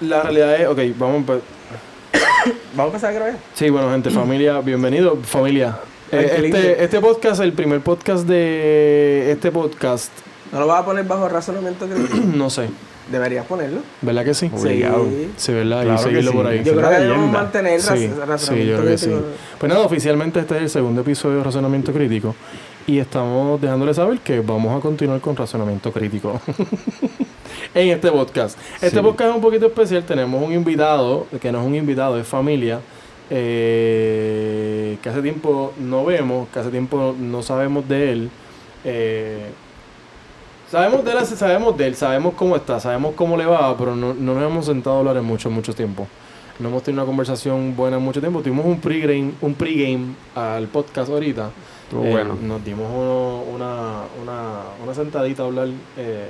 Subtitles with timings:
[0.00, 1.32] La realidad es, ok, vamos a
[2.74, 3.36] Vamos a empezar a grabar.
[3.52, 5.76] Sí, bueno, gente, familia, bienvenido, familia.
[6.10, 10.10] Eh, este, este podcast, el primer podcast de este podcast,
[10.52, 12.16] ¿No lo vas a poner bajo razonamiento crítico?
[12.34, 12.70] no sé,
[13.10, 13.80] Deberías ponerlo.
[14.00, 14.50] ¿verdad que sí?
[14.54, 15.04] Obligado.
[15.04, 15.30] Sí.
[15.36, 15.82] Sí, ¿verdad?
[15.82, 16.36] Claro y que seguirlo sí.
[16.38, 16.64] por ahí.
[16.64, 17.42] Yo creo que debemos leyenda.
[17.42, 19.06] mantener Sí, raz- sí, yo razonamiento creo que sí.
[19.06, 19.26] crítico.
[19.58, 22.34] Pues nada, oficialmente este es el segundo episodio de Razonamiento Crítico
[22.86, 26.40] y estamos dejándole saber que vamos a continuar con Razonamiento Crítico
[27.74, 28.58] en este podcast.
[28.74, 29.02] Este Sí.
[29.02, 32.80] podcast es un poquito especial, tenemos un invitado, que no es un invitado, es familia,
[33.30, 38.30] eh, que hace tiempo no vemos, que hace tiempo no sabemos de él.
[38.84, 39.46] eh,
[40.70, 44.14] Sabemos de él, sabemos de él, sabemos cómo está, sabemos cómo le va, pero no,
[44.14, 46.06] no nos hemos sentado a hablar en mucho, mucho tiempo.
[46.58, 48.40] No hemos tenido una conversación buena en mucho tiempo.
[48.40, 51.50] Tuvimos un pregame, un pregame al podcast ahorita.
[51.92, 52.38] Eh, bueno.
[52.40, 56.28] Nos dimos uno- una, una, una sentadita a hablar eh,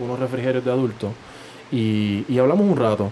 [0.00, 1.10] unos refrigerios de adultos
[1.72, 3.10] y, y hablamos un rato.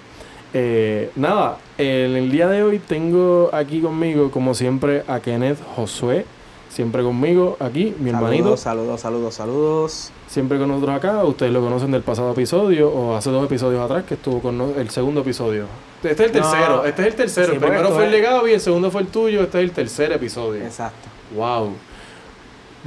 [0.55, 6.25] Eh, nada, en el día de hoy tengo aquí conmigo, como siempre, a Kenneth Josué.
[6.71, 8.57] Siempre conmigo aquí, mi hermanito.
[8.57, 10.11] Saludos, saludos, saludos, saludos.
[10.27, 11.25] Siempre con nosotros acá.
[11.25, 14.91] Ustedes lo conocen del pasado episodio o hace dos episodios atrás que estuvo con el
[14.91, 15.65] segundo episodio.
[16.03, 16.51] Este es el No.
[16.51, 16.85] tercero.
[16.85, 17.47] Este es el tercero.
[17.49, 19.43] Sí, el primero esto fue el de Gaby, el segundo fue el tuyo.
[19.43, 20.63] Este es el tercer episodio.
[20.63, 21.09] Exacto.
[21.35, 21.73] Wow.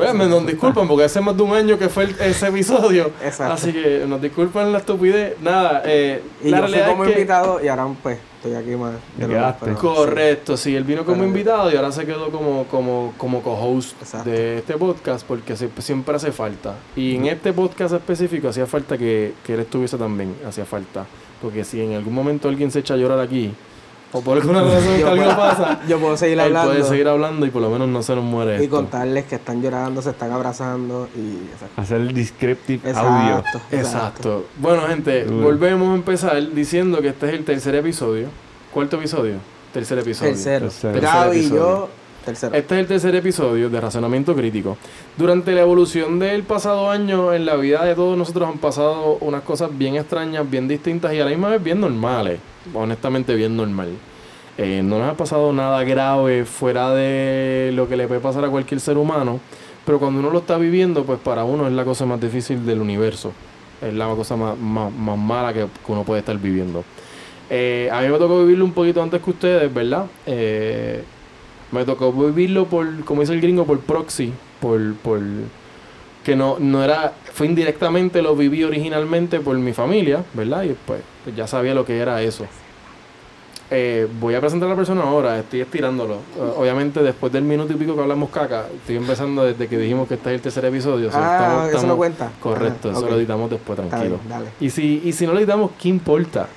[0.05, 3.11] Bueno, me nos disculpan porque hace más de un año que fue el- ese episodio.
[3.23, 3.53] Exacto.
[3.53, 5.35] Así que nos disculpan la estupidez.
[5.41, 7.15] Nada, eh, Y la yo fui como es que...
[7.19, 8.93] invitado y ahora pues estoy aquí más.
[9.19, 13.41] Pero- Correcto, sí, él vino como Pero- invitado y ahora se quedó como, como, como
[13.41, 16.75] co-host de este podcast porque se- siempre hace falta.
[16.95, 21.05] Y en este podcast específico hacía falta que, que él estuviese también, hacía falta.
[21.41, 23.53] Porque si en algún momento alguien se echa a llorar aquí,
[24.13, 26.83] o por alguna razón que Yo algo puedo- pasa, Yo puedo seguir él hablando puede
[26.83, 28.75] seguir hablando y por lo menos no se nos muere y esto.
[28.75, 31.81] contarles que están llorando, se están abrazando y exacto.
[31.81, 33.37] Hacer el descriptive audio.
[33.37, 33.61] Exacto.
[33.71, 34.45] Exacto.
[34.57, 38.27] Bueno, gente, volvemos a empezar diciendo que este es el tercer episodio.
[38.73, 39.35] ¿Cuarto episodio?
[39.73, 40.31] Tercer episodio.
[40.31, 40.65] Tercero.
[40.67, 41.01] Tercero.
[41.01, 41.89] Gaby y Tercer yo,
[42.25, 42.55] tercero.
[42.55, 44.77] Este es el tercer episodio de Razonamiento Crítico.
[45.17, 49.41] Durante la evolución del pasado año, en la vida de todos nosotros han pasado unas
[49.43, 52.39] cosas bien extrañas, bien distintas y a la misma vez bien normales.
[52.73, 53.89] Honestamente, bien normal.
[54.57, 58.49] Eh, no nos ha pasado nada grave fuera de lo que le puede pasar a
[58.49, 59.39] cualquier ser humano,
[59.85, 62.81] pero cuando uno lo está viviendo, pues para uno es la cosa más difícil del
[62.81, 63.31] universo.
[63.81, 66.83] Es la cosa más, más, más mala que, uno puede estar viviendo.
[67.49, 70.05] Eh, a mí me tocó vivirlo un poquito antes que ustedes, ¿verdad?
[70.25, 71.03] Eh,
[71.71, 75.21] me tocó vivirlo por, como dice el gringo, por proxy, por, por
[76.23, 80.63] que no, no era, fue indirectamente, lo viví originalmente por mi familia, ¿verdad?
[80.63, 82.45] Y pues, pues ya sabía lo que era eso.
[83.73, 86.15] Eh, voy a presentar a la persona ahora, estoy estirándolo.
[86.15, 90.09] Eh, obviamente después del minuto y pico que hablamos caca, estoy empezando desde que dijimos
[90.09, 91.07] que este es el tercer episodio.
[91.07, 92.31] o sea, ah, estamos- eso no cuenta.
[92.41, 94.17] Correcto, Ah, eso lo editamos después, tranquilo.
[94.17, 94.45] bien, dale.
[94.59, 96.47] Y si, y si no lo editamos, ¿qué importa?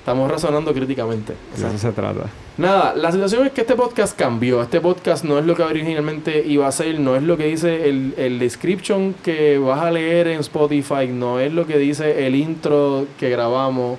[0.00, 1.32] Estamos razonando críticamente.
[1.56, 2.24] De eso se trata.
[2.58, 4.60] Nada, la situación es que este podcast cambió.
[4.62, 7.88] Este podcast no es lo que originalmente iba a ser, no es lo que dice
[7.88, 12.34] el, el description que vas a leer en Spotify, no es lo que dice el
[12.34, 13.98] intro que grabamos.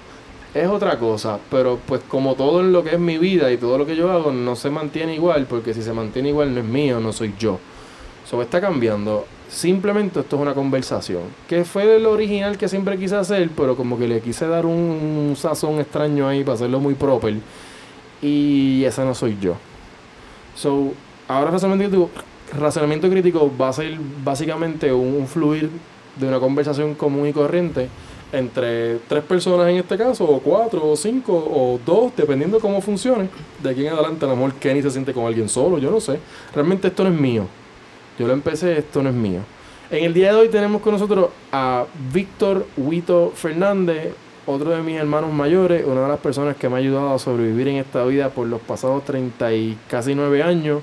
[0.54, 3.78] Es otra cosa, pero pues como todo en lo que es mi vida y todo
[3.78, 6.66] lo que yo hago no se mantiene igual, porque si se mantiene igual no es
[6.66, 7.58] mío, no soy yo.
[8.26, 9.26] Eso está cambiando.
[9.50, 11.22] Simplemente esto es una conversación.
[11.48, 15.36] Que fue lo original que siempre quise hacer, pero como que le quise dar un,
[15.38, 17.36] sazón extraño ahí para hacerlo muy proper.
[18.22, 19.56] Y ese no soy yo.
[20.56, 20.92] So,
[21.30, 22.24] ahora razonamiento crítico,
[22.60, 25.70] razonamiento crítico va a ser básicamente un fluir
[26.18, 27.88] de una conversación común y corriente
[28.32, 33.30] entre tres personas en este caso, o cuatro, o cinco, o dos, dependiendo cómo funcione.
[33.62, 36.20] De aquí en adelante a lo Kenny se siente con alguien solo, yo no sé.
[36.54, 37.48] Realmente esto no es mío.
[38.18, 39.40] Yo lo empecé, esto no es mío.
[39.90, 44.14] En el día de hoy tenemos con nosotros a Víctor Huito Fernández,
[44.46, 47.68] otro de mis hermanos mayores, una de las personas que me ha ayudado a sobrevivir
[47.68, 50.82] en esta vida por los pasados 30 y casi 9 años.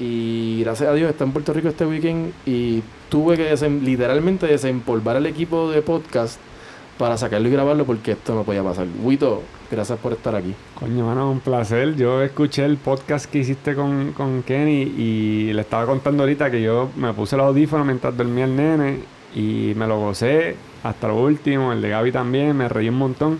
[0.00, 4.46] Y gracias a Dios está en Puerto Rico este weekend y tuve que desem- literalmente
[4.46, 6.38] desempolvar el equipo de podcast
[6.98, 8.86] para sacarlo y grabarlo porque esto no podía pasar.
[9.02, 10.54] Huito, gracias por estar aquí.
[10.74, 11.94] Coño, mano, un placer.
[11.96, 16.60] Yo escuché el podcast que hiciste con, con Kenny y le estaba contando ahorita que
[16.62, 18.98] yo me puse los audífonos mientras dormía el nene
[19.34, 21.72] y me lo gocé hasta lo último.
[21.72, 23.38] El de Gaby también, me reí un montón.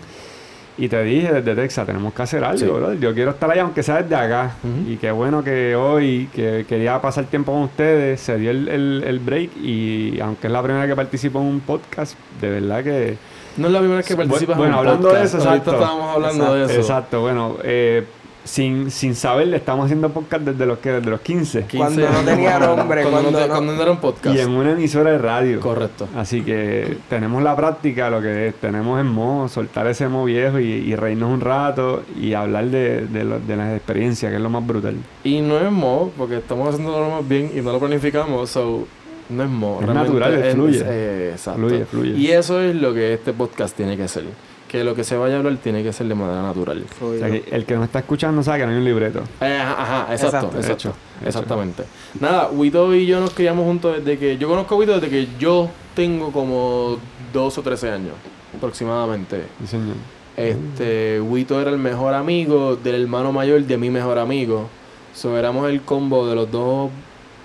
[0.81, 2.65] Y te dije desde Texas, tenemos que hacer algo, Sí.
[2.65, 2.99] brother.
[2.99, 4.51] Yo quiero estar ahí aunque sea desde acá.
[4.87, 9.03] Y qué bueno que hoy, que quería pasar tiempo con ustedes, se dio el, el-
[9.05, 12.83] el break y aunque es la primera vez que participo en un podcast, de verdad
[12.83, 13.17] que...
[13.57, 15.35] No es la primera vez que participas bueno, en un hablando de podcast.
[15.35, 15.83] eso, Ahorita exacto.
[15.83, 16.73] estábamos hablando de eso.
[16.79, 18.05] Exacto, bueno, eh,
[18.49, 21.65] sin, sin saber, le estamos haciendo podcast desde los, que, desde los 15.
[21.65, 24.35] 15 Cuando no tenía nombre, Cuando, cuando no, cuando era un podcast.
[24.35, 25.59] Y en una emisora de radio.
[25.59, 26.07] Correcto.
[26.15, 30.63] Así que tenemos la práctica, lo que tenemos es mo, soltar ese mo viejo y,
[30.65, 34.49] y reírnos un rato y hablar de, de, lo- de las experiencias, que es lo
[34.49, 34.95] más brutal.
[35.23, 38.87] Y no es mo, porque estamos haciendo lo más bien y no lo planificamos, so
[39.29, 39.79] no es mo.
[39.81, 40.83] Es natural, fluye.
[40.87, 41.59] eh, exacto.
[41.59, 42.11] Fluye, fluye.
[42.17, 44.23] Y eso es lo que este podcast tiene que ser.
[44.69, 46.85] Que lo que se vaya a hablar tiene que ser de manera natural.
[47.01, 49.23] O sea, que el que nos está escuchando sabe que no hay un libreto.
[49.41, 50.57] Eh, ajá, ajá, exacto, Exacto.
[50.57, 50.73] exacto.
[50.73, 51.27] Hecho, hecho.
[51.27, 51.83] Exactamente.
[52.19, 54.37] Nada, Wito y yo nos criamos juntos desde que.
[54.37, 56.97] Yo conozco a Wito desde que yo tengo como
[57.33, 58.13] 12 o 13 años,
[58.55, 59.43] aproximadamente.
[59.61, 59.95] Sí, señor.
[60.37, 64.69] Este, Wito era el mejor amigo del hermano mayor de mi mejor amigo.
[65.15, 66.91] So, éramos el combo de los dos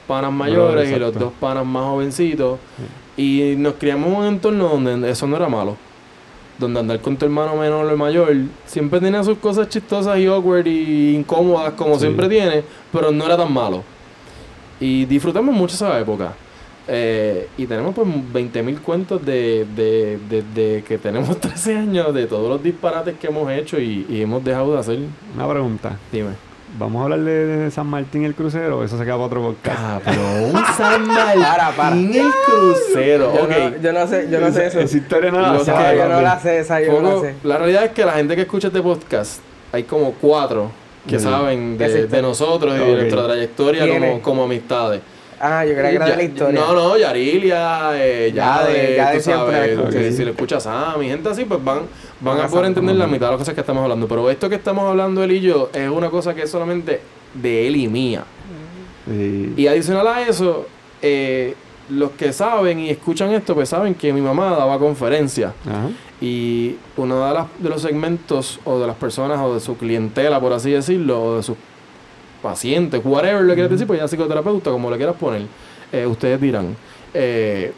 [0.07, 2.59] panas mayores y los dos panas más jovencitos.
[3.17, 5.77] Y nos criamos en un entorno donde eso no era malo.
[6.59, 8.33] Donde andar con tu hermano menor o mayor
[8.65, 12.03] siempre tenía sus cosas chistosas y awkward y incómodas como Sí.
[12.03, 12.63] siempre tiene,
[12.93, 13.83] pero no era tan malo.
[14.81, 16.33] Y disfrutamos mucho esa época.
[16.87, 22.27] Eh, y tenemos pues 20.000 cuentos de, de, de- de que tenemos 13 años, de
[22.27, 24.99] todos los disparates que hemos hecho y, y hemos dejado de hacer.
[25.35, 25.99] Una pregunta.
[26.13, 26.31] Dime.
[26.77, 28.79] ¿Vamos a hablar de, de San Martín el crucero?
[28.79, 30.05] o Eso se queda para otro podcast.
[30.05, 31.97] Cabrón, San Martín Para, para.
[31.97, 33.33] el crucero.
[33.35, 33.51] Yo, ok.
[33.51, 34.81] no, yo no sé, yo no sé eso.
[34.81, 37.35] Esa historia no la sabe, yo no la sé, esa yo no la sé.
[37.45, 39.41] la realidad es que la gente que escucha este podcast,
[39.73, 40.71] hay como cuatro
[41.07, 45.01] que saben de, nosotros y de nuestra trayectoria como amistades.
[45.47, 46.61] Ah, yo creía que era de la historia.
[46.61, 50.67] No, no, Yarilia, eh, Ya de- Yade, ya de tú siempre sabes, si le escuchas
[50.67, 51.81] a mi gente así, pues van,
[52.21, 54.09] van Van a poder entender la mitad de las cosas que estamos hablando.
[54.09, 57.01] Pero esto que estamos hablando él y yo es una cosa que es solamente
[57.35, 58.25] de él y mía.
[59.07, 59.53] Sí.
[59.57, 60.67] Y adicional a eso,
[61.03, 61.55] eh,
[61.91, 65.53] los que saben y escuchan esto, pues saben que mi mamá daba conferencias.
[65.69, 65.89] Ajá.
[66.21, 70.41] Y uno de, las- de los segmentos o de las personas o de su clientela,
[70.41, 71.57] por así decirlo, o de sus
[72.45, 75.43] pacientes, whatever le quieras decir, pues ya psicoterapeuta, como le quieras poner,
[75.93, 76.77] eh, ustedes dirán.
[77.15, 77.73] eh,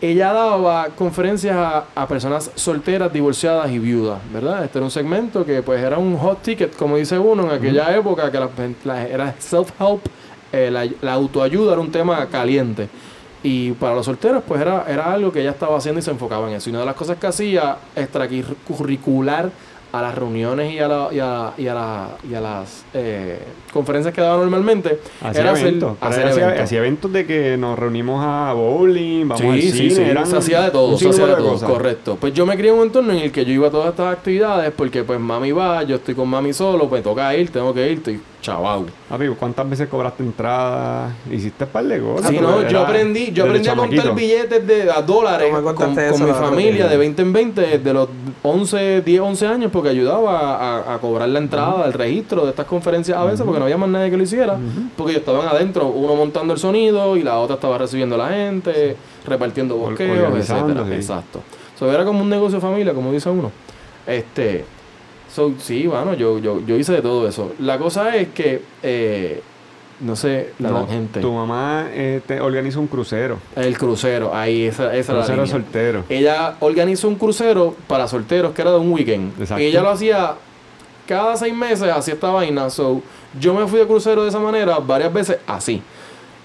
[0.00, 4.62] ella daba conferencias a, a personas solteras, divorciadas y viudas, ¿verdad?
[4.62, 7.96] Este era un segmento que pues era un hot ticket, como dice uno, en aquella
[7.96, 8.50] época que la,
[8.84, 10.00] la- era self-help,
[10.52, 12.88] eh, la, la autoayuda era un tema caliente.
[13.42, 16.46] Y para los solteros, pues era, era algo que ella estaba haciendo y se enfocaba
[16.50, 16.68] en eso.
[16.68, 19.50] Y una de las cosas que hacía extracurricular
[19.98, 23.38] a las reuniones y a, la- y a, y a, la- y a las eh,
[23.72, 25.96] conferencias que daba normalmente Hacía era eventos.
[26.00, 26.60] hacer eventos.
[26.60, 29.90] hacía eventos de que nos reunimos a bowling, vamos al Sí, cine.
[29.90, 31.68] sí, sí, eran se hacía de todo, se hacía de sinnúmero todo, cosas.
[31.70, 32.16] correcto.
[32.20, 34.12] Pues yo me crié en un entorno en el que yo iba a todas estas
[34.12, 37.90] actividades porque pues mami va, yo estoy con mami solo, pues toca ir, tengo que
[37.90, 38.86] ir, estoy chavau.
[39.08, 41.14] Papi, ¿cuántas veces cobraste entrada?
[41.30, 42.30] Hiciste un par de cosas.
[42.30, 45.74] Sí, no, era yo aprendí, yo aprendí a contar billetes de a dólares No con,
[45.74, 48.08] contaste con eso mi familia de 20 en 20 desde los
[48.42, 52.66] 11, 10, 11 años porque ayudaba a, a cobrar la entrada, el registro de estas
[52.66, 54.56] conferencias a veces porque no había más nadie que lo hiciera,
[54.96, 58.28] porque ellos estaban adentro, uno montando el sonido y la otra estaba recibiendo a la
[58.28, 58.96] gente,
[59.26, 60.84] repartiendo bosqueos, etcétera.
[60.86, 60.92] sí.
[60.94, 61.40] Exacto.
[61.78, 63.50] So, era como un negocio de familia, como dice uno.
[64.06, 64.64] Este,
[65.36, 67.52] so, sí, bueno, yo, yo, yo hice de todo eso.
[67.60, 69.42] La cosa es que, eh,
[70.00, 71.20] no sé, la No, gente.
[71.20, 73.38] Tu mamá eh, te organiza un crucero.
[73.54, 75.60] El crucero, ahí, esa, esa era la Crucero línea.
[75.60, 76.04] soltero.
[76.08, 79.38] Ella organizó un crucero para solteros que era de un weekend.
[79.40, 79.62] Exacto.
[79.62, 80.34] Y ella lo hacía
[81.06, 82.68] cada seis meses, hacía esta vaina.
[82.70, 83.02] So,
[83.38, 85.82] yo me fui de crucero de esa manera varias veces así.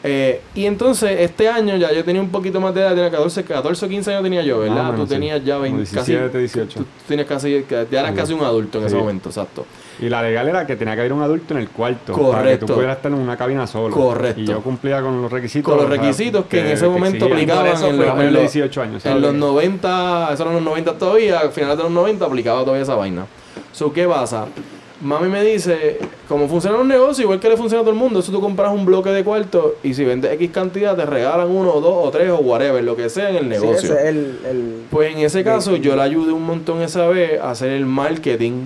[0.03, 3.43] Eh, y entonces este año ya yo tenía un poquito más de edad, tenía 14,
[3.43, 4.85] 14 o 15 años tenía yo, ¿verdad?
[4.91, 6.79] menos, Tú tenías ya Como 20, 17, casi, 18.
[6.79, 8.99] Tú tenías casi, ya eras casi un adulto en ese Sí.
[9.01, 9.65] momento, exacto.
[9.99, 12.13] Y la legal era que tenía que haber un adulto en el cuarto.
[12.13, 12.65] Para que Correcto.
[12.65, 13.93] tú pudieras estar en una cabina solo.
[13.95, 14.41] Correcto.
[14.41, 15.71] Y yo cumplía con los requisitos.
[15.71, 18.95] Con los requisitos que en ese momento aplicaban eso en los, en los- 18 años.
[19.05, 19.21] En ¿sabes?
[19.21, 22.95] los 90, eso eran los 90 todavía, a finales de los 90 aplicaba todavía esa
[22.95, 23.27] vaina.
[23.71, 24.47] So, ¿qué pasa?
[25.01, 28.19] Mami me dice, como funciona un negocio, igual que le funciona a todo el mundo,
[28.19, 31.73] eso tú compras un bloque de cuarto y si vendes X cantidad te regalan uno
[31.73, 33.93] o dos o tres o whatever, lo que sea en el Sí, negocio.
[33.93, 35.81] ese es el, el- Pues en ese caso Sí.
[35.81, 38.65] yo le ayudé un montón esa vez a hacer el marketing,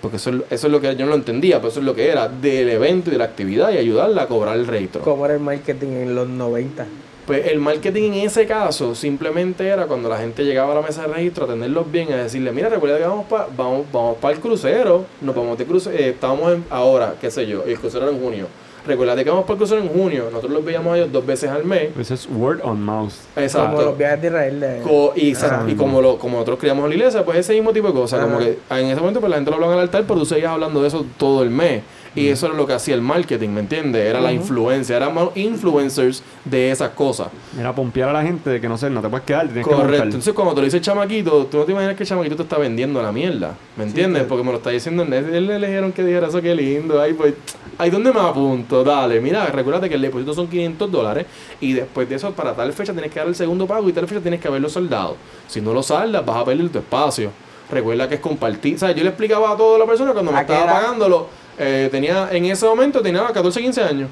[0.00, 1.94] porque eso, es- eso es lo que yo no lo entendía, pero eso es lo
[1.94, 5.00] que era, del evento y de la actividad y ayudarla a cobrar el registro.
[5.02, 6.86] cómo era el marketing en los 90.
[7.26, 11.02] Pues el marketing en ese caso simplemente era cuando la gente llegaba a la mesa
[11.06, 15.04] de registro, atenderlos bien, a decirle, mira, recuerda que vamos para vamos, vamos el crucero,
[15.22, 18.14] nos vamos de crucero, eh, estábamos en- ahora, qué sé yo, y el crucero era
[18.14, 18.46] en junio.
[18.86, 21.48] Recuerda que vamos para el crucero en junio, nosotros los veíamos a ellos dos veces
[21.48, 21.88] al mes.
[21.98, 23.12] Eso es word on mouth.
[23.34, 23.70] Exacto.
[23.76, 24.60] Como los viajes de Israel.
[24.60, 25.64] de- Co- y, Ah.
[25.66, 28.22] y como lo, como nosotros criamos en la iglesia, pues ese mismo tipo de cosas.
[28.22, 30.26] Como que en ese momento pues la gente lo hablaba en el altar, pero tú
[30.26, 31.82] seguías hablando de eso todo el mes.
[32.16, 34.06] Y eso era lo que hacía el marketing, ¿me entiendes?
[34.06, 37.28] Era la influencia, éramos influencers de esas cosas.
[37.58, 39.70] Era pompear a la gente de que no sé, no te puedes quedar, tienes que
[39.70, 39.88] Correcto.
[39.90, 40.06] montar.
[40.06, 42.42] Entonces, cuando te lo dice el chamaquito, tú no te imaginas que el chamaquito te
[42.42, 43.54] está vendiendo la mierda.
[43.76, 44.22] ¿Me entiendes?
[44.22, 45.02] que- Porque me lo está diciendo.
[45.02, 47.00] Él, él le dijeron que dijera eso, qué lindo.
[47.00, 47.34] Ahí, pues,
[47.78, 48.84] ahí donde me apunto.
[48.84, 51.26] Dale, mira, recuérdate que el depósito son 500 dólares.
[51.60, 54.06] Y después de eso, para tal fecha tienes que dar el segundo pago y tal
[54.06, 55.16] fecha tienes que haberlo saldado.
[55.48, 57.30] Si no lo saldas, vas a perder tu espacio.
[57.70, 58.76] Recuerda que es compartir.
[58.76, 61.26] O sea, yo le explicaba a toda la persona cuando me ¿A qué estaba pagándolo.
[61.58, 64.08] Eh, tenía, en ese momento tenía 14, 15 años.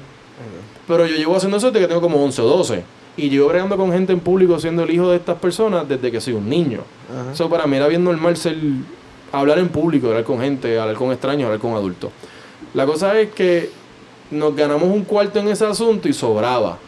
[0.87, 2.83] Pero yo llevo haciendo eso desde que tengo como 11 o 12.
[3.15, 6.19] Y llevo bregando con gente en público siendo el hijo de estas personas desde que
[6.19, 6.81] soy un niño.
[7.31, 8.57] Eso para mí era bien normal ser,
[9.31, 12.11] hablar en público, hablar con gente, hablar con extraños, hablar con adultos.
[12.73, 13.69] La cosa es que
[14.31, 16.79] nos ganamos un cuarto en ese asunto y sobraba.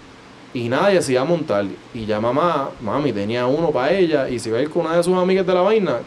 [0.53, 1.65] Y nadie se iba a montar.
[1.93, 4.29] Y ya mamá, mami, tenía uno para ella.
[4.29, 5.99] Y si va a ir con una de sus amigas de la vaina,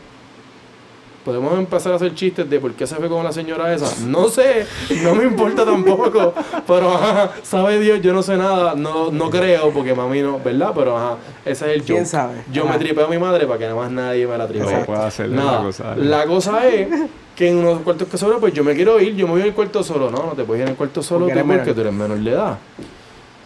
[1.24, 4.04] podemos empezar a hacer chistes de por qué se fue con la señora esa.
[4.06, 4.66] No sé,
[5.02, 6.32] no me importa tampoco.
[6.66, 8.74] Pero ajá, sabe Dios, yo no sé nada.
[8.74, 10.72] No, no creo, porque mami no, ¿verdad?
[10.74, 12.08] Pero ajá, ese es el ¿Quién joke.
[12.10, 12.34] sabe?
[12.52, 12.72] Yo Ajá.
[12.74, 14.84] me tripeo a mi madre para que nada más nadie me la No tripee.
[14.86, 15.52] puede hacerle Nada.
[15.58, 15.96] la cosa.
[15.96, 16.88] La cosa es
[17.36, 19.54] que en unos cuartos que sobran, pues yo me quiero ir, yo me voy al
[19.54, 20.10] cuarto solo.
[20.10, 21.74] No, no te puedes ir en el cuarto solo Porque tú eres porque menor.
[21.74, 22.58] tú eres menor de edad.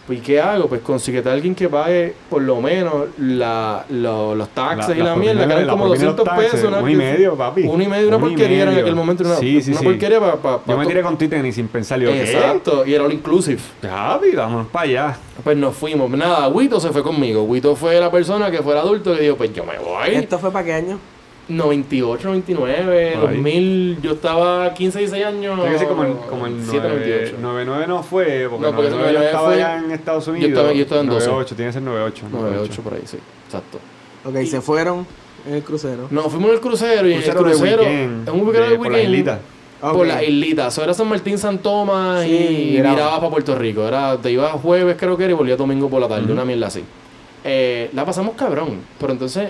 [0.05, 0.67] Pues, ¿y qué hago?
[0.67, 5.15] Pues consíguete a alguien que pague por lo menos la, lo- los taxes y la,
[5.15, 6.67] mierda, que eran como propina de los 200 taxes, pesos.
[6.67, 7.61] una Uno y medio, papi.
[7.63, 9.23] Uno y medio, una Uno y porquería en aquel momento.
[9.23, 9.85] Una, Sí, sí, una sí.
[9.85, 10.59] porquería para...
[10.67, 11.99] Yo me tiré con ti tenis sin pensar.
[12.01, 12.23] Yo, ¿qué?
[12.23, 13.61] Exacto, y era all inclusive.
[13.81, 15.17] Ya, vi, vámonos para allá.
[15.41, 16.09] Pues nos fuimos.
[16.11, 17.43] Nada, Wito se fue conmigo.
[17.43, 20.15] Wito fue la persona que fue el adulto que dijo, pues yo me voy.
[20.15, 20.99] ¿Esto fue para qué año?
[21.49, 23.35] 98, 99, Por ahí.
[23.35, 25.59] 2000, yo estaba 15, 16 años.
[25.63, 27.35] Que ser como el, como el 7, 98.
[27.41, 30.49] 99 no fue, porque, No, porque 99 yo 99 estaba fue- allá en Estados Unidos.
[30.49, 31.27] estaba- yo estaba en 12.
[31.27, 32.25] 98, tiene que ser 98.
[32.31, 33.17] 98 por ahí, sí.
[33.45, 33.79] Exacto.
[34.25, 35.05] Ok, se fueron
[35.47, 36.07] en el crucero.
[36.09, 37.81] Nos fuimos en el crucero y Crucero en el crucero.
[37.83, 39.13] weekend, en un crucero de- de por la weekend.
[39.13, 39.39] islita.
[39.81, 40.05] Por Ok.
[40.05, 40.67] la islita.
[40.67, 42.95] Eso era San Martín, San Tomás Sí, y viraba.
[42.95, 43.85] virabas para Puerto Rico.
[43.85, 46.31] Era, te ibas jueves, creo que era, y volvías domingo por la tarde, Ujú.
[46.31, 46.85] una mierda así.
[47.43, 48.79] Eh, la pasamos cabrón.
[48.97, 49.49] Pero entonces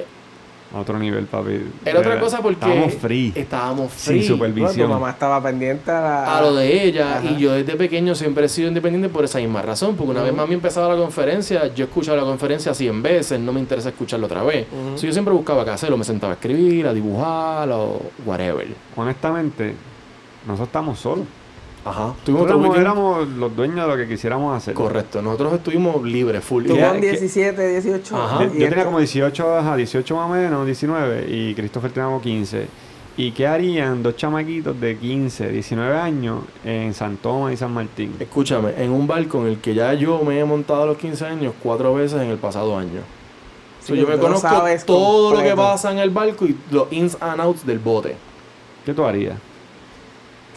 [0.73, 1.61] otro nivel, papi.
[1.85, 2.59] era otra De- cosa porque.
[2.65, 3.31] Estábamos free.
[3.35, 4.27] Estábamos Sin free.
[4.27, 4.75] supervisión.
[4.75, 7.29] Bueno, tu mamá estaba pendiente a, la- a lo de ella Ajá.
[7.29, 10.27] y yo desde pequeño siempre he sido independiente por esa misma razón porque una Ujú.
[10.29, 14.25] vez mami empezaba la conferencia yo escuchaba la conferencia 100 veces no me interesa escucharla
[14.25, 14.97] otra vez Ujú.
[14.97, 18.67] So, yo siempre buscaba qué hacer o me sentaba a escribir a dibujar o whatever
[18.95, 19.73] Honestamente,
[20.47, 21.25] nosotros estamos solos.
[21.85, 24.73] Ajá tuvimos Nosotros otro éramos, weekend- éramos los dueños de lo que quisiéramos hacer.
[24.73, 28.15] correcto nosotros estuvimos libres full que- 17, 18.
[28.15, 28.43] Ajá.
[28.45, 32.05] Yo, y yo tenía como 18, ajá, 18 más o menos, 19, y Christopher tenía
[32.05, 32.67] como 15.
[33.15, 38.15] ¿Y qué harían dos chamaquitos de 15, 19 años en San Tomás y San Martín?
[38.19, 41.23] escúchame en un barco en el que ya yo me he montado a los 15
[41.25, 43.01] años cuatro veces en el pasado año
[43.81, 44.47] Sí, So, yo me conozco
[44.85, 48.15] todo lo que pasa en el barco y los ins and outs del bote
[48.85, 49.35] ¿Qué tú harías?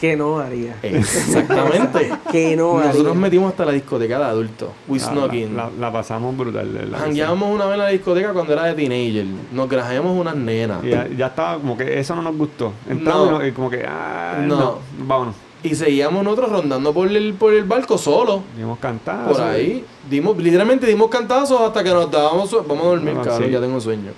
[0.00, 0.76] Que no haría.
[0.82, 2.90] exactamente Que no haría.
[2.92, 4.68] Nosotros metimos hasta la discoteca de adultos.
[4.88, 6.90] We La, snuck la- la- la pasamos brutal.
[6.98, 9.26] Jangueábamos una vez en la discoteca cuando era de teenager.
[9.52, 10.84] Nos grajeamos unas nenas.
[10.84, 12.72] Y ya, ya estaba como que eso no nos gustó.
[12.88, 13.46] Entramos No.
[13.46, 14.56] y, como que, ah, No.
[14.58, 14.78] no.
[15.06, 15.34] vámonos.
[15.62, 18.42] Y seguíamos nosotros rondando por el, por el barco solo.
[18.56, 19.26] Dimos cantar.
[19.26, 19.84] Por ahí.
[20.08, 22.50] Dimos, literalmente dimos cantazos hasta que nos dábamos.
[22.68, 23.44] Vamos a dormir, Ah, cabrón.
[23.46, 23.50] sí.
[23.52, 24.12] Ya tengo sueño.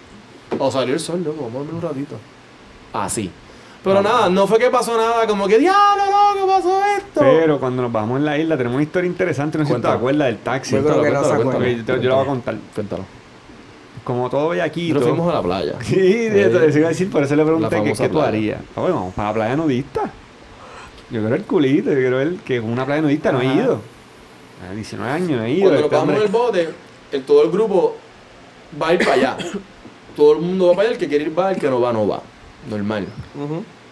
[0.58, 1.44] O salió el sol, loco.
[1.44, 2.16] Vamos a dormir un ratito.
[2.92, 3.30] Así.
[3.84, 4.08] Pero No.
[4.08, 5.26] nada, no fue que pasó nada.
[5.26, 7.20] Como que, diablo, loco, pasó esto.
[7.20, 9.56] Pero cuando nos bajamos en la isla tenemos una historia interesante.
[9.58, 10.74] No sé si te acuerdas del taxi.
[10.76, 11.68] Yo creo que no se acuerda.
[11.68, 12.56] Yo, te- yo la voy a contar.
[12.74, 13.04] Cuéntalo.
[14.04, 14.94] Como todo bellaquito.
[14.94, 15.74] Nosotros fuimos a la playa.
[15.84, 15.96] Sí,
[16.30, 18.60] les iba a decir, por eso le pregunté que famosa qué tú harías.
[18.74, 20.10] Ah, bueno, vamos para la playa nudista.
[21.10, 23.80] Yo quiero el culito, yo quiero el que una playa nudista no he ido.
[24.68, 25.70] A 19 años no he ido.
[25.70, 26.68] Cuando nos este bajamos en el bote,
[27.12, 27.96] el, todo el grupo
[28.80, 29.36] va a ir para allá.
[30.16, 31.92] todo el mundo va para allá, el que quiere ir va, el que no va,
[31.92, 32.20] no va.
[32.68, 33.06] Normal.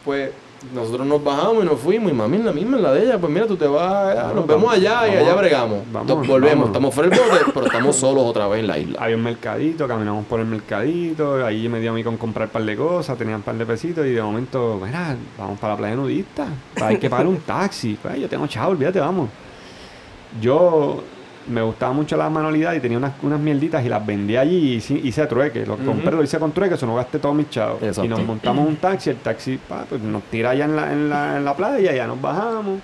[0.05, 0.31] Pues
[0.75, 3.31] nosotros nos bajamos y nos fuimos y mami la misma, en la de ella, pues
[3.33, 5.81] mira, tú te vas, Claro, nos vemos vamos, allá y allá bregamos.
[5.93, 6.69] vamos, Entonces, volvemos, vamos.
[6.69, 8.99] estamos fuera del bote, pero estamos solos otra vez en la isla.
[9.01, 12.53] Había un mercadito, caminamos por el mercadito, ahí me dio a mí con comprar un
[12.53, 15.79] par de cosas, tenía un par de pesitos y de momento, mira, vamos para la
[15.79, 16.47] playa nudista,
[16.81, 19.29] hay que pagar un taxi, pues yo tengo chavo, olvídate, vamos.
[20.41, 21.03] Yo
[21.49, 24.75] me gustaba mucho la manualidad y tenía unas, unas mierditas y las vendí allí y
[24.77, 25.85] hice, hice trueque, lo Ujú.
[25.85, 27.83] compré, lo hice con trueque, eso no gasté todos mis chavos.
[27.83, 28.05] Exacto.
[28.05, 31.09] Y nos montamos un taxi, el taxi pa, pues, nos tira allá en la, en,
[31.09, 32.81] la, en la playa, ya nos bajamos,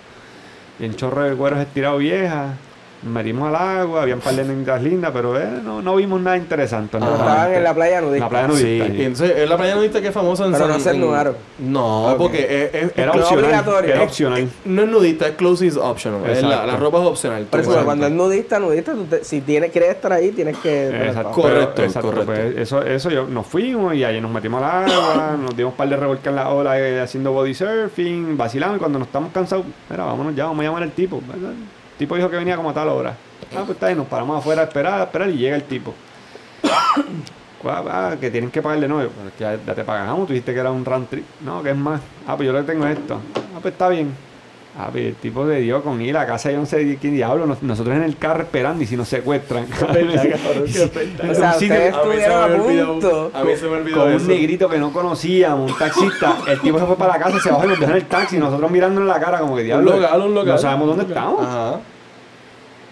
[0.78, 2.54] y el chorro de cueros estirado vieja.
[3.02, 6.36] Metimos al agua, había un par de nenitas lindas, pero eh, no, no vimos nada
[6.36, 6.98] interesante.
[6.98, 7.32] Pero honestamente.
[7.40, 8.24] estaban en la playa En nudista.
[8.24, 8.68] la playa Sí, nudista.
[8.86, 9.02] y allí.
[9.04, 11.36] entonces es la playa nudista que es famosa en Pero San no se en- nudaron.
[11.58, 12.38] No, porque
[12.72, 13.44] es, es- Era no opcional.
[13.44, 13.94] obligatorio.
[13.94, 14.48] Era opcional.
[14.64, 16.28] no es nudista, es clothes is optional.
[16.30, 17.46] Es la, la ropa es opcional.
[17.52, 20.88] Eso, puedes- cuando es nudista, nudista, tú te- si tienes, quieres estar ahí, tienes que...
[21.08, 22.32] Exacto, Correcto, pero- exacto, correcto.
[22.32, 25.76] pues, eso, eso yo, nos fuimos y ahí nos metimos al agua, nos dimos un
[25.76, 29.32] par de revolcas en la ola eh, haciendo body surfing, vacilamos y cuando nos estamos
[29.32, 31.16] cansados, mira, vámonos ya, vamos a llamar al tipo.
[31.34, 31.56] El
[32.02, 33.10] tipo dijo que venía como a tal hora.
[33.54, 35.94] Ah, pues está ahí, nos paramos afuera a esperar, a esperar y llega el tipo.
[37.64, 40.32] Ah, ah, que tienen que pagarle, no, pero es que ya, ya te pagamos, tú
[40.32, 41.24] dijiste que era un round trip.
[41.42, 42.00] No, que es más.
[42.26, 43.20] Ah, pues yo le tengo esto.
[43.36, 44.12] Ah, pues está bien.
[44.76, 47.46] Ah, pues el tipo de Dios con ir a casa yo no sé quién diablo,
[47.46, 49.66] nos- nosotros en el carro esperando y si nos secuestran.
[49.80, 53.30] O sea, ustedes A mí se me estuvieron a olvidó- punto.
[53.32, 54.26] A mí se me olvidó con un eso.
[54.26, 56.38] negrito que no conocíamos, un taxista.
[56.48, 58.38] El tipo se fue para la casa, se bajó y nos dejó en el taxi.
[58.38, 60.00] Nosotros mirando en la cara como que diablo.
[60.00, 60.52] local, un local.
[60.54, 61.46] No sabemos dónde estamos.
[61.46, 61.78] Ajá.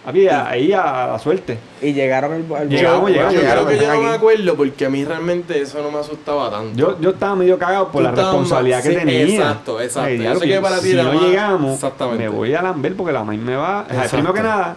[0.05, 1.59] Papi, ahí a la suerte.
[1.83, 2.57] Y llegaron al...
[2.57, 4.03] al Llegamos, Yo llegamos, creo llegamos, que yo no aquí.
[4.03, 6.75] me acuerdo porque a mí realmente eso no me asustaba tanto.
[6.75, 9.23] Yo, yo estaba medio cagado por Tú la estabas responsabilidad más- que sí, tenía.
[9.37, 10.09] exacto, exacto.
[10.09, 12.23] Ay, Yo diablo, sé que que para ti si era no más- llegamos, Exactamente.
[12.25, 13.83] me voy a lamber porque la maíz me va.
[13.83, 14.11] O sea, Exacto.
[14.17, 14.77] primero que nada,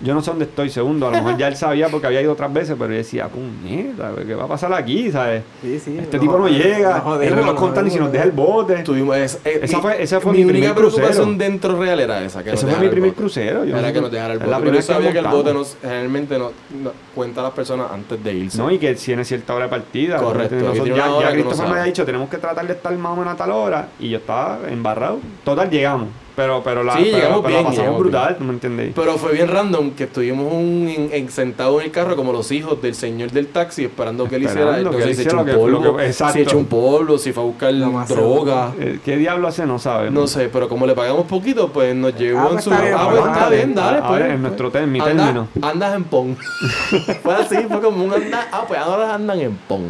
[0.00, 0.70] yo no sé dónde estoy.
[0.70, 3.28] Segundo, a lo mejor ya él sabía porque había ido otras veces, pero yo decía,
[3.28, 5.10] puñeta, ¿qué va a pasar aquí?
[5.10, 5.42] ¿Sabes?
[5.62, 5.98] Sí, sí.
[5.98, 8.76] Este tipo no llega, el reloj contando y si nos deja el bote.
[8.84, 11.06] Tuvimos es- eh, Esa mi- fue- ese fue mi, mi única primer crucero.
[11.08, 12.42] preocupación dentro real era esa.
[12.44, 13.64] Que Ese nos fue mi primer crucero.
[13.64, 14.50] Yo Era no- que nos dejara el bote.
[14.50, 16.50] la Pero yo primera vez sabía que el bote nos, generalmente no,
[16.82, 18.58] no cuenta a las personas antes de irse.
[18.58, 20.18] No, y que tiene cierta hora de partida.
[20.18, 23.16] Correcto, Nosotros ya, ya Christopher me había dicho, tenemos que tratar de estar más o
[23.16, 23.88] menos a tal hora.
[23.98, 25.18] Y yo estaba embarrado.
[25.44, 26.08] Total, llegamos.
[26.38, 28.92] Pero, pero la, Sí, pero- llegamos pero bien, la pasamos llegamos brutal, ¿tú me entendéis?
[28.94, 32.52] Pero fue bien random que estuvimos un, en, en- sentados en el carro como los
[32.52, 34.78] hijos del señor del taxi esperando que él hiciera.
[34.78, 35.96] Él se hiciera echó un polvo.
[36.32, 38.72] si echó un polvo, si fue a buscar más droga.
[38.78, 39.66] Eh, ¿Qué diablo hace?
[39.66, 40.14] No sabemos.
[40.14, 42.70] No sé, pero como le pagamos poquito, pues nos llevó Ah, en pues su.
[42.70, 43.56] está bien, ah, pues pues está dale.
[43.56, 43.98] bien, dale.
[43.98, 44.40] Ahora pues, en pues.
[44.40, 45.48] nuestro te- en mi Anda- término.
[45.60, 46.36] Andas en PON.
[47.24, 48.46] fue así, fue como un anda.
[48.52, 49.82] Ah, pues ahora andan en PON.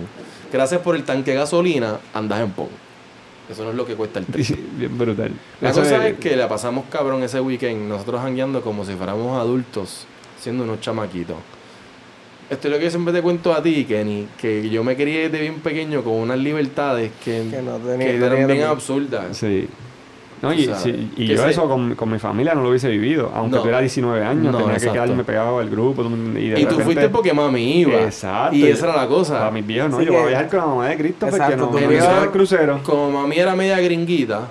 [0.50, 2.87] Gracias por el tanque de gasolina, andas en PON.
[3.50, 4.46] Eso no es lo que cuesta el trip.
[4.78, 5.32] Bien brutal.
[5.60, 9.38] La Eso cosa es que la pasamos cabrón ese weekend, nosotros jangueando como si fuéramos
[9.40, 10.06] adultos,
[10.38, 11.36] siendo unos chamaquitos.
[12.50, 15.20] Esto es lo que yo siempre te cuento a ti, Kenny, que yo me quería
[15.28, 19.36] desde bien pequeño con unas libertades que, Que no tenía- que eran tenía bien absurdas.
[19.36, 19.68] Sí.
[20.40, 22.88] No, y, sí, y que yo se- eso con, con mi familia no lo hubiese
[22.88, 23.32] vivido.
[23.34, 23.62] Aunque No.
[23.62, 24.92] tuviera 19 años, No, tenía exacto.
[24.92, 26.02] que quedarme pegado al grupo.
[26.04, 28.00] Y, de Y tú repente- fuiste porque mami iba.
[28.02, 28.54] Exacto.
[28.56, 29.38] Y esa era la cosa.
[29.38, 29.98] Para mis viejos, no.
[29.98, 31.72] Sí yo voy a que- viajar con la mamá de Cristo porque Exacto, no tu
[31.80, 32.80] no viejo- hicieron el crucero.
[32.84, 34.42] Como mami era media gringuita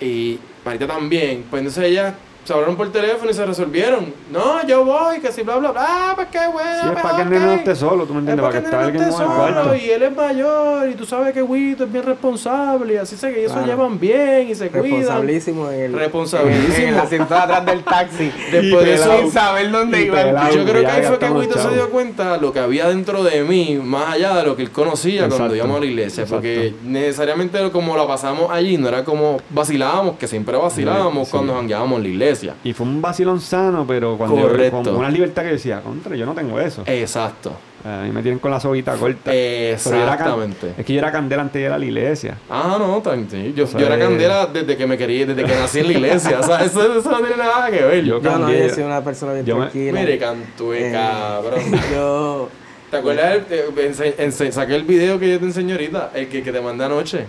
[0.00, 4.12] y Marita también, pues entonces ellas se hablaron por teléfono y se resolvieron.
[4.30, 5.84] No, yo voy, que si bla bla bla.
[5.86, 6.70] Ah, pues qué bueno.
[6.82, 8.60] Sí, es pues, para que el nene no esté solo, tú me Es entiendes, para
[8.60, 9.74] que esté alguien solo.
[9.74, 13.32] Y él es mayor y tú sabes que Wito es bien responsable y así sé
[13.32, 14.90] que ellos se llevan bien y se cuidan.
[14.92, 15.92] Responsabilísimo en el...
[15.94, 16.76] Responsabilísimo.
[16.88, 18.32] En el asiento de atrás del taxi.
[18.52, 20.54] Después de eso, Sin saber dónde pelado.
[20.54, 23.42] yo creo que ahí fue que Wito se dio cuenta lo que había dentro de
[23.44, 26.22] mí, más allá de lo que él conocía cuando íbamos a la iglesia.
[26.24, 26.36] Exacto.
[26.36, 31.32] Porque necesariamente como la pasamos allí, no era como vacilábamos, que siempre vacilábamos Sí.
[31.32, 32.33] cuando jangueábamos en la iglesia.
[32.64, 34.82] Y fue un vacilón sano, pero cuando yo, Correcto.
[34.82, 36.82] con una libertad que yo decía, contra, yo no tengo eso.
[36.86, 37.52] Exacto.
[37.84, 39.30] A mí me tienen con la soguita corta.
[39.30, 40.72] Yo era can- Exactamente.
[40.78, 42.38] es que yo era candela antes de ir a la iglesia.
[42.48, 43.52] Ah, no, sí.
[43.54, 45.92] Yo, sea, yo era eh, candela desde que me quería, desde que nací en la
[45.92, 46.40] iglesia.
[46.40, 48.04] o sea, eso, eso no tiene nada que ver.
[48.04, 48.68] Yo Yo no, cambié.
[48.68, 50.00] yo soy una persona bien Yo me- tranquila.
[50.00, 51.60] Mire, cantue, Eh, cabrón.
[51.94, 52.48] Yo...
[52.90, 53.38] ¿Te acuerdas?
[53.50, 57.26] eh, saqué el video que yo te enseñé ahorita, el que, que te mandé anoche.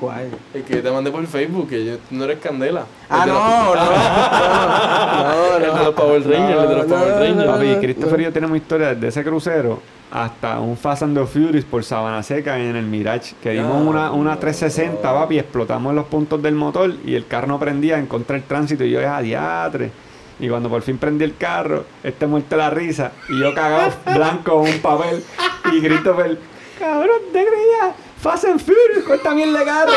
[0.00, 0.28] ¿Cuál?
[0.52, 2.84] El que te mandé por Facebook, que yo, no eres candela.
[3.08, 3.32] Ah, no,
[3.74, 7.46] los- no, no, El de los Power Rangers, el de los No, Power no, Rangers.
[7.46, 7.52] no.
[7.52, 9.80] Papi, Christopher y yo tenemos historia desde ese crucero
[10.10, 13.34] hasta un Fast and the Furious por Sabana Seca en el Mirage.
[13.42, 14.38] Que dimos una, una no.
[14.38, 18.44] 360, papi, explotamos los puntos del motor y el carro no prendía en contra del
[18.44, 19.90] tránsito y yo, es diatre.
[20.38, 23.92] Y cuando por fin prendí el carro, este muerto de la risa y yo cagado
[24.14, 25.24] blanco un papel
[25.72, 26.38] y Christopher,
[26.78, 27.94] cabrón, te creía.
[28.26, 29.92] Fast and Furious, cuesta bien de carro.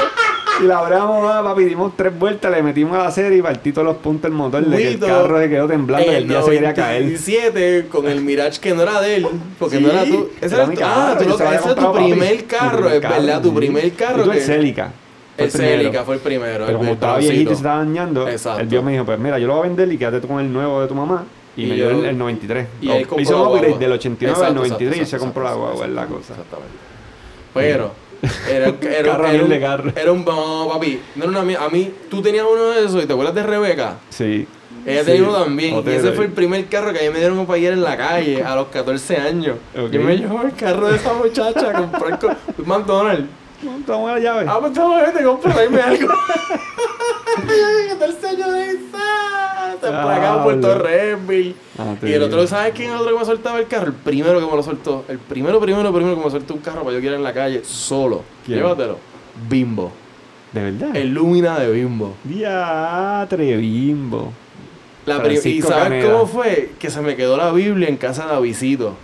[0.61, 3.71] Y la abramos, ah, papi, dimos tres vueltas, le metimos a la serie y partí
[3.71, 6.43] todos los puntos del motor de que el carro se quedó temblando y el día
[6.43, 7.01] se quería caer.
[7.05, 10.29] 97, con el Mirage que no era de él, porque Sí, no era tú.
[10.39, 13.41] Ese era era tu, carro, ah, tú lo ese es tu primer carro, es verdad,
[13.41, 14.21] tu primer carro.
[14.21, 14.91] Y tú el que- Celica.
[15.35, 15.51] fue El.
[15.51, 16.65] Celica fue el primero.
[16.65, 18.61] Pero el como estaba viejito y se estaba dañando, Exacto.
[18.61, 20.39] el vio me dijo, pues mira, yo lo voy a vender y quédate tú con
[20.39, 21.23] el nuevo de tu mamá.
[21.57, 22.67] Y, Y me dio el, el 93.
[22.79, 25.43] y él compró hizo un upgrade del 89 al Exacto, 93 y exacto, se compró
[25.43, 26.33] la exacto, guagua, es la exacto, cosa.
[26.33, 26.75] Exactamente.
[27.53, 27.91] Pero,
[28.49, 30.25] era, era, Carro era, bien un, era un.
[30.25, 31.59] No, papi, no era una mía.
[31.61, 33.97] A mí, tú tenías uno de esos y te acuerdas de Rebeca.
[34.09, 34.47] Sí.
[34.85, 35.83] Ella Sí, tenía uno también.
[35.85, 37.97] Y ese fue el primer carro que a mí me dieron para ir en la
[37.97, 39.57] calle a los 14 años.
[39.75, 43.27] Yo me llevo el carro de esa muchacha a comprar con McDonald's.
[43.85, 44.45] Toma la llave.
[44.47, 46.13] Ah, pues toma, vete, cómprame algo.
[47.89, 49.73] 14 años de esa.
[49.73, 50.83] Emplacado Puerto Diablo.
[50.83, 51.55] Redville.
[51.77, 52.47] Ah, te Y el otro.
[52.47, 53.87] ¿sabes quién es el otro que me soltaba el carro?
[53.87, 55.05] El primero que me lo soltó.
[55.07, 57.33] El primero, primero, primero que me soltó un carro para yo que ir en la
[57.33, 58.23] calle solo.
[58.45, 58.59] ¿Quién?
[58.59, 58.97] Llévatelo.
[59.49, 59.91] Bimbo.
[60.51, 60.95] ¿De verdad?
[60.95, 62.15] El Lumina de Bimbo.
[62.23, 64.33] Diatre, bimbo.
[65.05, 66.11] La y ¿sabes Caneda.
[66.11, 66.71] cómo fue?
[66.79, 68.95] Que se me quedó la Biblia en casa de Avisito.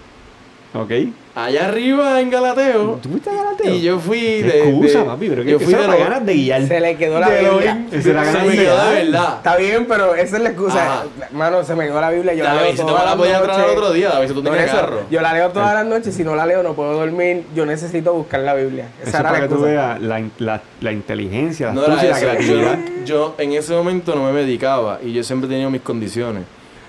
[0.76, 0.92] ¿Ok?
[1.36, 3.00] Allá arriba en Galateo.
[3.02, 3.74] ¿Tú fuiste a Galateo?
[3.74, 4.70] Y yo fui ¿Qué de.
[4.70, 5.30] excusa, de- papi?
[5.30, 6.68] Pero que yo fui eso de lo- ganas de guiar.
[6.68, 7.86] Se le quedó la de Biblia.
[7.92, 9.34] Era Se ganas me de quedó verdad.
[9.38, 10.84] Está bien, pero esa es la excusa.
[10.86, 11.04] Ajá.
[11.34, 12.34] Mano, se me quedó la Biblia.
[12.34, 14.34] Yo la David, leo si te todas la las podías traer otro día, David, si
[14.34, 15.00] tú tenías eso, carro.
[15.12, 16.14] Yo la leo todas las noches.
[16.16, 17.44] Si no la leo, no puedo dormir.
[17.56, 18.86] Yo necesito buscar la Biblia.
[19.02, 19.72] Eso Esa es era para la que tú excusa.
[19.72, 22.26] veas la, la, la inteligencia, la No astucia la eso.
[22.28, 22.80] creatividad.
[23.00, 26.44] Yo, yo en ese momento no me medicaba y yo siempre he tenido mis condiciones.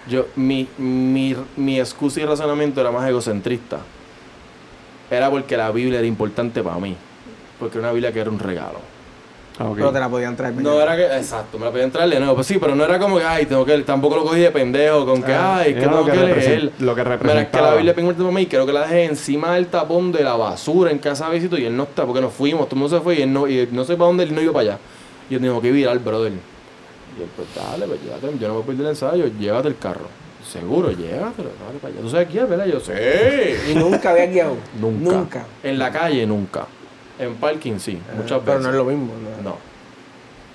[0.09, 3.79] Yo, mi, mi, mi excusa y razonamiento era más egocentrista.
[5.11, 6.97] Era porque la Biblia era importante para mí.
[7.59, 8.81] Porque era una Biblia que era un regalo.
[9.59, 9.77] Ah, ok.
[9.77, 10.55] Pero te la podían traer.
[10.55, 12.35] No era que, exacto, me la podía entrar de nuevo.
[12.35, 15.07] Pues sí, pero no era como que, ay, tengo que, tampoco lo cogí de pendejo,
[15.07, 16.73] con que, Ah, ay, es que tengo que que leer.
[16.79, 19.05] lo que Mira, es que la Biblia es importante para mí, creo que la dejé
[19.05, 22.21] encima del tapón de la basura en casa de visito y él no está, porque
[22.21, 24.09] nos fuimos, todo el mundo se fue y él no, y él no sé para
[24.09, 24.79] dónde él no iba para allá.
[25.31, 26.33] Y yo tengo que ir al brother.
[27.18, 29.79] Y él, pues dale, pues llévate, yo no voy a perder el ensayo, llévate el
[29.79, 30.09] carro.
[30.46, 32.02] Seguro, llévatelo, dale para allá.
[32.02, 32.66] ¿Tú sabes quién, verdad?
[32.66, 33.57] Yo sé.
[33.70, 34.57] Y nunca había guiado.
[34.81, 35.12] Nunca.
[35.16, 35.46] Nunca.
[35.62, 36.66] En la calle, nunca.
[37.18, 38.62] En parking, sí, muchas Pero veces.
[38.62, 39.12] no es lo mismo.
[39.42, 39.50] No.
[39.50, 39.57] No.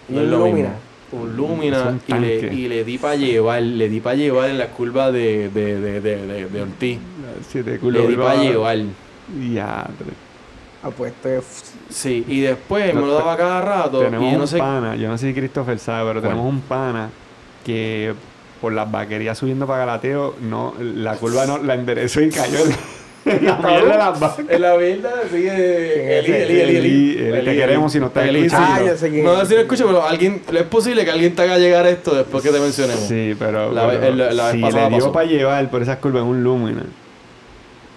[0.08, 0.70] ¿Y No es un lo Lumina?
[0.70, 0.80] mismo.
[1.24, 4.68] Un Lumina y le, y le di para llevar, le di para llevar en la
[4.70, 7.00] curva de, de, de, de, de, de Ortiz.
[7.84, 8.78] Le di para llevar.
[9.28, 10.14] Diatre.
[10.84, 11.42] Apuesto de...
[11.92, 14.58] Sí, y después me No, lo daba cada rato Tenemos y yo no un sé
[14.58, 17.10] pana, yo no sé si Christopher sabe, pero tenemos un pana
[17.66, 18.14] que
[18.62, 22.60] por las vaquerías subiendo para Galateo, no, la curva no la enderezó y cayó
[23.26, 24.46] en la mierda de las vacas.
[24.48, 26.32] En la sí, eh, Eli?
[26.32, 28.86] Eli, Eli, te queremos si nos estás Eli, escuchando.
[29.24, 29.40] No es.
[29.40, 32.44] sé si lo escucho, pero alguien, es posible que alguien te haga llegar esto después
[32.44, 33.04] que te mencionemos.
[33.04, 35.12] Sí, pero, La ve- pero el- la vez si pasada le dio pasó.
[35.12, 36.84] para llevar por esas curvas en un Lumina.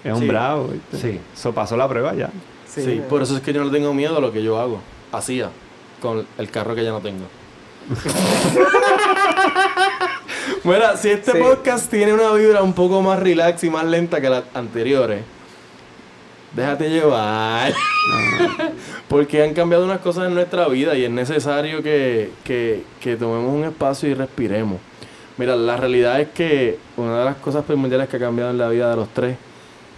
[0.03, 0.27] Es un Sí.
[0.27, 0.97] bravo, ¿viste?
[1.11, 1.19] Sí.
[1.35, 2.29] Eso pasó la prueba ya.
[2.83, 4.81] Sí, por eso es que yo no tengo miedo a lo que yo hago.
[5.11, 5.49] Hacía
[6.01, 7.25] con el carro que ya no tengo.
[10.63, 11.37] bueno, si este Sí.
[11.39, 15.23] podcast tiene una vibra un poco más relax y más lenta que las anteriores,
[16.53, 17.73] déjate llevar.
[19.07, 23.53] Porque han cambiado unas cosas en nuestra vida y es necesario que, que, que tomemos
[23.53, 24.79] un espacio y respiremos.
[25.37, 28.69] Mira, la realidad es que una de las cosas primordiales que ha cambiado en la
[28.69, 29.37] vida de los tres,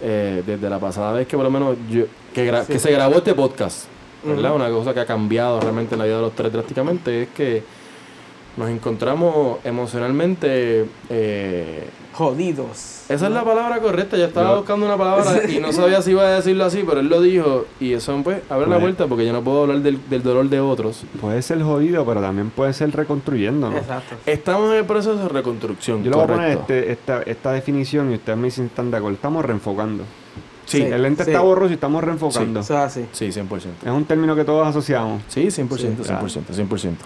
[0.00, 2.72] eh, desde la pasada vez que por lo menos yo, que, gra- Sí.
[2.74, 3.86] que se grabó este podcast,
[4.24, 4.54] ¿verdad?
[4.54, 7.62] Una cosa que ha cambiado realmente en la vida de los tres drásticamente es que
[8.56, 11.84] nos encontramos emocionalmente eh,
[12.18, 13.04] Jodidos.
[13.08, 14.16] esa es la palabra correcta.
[14.16, 16.98] Yo estaba Yo- buscando una palabra y no sabía si iba a decirlo así, pero
[16.98, 17.66] él lo dijo.
[17.78, 20.48] Y eso, pues, abre la Pues- vuelta porque yo no puedo hablar del, del dolor
[20.48, 21.04] de otros.
[21.20, 23.76] Puede ser jodido, pero también puede ser reconstruyendo, ¿no?
[23.78, 24.16] Exacto.
[24.26, 26.02] Estamos en el proceso de reconstrucción.
[26.02, 28.96] Yo le voy a poner este, esta, esta definición y ustedes me dicen están de
[28.96, 29.14] acuerdo.
[29.14, 30.02] Estamos reenfocando.
[30.66, 30.82] Sí, Sí.
[30.82, 31.30] El lente Sí.
[31.30, 32.60] está borroso y estamos reenfocando.
[32.60, 33.06] Es así.
[33.12, 33.86] sí, 100%.
[33.86, 35.22] Es un término que todos asociamos.
[35.28, 36.26] Sí, 100%, Sí, claro.
[36.28, 36.96] 100%, 100%.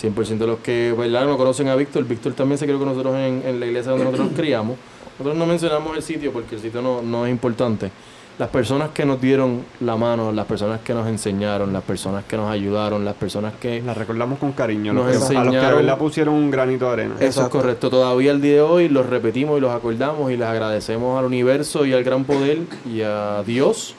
[0.00, 1.26] 100% de los que ¿verdad?
[1.26, 4.04] no conocen a Víctor, Víctor también se crió con nosotros en, en la iglesia donde
[4.04, 4.76] nosotros nos criamos.
[5.18, 7.90] Nosotros no mencionamos el sitio porque el sitio no, no es importante.
[8.38, 12.36] Las personas que nos dieron la mano, las personas que nos enseñaron, las personas que
[12.36, 13.80] nos ayudaron, las personas que...
[13.80, 14.92] La recordamos con cariño.
[14.92, 17.14] Nos los que- a los que verdad pusieron un granito de arena.
[17.18, 17.88] Eso es correcto.
[17.88, 21.86] Todavía el día de hoy los repetimos y los acordamos y les agradecemos al universo
[21.86, 23.94] y al gran poder y a Dios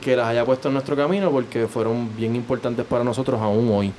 [0.00, 3.92] que las haya puesto en nuestro camino porque fueron bien importantes para nosotros aún hoy.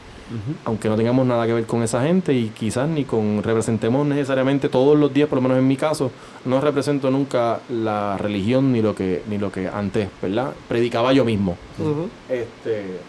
[0.65, 4.70] Aunque no tengamos nada que ver con esa gente y quizás ni con representemos necesariamente
[4.70, 6.12] todos los días, por lo menos en mi caso,
[6.46, 10.54] no represento nunca la religión ni lo que ni lo que antes, ¿verdad?
[10.68, 11.58] Predicaba yo mismo.
[12.30, 13.00] Este,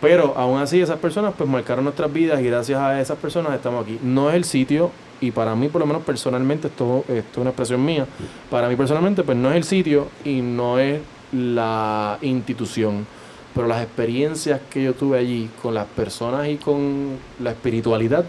[0.00, 3.84] pero aún así esas personas pues marcaron nuestras vidas y gracias a esas personas estamos
[3.84, 3.98] aquí.
[4.02, 7.50] No es el sitio y para mí por lo menos personalmente esto, esto es una
[7.50, 8.06] expresión mía.
[8.50, 11.00] Para mí personalmente pues no es el sitio y no es
[11.32, 13.06] la institución,
[13.54, 18.24] pero las experiencias que yo tuve allí con las personas y con la espiritualidad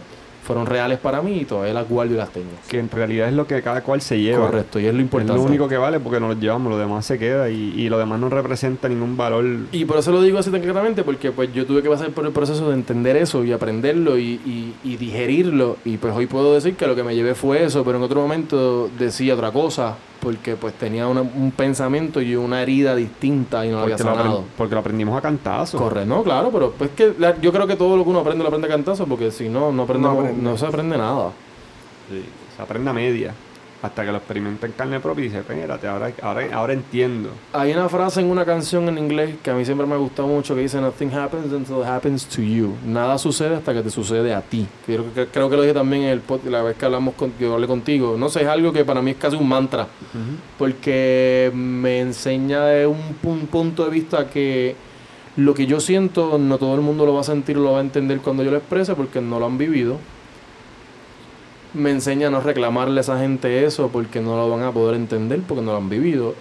[0.46, 2.50] fueron reales para mí y todavía las guardo y las tengo.
[2.68, 4.48] Que en realidad es lo que cada cual se lleva.
[4.48, 5.36] Correcto, y es lo Es importante.
[5.36, 7.98] lo único que vale porque nos lo llevamos, lo demás se queda y, y lo
[7.98, 9.46] demás no representa ningún valor.
[9.72, 12.26] Y por eso lo digo así tan claramente, porque pues yo tuve que pasar por
[12.26, 15.78] el proceso de entender eso y aprenderlo y, y- y digerirlo.
[15.86, 18.20] Y pues hoy puedo decir que lo que me llevé fue eso, pero en otro
[18.20, 23.70] momento decía otra cosa, porque pues tenía una- un pensamiento y una herida distinta y
[23.70, 24.44] no la había porque, lo sanado.
[24.58, 25.78] porque lo aprendimos a cantazo.
[25.78, 28.42] Correcto, no, claro, pero pues que la- yo creo que todo lo que uno aprende
[28.44, 30.58] lo aprende a cantazo, porque si no, no, aprendemos, No no, aprende.
[30.58, 31.32] se aprende nada.
[32.10, 32.24] Sí,
[32.56, 33.34] se aprende a media.
[33.84, 37.30] Hasta que lo experimenta en carne propia y dice, espérate, ahora, ahora, ahora entiendo.
[37.52, 40.28] Hay una frase en una canción en inglés que a mí siempre me ha gustado
[40.28, 42.74] mucho que dice Nothing happens until it happens to you.
[42.86, 44.66] Nada sucede hasta que te sucede a ti.
[44.86, 47.32] Creo que, creo que lo dije también en el pod- la vez que hablamos con,
[47.32, 48.16] que hablé contigo.
[48.18, 49.86] No sé, es algo que para mí es casi un mantra.
[50.58, 54.76] Porque me enseña de un, pu- punto de vista que
[55.36, 57.80] lo que yo siento no todo el mundo lo va a sentir o lo va
[57.80, 59.98] a entender cuando yo lo exprese porque no lo han vivido.
[61.74, 64.96] Me enseña a no reclamarle a esa gente eso porque no lo van a poder
[64.96, 66.36] entender porque no lo han vivido.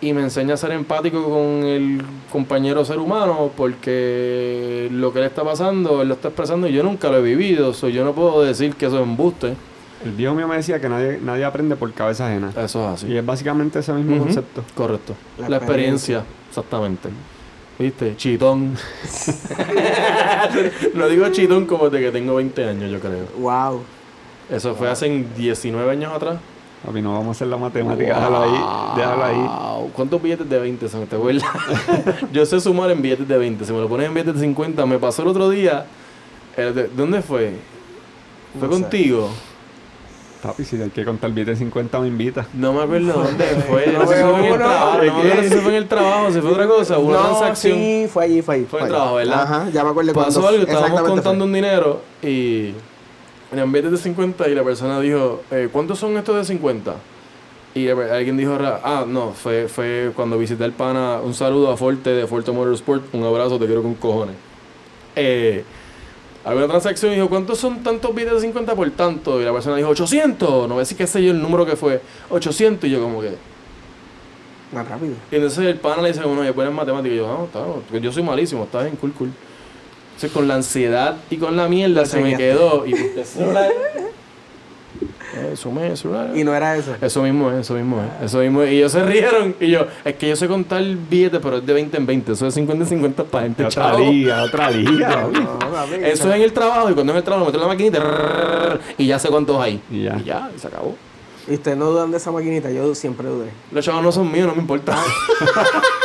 [0.00, 5.26] Y me enseña a ser empático con el compañero ser humano porque lo que le
[5.26, 7.74] está pasando, él lo está expresando y yo nunca lo he vivido.
[7.74, 9.54] So, yo no puedo decir que eso es embuste.
[10.04, 12.50] El viejo mío me decía que nadie, nadie aprende por cabeza ajena.
[12.50, 13.08] Eso es así.
[13.08, 14.62] Y es básicamente ese mismo concepto.
[14.76, 15.14] Correcto.
[15.38, 16.22] La, La experiencia.
[16.48, 17.08] exactamente.
[17.80, 18.16] ¿Viste?
[18.16, 18.74] Chitón.
[20.94, 23.26] no digo chitón como de que tengo 20 años, yo creo.
[23.38, 23.82] Wow.
[24.50, 26.38] Eso fue hace 19 años atrás.
[26.84, 28.14] Papi, no vamos a hacer la matemática.
[28.14, 28.96] Déjalo ahí.
[28.96, 29.36] Déjalo ahí.
[29.36, 29.90] Wow.
[29.92, 31.06] ¿Cuántos billetes de 20 son?
[31.06, 31.42] ¿Te acuerdas?
[32.32, 33.64] yo sé sumar en billetes de 20.
[33.64, 35.86] Si me lo pones en billetes de 50, me pasó el otro día.
[36.56, 37.52] eh, ¿de- ¿Dónde fue?
[38.58, 38.82] ¿Fue No sé.
[38.82, 39.28] contigo?
[40.42, 42.46] Papi, si hay que contar billetes de 50 me invita.
[42.54, 43.88] No me acuerdo dónde fue.
[43.88, 44.96] No No sé si fue en el trabajo.
[44.98, 47.76] No me acuerdo si fue en el trabajo, si fue otra cosa, una no, transacción.
[47.76, 48.64] sí, fue allí, fue allí.
[48.66, 48.94] Fue el allí.
[48.94, 49.42] trabajo, ¿verdad?
[49.42, 51.42] Ajá, ya me acuerdo Pasó algo, estábamos contando fue.
[51.44, 52.72] un dinero y
[53.52, 56.94] en billetes de 50 y la persona dijo, eh, ¿cuántos son estos de 50?
[57.74, 62.10] Y alguien dijo, ah, no, fue, fue cuando visité al pana, un saludo a Forte
[62.10, 64.36] de Forte Motorsport, un abrazo, te quiero con cojones.
[65.14, 65.64] Eh,
[66.44, 69.40] había una transacción y dijo, ¿cuántos son tantos billetes de 50 por tanto?
[69.40, 71.76] Y la persona dijo, 800, no voy a decir qué sé yo el número que
[71.76, 73.34] fue, 800, y yo como que...
[74.72, 75.14] Más rápido.
[75.30, 77.14] Y entonces el pana le dice, bueno, ya pones matemáticas.
[77.14, 79.30] Y yo, no, está, bien, yo soy malísimo, está bien, cool, cool.
[80.18, 82.84] Entonces con la ansiedad y con la mierda se me quedó.
[82.84, 83.70] Y el celular.
[85.52, 85.56] El
[85.96, 86.32] celular.
[86.36, 86.96] Y no era eso.
[87.00, 88.72] Eso mismo es, eso mismo es, eso mismo es.
[88.72, 89.54] Y ellos se rieron.
[89.60, 92.32] Y yo, es que yo sé contar billetes, pero es de 20 en 20.
[92.32, 94.10] Eso es 50 en 50 para gente Otra chavo.
[94.10, 95.28] liga, otra liga.
[96.02, 96.90] Eso es en el trabajo.
[96.90, 99.80] Y cuando es en el trabajo, meto la maquinita y ya sé cuántos hay.
[99.88, 100.16] Y ya.
[100.18, 100.96] Y ya, y se acabó.
[101.46, 103.50] Y ustedes no dudan de esa maquinita, yo siempre dudé.
[103.70, 104.98] Los chavos no son míos, no me importa.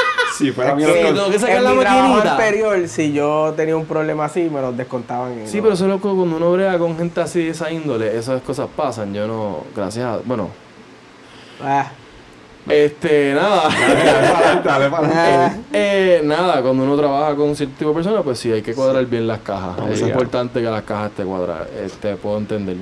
[0.43, 2.31] Si fuera mío, que- tengo que sacar en la mi trabajo maquinita.
[2.35, 5.43] anterior, si yo tenía un problema así, me los descontaban.
[5.43, 5.63] y Sí, no.
[5.63, 8.67] pero eso es loco cuando uno brega con gente así de esa índole, esas cosas
[8.75, 9.13] pasan.
[9.13, 10.17] Yo no, gracias a.
[10.25, 10.49] Bueno,
[11.63, 11.91] Ah,
[12.67, 13.63] este, nada.
[13.69, 13.89] Dale
[14.23, 15.13] para adelante, dale adelante.
[15.15, 18.73] ah, Eh, nada, cuando uno trabaja con cierto tipo de personas, pues sí, hay que
[18.73, 19.77] cuadrar bien las cajas.
[19.77, 21.67] Vamos es importante que las cajas esté cuadradas.
[21.83, 22.77] Este, puedo entender.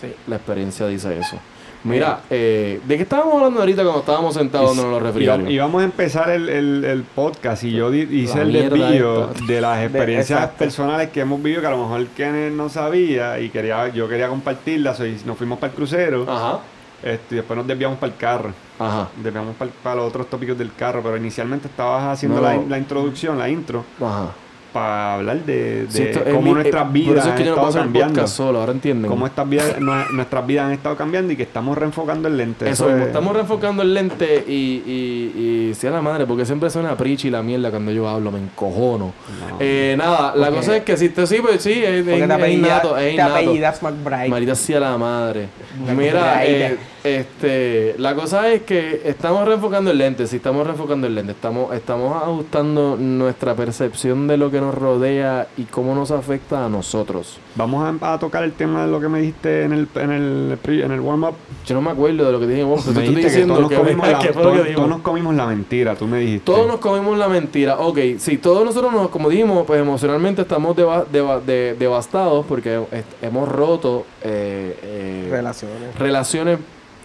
[0.00, 0.12] sí.
[0.26, 1.36] La experiencia dice eso.
[1.84, 5.50] Mira, eh, ¿de qué estábamos hablando ahorita cuando estábamos sentados en los refrigerios?
[5.50, 9.30] y vamos a empezar el, el, el podcast y yo di- hice La el desvío
[9.48, 13.48] de las experiencias personales que hemos vivido que a lo mejor Kenneth no sabía y
[13.50, 16.24] quería yo quería compartirlas y nos fuimos para el crucero.
[16.28, 16.60] Ajá,
[17.02, 18.52] este, y después nos desviamos para el carro.
[18.78, 22.54] Ajá, desviamos para, para los otros tópicos del carro pero inicialmente estabas haciendo No, la,
[22.54, 22.64] no.
[22.68, 23.84] la introducción la intro.
[24.00, 24.28] Ajá.
[24.72, 27.36] Para hablar de, de Sí, esto es cómo mi- nuestras eh, vidas eso es han
[27.38, 29.10] que yo no estado el cambiando solo, ahora entienden.
[29.10, 32.68] cómo estas vidas, nue- nuestras vidas han estado cambiando y que estamos reenfocando el lente
[32.70, 36.70] Eso, Eso es- estamos reenfocando el lente y, y, y sea la madre, porque siempre
[36.70, 39.12] suena prichi la mierda cuando yo hablo, me encojono.
[39.50, 39.56] No.
[39.60, 42.30] Eh, nada, la cosa es que si te sí, pues sí, es, es, te es
[42.30, 43.32] apellida- innato, es te innato.
[43.34, 44.28] apellidas McBride.
[44.28, 45.48] Marita sea la madre.
[45.96, 51.14] Mira, eh, este, la cosa es que estamos reenfocando el lente, sí estamos reenfocando el
[51.14, 56.64] lente, estamos, estamos ajustando nuestra percepción de lo que nos rodea y cómo nos afecta
[56.66, 57.38] a nosotros.
[57.54, 60.58] Vamos a, a tocar el tema de lo que me dijiste en el, en el,
[60.82, 61.34] en el warm-up.
[61.66, 63.46] Yo no me acuerdo de lo que dije, vos, pero Me te estoy dijiste que
[63.46, 65.94] diciendo todos que, nos comimos la, ¿qué fue lo que todos- nos comimos la mentira,
[65.96, 66.44] tú me dijiste.
[66.46, 67.78] Todos nos comimos la mentira.
[67.78, 72.80] Ok, sí, todos nosotros, nos, como dijimos, pues emocionalmente estamos deva- deva- de- devastados porque
[72.92, 75.61] est- hemos roto eh, eh, Relaciones.
[75.98, 76.58] Relaciones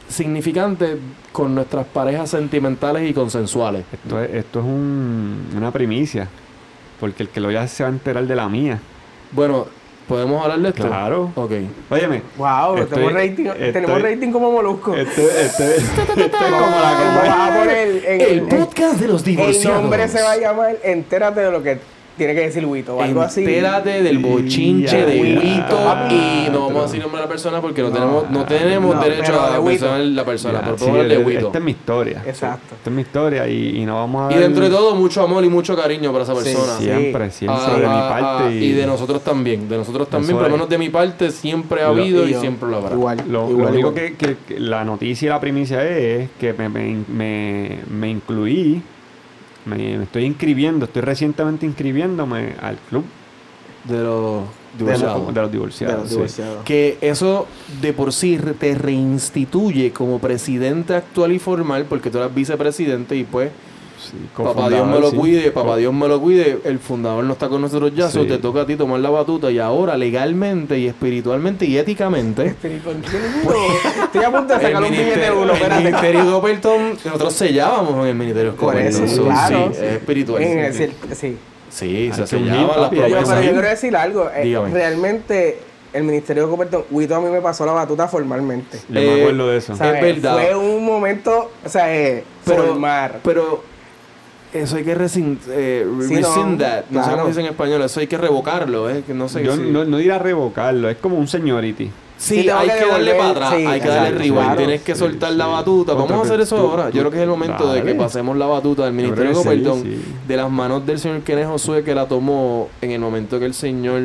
[0.10, 0.98] significantes
[1.32, 3.84] con nuestras parejas sentimentales y consensuales.
[3.92, 6.28] Esto es, esto es un- una primicia.
[7.00, 8.80] Porque el que lo oiga se va a enterar de la mía.
[9.32, 9.68] Bueno,
[10.08, 10.88] ¿podemos hablar de esto?
[10.88, 11.32] Claro.
[11.36, 11.52] Ok.
[11.92, 12.24] Óyeme.
[12.38, 14.96] Wow, Estoy- tenemos rating, estoy- tenemos rating como molusco.
[14.96, 19.26] Este, este, este es como la que a poner en- El podcast de los el
[19.26, 19.82] divorciados.
[19.82, 21.80] nombre se va a llamar Entérate de lo que
[22.18, 23.42] tiene que decir Wito o algo así.
[23.42, 25.40] Entérate del bochinche de ya.
[25.40, 28.44] Wito Ah, y no vamos a decir nombre de la persona porque no, tenemos no
[28.46, 31.46] tenemos no, derecho a mencionar la persona, sí, podemos hablar de Wito.
[31.48, 32.24] Esta es mi historia.
[32.26, 32.76] Exacto.
[32.76, 35.44] Esta es mi historia y, y no vamos a Y dentro de todo, mucho amor
[35.46, 36.78] y mucho cariño para esa persona.
[36.78, 36.84] sí.
[36.86, 38.44] Siempre, siempre Ah, de mi ah, parte.
[38.48, 39.70] ah, y de nosotros también.
[39.70, 42.70] De nosotros también, por lo menos de mi parte, siempre ha habido y, yo, siempre
[42.70, 42.96] lo habrá.
[42.96, 43.94] Igual, Lo, igual, lo único igual.
[43.94, 48.82] que, que- que la noticia y la primicia es que me, me, me, me incluí,
[49.68, 53.04] me, me estoy inscribiendo, estoy recientemente inscribiéndome al club
[53.88, 54.44] de los
[54.78, 55.34] De divorciados.
[55.34, 56.10] De los divorciados.
[56.10, 56.42] sí.
[56.66, 57.48] Que eso
[57.82, 63.24] de por sí te reinstituye como presidente actual y formal, porque tú eras vicepresidente y
[63.24, 63.52] pues,
[64.00, 65.16] Sí, papá Dios me lo sí.
[65.18, 68.28] cuide, papá Dios me lo cuide, el fundador no está con nosotros ya, so Sí.
[68.30, 72.46] te toca a ti tomar la batuta y ahora legalmente y espiritualmente y éticamente.
[72.46, 76.90] Espíritu, Estoy a punto de sacar un billete de ministerio, uno, el ministerio de Copperton,
[77.06, 79.72] nosotros sellábamos en el ministerio de Por Copperton, eso, so, claro.
[79.74, 80.44] sí, es espiritual.
[80.44, 81.16] En sí, el
[81.70, 82.12] sí.
[82.14, 83.44] se sellaban las que pero promesas.
[83.46, 84.30] yo quiero decir algo.
[84.36, 84.70] eh, Dígame.
[84.72, 85.60] realmente,
[85.94, 88.78] el Ministerio de Copperton, Wito a mí me pasó la batuta formalmente.
[88.90, 89.76] Yo Eh, me acuerdo de eso.
[89.76, 89.96] ¿Sabes?
[90.04, 90.34] Es verdad.
[90.38, 93.20] Fue un momento, o sea, eh, Pero- formar.
[93.24, 93.64] Pero
[94.54, 96.86] eso hay que rescind, eh, Sí, no, rescind that.
[96.90, 97.18] No sé claro.
[97.18, 97.82] cómo dice en español.
[97.82, 98.90] Eso hay que revocarlo.
[98.90, 101.90] Eh, que no sé Yo no, no diré a revocarlo, es como un seniority.
[102.20, 103.54] Sí, hay que que, darle para atrás.
[103.56, 104.56] sí, hay que darle claro.
[104.58, 105.94] Tienes que Sí, soltar la batuta.
[105.94, 106.86] Vamos Otra a hacer eso tú- ahora.
[106.90, 109.74] tú- Yo creo que es el momento de que pasemos la batuta del Ministerio de
[109.84, 110.02] sí.
[110.28, 113.54] de las manos del señor Kenneth Josué que la tomó en el momento que el
[113.54, 114.02] señor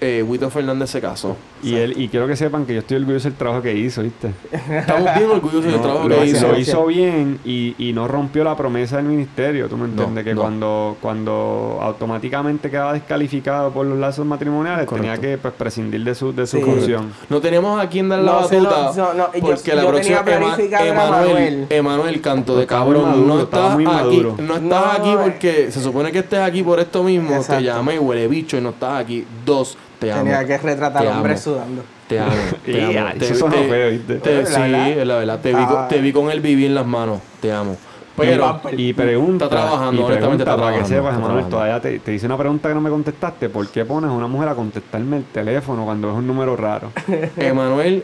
[0.00, 1.36] eh, Huito Fernández se casó.
[1.62, 4.30] Y él y quiero que sepan que yo estoy orgulloso del trabajo que hizo, ¿viste?
[4.52, 6.48] Estamos bien orgullosos del No, trabajo lo, que hizo, hizo.
[6.52, 10.24] lo hizo bien y, y no rompió la promesa del ministerio, ¿tú me No, entiendes?
[10.24, 10.40] que no.
[10.42, 15.10] cuando cuando automáticamente quedaba descalificado por los lazos matrimoniales, Correcto.
[15.10, 16.62] tenía que pues, prescindir de su, de su Sí.
[16.62, 17.12] función.
[17.28, 18.92] No tenemos a quien dar la batuta.
[18.96, 21.66] no, no, y yo- porque la yo próxima Emanuel, Manuel.
[21.70, 23.02] Emanuel Canto de cabrón.
[23.04, 23.94] maduro, no estaba estás muy aquí.
[23.94, 24.34] maduro.
[24.38, 25.16] No estás No, aquí eh.
[25.22, 27.30] porque se supone que estés aquí por esto mismo.
[27.30, 27.62] Te Exacto.
[27.64, 29.24] llamé huele bicho y no estás aquí.
[29.44, 30.22] Dos, te amo.
[30.24, 31.40] Tenía que retratar Te al hombre amo.
[31.42, 31.82] sudando.
[32.08, 32.32] Te amo.
[32.64, 33.10] Te amo.
[33.18, 34.14] Te- eso te- feo, ¿viste?
[34.16, 34.88] te- ¿La sí, verdad?
[34.90, 35.40] es la verdad.
[35.40, 35.88] Te vi, con, Ah.
[35.88, 37.20] te vi con el bibi en las manos.
[37.40, 37.76] Te amo.
[38.16, 41.48] Pero, Y pregunta, Está trabajando, y honestamente pregunta está para que trabajando, sepas, está Emanuel,
[41.48, 41.56] trabajando.
[41.56, 43.48] todavía te, te hice una pregunta que no me contestaste.
[43.48, 46.90] ¿Por qué pones a una mujer a contestarme el teléfono cuando es un número raro?
[47.36, 48.02] Emanuel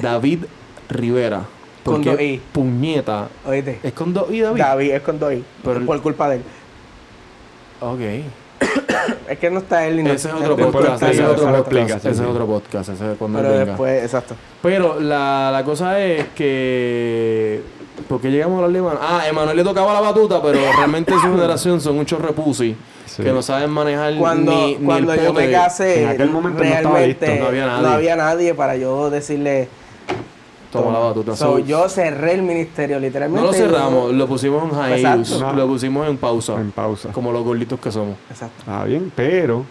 [0.00, 0.44] David
[0.88, 1.42] Rivera.
[1.84, 2.40] Con Porque dos I.
[2.52, 3.26] puñeta.
[3.44, 3.80] Oíste.
[3.82, 4.60] Es con dos I, David.
[4.60, 5.44] David es con Doy.
[5.64, 6.42] Pero- por culpa de él.
[7.80, 8.00] Ok.
[9.28, 11.02] Es que no está él ni no- Ese es otro podcast.
[11.02, 11.90] Ese es otro podcast.
[12.04, 12.22] Ese es sí.
[12.24, 12.88] otro podcast.
[12.90, 13.70] Ese es cuando él Pero venga.
[13.72, 14.34] después, exacto.
[14.62, 17.62] Pero la, la cosa es que.
[18.08, 18.98] ¿Por qué llegamos a hablar de Emanuel?
[19.02, 23.22] Ah, Emanuel le tocaba la batuta, pero realmente su generación son muchos repusi Sí.
[23.22, 25.46] que no saben manejar Cuando, ni, ni cuando el yo pote.
[25.46, 27.82] me casé, En aquel momento no estaba realmente listo, no había nadie.
[27.82, 29.68] no había nadie para yo decirle.
[30.72, 31.36] Toma la batuta.
[31.36, 33.40] So, So, yo cerré el ministerio, literalmente.
[33.42, 37.10] no lo cerramos, lo pusimos en hiatus, lo pusimos en pausa, En pausa.
[37.12, 38.16] como los gorditos que somos.
[38.30, 38.64] Exacto.
[38.66, 39.64] Ah, bien, pero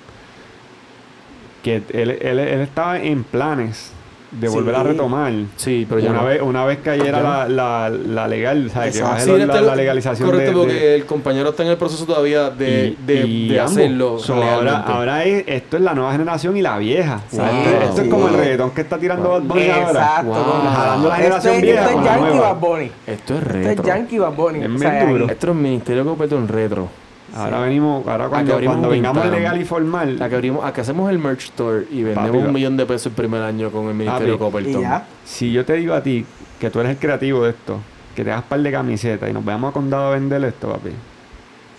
[1.63, 3.91] que él, él, él estaba en planes
[4.31, 4.53] de Sí.
[4.53, 5.33] volver a retomar.
[5.57, 6.27] Sí, pero ya una, no.
[6.27, 8.95] vez, una vez cayera la, la, la legal, ¿sabes?
[8.95, 11.69] Que baje Sí, la, está la- legalización correcto, de, porque de- el compañero está en
[11.69, 13.71] el proceso todavía de, y- de, y de ambos.
[13.77, 14.19] hacerlo.
[14.19, 17.19] So, ahora, ahora es, esto es la nueva generación y la vieja.
[17.29, 17.51] ¿sabes?
[17.51, 17.61] Wow.
[17.73, 18.39] Esto, esto es como el Sí.
[18.39, 19.39] reggaetón que está tirando Wow.
[19.41, 19.89] Bad Bunny ahora.
[19.89, 20.23] Exacto.
[20.31, 20.43] Wow.
[20.43, 22.39] con- Jalando la Este- generación este vieja es con la Yankee.
[22.39, 22.91] Bad Bunny.
[23.07, 23.85] Esto es Este es retro.
[23.85, 24.59] Yankee Bad Bunny.
[24.63, 25.25] Es O sea, duro.
[25.29, 26.87] Esto es Ministerio Completo en retro.
[27.35, 29.31] Ahora venimos, ahora cuando, cuando vengamos Instagram.
[29.41, 32.45] legal y formal, La que abrimos, a que hacemos el merch store y vendemos Papi,
[32.45, 35.01] un millón de pesos el primer año con el Ministerio Papi, Copperton.
[35.25, 36.25] Si yo te digo a ti
[36.59, 37.79] que tú eres el creativo de esto,
[38.15, 40.89] que te hagas par de camisetas y nos vayamos a condado a vender esto, papi.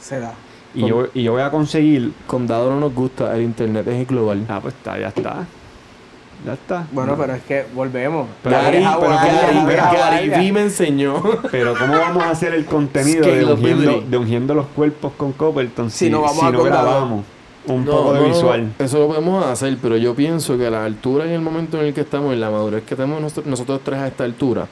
[0.01, 0.33] Se da.
[0.75, 2.13] Y Con- yo, y yo voy a conseguir.
[2.27, 4.47] Condado no nos gusta, el internet es global.
[4.49, 5.45] Ah, pues está, ya está.
[6.45, 6.87] Ya está.
[6.91, 8.27] Bueno, pero es que volvemos.
[8.43, 10.47] Pero- Gary, pero Gary- Gary.
[10.49, 11.23] V me enseñó.
[11.53, 15.91] Pero ¿cómo vamos a hacer el contenido de ungiendo, de ungiendo los cuerpos con Copperton
[15.91, 17.25] si, Si no vamos si a no grabamos
[17.67, 18.73] un No, poco de visual?
[18.81, 21.87] Eso lo podemos hacer, pero yo pienso que a la altura y el momento en
[21.87, 24.67] el que estamos, en la madurez que tenemos nosotros, nosotros tres a esta altura,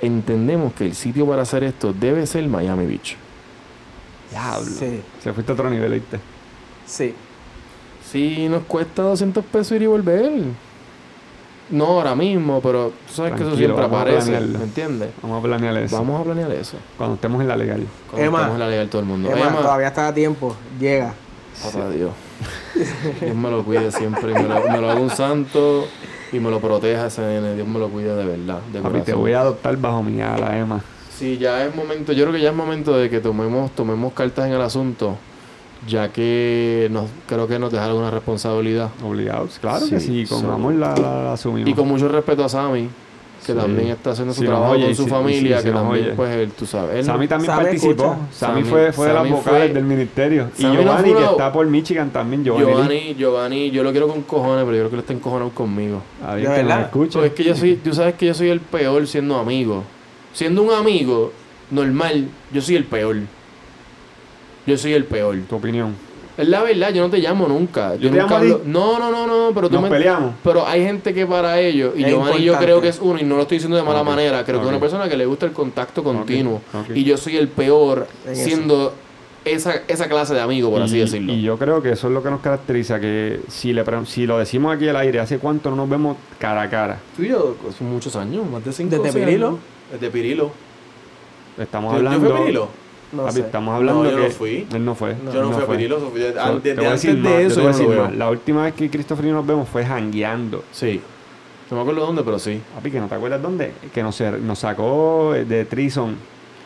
[0.00, 3.16] entendemos que el sitio para hacer esto debe ser Miami Beach.
[4.30, 4.64] Diablo.
[4.78, 6.20] Sí, Se fuiste a otro nivel, ¿viste?
[6.86, 7.14] sí.
[8.10, 10.30] Si nos cuesta 200 pesos ir y volver.
[11.70, 14.40] No ahora mismo, pero tú sabes que eso siempre aparece.
[14.40, 15.10] ¿me entiendes?
[15.22, 15.96] Vamos a planear eso.
[15.96, 16.76] Vamos a planear eso.
[16.96, 17.86] Cuando estemos en la legal.
[18.10, 18.38] Cuando Emma.
[18.38, 19.30] estemos en la legal todo el mundo.
[19.30, 20.54] Emma, Emma, todavía está a tiempo.
[20.78, 21.12] Llega.
[21.62, 22.12] papá Dios.
[23.20, 24.32] Dios me lo cuide siempre.
[24.32, 25.86] me, lo, me lo haga un santo
[26.32, 27.54] y me lo proteja ese nene.
[27.54, 28.60] Dios me lo cuide de verdad.
[28.72, 30.82] De Papi, te voy a adoptar bajo mi ala, Emma.
[31.16, 34.46] Sí, ya es momento, yo creo que ya es momento de que tomemos, tomemos cartas
[34.48, 35.16] en el asunto,
[35.86, 38.90] ya que nos, creo que nos dejaron una responsabilidad.
[39.04, 39.58] Obligados.
[39.60, 41.68] Claro que Sí, sí, con so- amor la, la- la asumimos.
[41.70, 42.88] Y con mucho respeto a Sammy,
[43.44, 43.58] que Sí.
[43.58, 46.14] también está haciendo su trabajo oye, con su si- familia, que también, oye.
[46.14, 46.96] pues, él, tú sabes.
[46.96, 47.90] Él, Sammy también Sammy participó.
[48.04, 48.18] escucha.
[48.32, 50.50] Sammy, Sammy- fue, fue de las Sammy vocales fue- del ministerio.
[50.58, 52.42] Y Sammy no Giovanni, fue que está por Michigan también.
[52.44, 52.66] Giovanni.
[52.66, 56.02] Giovanni, Giovanni, yo lo quiero con cojones, pero yo creo que él está encojonado conmigo.
[56.26, 56.84] Alguien ¿De que nos verdad?
[56.86, 57.12] escuche.
[57.12, 59.84] Porque es que yo soy, tú sabes que yo soy el peor siendo amigo.
[60.32, 61.32] Siendo un amigo
[61.70, 63.16] normal, yo soy el peor.
[64.66, 65.36] Yo soy el peor.
[65.48, 65.94] Tu opinión.
[66.36, 67.94] Es la verdad, yo no te llamo nunca.
[67.94, 70.34] Yo, ¿Yo te nunca hablo- No, no, no, no, pero tú Nos me- peleamos.
[70.44, 73.36] Pero hay gente que para ellos, y Giovanni yo creo que es uno, y no
[73.36, 75.52] lo estoy diciendo de mala manera, creo que es una persona que le gusta el
[75.52, 76.60] contacto continuo.
[76.94, 78.44] Y yo soy el peor En eso.
[78.44, 78.92] siendo
[79.46, 81.32] esa, esa clase de amigo, por así decirlo.
[81.32, 84.36] Y yo creo que eso es lo que nos caracteriza, que si, le, si lo
[84.38, 86.98] decimos aquí al aire, ¿hace cuánto no nos vemos cara a cara?
[87.16, 89.58] Tú y yo, son muchos años, más de cinco ¿Desde Pirilo?
[89.90, 90.50] Desde Pirilo.
[91.56, 92.28] Estamos ¿Yo, yo hablando...
[92.30, 92.68] fui Pirilo?
[93.16, 93.40] No Papi, sé.
[93.42, 94.30] estamos hablando No, yo no que...
[94.30, 94.66] fui.
[94.72, 95.14] Él no fue.
[95.32, 97.60] yo no, fui a So, te desde voy a antes decir más, de eso te
[97.60, 98.14] yo voy a no decir más.
[98.16, 100.64] La última vez que Christopher y yo nos vemos fue jangueando.
[100.72, 101.00] Sí.
[101.70, 102.60] No me acuerdo dónde, pero sí.
[102.74, 103.72] Papi, que no te acuerdas dónde?
[103.92, 106.14] Que nos, nos sacó de Trison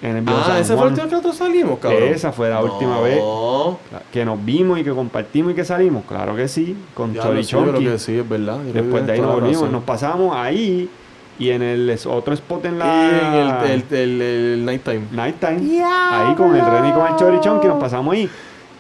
[0.03, 2.03] en el Ah, San esa fue la última que nosotros salimos, cabrón.
[2.09, 3.19] Esa fue la última vez.
[3.19, 3.79] No.
[4.13, 6.05] Que nos vimos y que compartimos y que salimos.
[6.07, 6.77] Claro que sí.
[6.95, 7.85] Con yo creo Chorichonki.
[7.85, 8.59] que sí, es verdad.
[8.67, 9.71] Yo Después de ahí nos volvimos.
[9.71, 10.89] Nos pasamos ahí
[11.41, 13.65] y en el otro spot en Y la...
[13.65, 15.01] en el, el, el, el nighttime.
[15.11, 15.83] Nighttime.
[15.85, 18.31] Ahí con el Remy y con el Chorichonki nos pasamos ahí.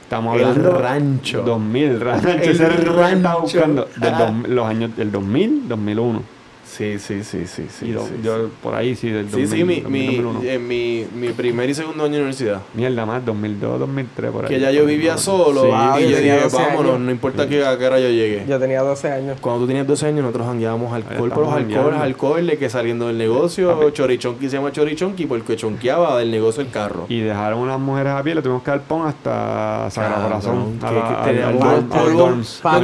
[0.03, 0.79] Estamos El hablando...
[0.79, 1.43] rancho.
[1.43, 2.29] 2000, el rancho.
[2.29, 3.41] El Ese era el que estaba rancho.
[3.41, 3.89] buscando.
[3.97, 6.23] Del dos- los años del 2000, 2001.
[6.71, 7.87] Sí, sí, sí, sí, sí.
[7.89, 10.43] y do- sí, yo por ahí sí, del sí, 2000, sí, mi, 2000, mi, 2001.
[10.51, 12.61] en mi, mi primer y segundo año de universidad.
[12.75, 14.49] Mierda más, 2002, 2003 por ahí.
[14.55, 17.01] Que ya yo vivía solo Sí, Wow, y yo dije, 12 vámonos, años.
[17.01, 18.45] no importa que a qué hora yo llegue.
[18.49, 19.39] Yo tenía 12 años.
[19.41, 23.09] Cuando tú tenías 12 años, nosotros jangueábamos alcohol por los alcoholes, alcohol, de que saliendo
[23.09, 23.93] del negocio, Papi.
[23.93, 27.07] chorichonqui se llama chorichonqui porque chonqueaba del negocio el carro.
[27.09, 30.79] Y dejaron unas mujeres a pie, le tuvimos que dar pon hasta Sagrado Corazón.
[30.81, 31.03] No eran,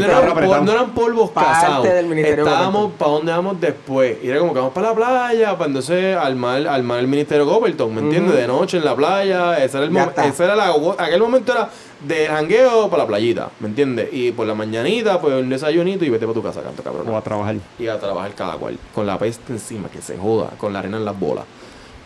[0.06, 0.64] Carro pol- apretado.
[0.64, 1.86] no eran polvos casados.
[1.86, 3.75] Estábamos para dónde vamos después.
[4.22, 7.94] Y era como que vamos para la playa, para entonces armar, armar el Ministerio Gobelton,
[7.94, 8.36] ¿me entiendes?
[8.36, 9.62] De noche en la playa.
[9.62, 10.42] Ese era el momento.
[10.44, 11.70] era la, aquel momento era
[12.00, 14.08] de jangueo para la playita, ¿me entiendes?
[14.12, 17.08] Y por la mañanita, pues un desayunito y vete para tu casa, canto cabrón.
[17.08, 17.56] O a trabajar.
[17.78, 20.96] y a trabajar cada cual, con la peste encima, que se joda, con la arena
[20.96, 21.44] en las bolas.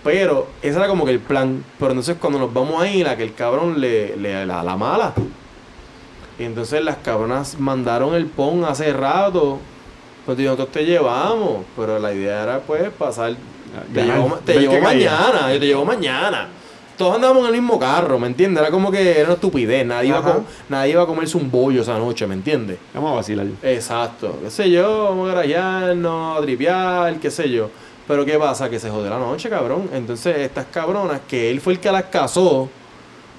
[0.03, 1.65] Pero ese era como que el plan.
[1.79, 4.77] Pero entonces cuando nos vamos a ir, a que el cabrón le, le la, la
[4.77, 5.13] mala.
[6.39, 9.59] Y entonces las cabronas mandaron el pon hace rato.
[10.31, 11.65] Pues digo, nosotros te llevamos.
[11.75, 13.35] Pero la idea era pues pasar.
[13.93, 14.17] Te Ganar.
[14.19, 14.81] llevo, te caía.
[14.81, 16.49] mañana, yo te llevo mañana.
[16.97, 18.63] Todos andábamos en el mismo carro, ¿me entiendes?
[18.63, 19.85] Era como que era una estupidez.
[19.85, 22.79] Nadie iba, a nadie iba a comerse un bollo esa noche, ¿me entiendes?
[22.95, 23.47] Vamos a vacilar.
[23.61, 27.69] Exacto, qué sé yo, vamos a grallarnos, a tripear, qué sé yo.
[28.07, 28.71] Pero ¿qué pasa?
[28.71, 29.91] Que se jode la noche, cabrón.
[29.93, 32.69] Entonces, estas cabronas, que él fue el que las casó,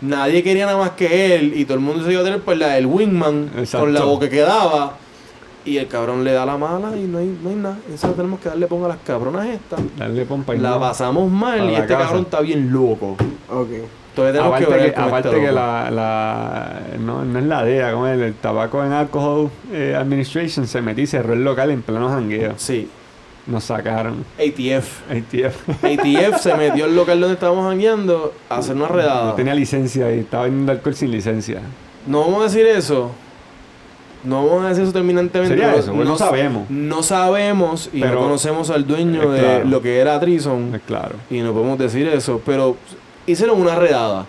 [0.02, 2.58] nadie quería nada más que él, y todo el mundo se iba a tener pues
[2.58, 3.86] la del wingman Exacto.
[3.86, 4.98] con la boca que quedaba.
[5.64, 7.78] Y el cabrón le da la mala y no hay, no hay nada.
[7.94, 9.80] Eso tenemos que darle ponga a las cabronas estas.
[9.98, 10.80] Darle pompa y La no.
[10.80, 12.06] pasamos mal y este casa.
[12.06, 13.16] cabrón está bien loco.
[13.50, 13.68] Ok.
[14.16, 17.64] Todavía tenemos Aparte que ver que, aparte este que la, la no, no es la
[17.64, 21.72] DEA, como el, el Tabaco and Alcohol eh, Administration se metió y cerró el local
[21.72, 22.54] en pleno jangueo.
[22.58, 22.90] Sí,
[23.48, 24.26] Nos sacaron.
[24.38, 25.10] ATF.
[25.10, 25.70] ATF.
[25.84, 29.26] ATF se metió al local donde estábamos jangueando a hacer una redada.
[29.28, 31.62] No tenía licencia y estaba vendiendo alcohol sin licencia.
[32.06, 33.12] No vamos a decir eso.
[34.24, 35.56] No vamos a decir eso terminantemente.
[35.56, 36.70] Sería no, eso, pues no sabemos.
[36.70, 39.66] No sabemos y Pero- no conocemos al dueño de claro.
[39.66, 40.76] lo que era Trison.
[40.76, 41.16] Es claro.
[41.30, 42.42] Y no podemos decir eso.
[42.46, 42.76] Pero
[43.26, 44.26] hicieron una redada.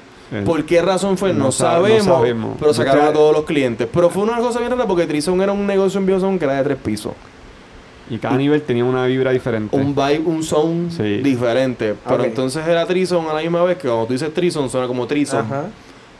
[0.47, 1.34] ¿Por qué razón fue?
[1.34, 2.57] No, no sa- no sabemos.
[2.59, 3.86] Pero sacaron Usted- a todos los clientes.
[3.93, 6.55] Pero fue una cosa bien rara porque Trison era un negocio en Biozón que era
[6.55, 7.12] de tres pisos.
[8.09, 9.76] Y cada nivel tenía una vibra diferente.
[9.76, 11.18] Un vibe, un sound Sí.
[11.18, 11.95] diferente.
[12.09, 15.07] Pero entonces era Trison a la misma vez que cuando tú dices Trison suena como
[15.07, 15.40] Trison.
[15.45, 15.64] Ajá.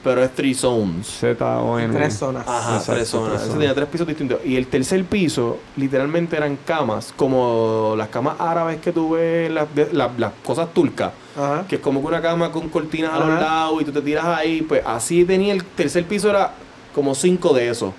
[0.05, 1.07] Pero es Trizones.
[1.07, 1.94] Z-O-N.
[1.94, 2.46] Tres zonas.
[2.48, 3.28] Ajá, Exacto, tres zonas.
[3.28, 3.59] tres Ese zonas.
[3.61, 4.38] tenía tres pisos distintos.
[4.44, 9.72] Y el tercer piso, literalmente eran camas, como las camas árabes que tú ves, las,
[9.74, 11.64] de- las, las cosas turcas, Ajá.
[11.68, 14.24] que es como que una cama con cortinas a los lados y tú te tiras
[14.26, 14.62] ahí.
[14.62, 16.53] Pues así tenía el tercer piso, era
[16.94, 17.92] como cinco de esos.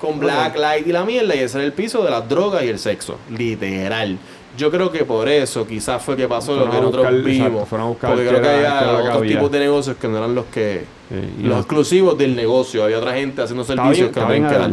[0.00, 2.68] Con black light y la mierda, y ese era el piso de las drogas y
[2.68, 3.18] el sexo.
[3.30, 4.16] Literal.
[4.56, 7.62] Yo creo que por eso quizás fue que pasó lo que nosotros buscar- vimos.
[7.62, 11.16] exacto, porque creo que había otros tipos de negocios que no eran los que Sí,
[11.38, 12.84] y los no- exclusivos del negocio.
[12.84, 14.70] Había otra gente haciendo estaba servicios bien, que no que dar.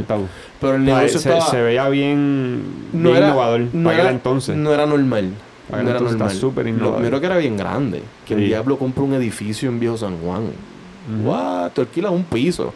[0.60, 1.52] Pero el sea, negocio se, estaba.
[1.52, 2.64] se veía bien,
[2.94, 4.56] no bien era, innovador no para era, entonces.
[4.56, 5.32] No era normal.
[5.70, 6.32] Para no era normal.
[6.32, 8.02] súper Lo primero que era bien grande.
[8.26, 10.44] Que el diablo compra un edificio en Viejo San Juan.
[10.44, 11.30] Ujú.
[11.30, 11.72] What?
[11.74, 12.74] Tú alquilas un piso.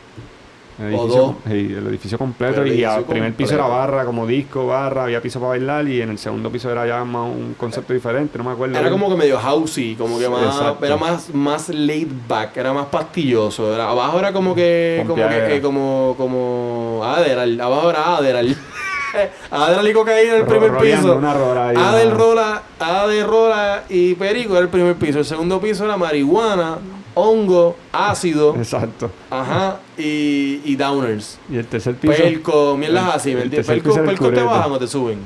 [0.80, 5.22] El edificio, el completo el y al primer piso era barra, como disco, barra, había
[5.22, 8.44] piso para bailar y en el segundo piso era ya más un concepto diferente, no
[8.44, 8.74] me acuerdo.
[8.76, 8.94] Era bien.
[9.00, 10.86] como que medio housey, como que más, Exacto.
[10.86, 13.74] era más, más laid back, era más pastilloso.
[13.74, 18.56] Era- abajo era como que, como que, eh, como, como Adderall, abajo era Adderall.
[19.52, 21.20] Adderall y cocaína en el primer piso.
[21.22, 25.20] Adel rola, Adel rola y perico era el primer piso.
[25.20, 26.78] El segundo piso era marihuana,
[27.14, 29.12] hongo, ácido, Exacto.
[29.30, 31.38] ajá, y, y downers.
[31.50, 32.14] Y el tercer piso.
[32.14, 33.68] Pelco, mierdas así, ¿me el entiendes?
[33.68, 35.20] Pelco, piso el pelco te bajan o te suben.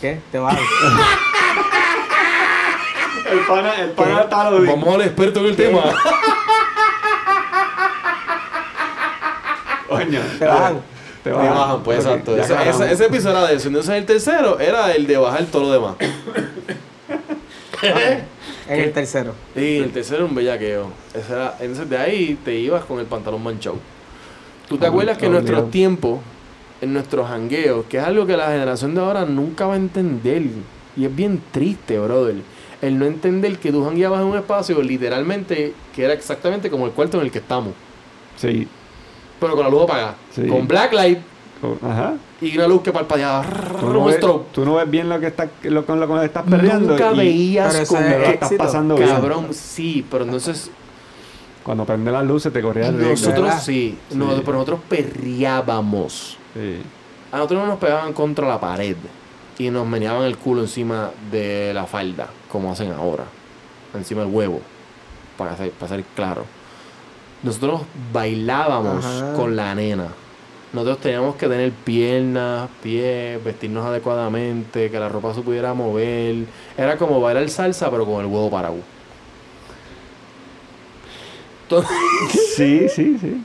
[0.00, 0.20] ¿Qué?
[0.30, 0.56] Te vas.
[3.30, 5.82] El pana, el pana está Vamos al experto en el tema.
[9.88, 10.20] Coño.
[10.38, 10.74] Te bajan.
[11.22, 11.54] Te Te bajan.
[11.54, 12.36] bajan, pues Ok, exacto.
[12.36, 13.68] Ese, ese, ese episodio era de eso.
[13.68, 15.94] Entonces el tercero era el de bajar todo lo demás.
[18.74, 19.34] En el tercero.
[19.56, 20.90] Y el tercero era un bellaqueo.
[21.14, 23.76] Ese era- entonces de ahí te ibas con el pantalón manchado.
[24.68, 25.70] ¿Tú te Obli- acuerdas que en nuestros obligado.
[25.72, 26.20] tiempos,
[26.80, 30.42] en nuestros jangueos, que es algo que la generación de ahora nunca va a entender?
[30.96, 32.36] Y es bien triste, brother.
[32.80, 36.92] El no entender que tú jangueabas en un espacio literalmente que era exactamente como el
[36.92, 37.74] cuarto en el que estamos.
[38.36, 38.66] Sí.
[39.38, 40.16] Pero con la luz apagada.
[40.34, 40.46] Sí.
[40.46, 41.18] Con blacklight
[41.82, 42.14] Ajá.
[42.40, 43.44] y una luz que parpadeaba.
[43.80, 44.18] Tú no, ves,
[44.52, 46.90] tú no ves bien lo que está, lo, con lo que estás perreando.
[46.92, 49.08] Nunca y veías con es lo estás pasando bien.
[49.08, 49.48] cabrón.
[49.52, 50.70] Sí, pero entonces
[51.62, 53.10] Cuando prende las luces te corría el riesgo.
[53.12, 53.60] nosotros ¿Verdad?
[53.62, 54.16] sí, Sí.
[54.16, 56.36] no, pero nosotros perreábamos.
[56.54, 56.78] Sí.
[57.30, 58.96] A nosotros no nos pegaban contra la pared
[59.58, 63.24] y nos meneaban el culo encima de la falda, como hacen ahora,
[63.94, 64.60] encima del huevo,
[65.38, 66.44] para ser, para ser claro.
[67.42, 67.82] Nosotros
[68.12, 69.32] bailábamos Ajá.
[69.34, 70.08] con la nena.
[70.72, 76.46] Nosotros teníamos que tener piernas, pies, vestirnos adecuadamente, que la ropa se pudiera mover.
[76.78, 78.76] Era como bailar salsa, pero con el huevo parado.
[81.64, 81.90] Entonces,
[82.56, 83.42] Sí, sí, sí.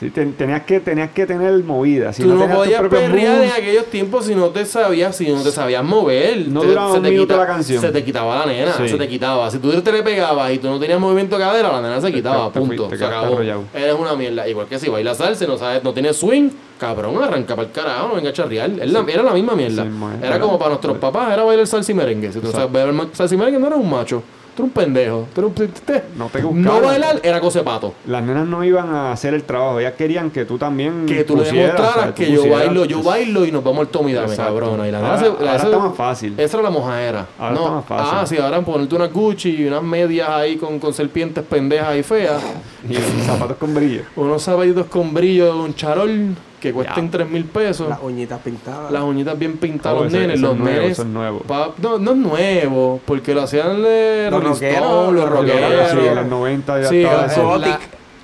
[0.00, 2.10] Sí, ten- tenías, que, tenías que tener movida.
[2.14, 5.42] Si tú no, tus podías perrear en aquellos tiempos si no te sabías, si no
[5.42, 6.48] te sabías mover.
[6.48, 7.82] No Te- duraba se un te minuto quita- la canción.
[7.82, 8.88] Se te quitaba la nena, Sí.
[8.88, 9.50] se te quitaba.
[9.50, 12.10] Si tú te le pegabas y tú no tenías movimiento de cadera, la nena se
[12.10, 12.76] quitaba, te punto.
[12.86, 13.34] fuiste, se acabó.
[13.34, 13.64] arrollado.
[13.74, 14.48] Eres una mierda.
[14.48, 16.48] Igual que si bailas salsa no sabes, no tienes swing,
[16.78, 18.70] cabrón, arranca para el carajo, no venga a charrear.
[18.80, 19.82] Es la- era la misma mierda.
[19.84, 19.90] Sí,
[20.22, 22.32] era Era- como para nuestros papás, era bailar salsa y merengue.
[22.32, 24.22] Si tú no sabes bailar salsa y merengue, no eres un macho.
[24.60, 25.28] Tú eres un pendejo.
[25.34, 26.82] Tú eres un- te- No te no buscaban.
[26.82, 27.94] bailar era cosa de pato.
[28.06, 29.80] Las nenas no iban a hacer el trabajo.
[29.80, 31.06] Ellas querían que tú también.
[31.06, 34.36] Que tú le demostraras que yo bailo, yo bailo y nos vamos al Tommy Dame,
[34.36, 34.86] cabrona.
[34.86, 36.34] Y la nena Ahora- se- la- ahora esa- está más fácil.
[36.36, 37.26] Esa era la mojadera.
[37.38, 38.08] Ahora no, está más fácil.
[38.12, 42.02] Ah, sí, ahora ponerte una Gucci y unas medias ahí con, con serpientes pendejas y
[42.02, 42.42] feas.
[42.88, 42.94] Y
[43.24, 44.02] zapatos con brillo.
[44.16, 47.88] Unos zapatitos con brillo, un charol que cuesten 3 mil pesos.
[47.88, 48.92] Las uñitas pintadas.
[48.92, 50.92] Las uñitas bien pintadas, Oh, los ese- nenes, ese los es nuevo, nenes.
[50.92, 51.38] eso es nuevo.
[51.40, 55.90] pa- no, no es nuevo, porque lo hacían de Los rockeros, los rockeros.
[55.90, 57.56] Sí, en los 90 ya Sí, estaba eso.
[57.58, 57.80] la-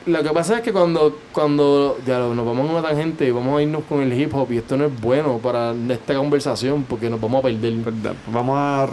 [0.06, 3.30] lo que pasa es que cuando, cuando ya lo- nos vamos a una tangente y
[3.32, 6.84] vamos a irnos con el hip hop y esto no es bueno para esta conversación
[6.88, 7.72] porque nos vamos a perder.
[8.32, 8.86] Vamos a.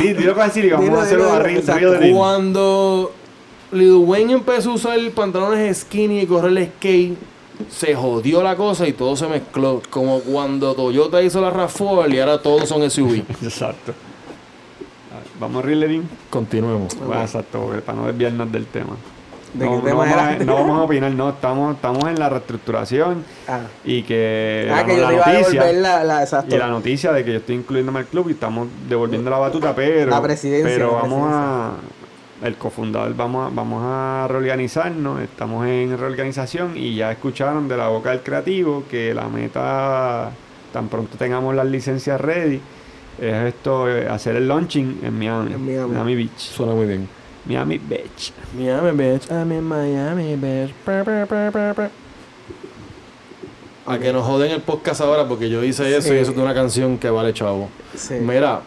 [0.00, 2.14] di- Dilo para decir y vamos Dilo, a de Lil.
[2.14, 3.12] Cuando
[3.72, 7.18] Lil Wayne empezó a usar pantalones skinny y correr skate,
[7.70, 9.82] se jodió la cosa y todo se mezcló.
[9.90, 13.16] Como cuando Toyota hizo la RAV4 y ahora todos son SUV.
[13.42, 13.92] Exacto.
[13.92, 16.08] A Vamos a Rilerín.
[16.30, 16.96] Continuemos.
[16.98, 18.96] Bueno, exacto, para no desviarnos del tema.
[19.54, 22.18] ¿De no, qué no tema vamos a, no vamos a opinar, no, estamos, estamos en
[22.18, 26.04] la reestructuración Ah, y que Ah, la, que yo la iba a noticia devolver la,
[26.04, 26.54] la exacto.
[26.54, 29.74] y la noticia de que yo estoy incluyéndome al club y estamos devolviendo la batuta,
[29.74, 31.72] pero La presidencia, pero la vamos a
[32.42, 37.88] el cofundador vamos a, vamos a reorganizarnos, estamos en reorganización y ya escucharon de la
[37.88, 40.30] boca del creativo que la meta
[40.72, 42.60] tan pronto tengamos las licencias ready
[43.20, 46.14] es esto eh, hacer el launching en Miami, En Miami.
[46.14, 46.38] Beach.
[46.38, 47.08] Suena muy bien.
[47.46, 48.32] Miami Beach.
[48.56, 49.28] Miami, bitch.
[49.30, 50.72] I'm in Miami, bitch.
[50.84, 51.90] Pa, pa, pa, pa, pa.
[53.86, 56.14] A que nos joden el podcast ahora porque yo hice eso Sí.
[56.14, 57.70] y eso es una canción que vale chavo.
[57.96, 58.14] Sí.
[58.20, 58.60] Mira,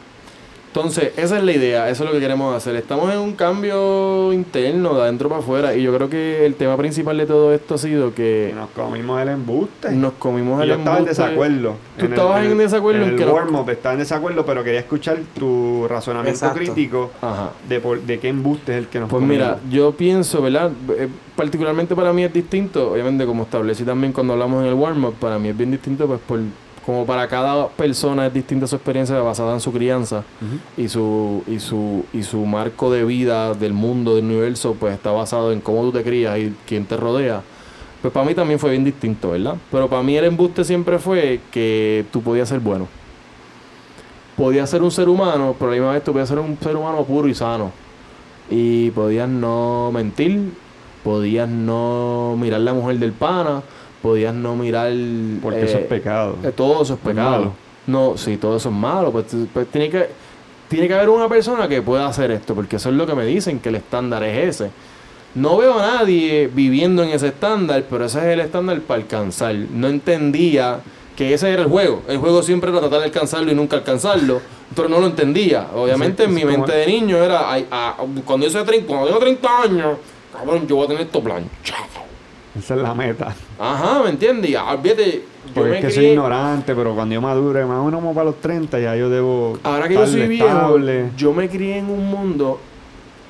[0.74, 2.76] entonces, esa es la idea, eso es lo que queremos hacer.
[2.78, 6.78] Estamos en un cambio interno, de adentro para afuera, y yo creo que el tema
[6.78, 9.92] principal de todo esto ha sido que nos comimos el embuste.
[9.92, 11.22] nos comimos el yo estaba en embuste.
[11.24, 11.76] desacuerdo.
[11.98, 15.18] Tú estabas en desacuerdo en en el no- warm-up estaba en desacuerdo, pero quería escuchar
[15.38, 16.58] tu razonamiento Exacto.
[16.60, 17.52] crítico Ajá.
[17.68, 19.46] de, por- de qué embuste es el que nos Pues comimos.
[19.48, 20.72] mira, yo pienso, ¿verdad?
[20.98, 25.16] Eh, particularmente para mí es distinto, obviamente como establecí también cuando hablamos en el warm-up,
[25.20, 26.40] para mí es bien distinto, pues por,
[26.86, 30.24] como para cada persona es distinta su experiencia basada en su crianza
[30.76, 35.12] y su, y su, y su marco de vida del mundo, del universo, pues está
[35.12, 37.44] basado en cómo tú te crías y quién te rodea.
[38.02, 39.58] Pues para mí también fue bien distinto, ¿verdad?
[39.70, 42.88] Pero para mí el embuste siempre fue que tú podías ser bueno.
[44.36, 46.76] Podías ser un ser humano, pero a la misma vez tú podías ser un ser
[46.76, 47.72] humano puro y sano.
[48.50, 50.52] Y podías no mentir,
[51.04, 53.62] podías no mirar la mujer del pana,
[54.02, 54.92] podías no mirar...
[55.42, 56.36] Porque eso eh, es pecado.
[56.44, 57.54] eh, todo eso es pecado.
[57.88, 59.12] No, sí, todo eso es malo.
[59.12, 60.10] Pues, pues tiene que
[60.72, 63.26] tiene que haber una persona que pueda hacer esto, porque eso es lo que me
[63.26, 64.72] dicen, que el estándar es ese.
[65.36, 69.54] No veo a nadie viviendo en ese estándar, pero ese es el estándar para alcanzar.
[69.54, 70.80] No entendía
[71.18, 72.04] que ese era el juego.
[72.08, 74.42] El juego siempre era tratar de alcanzarlo y nunca alcanzarlo,
[74.74, 75.68] pero no lo entendía.
[75.76, 79.08] Obviamente Sí, en mi mente de niño era, ay, ah, cuando yo sea 30, cuando
[79.08, 79.98] tenga 30 años,
[80.32, 82.11] cabrón, yo voy a tener esto planchado.
[82.58, 83.34] Esa es la meta.
[83.60, 84.52] Ajá, ¿me entiendes?
[84.52, 85.12] Y, ah, olvídate,
[85.48, 88.04] yo Porque me es que crié- soy ignorante, pero cuando yo madure, más o menos
[88.14, 89.58] para los 30, ya yo debo.
[89.64, 91.10] Ahora que yo soy viejo, estable.
[91.18, 92.60] yo me crié en un mundo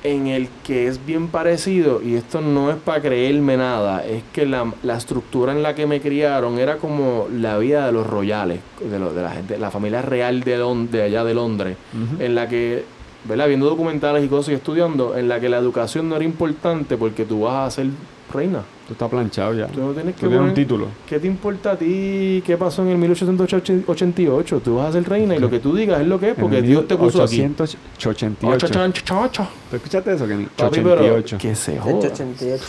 [0.04, 4.44] en el que es bien parecido, y esto no es para creerme nada, es que
[4.44, 8.58] la, la estructura en la que me criaron era como la vida de los royales,
[8.80, 11.76] de, los- de la gente, la familia real de, Lon- de allá de Londres,
[12.18, 12.84] en la que
[13.24, 13.46] ¿verdad?
[13.46, 17.24] Viendo documentales y cosas y estudiando, en la que la educación no era importante porque
[17.24, 17.86] tú vas a ser
[18.34, 18.62] reina.
[18.92, 19.68] Tú estás planchado ya.
[19.68, 20.88] Tú no tienes que Tú un título.
[21.08, 24.60] ¿Qué te importa a ti qué pasó en el 1888?
[24.62, 26.58] Tú vas a ser reina y lo que tú digas es lo que es porque
[26.58, 27.40] En Dios te puso aquí.
[27.40, 28.46] 888.
[28.46, 29.48] Ocho, chan, ocho, ocho.
[29.70, 30.44] ¿Tú escuchaste eso, Kenny?
[30.44, 31.38] Papi, pero 88.
[31.38, 31.94] que se joda.
[31.94, 32.64] 88.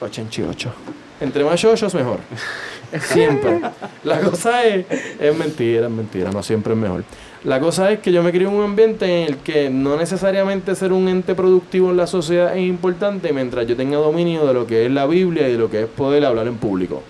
[0.00, 0.72] 88.
[1.20, 2.20] Entre más yoyos, mejor.
[3.00, 3.60] Siempre.
[4.02, 4.86] La cosa es,
[5.20, 7.04] es mentira, es mentira, no siempre es mejor.
[7.44, 10.74] La cosa es que yo me crié en un ambiente en el que no necesariamente
[10.74, 14.66] ser un ente productivo en la sociedad es importante mientras yo tenga dominio de lo
[14.66, 17.02] que es la Biblia y de lo que es poder hablar en público.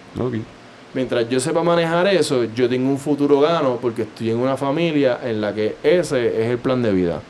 [0.92, 5.20] Mientras yo sepa manejar eso, yo tengo un futuro gano porque estoy en una familia
[5.22, 7.20] en la que ese es el plan de vida.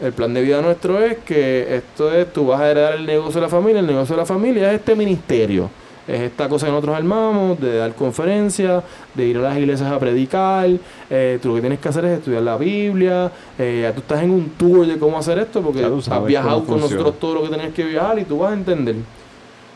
[0.00, 3.38] El plan de vida nuestro es que esto es, tú vas a heredar el negocio
[3.38, 5.68] de la familia, el negocio de la familia es este ministerio.
[6.10, 8.82] Es esta cosa que nosotros armamos, de dar conferencias,
[9.14, 10.68] de ir a las iglesias a predicar.
[11.08, 13.30] eh, tú lo que tienes que hacer es estudiar la Biblia.
[13.58, 16.80] eh, ya tú estás en un tour de cómo hacer esto porque has viajado con
[16.80, 18.96] nosotros todo lo que tenías que viajar y tú vas a entender.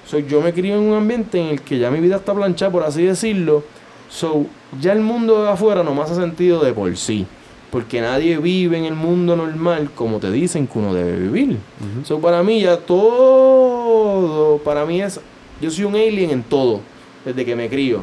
[0.06, 2.72] So, yo me crié en un ambiente en el que ya mi vida está planchada,
[2.72, 3.62] por así decirlo.
[4.10, 4.44] So,
[4.80, 7.26] ya el mundo de afuera no me hace sentido de por sí.
[7.70, 11.58] Porque nadie vive en el mundo normal como te dicen que uno debe vivir.
[12.04, 15.20] So, para mí ya todo, para mí es,
[15.60, 16.80] yo soy un alien en todo,
[17.24, 18.02] desde que me crío.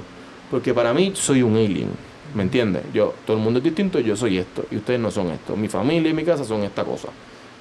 [0.49, 1.89] Porque para mí soy un alien,
[2.35, 2.83] ¿me entiendes?
[2.93, 5.55] Yo, todo el mundo es distinto, yo soy esto, y ustedes no son esto.
[5.55, 7.07] Mi familia y mi casa son esta cosa.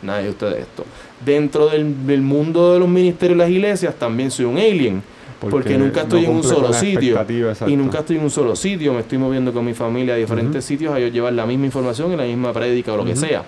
[0.03, 0.85] Nadie de ustedes esto.
[1.25, 5.03] Dentro del, del mundo de los ministerios y las iglesias también soy un alien.
[5.41, 7.19] Porque, nunca estoy no en un solo sitio.
[7.67, 8.93] Y nunca estoy en un solo sitio.
[8.93, 12.13] Me estoy moviendo con mi familia a diferentes sitios a ellos llevar la misma información
[12.13, 13.45] y la misma prédica o lo que sea.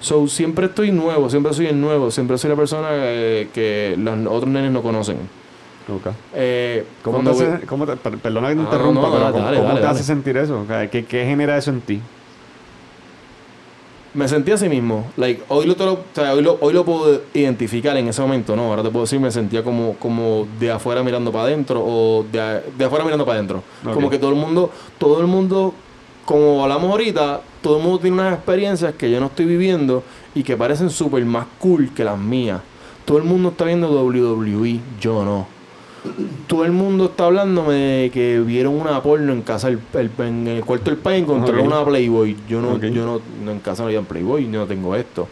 [0.00, 4.26] So, siempre estoy nuevo, siempre soy el nuevo, siempre soy la persona eh, que los
[4.26, 5.16] otros nenes no conocen.
[6.34, 9.20] Eh, ¿Cómo te voy- hace, cómo te- per- perdona que te Ah, interrumpa, no, pero
[9.20, 10.60] dale, ¿cómo, dale, cómo dale, te hace sentir eso?
[10.60, 12.00] O sea, ¿qué, qué genera eso en ti?
[14.12, 15.06] me sentí así mismo.
[15.16, 18.64] Like, hoy, lo, o sea, hoy, lo, hoy lo puedo identificar en ese momento, ¿no?
[18.64, 22.84] Ahora te puedo decir, me sentía como, como de afuera mirando para adentro o de,
[22.84, 23.62] afuera mirando para adentro.
[23.94, 25.74] Como que todo el mundo, todo el mundo,
[26.24, 30.02] como hablamos ahorita, todo el mundo tiene unas experiencias que yo no estoy viviendo
[30.34, 32.60] y que parecen súper más cool que las mías.
[33.04, 35.46] Todo el mundo está viendo WWE, yo no.
[36.46, 40.48] Todo el mundo está hablándome de que vieron una porno en casa, el- el- en
[40.48, 41.72] el cuarto del país encontraron Ok.
[41.72, 42.36] una Playboy.
[42.48, 45.28] Yo no, yo no, no, en casa no había Playboy, yo no tengo esto.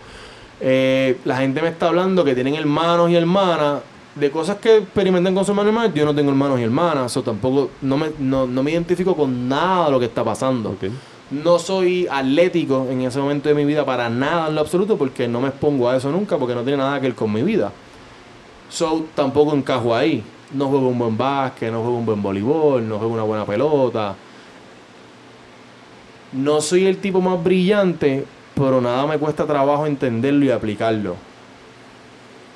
[0.60, 3.80] Eh, la gente me está hablando que tienen hermanos y hermanas
[4.14, 5.94] de cosas que experimentan con su hermano y hermana.
[5.94, 9.48] Yo no tengo hermanos y hermanas, o tampoco no me, no, no me identifico con
[9.48, 10.70] nada de lo que está pasando.
[10.70, 10.84] Ok.
[11.30, 15.28] No soy atlético en ese momento de mi vida para nada en lo absoluto porque
[15.28, 17.70] no me expongo a eso nunca porque no tiene nada que ver con mi vida.
[18.68, 20.22] So, tampoco encajo ahí.
[20.52, 24.14] No juego un buen básquet, no juego un buen voleibol, no juego una buena pelota.
[26.32, 28.24] No soy el tipo más brillante,
[28.54, 31.16] pero nada me cuesta trabajo entenderlo y aplicarlo.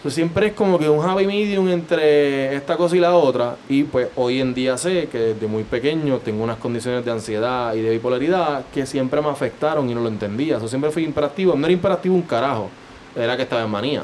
[0.08, 3.56] Siempre es como que un happy medium entre esta cosa y la otra.
[3.68, 7.72] Y pues hoy en día sé que desde muy pequeño tengo unas condiciones de ansiedad
[7.74, 10.58] y de bipolaridad que siempre me afectaron y no lo entendía.
[10.58, 11.54] So, siempre fui imperactivo.
[11.54, 12.68] No era imperactivo un carajo.
[13.14, 14.02] Era que estaba en manía.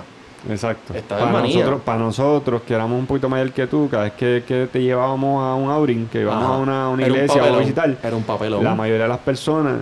[0.48, 0.94] Exacto.
[0.94, 1.56] Estaba en para, manía.
[1.56, 4.80] nosotros, para nosotros, que éramos un poquito mayor que tú, cada vez que, que te
[4.82, 6.54] llevábamos a un outing, que íbamos Ajá.
[6.54, 8.64] a una, una un iglesia o a visitar, Era un papelón.
[8.64, 9.76] la mayoría de las personas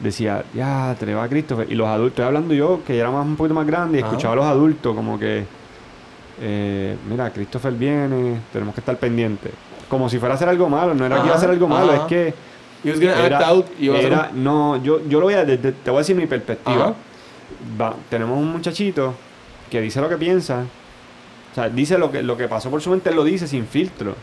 [0.00, 1.66] decía, ya, te le va a Christopher.
[1.70, 4.02] Y los adultos, estoy hablando yo, que ya era más, un poquito más grande, y
[4.02, 4.10] Ajá.
[4.10, 5.44] escuchaba a los adultos como que,
[6.40, 9.52] eh, mira, Christopher viene, tenemos que estar pendientes.
[9.88, 11.92] Como si fuera a hacer algo malo, no era que iba a hacer algo malo,
[11.92, 12.34] es que
[12.84, 13.88] era, act out y
[14.34, 16.94] no, yo, yo lo voy a, desde- te voy a decir mi perspectiva.
[17.80, 19.14] Va, tenemos un muchachito
[19.74, 20.66] que dice lo que piensa,
[21.50, 23.66] o sea, dice lo que, lo que pasó por su mente, él lo dice sin
[23.66, 24.14] filtro,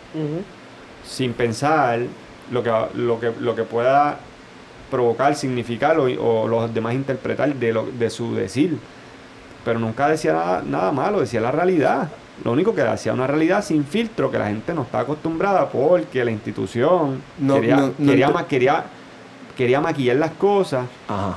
[1.05, 1.99] sin pensar
[2.51, 4.17] lo que, lo que, lo que pueda
[4.89, 8.77] provocar, significar o, o los demás interpretar de, lo, de su decir.
[9.65, 12.09] Pero nunca decía nada, nada malo, decía la realidad.
[12.45, 16.23] Lo único que decía una realidad sin filtro que la gente no está acostumbrada porque
[16.23, 18.85] la institución No, quería, no, no quería, quería,
[19.57, 21.35] quería maquillar las cosas Ajá.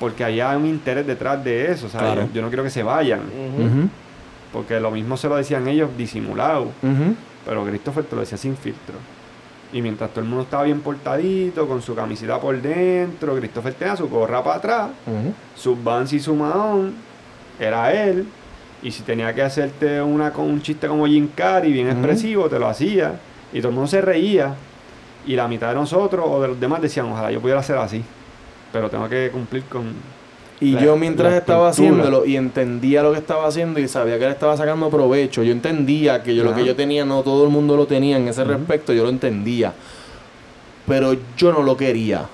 [0.00, 1.86] Porque había un interés detrás de eso.
[1.86, 2.22] o sea, Claro.
[2.22, 3.20] yo, yo no quiero que se vayan.
[4.52, 6.68] Porque lo mismo se lo decían ellos disimulado.
[7.44, 8.94] Pero Christopher te lo decía sin filtro.
[9.72, 13.96] Y mientras todo el mundo estaba bien portadito, con su camiseta por dentro, Christopher tenía
[13.96, 15.34] su gorra para atrás, Ujú.
[15.54, 16.94] sus Vans y su Mahón,
[17.60, 18.26] era él.
[18.82, 22.58] Y si tenía que hacerte una, con un chiste como Jim Carrey, bien expresivo, te
[22.58, 23.20] lo hacía.
[23.52, 24.54] Y todo el mundo se reía.
[25.26, 28.02] Y la mitad de nosotros o de los demás decían, ojalá yo pudiera hacer así.
[28.72, 29.92] Pero tengo que cumplir con...
[30.60, 32.00] Y La- yo mientras estaba estructura.
[32.02, 35.52] haciéndolo y entendía lo que estaba haciendo y sabía que le estaba sacando provecho, yo
[35.52, 38.42] entendía que yo lo que yo tenía no todo el mundo lo tenía en ese
[38.44, 39.72] respecto, yo lo entendía.
[40.86, 42.26] Pero yo no lo quería.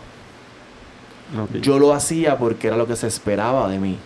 [1.60, 3.98] Yo lo hacía porque era lo que se esperaba de mí.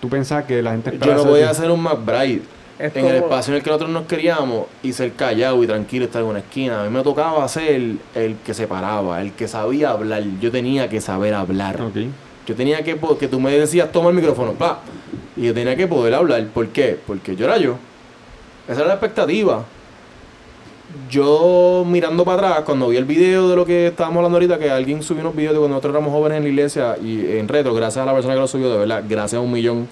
[0.00, 2.42] tú pensabas que la gente Yo no podía hacer un McBride
[2.78, 6.04] Es en el espacio en el que nosotros nos queríamos y ser callado y tranquilo,
[6.04, 6.82] estar en una esquina.
[6.82, 10.22] A mí me tocaba ser el, el que se paraba, el que sabía hablar.
[10.40, 11.78] Yo tenía que saber hablar.
[12.46, 14.80] Yo tenía que, que tú me decías, toma el micrófono, pa.
[15.36, 16.46] Y yo tenía que poder hablar.
[16.48, 16.98] ¿Por qué?
[17.06, 17.76] Porque yo era yo.
[18.68, 19.64] Esa era la expectativa.
[21.10, 24.70] Yo mirando para atrás, cuando vi el video de lo que estábamos hablando ahorita, que
[24.70, 27.74] alguien subió unos videos de cuando nosotros éramos jóvenes en la iglesia y en retro,
[27.74, 29.88] gracias a la persona que lo subió, de verdad, gracias a un millón.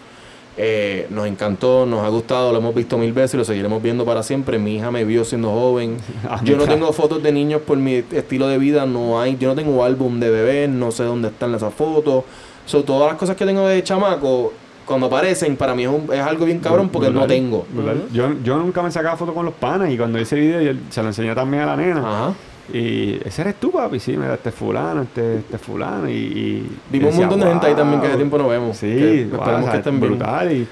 [0.57, 4.05] Eh, nos encantó, nos ha gustado, lo hemos visto mil veces y lo seguiremos viendo
[4.05, 4.59] para siempre.
[4.59, 5.97] Mi hija me vio siendo joven.
[6.29, 9.49] Ah, Yo no tengo fotos de niños por mi estilo de vida, no hay, yo
[9.49, 12.25] no tengo álbum de bebés, no sé dónde están esas fotos.
[12.67, 14.53] So, todas las cosas que tengo de chamaco,
[14.87, 17.67] cuando aparecen, para mí es, un- es algo bien cabrón porque no tengo.
[18.13, 21.03] yo, yo nunca me sacaba fotos con los panas y cuando hice video yo se
[21.03, 22.01] lo enseñé también a la nena.
[22.01, 22.35] Ajá.
[22.73, 24.01] Y ese eres tú, papi.
[24.01, 26.09] Sí, mira, este es fulano, este, este es fulano.
[26.09, 28.77] Y, y Vimos un montón de gente ahí también que hace tiempo no vemos.
[28.77, 30.13] Sí, que wow, esperemos o sea, que estén bien.
[30.13, 30.53] brutal.
[30.53, 30.67] Y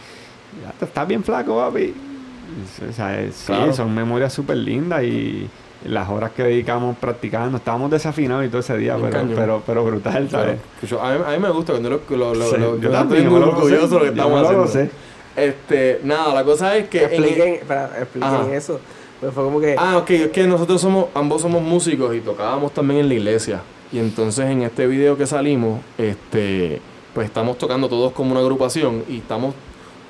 [0.81, 1.95] ya estás bien flaco, papi.
[2.89, 5.49] O sea, es- sí, son memorias súper lindas y
[5.87, 7.59] las horas que dedicamos practicando.
[7.59, 10.59] Estábamos desafinados y todo ese día, Bien pero, pero, pero brutal, ¿sabes?
[11.01, 13.49] A, mí, a mí me gusta cuando lo, lo, lo, Sí, lo- yo también, lo
[13.49, 14.65] orgulloso de lo que estamos me lo haciendo.
[14.65, 14.91] gocé.
[15.35, 17.05] Este, nada, la cosa es que.
[17.05, 18.55] en- Expliquen, espera, expliquen Ajá.
[18.55, 18.81] eso.
[19.23, 19.77] Pues fue como que.
[19.79, 23.63] Ah, ok, es que nosotros somos, ambos somos músicos y tocábamos también en la iglesia.
[23.93, 26.81] Y entonces en este video que salimos, este,
[27.15, 29.55] pues estamos tocando todos como una agrupación y estamos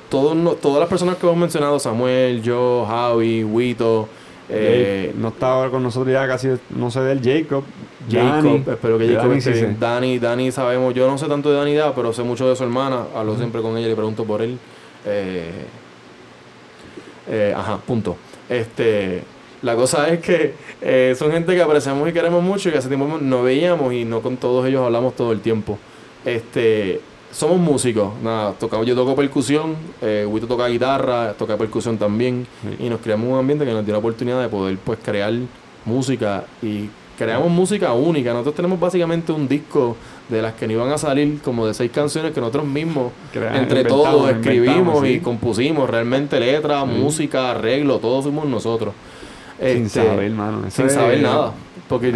[0.08, 4.08] todos no- todas las personas que hemos mencionado, Samuel, yo, Javi, Wito,
[4.48, 7.64] eh, no estaba con nosotros ya casi, no sé del Jacob.
[8.10, 9.76] Jacob, espero que Jacob Dani esté bien.
[9.78, 12.62] Dani, Dani sabemos, yo no sé tanto de Dani Da, pero sé mucho de su
[12.64, 14.58] hermana, hablo siempre con ella y le pregunto por él.
[15.04, 15.50] Eh,
[17.28, 18.16] eh, ajá, punto.
[18.48, 19.22] Este,
[19.62, 22.88] la cosa es que eh, son gente que apreciamos y queremos mucho y que hace
[22.88, 25.78] tiempo no veíamos y no con todos ellos hablamos todo el tiempo.
[26.24, 32.46] Este, somos músicos, nada, tocamos, yo toco percusión, eh, Wito toca guitarra, toca percusión también
[32.62, 32.86] Sí.
[32.86, 35.32] y nos creamos un ambiente que nos dio la oportunidad de poder pues crear
[35.84, 38.32] música y creamos música única.
[38.32, 39.96] Nosotros tenemos básicamente un disco
[40.32, 43.12] de las que no iban a salir como de seis canciones que nosotros mismos
[43.54, 46.86] entre todos escribimos y compusimos realmente letra, Sí.
[46.98, 48.94] música, arreglo, todos fuimos nosotros.
[49.60, 50.62] Sin Este, saber, mano.
[50.70, 51.52] Sin saber nada.
[51.88, 52.12] Porque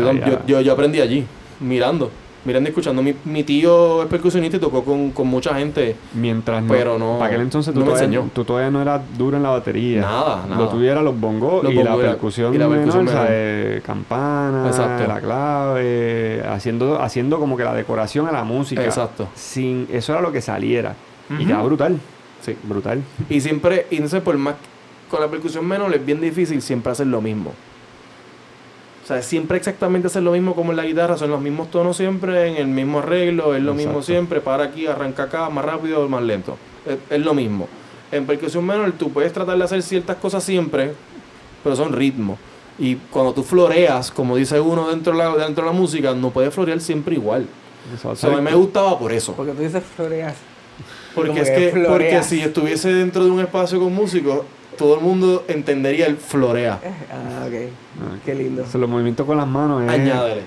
[0.46, 1.24] yo, yo aprendí allí,
[1.60, 2.10] mirando,
[2.46, 3.02] mirando y escuchando.
[3.02, 5.96] Mi, mi tío es percusionista y tocó con, con mucha gente.
[6.14, 6.72] Mientras no.
[6.72, 8.30] Pero no- Para aquel entonces tú, no me todavía, enseñó.
[8.32, 10.00] tú todavía no eras duro en la batería.
[10.00, 10.62] Nada, nada.
[10.62, 13.28] Lo tuyo era los bongos Los y, la percusión y la percusión menor, menor.
[13.28, 13.82] ¿sabes?
[13.82, 15.06] Campana, Exacto.
[15.06, 18.84] la clave, haciendo, haciendo como que la decoración a la música.
[18.84, 19.28] Exacto.
[19.34, 20.94] Sin, eso era lo que saliera.
[21.38, 21.98] Y quedaba brutal.
[22.40, 22.56] Sí.
[22.62, 23.02] Brutal.
[23.28, 24.54] Y siempre, y no sé, por más
[25.10, 27.52] con la percusión menor es bien difícil siempre hacer lo mismo.
[29.06, 31.96] O sea, siempre exactamente hacer lo mismo como en la guitarra, son los mismos tonos
[31.96, 36.08] siempre, en el mismo arreglo, es lo mismo siempre, para aquí, arranca acá, más rápido
[36.08, 36.56] más lento.
[36.84, 37.68] Es, es lo mismo.
[38.10, 40.92] En percusión menor tú puedes tratar de hacer ciertas cosas siempre,
[41.62, 42.36] pero son ritmos.
[42.80, 46.30] Y cuando tú floreas, como dice uno dentro de la, dentro de la música, no
[46.30, 47.46] puedes florear siempre igual.
[48.02, 49.34] O sea, a mí me gustaba por eso.
[49.34, 50.34] Porque tú dices floreas.
[51.14, 54.40] Porque es que que, porque si estuviese dentro de un espacio con músicos,
[54.76, 56.78] todo el mundo entendería el florea.
[57.10, 57.52] Ah, ok.
[58.00, 58.62] Ah, Qué lindo.
[58.62, 59.88] Eso, los movimientos con las manos es...
[59.88, 60.42] Añádele.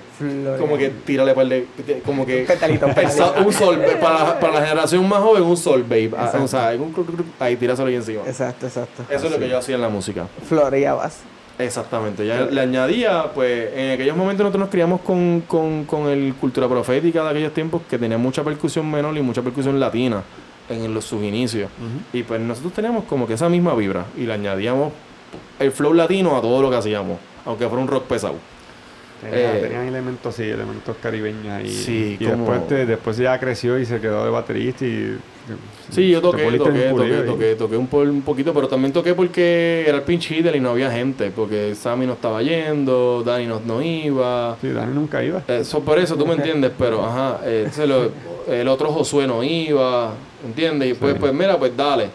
[0.58, 1.66] Como que tírale par de.
[2.04, 2.44] Como que.
[2.44, 6.10] Petalito, el un sol, para, la- para la generación más joven, un sol, babe.
[6.16, 6.44] Ah, Exacto.
[6.44, 6.94] O sea, un
[7.40, 8.22] ahí tíraselo ahí encima.
[8.26, 9.02] Exacto, exacto.
[9.10, 10.26] Eso es lo que yo hacía en la música.
[10.48, 11.20] Floreabas.
[11.58, 12.26] Exactamente.
[12.26, 16.66] Ya le añadía, pues, en aquellos momentos nosotros nos criamos con, con, con el cultura
[16.68, 20.22] profética de aquellos tiempos que tenía mucha percusión menor y mucha percusión latina
[20.70, 21.70] en los, sus inicios.
[22.12, 24.92] Y pues nosotros teníamos como que esa misma vibra y le añadíamos
[25.58, 28.36] el flow latino a todo lo que hacíamos, aunque fuera un rock pesado.
[29.20, 31.68] Tenía- Eh, tenían elementos, sí, elementos caribeños ahí.
[31.70, 35.18] Sí, y como- después, te- después ya creció y se quedó de baterista y...
[35.90, 39.84] Sí, yo toqué, toqué, toqué, toqué, toqué un, po- un poquito, pero también toqué porque
[39.86, 43.60] era el pinch hitter y no había gente, porque Sammy no estaba yendo, Dani no,
[43.66, 44.56] no iba.
[44.60, 45.42] Sí, Dani nunca iba.
[45.48, 48.10] Eso, por eso tú me entiendes, pero ajá, eh, lo-
[48.54, 50.12] el otro Josué no iba,
[50.46, 50.90] ¿entiendes?
[50.90, 51.18] Y pues, Sí.
[51.20, 52.08] pues mira, pues dale.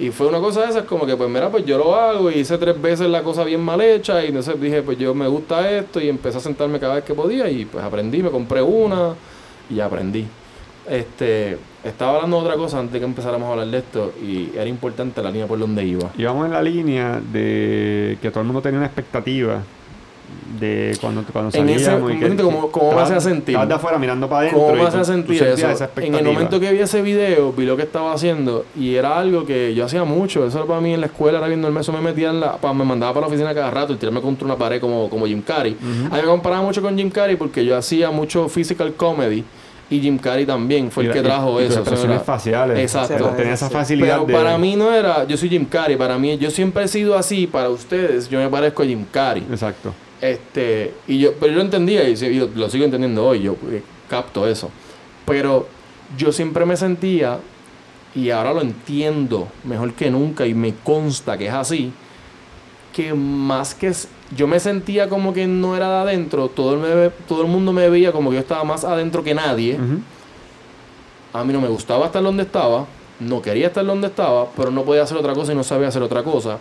[0.00, 2.38] Y fue una cosa de esas como que, pues mira, pues yo lo hago y
[2.40, 5.70] hice tres veces la cosa bien mal hecha y entonces dije, pues yo me gusta
[5.70, 9.14] esto y empecé a sentarme cada vez que podía y pues aprendí, me compré una
[9.70, 10.26] y aprendí.
[10.88, 14.50] Este, estaba hablando de otra cosa antes de que empezáramos a hablar de esto y
[14.54, 16.10] era importante la línea por donde iba.
[16.18, 19.62] Íbamos en la línea de que todo el mundo tenía una expectativa
[20.58, 22.12] de cuando, cuando En ese salíamos.
[22.12, 23.50] y que- ¿cómo- cómo me estabas- hacía sentir?
[23.54, 24.60] Estabas de afuera mirando para adentro.
[24.60, 25.68] ¿Cómo me hace sentir eso?
[25.68, 29.18] esa En el momento que vi ese video, vi lo que estaba haciendo y era
[29.18, 30.46] algo que yo hacía mucho.
[30.46, 32.72] Eso para mí en la escuela, era viendo el mes, me metía en la, pa-
[32.74, 35.42] me mandaba para la oficina cada rato y tirarme contra una pared como, como Jim
[35.42, 35.76] Carrey.
[36.10, 39.44] A mí me comparaba mucho con Jim Carrey porque yo hacía mucho physical comedy
[39.92, 41.80] Y Jim Carrey también fue Y el que trajo y- eso.
[41.80, 42.78] expresiones era- faciales.
[42.78, 43.28] Exacto.
[43.36, 44.32] Tenía esa facilidad Pero de...
[44.32, 47.46] para mí no era, yo soy Jim Carrey, para mí, yo siempre he sido así,
[47.46, 49.46] para ustedes, yo me parezco a Jim Carrey.
[49.50, 49.92] Exacto.
[50.20, 53.82] Este, y yo, pero yo lo entendía y, yo lo sigo entendiendo hoy, yo eh,
[54.08, 54.70] capto eso.
[55.26, 55.68] Pero
[56.16, 57.38] yo siempre me sentía,
[58.14, 61.92] y ahora lo entiendo mejor que nunca y me consta que es así,
[62.94, 63.92] que más que
[64.36, 67.72] yo me sentía como que no era de adentro, todo el, me- todo el mundo
[67.72, 69.78] me veía como que yo estaba más adentro que nadie.
[71.32, 72.86] A mí no me gustaba estar donde estaba,
[73.20, 76.02] no quería estar donde estaba, pero no podía hacer otra cosa y no sabía hacer
[76.02, 76.58] otra cosa.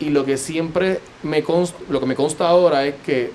[0.00, 3.32] Y lo que siempre me consta, lo que me consta ahora es que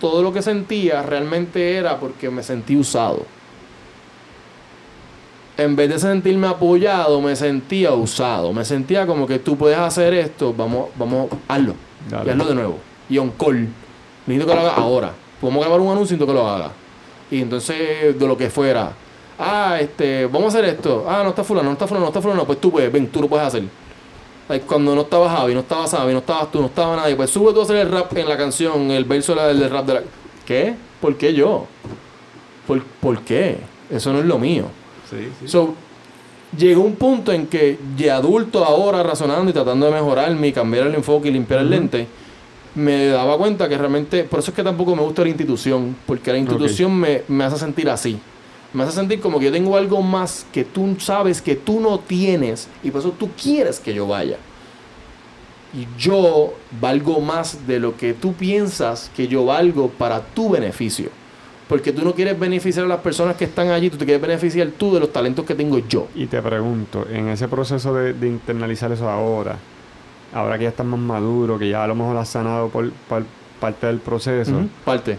[0.00, 3.24] todo lo que sentía realmente era porque me sentí usado.
[5.58, 8.52] En vez de sentirme apoyado, me sentía usado.
[8.52, 11.74] Me sentía como que tú puedes hacer esto, vamos, vamos, hazlo.
[12.10, 12.26] Dale.
[12.26, 12.78] Y hazlo de nuevo.
[13.08, 13.68] Y on call.
[14.26, 15.12] Necesito que lo haga ahora.
[15.40, 16.70] Podemos grabar un anuncio y necesito que lo haga.
[17.30, 18.92] Y entonces, de lo que fuera.
[19.38, 21.04] Ah, este, vamos a hacer esto.
[21.08, 22.44] Ah, no está fulano, no está fulano, no está fulano.
[22.44, 23.64] Pues tú puedes, ven, tú lo puedes hacer.
[24.48, 27.16] Like, cuando no estaba Javi, no estaba Sabi, no estabas tú, no estaba nadie.
[27.16, 29.94] Pues sube tú a hacer el rap en la canción, el verso del rap de
[29.94, 30.02] la...
[30.46, 30.74] ¿Qué?
[31.00, 31.66] ¿Por qué yo?
[32.66, 33.58] ¿Por, ¿Por qué?
[33.90, 34.66] Eso no es lo mío.
[35.10, 35.48] Sí, sí.
[35.48, 35.74] So,
[36.56, 40.86] llegó un punto en que, de adulto ahora, razonando y tratando de mejorarme y cambiar
[40.86, 42.06] el enfoque y limpiar el lente,
[42.76, 46.30] me daba cuenta que realmente, por eso es que tampoco me gusta la institución, porque
[46.30, 48.20] la institución me, me hace sentir así.
[48.74, 51.98] Me hace sentir como que yo tengo algo más que tú sabes que tú no
[51.98, 54.36] tienes y por eso tú quieres que yo vaya.
[55.72, 61.08] Y yo valgo más de lo que tú piensas que yo valgo para tu beneficio.
[61.68, 64.68] Porque tú no quieres beneficiar a las personas que están allí, tú te quieres beneficiar
[64.68, 66.08] tú de los talentos que tengo yo.
[66.14, 69.58] Y te pregunto, en ese proceso de, de internalizar eso ahora,
[70.36, 73.24] ahora que ya estás más maduro, que ya a lo mejor has sanado por, por
[73.60, 74.52] parte del proceso,
[74.84, 75.18] Parte.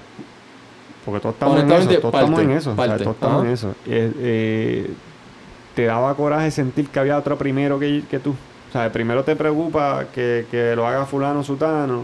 [1.05, 3.03] porque todos estamos en eso, todos estamos parte, en eso, o sea, parte.
[3.03, 3.69] todos estamos en eso.
[3.85, 4.91] Eh, eh,
[5.75, 8.31] te daba coraje sentir que había otro primero que, que tú.
[8.31, 12.03] O sea, primero te preocupa que, que lo haga fulano, sutano.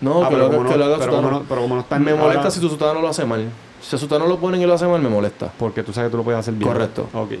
[0.00, 1.28] No, Ah, que, pero lo, no- lo haga pero Sutano.
[1.28, 3.44] como no- pero como no están me molesta ahora- si tu sutano lo hace mal.
[3.82, 5.52] Si a sutano lo ponen y lo hace mal, me molesta.
[5.58, 6.70] Porque tú sabes que tú lo puedes hacer bien.
[6.70, 7.08] Correcto.
[7.12, 7.32] Ok,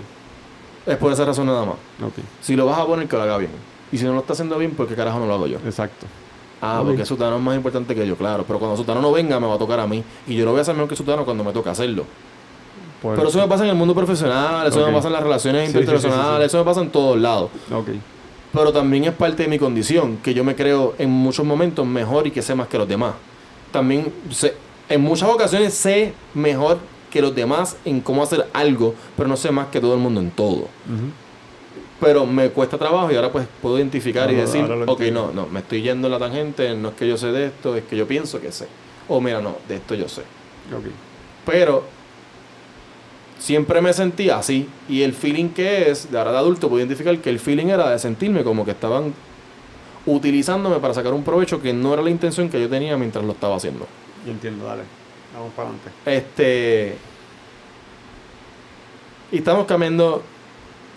[0.86, 1.74] Es por esa razón nada más.
[2.02, 3.50] ok, Si lo vas a poner, que lo haga bien.
[3.92, 5.58] Y si no lo está haciendo bien, ¿por qué carajo no lo hago yo?
[5.64, 6.06] exacto.
[6.62, 8.44] Ah, porque Sutano es más importante que yo, claro.
[8.46, 10.04] Pero cuando Sutano no venga, me va a tocar a mí.
[10.26, 12.04] Y yo lo voy a hacer mejor que Sutano cuando me toca hacerlo.
[13.02, 15.66] Pero eso me pasa en el mundo profesional, eso me pasa en las relaciones Sí,
[15.68, 17.50] sí, sí, sí, interpersonales, eso me pasa en todos lados.
[17.72, 17.88] Ok,
[18.52, 22.26] Pero también es parte de mi condición, que yo me creo en muchos momentos mejor
[22.26, 23.14] y que sé más que los demás.
[23.72, 24.54] También sé,
[24.90, 26.78] en muchas ocasiones sé mejor
[27.10, 30.20] que los demás en cómo hacer algo, pero no sé más que todo el mundo
[30.20, 30.56] en todo.
[30.58, 31.10] ujú,
[32.00, 35.60] Pero me cuesta trabajo y ahora pues puedo identificar y decir, ok, no, no, me
[35.60, 38.06] estoy yendo en la tangente, no es que yo sé de esto, es que yo
[38.08, 38.66] pienso que sé.
[39.08, 40.22] O mira, no, de esto yo sé.
[41.44, 41.84] Pero
[43.38, 44.68] siempre me sentía así.
[44.88, 47.90] Y el feeling que es, de ahora de adulto, puedo identificar que el feeling era
[47.90, 49.12] de sentirme como que estaban
[50.06, 53.32] utilizándome para sacar un provecho que no era la intención que yo tenía mientras lo
[53.32, 53.86] estaba haciendo.
[54.24, 54.82] Yo entiendo, dale.
[55.34, 55.90] Vamos para adelante.
[56.06, 56.96] Este.
[59.32, 60.22] Y estamos cambiando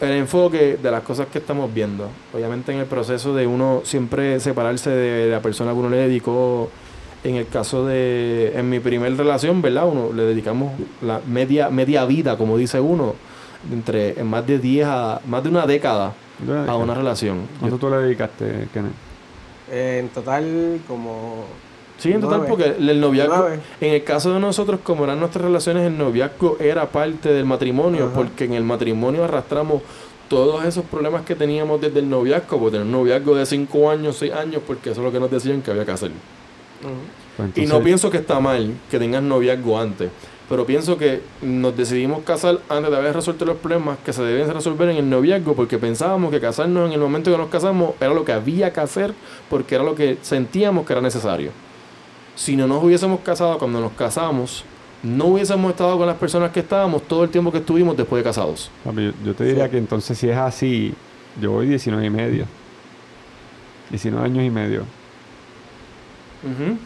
[0.09, 2.09] el enfoque de las cosas que estamos viendo.
[2.33, 6.69] Obviamente en el proceso de uno siempre separarse de la persona que uno le dedicó.
[7.23, 9.87] En el caso de, en mi primer relación, ¿verdad?
[9.87, 13.15] Uno le dedicamos la media, media vida, como dice uno,
[13.71, 16.13] entre en más de 10 a, más de una década
[16.67, 17.47] a una relación.
[17.59, 18.91] ¿Cuánto tú le dedicaste, Kenneth?
[19.71, 21.45] Eh, en total, como.
[22.03, 23.59] Sí, en total, porque el noviazgo, Nueve.
[23.79, 28.07] en el caso de nosotros, como eran nuestras relaciones, el noviazgo era parte del matrimonio,
[28.07, 28.15] Ajá.
[28.15, 29.81] porque en el matrimonio arrastramos
[30.27, 34.17] todos esos problemas que teníamos desde el noviazgo, porque tener un noviazgo de 5 años,
[34.17, 36.11] 6 años, porque eso es lo que nos decían que había que hacer.
[37.55, 40.09] Y no pienso que está mal que tengas noviazgo antes,
[40.49, 44.53] pero pienso que nos decidimos casar antes de haber resuelto los problemas que se deben
[44.53, 48.13] resolver en el noviazgo, porque pensábamos que casarnos en el momento que nos casamos era
[48.13, 49.13] lo que había que hacer,
[49.49, 51.51] porque era lo que sentíamos que era necesario.
[52.35, 54.63] Si no nos hubiésemos casado cuando nos casamos,
[55.03, 58.29] no hubiésemos estado con las personas que estábamos todo el tiempo que estuvimos después de
[58.29, 58.71] casados.
[58.83, 59.71] Papi, yo, yo te diría Sí.
[59.71, 60.93] que entonces si es así,
[61.41, 62.45] yo voy 19 y medio.
[63.89, 64.81] 19 años y medio
[66.43, 66.77] Ujú.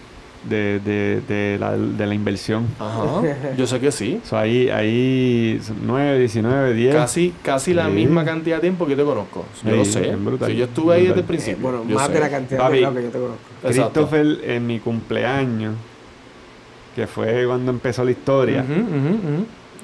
[0.50, 2.66] De, de, de, la, de la inversión.
[2.80, 3.22] Ajá,
[3.58, 4.20] yo sé que sí.
[4.24, 6.96] O sea, ahí, ahí 9, 19, 10.
[6.96, 7.92] Casi, casi la Sí.
[7.92, 9.46] misma cantidad de tiempo que yo te conozco.
[9.64, 10.16] Yo Sí, lo sé.
[10.16, 11.58] brutal, Si yo estuve ahí desde el principio.
[11.60, 12.14] Eh, bueno, yo más sé.
[12.14, 13.40] de la cantidad Papi, de lado que yo te conozco.
[13.64, 13.92] Exacto.
[14.08, 15.76] Christopher en mi cumpleaños,
[16.96, 18.66] que fue cuando empezó la historia,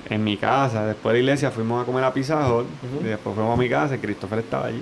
[0.10, 2.66] en mi casa, después de la iglesia fuimos a comer a Pizza Hut,
[3.02, 4.82] y después fuimos a mi casa y Christopher estaba allí.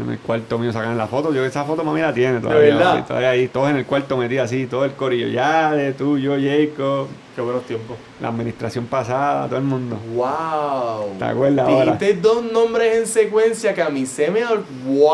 [0.00, 2.74] En el cuarto mío sacan la foto, yo esa foto mami la tiene todavía.
[2.76, 2.96] verdad?
[2.96, 6.16] sí, todavía ahí, todos en el cuarto metidos así, todo el corillo, ya de tú,
[6.18, 7.96] yo, Jacob, Qué buenos tiempos.
[8.20, 9.98] La administración pasada, todo el mundo.
[10.14, 11.16] ¡Wow!
[11.18, 11.84] ¿Te acuerdas ahora?
[11.98, 14.40] Dijiste dos nombres en secuencia que a mí se me...
[14.44, 15.12] ¡Wow!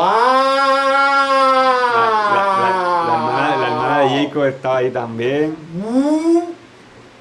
[1.95, 5.55] La, la- la hermana, la hermana de Jico estaba ahí también.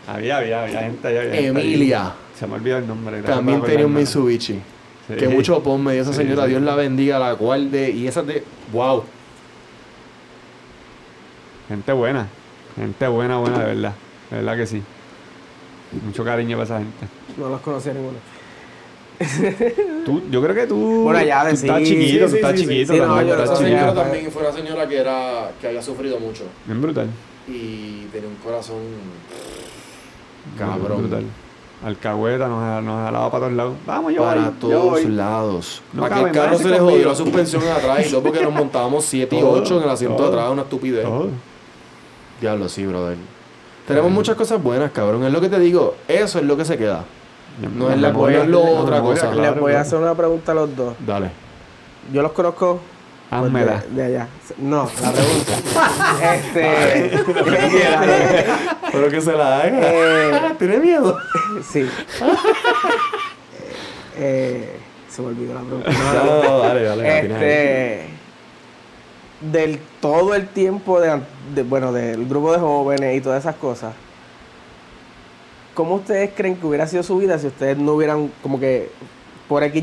[0.07, 1.47] Había, había, había gente había gente ahí.
[1.47, 2.13] Emilia.
[2.39, 3.23] Se me olvidó el nombre.
[3.23, 3.95] También tenía un.
[3.95, 4.61] Mitsubishi.
[5.09, 5.15] Sí.
[5.15, 6.45] Que mucho pon me dio esa señora.
[6.45, 6.51] sí.
[6.51, 7.91] Dios la bendiga, la cual de...
[7.91, 8.45] Y esa de...
[8.73, 9.05] ¡Wow!
[11.69, 12.29] Gente buena.
[12.77, 13.95] Gente buena, buena, de verdad.
[14.31, 14.83] De verdad que sí.
[16.05, 17.07] Mucho cariño para esa gente.
[17.39, 18.19] No los conocía ninguno.
[20.05, 21.03] Tú, yo creo que tú.
[21.03, 22.93] Bueno, ya de tú estás sí, chiquito, sí, tú estás sí, sí, chiquito.
[22.93, 23.79] sí, no, también, yo estás Esa chiquito.
[23.79, 25.51] señora también fue una señora que era...
[25.61, 26.45] Que había sufrido mucho.
[26.67, 27.09] Bien brutal.
[27.49, 28.77] Y tenía un corazón...
[30.57, 31.25] Brutal.
[31.85, 33.75] Alcahueta nos, nos jalaba para todos lados.
[33.87, 35.05] Vamos, yo para voy, yo todos voy.
[35.07, 35.83] lados.
[35.93, 36.91] No Para que el cabe carro se le conmigo.
[36.97, 39.91] jodió la suspensión atrás y todo porque nos montábamos 7 y Todo, 8 en el
[39.91, 41.05] asiento de atrás, una estupidez.
[41.05, 41.29] Todo.
[42.41, 43.17] Diablo, sí, brother.
[43.87, 45.25] Tenemos muchas cosas buenas, cabrón.
[45.25, 45.95] Es lo que te digo.
[46.09, 47.05] Eso es lo que se queda.
[47.77, 49.31] No es la memoria, no es lo la otra cosa.
[49.31, 50.95] claro, Les voy a hacer una pregunta a los dos.
[51.07, 51.31] Dale.
[52.13, 52.81] Yo los conozco
[53.31, 53.83] Házmela.
[53.91, 54.29] de, de allá.
[54.59, 55.53] No, la pregunta.
[56.35, 57.11] este.
[58.93, 59.81] Pero que se la haga.
[59.83, 61.19] eh, ¿Tiene miedo?
[61.71, 61.87] sí.
[64.17, 64.77] Eh,
[65.09, 65.91] se me olvidó la pregunta.
[65.93, 66.59] No, No, no.
[66.61, 67.19] dale.
[67.21, 68.07] Este.
[69.41, 71.21] Del todo el tiempo de,
[71.55, 73.93] de- bueno, del grupo de jóvenes y todas esas cosas.
[75.75, 78.91] ¿Cómo ustedes creen que hubiera sido su vida si ustedes no hubieran como que
[79.49, 79.81] por aquí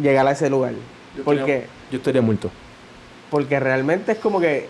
[0.00, 0.72] llegar a ese lugar?
[1.16, 2.48] Yo Porque, Yo estaría muerto.
[3.32, 4.68] Porque realmente es como que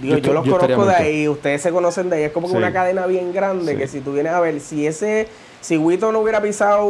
[0.00, 2.52] digo, Yo los yo conozco de ahí, ustedes se conocen de ahí, es como que
[2.52, 2.56] Sí.
[2.56, 3.76] una cadena bien grande Sí.
[3.78, 5.26] que si tú vienes a ver, si ese,
[5.60, 6.88] si Wito no hubiera pisado,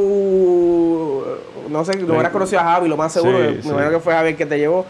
[1.71, 4.13] no sé, no hubieras conocido a Javi, lo más seguro, Sí, me imagino que fue
[4.13, 4.85] Javi el que te llevó,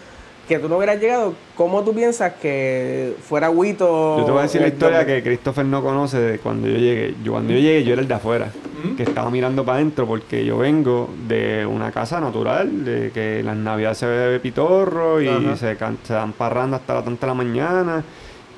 [0.48, 4.18] que tú no hubieras llegado, ¿cómo tú piensas que fuera Wito?
[4.18, 7.14] Yo te voy a decir la historia que Christopher no conoce de cuando yo llegué.
[7.22, 8.50] Yo cuando yo llegué, yo era el de afuera,
[8.96, 13.56] que estaba mirando para adentro porque yo vengo de una casa natural, de que las
[13.56, 15.56] navidades se bebe pitorro y Ajá.
[15.56, 18.04] se, can- se dan parrando hasta las tantas de la mañana,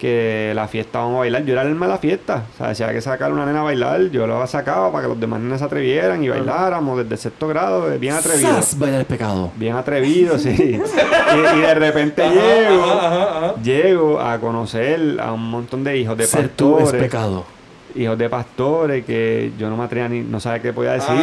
[0.01, 1.45] que la fiesta vamos a bailar.
[1.45, 3.61] Yo era el alma de la fiesta, o sea, si había que sacar una nena
[3.61, 7.13] a bailar, yo la sacaba para que los demás nenas se atrevieran y bailáramos desde
[7.15, 8.53] el sexto grado, eh, bien atrevidos.
[8.65, 8.79] ¡Sas!
[8.79, 9.53] Vaya el pecado.
[9.57, 10.51] Bien atrevido, sí.
[10.59, 16.49] y, y de repente llego, llego a conocer a un montón de hijos de Ser
[16.49, 17.45] tú es pastores, pecado.
[17.95, 21.15] hijos de pastores que yo no me atrevía ni, no sabía qué podía decir.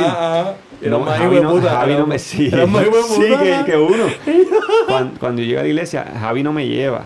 [0.82, 1.72] No, más Javi no, puta.
[1.72, 2.68] Javi no me sigue.
[3.08, 3.34] Sí,
[3.66, 4.04] que uno.
[4.88, 7.04] Cuando, cuando yo llego a la iglesia, Javi no me lleva.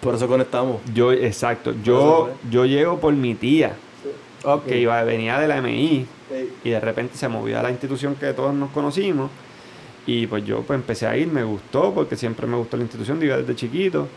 [0.00, 0.80] Por eso conectamos.
[0.94, 1.74] Yo, exacto.
[1.84, 3.74] Yo, yo llego por mi tía,
[4.66, 6.06] que iba, venía de la MI.
[6.64, 9.30] y de repente se movió a la institución que todos nos conocimos
[10.06, 13.22] y pues yo pues empecé a ir, me gustó porque siempre me gustó la institución,
[13.22, 14.08] iba desde chiquito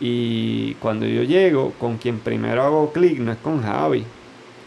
[0.00, 4.04] y cuando yo llego, con quien primero hago clic no es con Javi,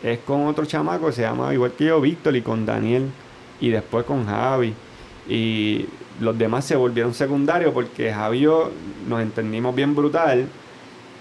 [0.04, 3.10] es con otro chamaco que se llama igual que yo, Víctor y con Daniel
[3.60, 4.74] y después con Javi
[5.28, 5.86] y
[6.20, 8.72] los demás se volvieron secundarios porque Javi y yo
[9.08, 10.48] nos entendimos bien brutal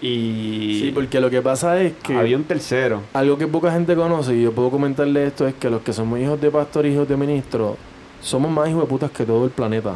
[0.01, 3.03] y Sí, porque lo que pasa es que había un tercero.
[3.13, 6.19] algo que poca gente conoce y yo puedo comentarle esto es que los que somos
[6.19, 7.77] hijos de pastor hijos de ministro
[8.21, 9.95] somos más hijos de putas que todo el planeta.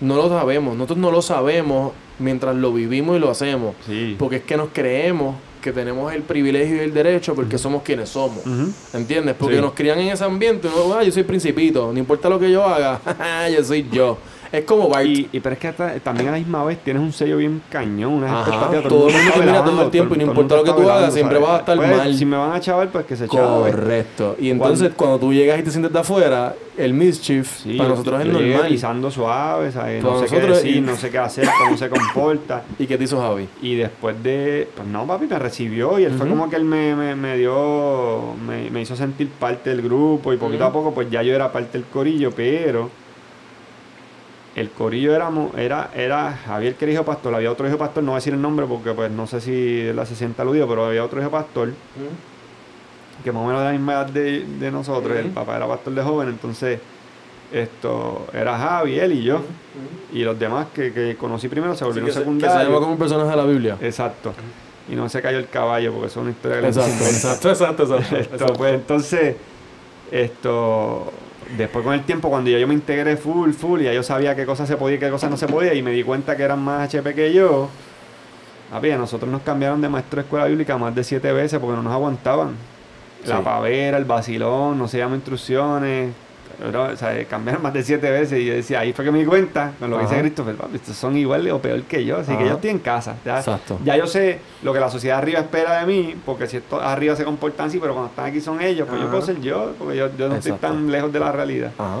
[0.00, 3.74] No lo sabemos, nosotros no lo sabemos mientras lo vivimos y lo hacemos.
[3.86, 4.14] Sí.
[4.18, 8.08] Porque es que nos creemos que tenemos el privilegio y el derecho porque somos quienes
[8.08, 8.38] somos.
[8.46, 8.72] Ujú.
[8.94, 9.34] ¿Entiendes?
[9.38, 9.60] Porque Sí.
[9.60, 10.68] nos crían en ese ambiente.
[10.68, 13.00] Uno, ah, yo soy principito, no importa lo que yo haga,
[13.54, 14.18] yo soy yo.
[14.50, 15.04] Es como Bart.
[15.06, 17.60] Y, y pero es que hasta- también a la misma vez tienes un sello bien
[17.70, 18.88] cañón, unas Ajá, expectativas.
[18.88, 21.12] todo el mundo te mira todo el tiempo y no importa lo que tú hagas,
[21.14, 22.14] siempre vas a estar Pues, mal.
[22.14, 23.72] Si me van a chaval, pues que se chaven.
[23.72, 24.36] Correcto.
[24.40, 28.20] Y entonces cuando tú llegas y te sientes de afuera, el mischief Sí, para nosotros
[28.20, 28.68] es normal.
[28.68, 30.02] pisando suave, ¿sabes?
[30.02, 32.62] Para no sé qué nosotros- decir, y- no sé qué hacer, cómo se comporta.
[32.78, 33.48] ¿Y qué te hizo Javi?
[33.60, 36.36] Y después de, pues no, papi, me recibió y él fue Ujú.
[36.36, 40.36] como que él me, me, me dio, me, me hizo sentir parte del grupo y
[40.36, 40.70] poquito Ujú.
[40.70, 42.88] a poco pues ya yo era parte del corillo, pero
[44.58, 48.10] el corillo éramos, era, era Javier que era hijo pastor, había otro hijo pastor, no
[48.12, 50.86] voy a decir el nombre porque pues no sé si él se siente aludido, pero
[50.86, 51.70] había otro hijo pastor
[53.22, 55.92] que más o menos de la misma edad de, de nosotros, el papá era pastor
[55.94, 56.78] de joven, entonces
[57.52, 59.40] esto era Javi, él y yo,
[60.12, 62.64] y los demás que, que conocí primero se Sí, volvieron que, se, que se secundarios.
[62.68, 63.76] llama como un personaje de la Biblia.
[63.80, 64.34] Exacto.
[64.90, 67.48] Y no se cayó el caballo porque eso es una historia que le Exacto, exacto,
[67.50, 68.16] exacto, exacto.
[68.16, 68.52] Esto, exacto.
[68.54, 69.36] pues entonces,
[70.10, 71.12] esto,
[71.56, 74.36] después con el tiempo, cuando ya yo me integré full, full, y ya yo sabía
[74.36, 76.42] qué cosas se podía y qué cosas no se podía, y me di cuenta que
[76.42, 77.68] eran más HP que yo,
[78.72, 81.82] a nosotros nos cambiaron de maestro de escuela bíblica más de siete veces porque no
[81.82, 82.54] nos aguantaban.
[83.26, 86.12] La pavera, el vacilón, no se llaman instrucciones.
[86.58, 89.20] Pero, o sea, cambiaron más de siete veces y yo decía, ahí fue que me
[89.20, 90.22] di cuenta, con lo que dice Ajá.
[90.22, 92.46] Christopher, estos son igual o peor que yo, así que Ajá.
[92.46, 93.16] yo estoy en casa.
[93.24, 93.78] Ya, Exacto.
[93.84, 97.14] ya yo sé lo que la sociedad arriba espera de mí, porque si estos arriba
[97.14, 99.10] se comportan así, pero cuando están aquí son ellos, pues yo Ajá.
[99.16, 101.70] puedo ser yo, porque yo, yo no estoy tan lejos de la realidad.
[101.78, 102.00] Ajá.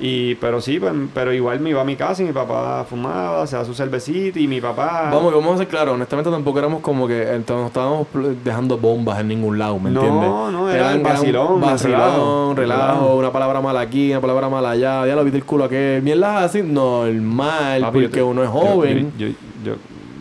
[0.00, 3.44] Y, pero sí, pues, pero igual me iba a mi casa y mi papá fumaba,
[3.48, 5.10] se da su cervecita y mi papá...
[5.12, 8.06] Vamos, vamos a ser claros, honestamente tampoco éramos como que eh, no estábamos
[8.44, 10.30] dejando bombas en ningún lado, ¿me No, entiendes?
[10.30, 15.16] no, era Eran- vacilón, vacilón, relajo, una palabra mala aquí, una palabra mala allá, ya
[15.16, 19.12] lo viste el culo aquel, mierda así, normal, Papi, porque te- uno es joven.
[19.18, 19.32] Yo, yo,
[19.64, 19.74] yo,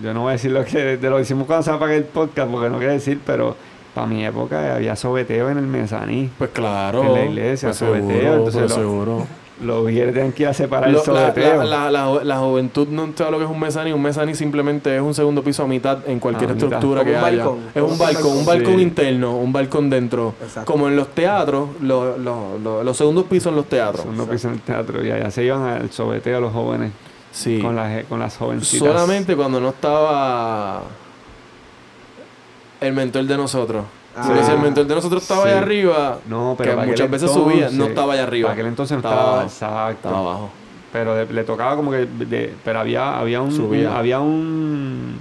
[0.04, 2.04] yo no voy a decir lo que de lo que hicimos cuando se apague el
[2.06, 3.56] podcast, porque no quiero decir, pero
[3.94, 6.30] para mi época había sobeteo en el mezaní.
[6.38, 7.04] Pues claro.
[7.04, 9.28] En la iglesia, pues sobeteo, seguro, entonces pues lo- seguro.
[9.60, 11.64] Los viernes tenían que ir a separar Lo- el la, sobeteo.
[11.64, 13.92] la, la, la, la juventud no sabe lo que es un mezaní.
[13.92, 17.44] Un mezaní simplemente es un segundo piso a mitad en cualquier estructura que un haya.
[17.46, 17.60] balcón.
[17.74, 18.82] Es un balcón, un balcón Sí.
[18.84, 20.36] interno, un balcón dentro.
[20.42, 20.72] Exacto.
[20.72, 24.02] Como en los teatros, lo- lo- lo- los segundos pisos en los teatros.
[24.02, 26.92] Segundo piso en el teatro y allá se iban al sobeteo los jóvenes
[27.32, 27.60] Sí.
[27.60, 28.88] con, las, con las jovencitas.
[28.88, 30.84] Solamente cuando no estaba
[32.80, 33.86] el mentor de nosotros.
[34.18, 34.24] Ah.
[34.24, 34.32] Si
[34.80, 35.50] el de nosotros estaba Sí.
[35.50, 38.48] allá arriba, No, pero que muchas veces subía, no entonces- estaba allá arriba.
[38.48, 39.48] Para aquel entonces no Estaba estaba, abajo.
[39.48, 40.08] exacto.
[40.10, 40.50] estaba abajo.
[40.92, 42.06] Pero de- le tocaba como que.
[42.08, 43.52] de- pero había, había un.
[43.60, 45.18] Un- había un.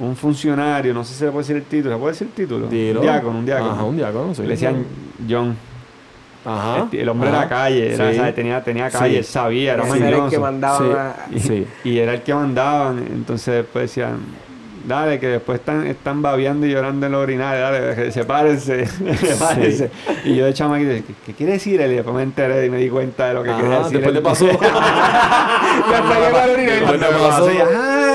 [0.00, 1.94] Un funcionario, no sé si se le puede decir el título.
[1.94, 2.66] ¿Se puede decir el título?
[2.68, 3.00] Dilo.
[3.00, 3.70] Un diácono, un diácono.
[3.72, 4.42] Ajá, un diácono, sí.
[4.42, 4.84] Le decían
[5.28, 5.56] John.
[6.44, 6.86] Ajá.
[6.92, 7.38] El, el hombre ajá.
[7.38, 8.16] era calle, era, Sí.
[8.16, 8.34] ¿sabes?
[8.34, 9.32] tenía, tenía calle, Sí.
[9.32, 10.30] sabía, era Ese era el mañoso.
[10.30, 10.84] que mandaba Sí.
[10.94, 11.66] a- Y, Sí.
[11.84, 12.98] y era el que mandaban.
[12.98, 14.18] Entonces después decían,
[14.88, 18.86] dale, que después están, están babeando y llorando en los urinarios, dale, sepárense,
[19.16, 19.90] sepárense.
[20.24, 21.92] Y yo de chamaquito, ¿qué, ¿qué quiere decir él?
[21.92, 24.00] Y después me enteré y me di cuenta de lo que quería decir.
[24.00, 24.46] después te pasó.
[24.50, 27.50] Hasta que oriné, Después me pasó.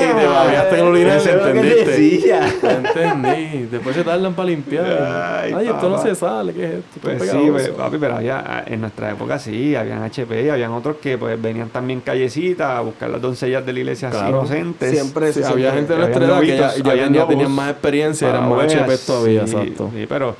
[0.01, 1.85] Y te babeaste en el lo que ¿entendiste?
[1.91, 2.53] decía.
[2.63, 3.67] Entendí.
[3.71, 4.85] Después se tardan para limpiar.
[4.85, 6.53] Ay, Ay, esto no se sale.
[6.53, 6.99] ¿Qué es esto?
[7.01, 10.71] Pues es sí, pues, papi, pero había, en nuestra época sí, habían HP y habían
[10.71, 14.39] otros que pues venían también callecitas a buscar las doncellas de la iglesia así Claro.
[14.39, 14.91] inocentes.
[14.91, 18.43] Siempre Sí, había gente de nuestra edad que ya, ya, ya tenían más experiencia, eran
[18.49, 19.91] más Abuelas, HP todavía, sí, exacto.
[19.95, 20.35] Sí, pero,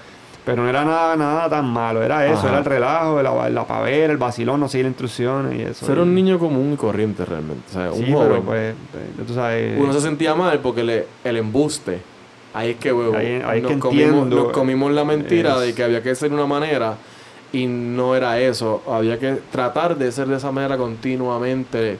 [0.46, 2.50] pero no era nada, nada tan malo, era eso, Ajá.
[2.50, 5.86] era el relajo, la, la pavera, el vacilón, no seguir instrucciones y eso.
[5.86, 7.64] Ser y- un niño común y corriente realmente.
[7.70, 8.28] O sea, un Sí, joven.
[8.28, 8.76] pero pues,
[9.16, 9.80] pues, tú sabes.
[9.80, 12.00] Uno se sentía mal porque le, el embuste.
[12.54, 15.74] Ahí es que, huevo, Ahí- ahí nos, que comimos, nos comimos la mentira Es- de
[15.74, 16.96] que había que ser de una manera
[17.52, 18.84] y no era eso.
[18.88, 21.98] Había que tratar de ser de esa manera continuamente,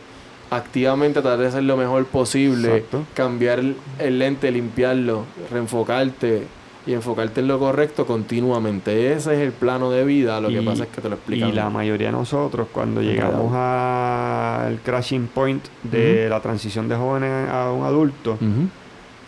[0.52, 3.04] activamente tratar de ser lo mejor posible, Exacto.
[3.16, 3.62] cambiar
[4.00, 6.44] el lente, limpiarlo, reenfocarte
[6.86, 9.14] y enfocarte en lo correcto continuamente.
[9.14, 10.40] Ese es el plano de vida.
[10.42, 11.56] Lo que Y- pasa es que te lo Y explican.
[11.56, 17.72] la mayoría de nosotros, cuando llegamos al crashing point de la transición de jóvenes a
[17.72, 18.38] un adulto,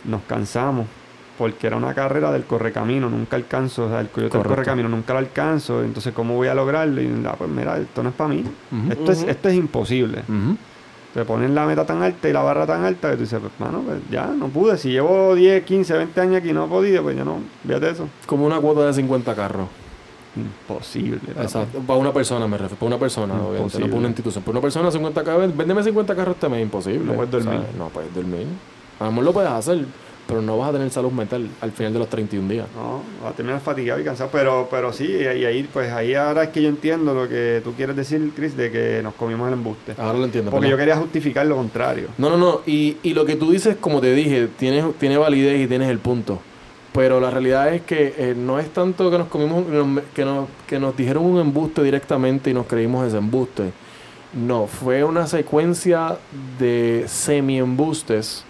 [0.05, 0.87] nos cansamos.
[1.37, 5.11] Porque era una carrera del correcamino, nunca alcanzo, o sea, el coyote del correcamino nunca
[5.11, 7.01] lo alcanzo, entonces ¿cómo voy a lograrlo?
[7.01, 8.41] Y ah, pues mira, esto no es para mí,
[8.89, 10.19] esto, es, esto es imposible.
[11.15, 13.53] Te ponen la meta tan alta y la barra tan alta que tú dices, pues
[13.57, 16.67] mano, pues ya no pude, si llevo 10, 15, 20 años aquí y no he
[16.67, 18.09] podido, pues ya no, fíjate eso.
[18.25, 19.67] Como una cuota de 50 carros.
[20.35, 21.21] Imposible.
[21.39, 21.79] Exacto.
[21.87, 22.75] Para una persona me refiero.
[22.75, 23.79] Para una persona, obviamente.
[23.79, 24.43] No para una institución.
[24.43, 25.55] Para una persona, 50 carros.
[25.55, 26.63] Véndeme 50 carros este mes.
[26.63, 27.05] Imposible.
[27.05, 27.61] No puedes dormir.
[27.61, 27.75] ¿sabes?
[27.77, 28.47] No puedes dormir.
[28.99, 29.85] A lo mejor lo puedes hacer,
[30.27, 32.67] pero no vas a tener salud mental al final de los 31 días.
[32.75, 36.43] No, va a terminar fatigado y cansado, pero, pero sí, y ahí, pues ahí ahora
[36.43, 39.53] es que yo entiendo lo que tú quieres decir, Chris, de que nos comimos el
[39.53, 39.93] embuste.
[39.97, 40.51] Ahora lo entiendo.
[40.51, 42.07] Porque yo quería justificar lo contrario.
[42.17, 42.61] No, no, no.
[42.65, 45.99] Y, y lo que tú dices, como te dije, tiene, tiene validez y tienes el
[45.99, 46.39] punto.
[46.93, 49.65] Pero la realidad es que eh, no es tanto que nos comimos,
[50.13, 53.73] que nos, que nos dijeron un embuste directamente y nos creímos ese embuste.
[54.33, 56.17] No, fue una secuencia
[56.57, 58.45] de semi-embustes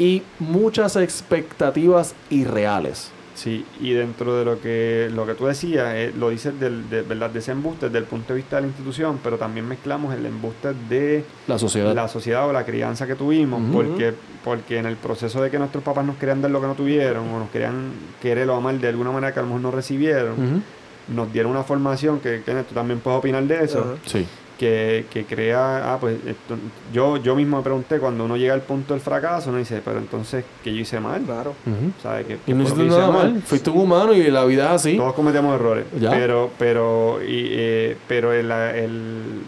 [0.00, 3.10] y muchas expectativas irreales.
[3.34, 7.02] Sí, y dentro de lo que lo que tú decías, eh, lo dices del, de,
[7.02, 7.30] ¿verdad?
[7.30, 10.26] de ese embuste desde el punto de vista de la institución, pero también mezclamos el
[10.26, 11.94] embuste de La sociedad.
[11.94, 14.12] la sociedad o la crianza que tuvimos, porque,
[14.44, 17.28] porque en el proceso de que nuestros papás nos querían dar lo que no tuvieron,
[17.28, 20.62] o nos querían querer o amar de alguna manera que a lo mejor no recibieron,
[21.08, 23.96] nos dieron una formación que, que tú también puedes opinar de eso.
[24.04, 24.26] Sí.
[24.60, 26.58] Que, que crea, ah, pues esto-
[26.92, 29.98] yo, yo mismo me pregunté cuando uno llega al punto del fracaso, uno dice, pero
[29.98, 31.22] entonces, ¿qué yo hice mal?
[31.22, 31.54] Claro.
[32.02, 32.26] ¿Sabes?
[32.26, 33.40] ¿Qué, Y no hiciste nada mal.
[33.42, 34.96] Fuiste un humano y la vida es así.
[34.98, 35.86] Todos cometemos errores.
[35.98, 36.10] Ya.
[36.10, 39.40] Pero, pero, y, eh, pero el, el-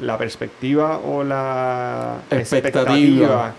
[0.00, 3.54] la perspectiva o la Expectativa.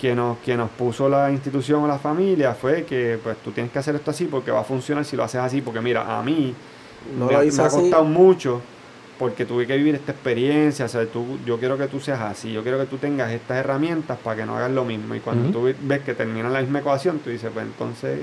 [0.00, 3.70] que nos, que nos puso la institución o la familia fue que pues tú tienes
[3.72, 5.60] que hacer esto así porque va a funcionar si lo haces así.
[5.60, 6.54] Porque mira, a mí
[7.18, 7.76] No me, lo ha- hice me ha así.
[7.80, 8.60] costado mucho
[9.18, 10.84] porque tuve que vivir esta experiencia.
[10.84, 13.58] O sea, tú, yo quiero que tú seas así, yo quiero que tú tengas estas
[13.58, 15.14] herramientas para que no hagas lo mismo.
[15.14, 15.52] Y cuando Ujú.
[15.52, 18.20] tú ves que terminan la misma ecuación, tú dices, pues entonces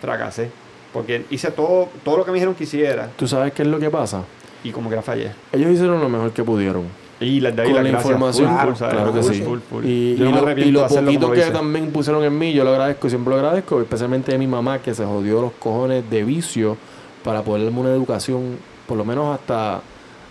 [0.00, 0.50] fracasé.
[0.92, 3.10] Porque hice todo, todo lo que me dijeron que hiciera.
[3.16, 4.22] ¿Tú sabes qué es lo que pasa?
[4.64, 5.32] Y como que la fallé.
[5.52, 6.84] Ellos hicieron lo mejor que pudieron.
[7.18, 9.42] Y les doy con las la información, full, full, claro, que sí.
[9.84, 12.62] Y, Yo y me lo, y lo de poquito que también pusieron en mí, yo
[12.62, 16.24] lo agradezco, siempre lo agradezco, especialmente de mi mamá que se jodió los cojones de
[16.24, 16.76] vicio
[17.24, 19.80] para poder darme una educación, por lo menos hasta,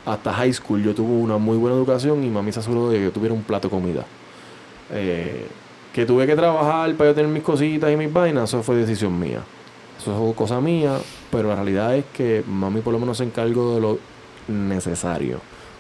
[0.06, 0.82] hasta high school.
[0.82, 3.44] Yo tuve una muy buena educación y mami se aseguró de que yo tuviera un
[3.44, 4.06] plato de comida.
[4.92, 5.48] Eh,
[5.94, 9.18] que tuve que trabajar para yo tener mis cositas y mis vainas, eso fue decisión
[9.20, 9.42] mía.
[9.98, 10.98] Eso fue cosa mía,
[11.32, 14.00] pero la realidad es que mami por lo menos se encargó de lo
[14.48, 15.40] necesario.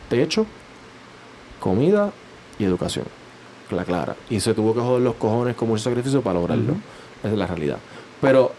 [0.10, 0.46] Techo,
[1.60, 2.12] comida
[2.58, 3.06] y educación.
[3.72, 4.16] La clara.
[4.30, 6.76] Y se tuvo que joder los cojones con mucho sacrificio para lograrlo.
[7.20, 7.78] Esa es la realidad.
[8.22, 8.52] Pero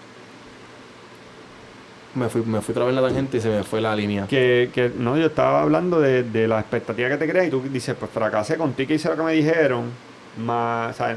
[2.17, 4.27] me fui, me fui otra vez en la tangente y se me fue la línea.
[4.27, 7.63] Que, que no, yo estaba hablando de, de la expectativa que te creas y tú
[7.71, 9.85] dices, pues fracasé contigo que hice lo que me dijeron,
[10.45, 11.17] más, o sea,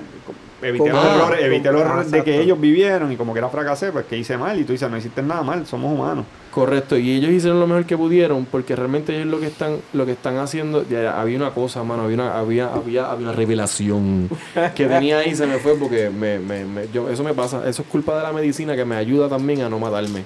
[0.61, 3.49] evité los Ah, errores, evité los errores de que ellos vivieron y como que era
[3.49, 6.25] fracasé, pues que hice mal y tú dices, no hiciste nada mal, somos humanos.
[6.51, 10.05] Correcto, y ellos hicieron lo mejor que pudieron porque realmente ellos lo que están lo
[10.05, 14.29] que están haciendo, ya, había una cosa, mano, había una había había, había una revelación
[14.73, 17.67] que tenía ahí y se me fue porque me, me, me- yo, eso me pasa,
[17.69, 20.23] eso es culpa de la medicina que me ayuda también a no matarme.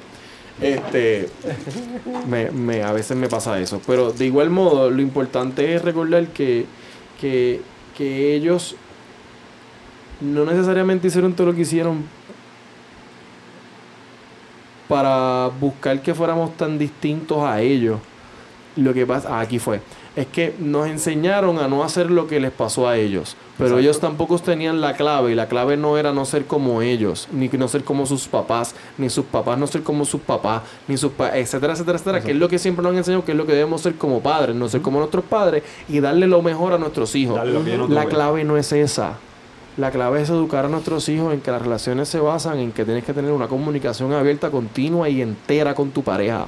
[0.62, 1.30] Este
[2.54, 6.66] me, a veces me pasa eso, pero de igual modo lo importante es recordar que
[7.20, 7.62] que,
[7.98, 8.76] que ellos
[10.20, 12.04] no necesariamente hicieron todo lo que hicieron
[14.88, 18.00] para buscar que fuéramos tan distintos a ellos.
[18.76, 19.82] Lo que pasa, aquí fue,
[20.16, 23.80] es que nos enseñaron a no hacer lo que les pasó a ellos, pero Exacto.
[23.82, 27.48] ellos tampoco tenían la clave y la clave no era no ser como ellos, ni
[27.50, 31.12] no ser como sus papás, ni sus papás no ser como sus papás, ni sus
[31.14, 33.48] pa- etcétera, etcétera, etcétera, que es lo que siempre nos han enseñado, que es lo
[33.48, 36.78] que debemos ser como padres, no ser como nuestros padres y darle lo mejor a
[36.78, 37.40] nuestros hijos.
[37.44, 39.14] No La clave no es esa.
[39.78, 42.86] La clave es educar a nuestros hijos en que las relaciones se basan en que
[42.86, 46.46] tienes que tener una comunicación abierta, continua y entera con tu pareja.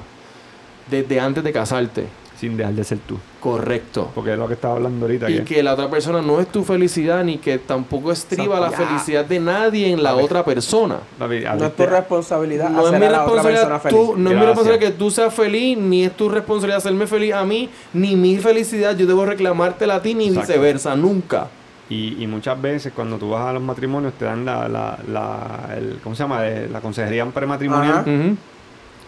[0.88, 2.06] Desde antes de casarte.
[2.38, 3.18] Sin dejar de ser tú.
[3.50, 4.10] Correcto.
[4.14, 5.30] Porque es lo que estaba hablando ahorita.
[5.30, 8.66] Y que- que la otra persona no es tu felicidad ni que tampoco estriba la
[8.68, 8.86] Exacto.
[8.88, 10.96] Felicidad de nadie en la otra persona.
[11.18, 14.18] Papi, No es tu responsabilidad No es hacer mi a la otra persona responsabilidad, tú,
[14.18, 17.44] no es mi responsabilidad que tú seas feliz, ni es tu responsabilidad hacerme feliz a
[17.44, 20.48] mí, ni mi felicidad yo debo reclamártela a ti, ni Exacto.
[20.52, 21.46] viceversa, nunca.
[21.88, 25.68] Y, y muchas veces cuando tú vas a los matrimonios te dan la, la, la
[25.76, 26.44] el, ¿cómo se llama?
[26.48, 28.36] Eh, La consejería prematrimonial.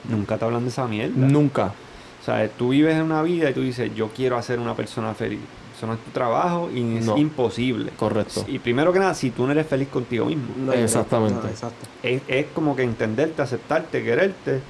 [0.09, 1.13] Nunca te hablan de esa mierda.
[1.17, 1.73] Nunca.
[2.29, 5.15] O sea, tú vives en una vida y tú dices, yo quiero hacer una persona
[5.15, 5.39] feliz.
[5.75, 7.17] Eso no es tu trabajo y es No.
[7.17, 7.91] imposible.
[7.97, 8.45] Correcto.
[8.47, 11.41] Y primero que nada, si tú no eres feliz contigo mismo, No, Exactamente.
[11.43, 11.87] no, exacto.
[12.03, 14.61] es, es como que entenderte, aceptarte, quererte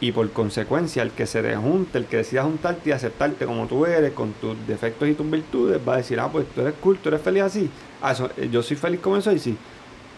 [0.00, 3.66] y por consecuencia el que se te junte, el que decida juntarte y aceptarte como
[3.68, 6.74] tú eres, con tus defectos y tus virtudes, va a decir, ah, pues tú eres
[6.80, 7.70] cool, tú eres feliz así.
[8.02, 9.56] Ah, eso, eh, yo soy feliz como soy, sí.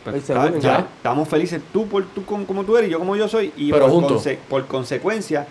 [0.03, 0.79] Pues, está- ya, ya.
[0.97, 3.53] estamos felices tú por tú con- como tú eres y yo como yo soy.
[3.57, 5.47] Y Pero por, conse- por consecuencia,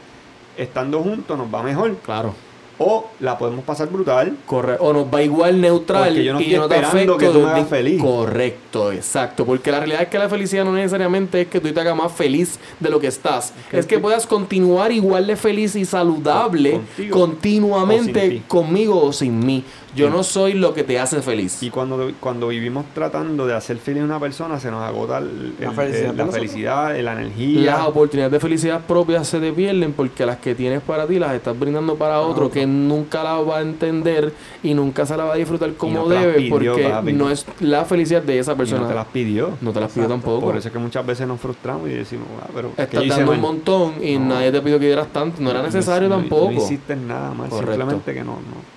[0.57, 1.95] estando juntos nos va mejor.
[1.97, 2.33] Claro.
[2.77, 4.35] O la podemos pasar brutal.
[4.45, 4.83] Correcto.
[4.83, 7.27] O nos va igual neutral Porque yo no y estoy no te esperando afecto que
[7.27, 8.01] tú me hagas feliz.
[8.01, 9.45] Correcto, exacto.
[9.45, 12.11] Porque la realidad es que la felicidad no necesariamente es que tú te hagas más
[12.11, 13.53] feliz de lo que estás.
[13.71, 17.17] Es que puedas continuar igual de feliz y saludable Contigo.
[17.17, 19.63] continuamente conmigo o sin mí.
[19.95, 21.63] Yo no soy lo que te hace feliz.
[21.63, 25.53] Y cuando, cuando vivimos tratando de hacer feliz a una persona, se nos agota el-
[25.59, 27.61] La el- felicidad el- la felicidad, la energía.
[27.77, 31.33] Las oportunidades de felicidad propias se te pierden porque las que tienes para ti las
[31.33, 35.33] estás brindando para otro que nunca la va a entender y nunca se la va
[35.33, 37.13] a disfrutar como no debe pidió, porque papi.
[37.13, 38.81] no es la felicidad de esa y persona.
[38.81, 39.51] no te las pidió.
[39.61, 40.09] No te las Exacto.
[40.09, 40.45] tampoco.
[40.45, 43.31] Por eso es que muchas veces nos frustramos y decimos, ah, pero ¿qué Estás dando
[43.31, 44.35] un montón y No.
[44.35, 45.41] nadie te pidió que dieras tanto.
[45.41, 46.51] No era necesario no- tampoco.
[46.51, 47.57] No hiciste nada Correcto.
[47.57, 48.74] simplemente que no, no,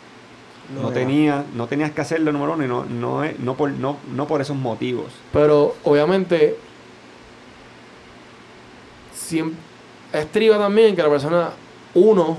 [0.74, 4.26] no, tenía, no tenías que hacerlo número uno y no, no, no, por, no, no
[4.26, 5.06] por esos motivos.
[5.32, 6.56] Pero obviamente
[9.14, 9.58] siempre
[10.12, 11.50] estriba también que la persona,
[11.94, 12.38] uno,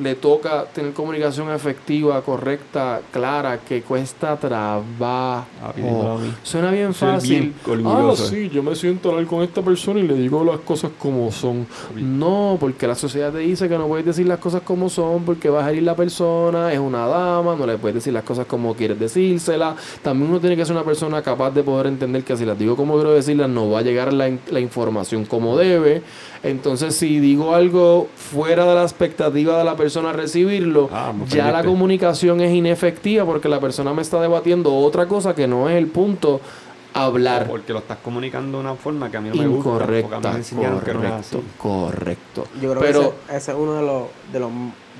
[0.00, 5.46] le toca tener comunicación efectiva, correcta, clara, que cuesta trabajo.
[5.62, 6.16] Ah.
[6.42, 7.54] Suena bien fácil.
[7.66, 10.60] bien ah, sí, yo me siento a hablar con esta persona y le digo las
[10.60, 11.66] cosas como son.
[11.94, 15.48] No, porque la sociedad te dice que no puedes decir las cosas como son porque
[15.48, 18.74] va a herir la persona, es una dama, no le puedes decir las cosas como
[18.74, 19.76] quieres decírselas.
[20.02, 22.76] También uno tiene que ser una persona capaz de poder entender que si las digo
[22.76, 26.02] como quiero decirlas, no va a llegar la, la información como debe.
[26.42, 31.50] Entonces, si digo algo fuera de la expectativa de la persona a recibirlo, Ah, ya
[31.52, 35.76] la comunicación es inefectiva porque la persona me está debatiendo otra cosa que no es
[35.76, 36.40] el punto
[36.94, 37.46] hablar.
[37.46, 39.68] Porque lo estás comunicando de una forma que a mí no me gusta.
[39.70, 41.36] Incorrecta, enseñaron que no es así.
[41.58, 42.44] correcto, correcto.
[42.60, 44.02] Yo creo Pero que ese, ese es uno de los,
[44.32, 44.50] de los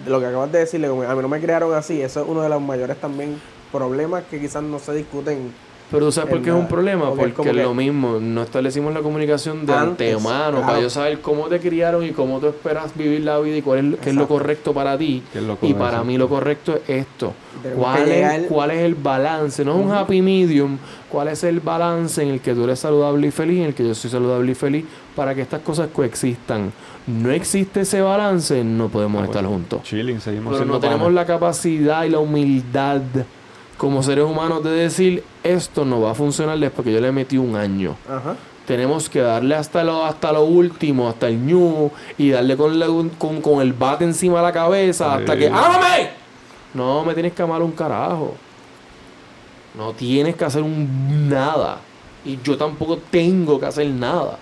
[0.05, 2.43] de lo que acabas de decirle, a mí no me crearon así, eso es uno
[2.43, 3.41] de los mayores también
[3.73, 5.53] problemas que quizás no se discuten
[5.91, 9.01] Pero tú sabes por qué es un problema, porque es lo mismo, no establecimos la
[9.03, 10.83] comunicación de Antes, antemano para claro.
[10.83, 13.85] yo saber cómo te criaron y cómo tú esperas vivir la vida y cuál es,
[13.85, 15.23] lo- qué es lo correcto para ti.
[15.63, 17.35] Y para mí lo correcto es esto.
[17.77, 19.65] ¿Cuál es, ¿Cuál es el balance?
[19.65, 20.77] No es un happy medium.
[21.09, 23.87] ¿Cuál es el balance en el que tú eres saludable y feliz, en el que
[23.87, 24.85] yo soy saludable y feliz,
[25.15, 26.73] para que estas cosas coexistan?
[27.07, 29.57] No existe ese balance, no podemos Ah, estar bueno.
[29.59, 29.83] juntos.
[29.85, 33.01] Chilling, seguimos Pero no tenemos la capacidad y la humildad
[33.77, 37.37] como seres humanos de decir esto no va a funcionar después que yo le metí
[37.39, 37.97] un año.
[38.09, 38.37] Ajá.
[38.67, 42.89] Tenemos que darle hasta lo, hasta lo último, hasta el ñu, y darle con, la-
[43.19, 46.11] con, con el bate encima de la cabeza hasta que ¡Ámame!
[46.75, 48.35] No me tienes que amar un carajo.
[49.77, 51.79] No tienes que hacer un nada.
[52.25, 54.39] Y yo tampoco tengo que hacer nada.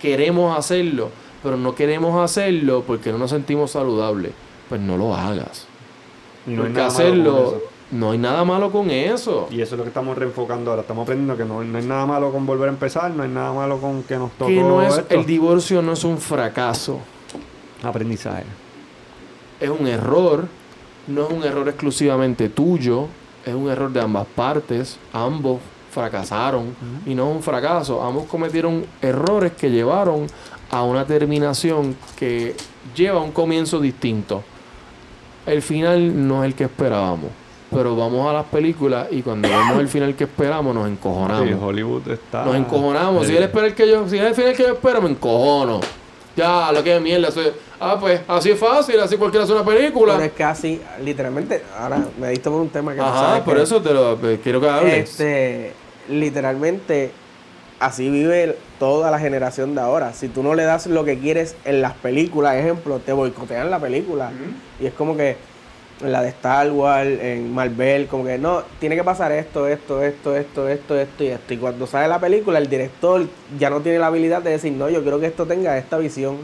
[0.00, 1.10] Queremos hacerlo,
[1.42, 4.32] pero no queremos hacerlo porque no nos sentimos saludables.
[4.68, 5.66] Pues no lo hagas.
[6.46, 7.62] No hay Porque hacerlo.
[7.90, 9.48] No hay nada malo con eso.
[9.50, 10.82] Y eso es lo que estamos reenfocando ahora.
[10.82, 13.52] Estamos aprendiendo que no, no hay nada malo con volver a empezar, no hay nada
[13.52, 15.14] malo con que nos tocó Que no es, esto.
[15.14, 16.98] el divorcio no es un fracaso.
[17.82, 18.44] aprendizaje.
[19.60, 20.46] es un error,
[21.06, 23.06] no es un error exclusivamente tuyo,
[23.44, 25.60] es un error de ambas partes, ambos
[25.92, 26.74] fracasaron
[27.06, 30.26] y no es un fracaso, ambos cometieron errores que llevaron
[30.70, 32.54] a una terminación que
[32.94, 34.42] lleva a un comienzo distinto.
[35.46, 37.30] El final no es el que esperábamos,
[37.70, 41.48] pero vamos a las películas y cuando vemos el final que esperamos nos encojonamos.
[41.48, 42.44] Sí, Hollywood está.
[42.44, 43.26] Nos encojonamos.
[43.26, 45.80] Si Eh, él espera el que yo, si espera el que yo espero, me encojono.
[46.36, 47.28] Ya, lo que es mierda.
[47.28, 47.38] es-
[47.80, 50.12] ah, pues, así es fácil, así cualquiera hace una película.
[50.14, 53.42] Pero es que así, literalmente, ahora me diste por un tema que no Ajá, sabes
[53.42, 55.10] por que- eso te lo pues, quiero que hables.
[55.10, 55.72] Este,
[56.10, 57.10] literalmente,
[57.80, 60.12] así vive toda la generación de ahora.
[60.12, 63.78] Si tú no le das lo que quieres en las películas, ejemplo, te boicotean la
[63.78, 64.30] película.
[64.80, 65.36] Y es como que
[66.00, 70.02] en la de Star Wars, en Marvel, como que no, tiene que pasar esto, esto,
[70.02, 71.54] esto, esto, esto, esto y esto.
[71.54, 73.26] Y cuando sale la película, el director
[73.58, 76.36] ya no tiene la habilidad de decir, no, yo quiero que esto tenga esta visión.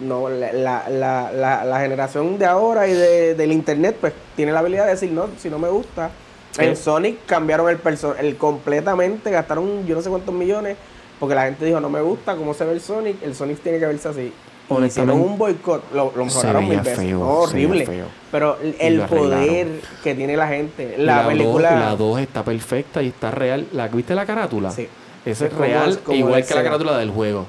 [0.00, 4.58] No, la, la, la, la, generación de ahora y de, del internet, pues tiene la
[4.58, 6.10] habilidad de decir, no, si no me gusta.
[6.50, 6.64] Sí.
[6.64, 10.76] En Sonic cambiaron el person el completamente, gastaron yo no sé cuántos millones,
[11.20, 13.78] porque la gente dijo, no me gusta cómo se ve el Sonic, el Sonic tiene
[13.78, 14.32] que verse así.
[14.70, 16.98] Y hicieron un boicot, lo, lo mejoraron mil veces.
[16.98, 17.86] feo, No, horrible.
[17.86, 18.06] feo.
[18.32, 21.70] Pero el, Y poder que tiene la gente, Y la, dos- película.
[21.78, 23.66] la 2 está perfecta y está real.
[23.72, 24.70] ¿La, ¿Viste la carátula?
[24.70, 24.88] Sí.
[25.24, 27.46] Esa es, real, como igual que la carátula del juego.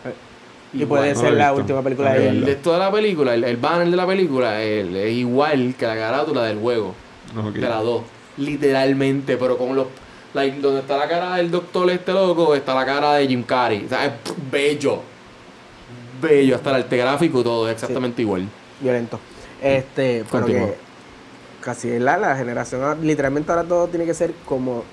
[0.74, 1.02] Y Igual.
[1.04, 2.46] puede ser la última película de él.
[2.46, 5.96] de toda la película, el, el banner de la película el- es igual que la
[5.96, 6.94] carátula del juego.
[7.54, 8.02] De la 2.
[8.38, 9.88] Literalmente, pero con los.
[10.34, 13.84] like, donde está la cara del doctor este loco, está la cara de Jim Carrey.
[13.86, 14.12] O sea, es
[14.52, 15.00] bello.
[16.26, 18.48] Bello, hasta el arte gráfico y todo, es exactamente igual.
[18.82, 19.20] Violento.
[19.62, 20.76] Este, pero que
[21.62, 24.84] casi la, la generación, ahora- literalmente ahora todo tiene que ser como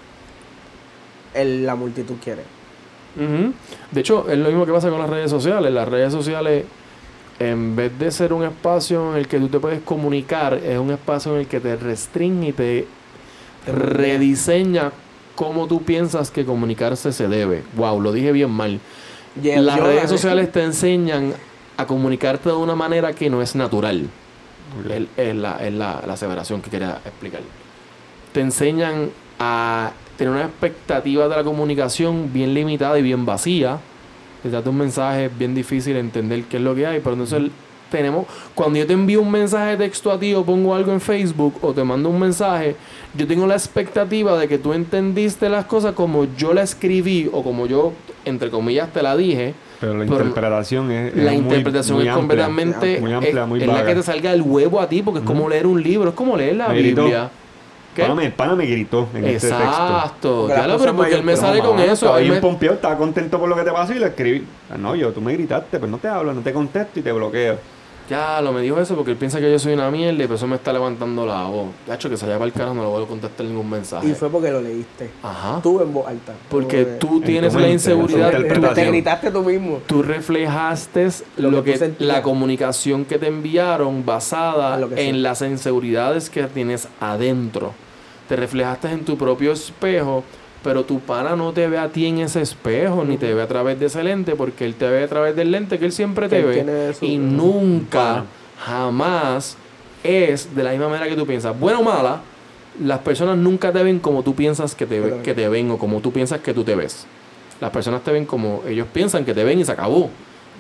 [1.35, 2.43] el, la multitud quiere.
[3.91, 5.71] De hecho, es lo mismo que pasa con las redes sociales.
[5.73, 6.65] Las redes sociales,
[7.39, 10.91] en vez de ser un espacio en el que tú te puedes comunicar, es un
[10.91, 12.87] espacio en el que te restringe y te
[13.67, 14.93] rediseña
[15.35, 17.63] cómo tú piensas que comunicarse se debe.
[17.77, 18.81] Wow, lo dije bien mal.
[19.41, 21.35] Las redes sociales te enseñan
[21.77, 24.09] a comunicarte de una manera que no es natural.
[24.89, 27.41] Es, es la, es la, la aseveración que quería explicar.
[28.33, 33.79] Te enseñan a tener una expectativa de la comunicación bien limitada y bien vacía.
[34.43, 37.01] Te trata un mensaje bien difícil de entender qué es lo que hay.
[37.01, 37.51] Pero entonces
[37.91, 41.01] tenemos, cuando yo te envío un mensaje de texto a ti o pongo algo en
[41.01, 42.75] Facebook o te mando un mensaje,
[43.15, 47.43] yo tengo la expectativa de que tú entendiste las cosas como yo la escribí o
[47.43, 47.93] como yo,
[48.25, 49.55] entre comillas, te la dije.
[49.81, 51.17] Pero la Pero interpretación es.
[51.17, 52.45] La es muy- interpretación muy es amplia.
[52.47, 53.01] completamente.
[53.01, 55.67] Muy amplia, es, la que te salga del huevo a ti, porque es como leer
[55.67, 56.81] un libro, es como leer la Me.
[56.83, 57.31] Biblia.
[57.95, 58.03] ¿Qué?
[58.03, 59.65] Pana me, pana me gritó en este texto.
[59.65, 60.49] Exacto.
[60.49, 61.93] Ya lo, pero porque él me sale con mano, eso.
[62.07, 64.47] Estaba él bien me- pompeado, estaba contento por lo que te pasó y le escribí.
[64.71, 67.13] Ah, No, yo, tú me gritaste, pues no te hablo, no te contesto y te
[67.13, 67.59] bloqueo.
[68.13, 70.37] Ya lo me dijo eso porque él piensa que yo soy una mierda y por
[70.37, 71.69] eso me está levantando la voz.
[71.87, 74.07] De hecho, que se vaya para el carajo, no le voy a contestar ningún mensaje.
[74.07, 75.09] Y fue porque lo leíste.
[75.23, 75.61] Ajá.
[75.63, 76.35] Tú en voz alta.
[76.51, 78.31] Porque tú En tienes la inseguridad.
[78.33, 79.79] tú- te gritaste tú mismo.
[79.87, 81.09] tú reflejaste
[81.39, 86.29] lo, Lo que, la comunicación que te enviaron basada A lo que en las inseguridades
[86.29, 87.73] que tienes adentro.
[88.29, 90.23] Te reflejaste en tu propio espejo,
[90.63, 93.49] pero tu pana no te ve a ti en ese espejo, ni te ve a
[93.49, 96.29] través de ese lente, porque él te ve a través del lente que él siempre
[96.29, 96.95] te él ve.
[96.95, 98.25] su- Y nunca, Pana.
[98.65, 99.57] jamás
[100.05, 101.59] es de la misma manera que tú piensas.
[101.59, 102.21] Buena o mala,
[102.83, 105.79] las personas nunca te ven como tú piensas que te, ve- que te ven o
[105.79, 107.07] como tú piensas que tú te ves.
[107.61, 110.11] Las personas te ven como ellos piensan que te ven y se acabó.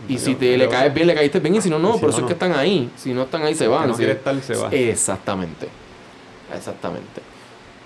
[0.08, 1.94] Y si te le caes bien, le caíste bien, y si no, no.
[1.94, 2.90] Si por no, eso es que están ahí.
[2.96, 3.86] Si no están ahí, se van.
[3.88, 4.68] no Si- quiere estar, se va.
[4.72, 5.68] Exactamente.
[6.54, 7.22] Exactamente.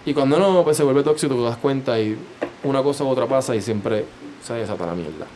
[0.07, 2.17] Y cuando no, pues se vuelve tóxico, te das cuenta y
[2.65, 4.05] una cosa u otra pasa y siempre
[4.43, 5.27] se desata la mierda.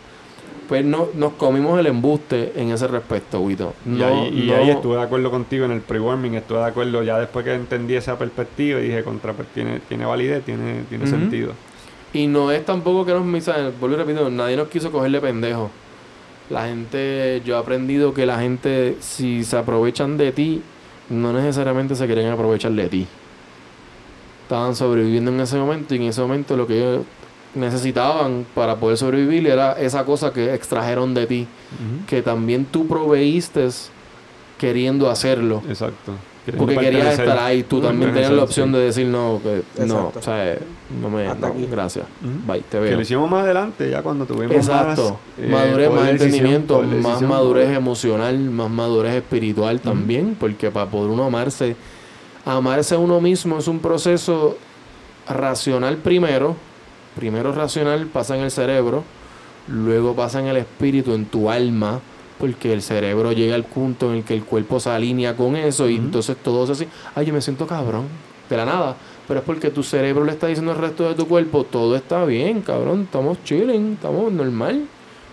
[0.69, 3.75] Pues no, nos comimos el embuste en ese respecto, Wito.
[3.85, 7.03] Y, ahí, y no- ahí estuve de acuerdo contigo en el pre-warming, estuve de acuerdo
[7.03, 11.09] ya después que entendí esa perspectiva y dije, contra, pues tiene, tiene validez, tiene, tiene
[11.09, 11.53] sentido.
[12.13, 15.71] Y no es tampoco que nos misa, vuelvo y repito, nadie nos quiso cogerle pendejo.
[16.51, 20.63] La gente, yo he aprendido que la gente, si se aprovechan de ti,
[21.09, 23.07] no necesariamente se quieren aprovechar de ti.
[24.51, 27.05] Estaban sobreviviendo en ese momento y en ese momento lo que ellos
[27.55, 31.47] necesitaban para poder sobrevivir era esa cosa que extrajeron de ti,
[32.09, 33.69] que también tú proveíste
[34.59, 35.63] queriendo hacerlo.
[35.69, 36.15] Exacto.
[36.59, 38.75] Porque querías estar ahí, tú también tenías la opción sí.
[38.75, 40.59] de decir no, que no, o sea,
[41.01, 41.69] no me, Hasta no, aquí.
[41.71, 42.07] gracias,
[42.45, 42.97] bye, te Que veo.
[42.97, 45.47] lo hicimos más adelante, ya cuando tuvimos Exacto, más...
[45.47, 50.73] eh, madurez, más decisión, entendimiento, más decisión, madurez poder- emocional, más madurez espiritual también, porque
[50.73, 51.77] para poder uno amarse,
[52.53, 54.57] amarse a uno mismo es un proceso
[55.29, 56.57] racional primero,
[57.17, 59.05] primero racional pasa en el cerebro,
[59.69, 62.01] luego pasa en el espíritu, en tu alma,
[62.39, 65.89] porque el cerebro llega al punto en el que el cuerpo se alinea con eso
[65.89, 68.07] y entonces todo es así, ay yo me siento cabrón,
[68.49, 68.97] de la nada,
[69.29, 72.25] pero es porque tu cerebro le está diciendo al resto de tu cuerpo, todo está
[72.25, 74.87] bien, cabrón, estamos chilling, estamos normal.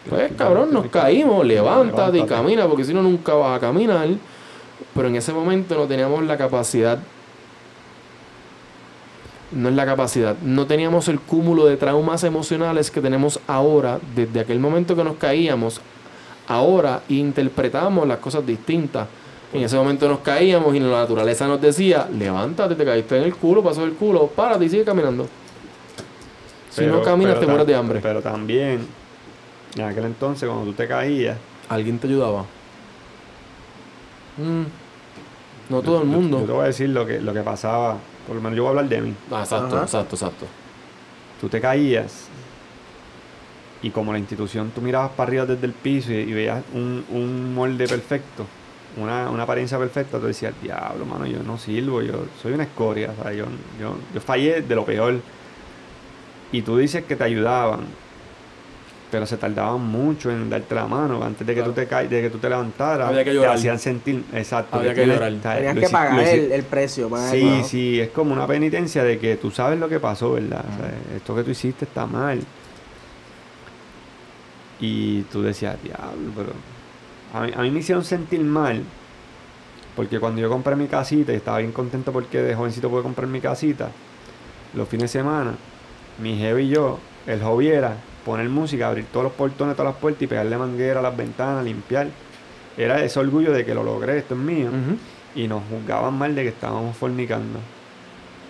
[0.10, 4.08] Pues cabrón, nos caímos, levántate y camina, porque si no nunca vas a caminar.
[4.98, 7.00] Pero en ese momento no teníamos la capacidad,
[9.52, 14.42] no es la capacidad, no teníamos el cúmulo de traumas emocionales que tenemos ahora, desde
[14.42, 15.80] aquel momento que nos caíamos,
[16.48, 19.08] ahora interpretamos las cosas distintas.
[19.54, 23.36] En ese momento nos caíamos y la naturaleza nos decía, levántate, te caíste en el
[23.36, 25.28] culo, pasó el culo, párate y sigue caminando.
[26.70, 28.00] Si no caminas te mueres de hambre.
[28.02, 28.86] Pero también,
[29.78, 31.38] en aquel entonces, cuando tú te caías,
[31.70, 32.46] ¿Alguien te ayudaba?
[34.38, 34.64] Mm,
[35.70, 36.40] no todo el yo- mundo.
[36.42, 38.68] Yo, te voy a decir lo que, lo que pasaba, por lo menos yo voy
[38.68, 39.14] a hablar de mí.
[39.32, 39.84] Ah, exacto, Ajá.
[39.84, 40.46] exacto, exacto.
[41.42, 42.28] Tú te caías
[43.82, 47.06] y como la institución tú mirabas para arriba desde el piso y, y veías un,
[47.10, 48.46] un molde perfecto,
[48.98, 53.14] una, una apariencia perfecta, tú decías, diablo, mano, yo no sirvo, yo soy una escoria,
[53.18, 53.46] o sea, yo,
[53.80, 55.16] yo, yo fallé de lo peor.
[56.52, 57.82] Y tú dices que te ayudaban,
[59.10, 61.72] pero se tardaban mucho en darte la mano antes de que Claro.
[61.74, 63.56] tú te caes, de que tú te levantaras, Había que te llorar.
[63.56, 65.56] hacían sentir, exacto, Había que tienes- llorar.
[65.58, 67.10] Tenías que pagar el, el precio.
[67.32, 70.66] Sí, el- sí, es como una penitencia de que tú sabes lo que pasó, ¿verdad?
[70.74, 72.40] O sea, esto que tú hiciste está mal.
[74.80, 76.50] Y tú decías, diablo, pero...
[77.34, 78.84] A mí, a mí me hicieron sentir mal.
[79.96, 83.28] Porque cuando yo compré mi casita y estaba bien contento porque de jovencito pude comprar
[83.28, 83.90] mi casita,
[84.76, 85.56] los fines de semana,
[86.22, 87.98] mi jefe y yo, el hobby era
[88.28, 91.64] poner música, abrir todos los portones, todas las puertas y pegarle manguera a las ventanas,
[91.64, 92.08] limpiar.
[92.78, 94.70] Era ese orgullo de que lo logré, esto es mío
[95.34, 97.60] y nos juzgaban mal de que estábamos fornicando.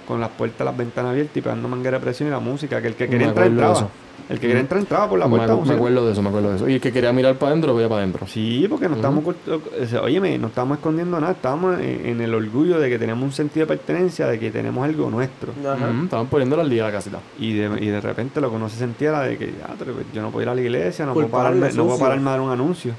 [0.07, 2.81] Con las puertas, las ventanas abiertas y pegando manguera de presión y la música.
[2.81, 3.89] Que el que Me quería entrar entraba.
[4.29, 5.55] El que quería entrar entraba por la puerta.
[5.55, 6.69] me acuerdo de eso, me acuerdo de eso.
[6.69, 8.25] Y el que quería mirar para adentro, veía para adentro.
[8.27, 11.33] Sí, porque no estábamos, o sea, óyeme, no estábamos escondiendo nada.
[11.33, 14.83] Estábamos en, en el orgullo de que tenemos un sentido de pertenencia, de que tenemos
[14.83, 15.53] algo nuestro.
[15.61, 15.89] Ajá.
[15.89, 17.19] Ujú, Estaban poniéndolo al día a la casita.
[17.39, 19.93] Y de, y de repente lo que uno se sentía era de que ya, pero
[20.13, 22.41] yo no puedo ir a la iglesia, no puedo, pararme, no puedo pararme a dar
[22.41, 22.93] un anuncio.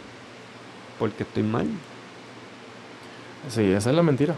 [0.98, 1.66] Porque estoy mal.
[3.48, 4.34] Sí, esa es la mentira.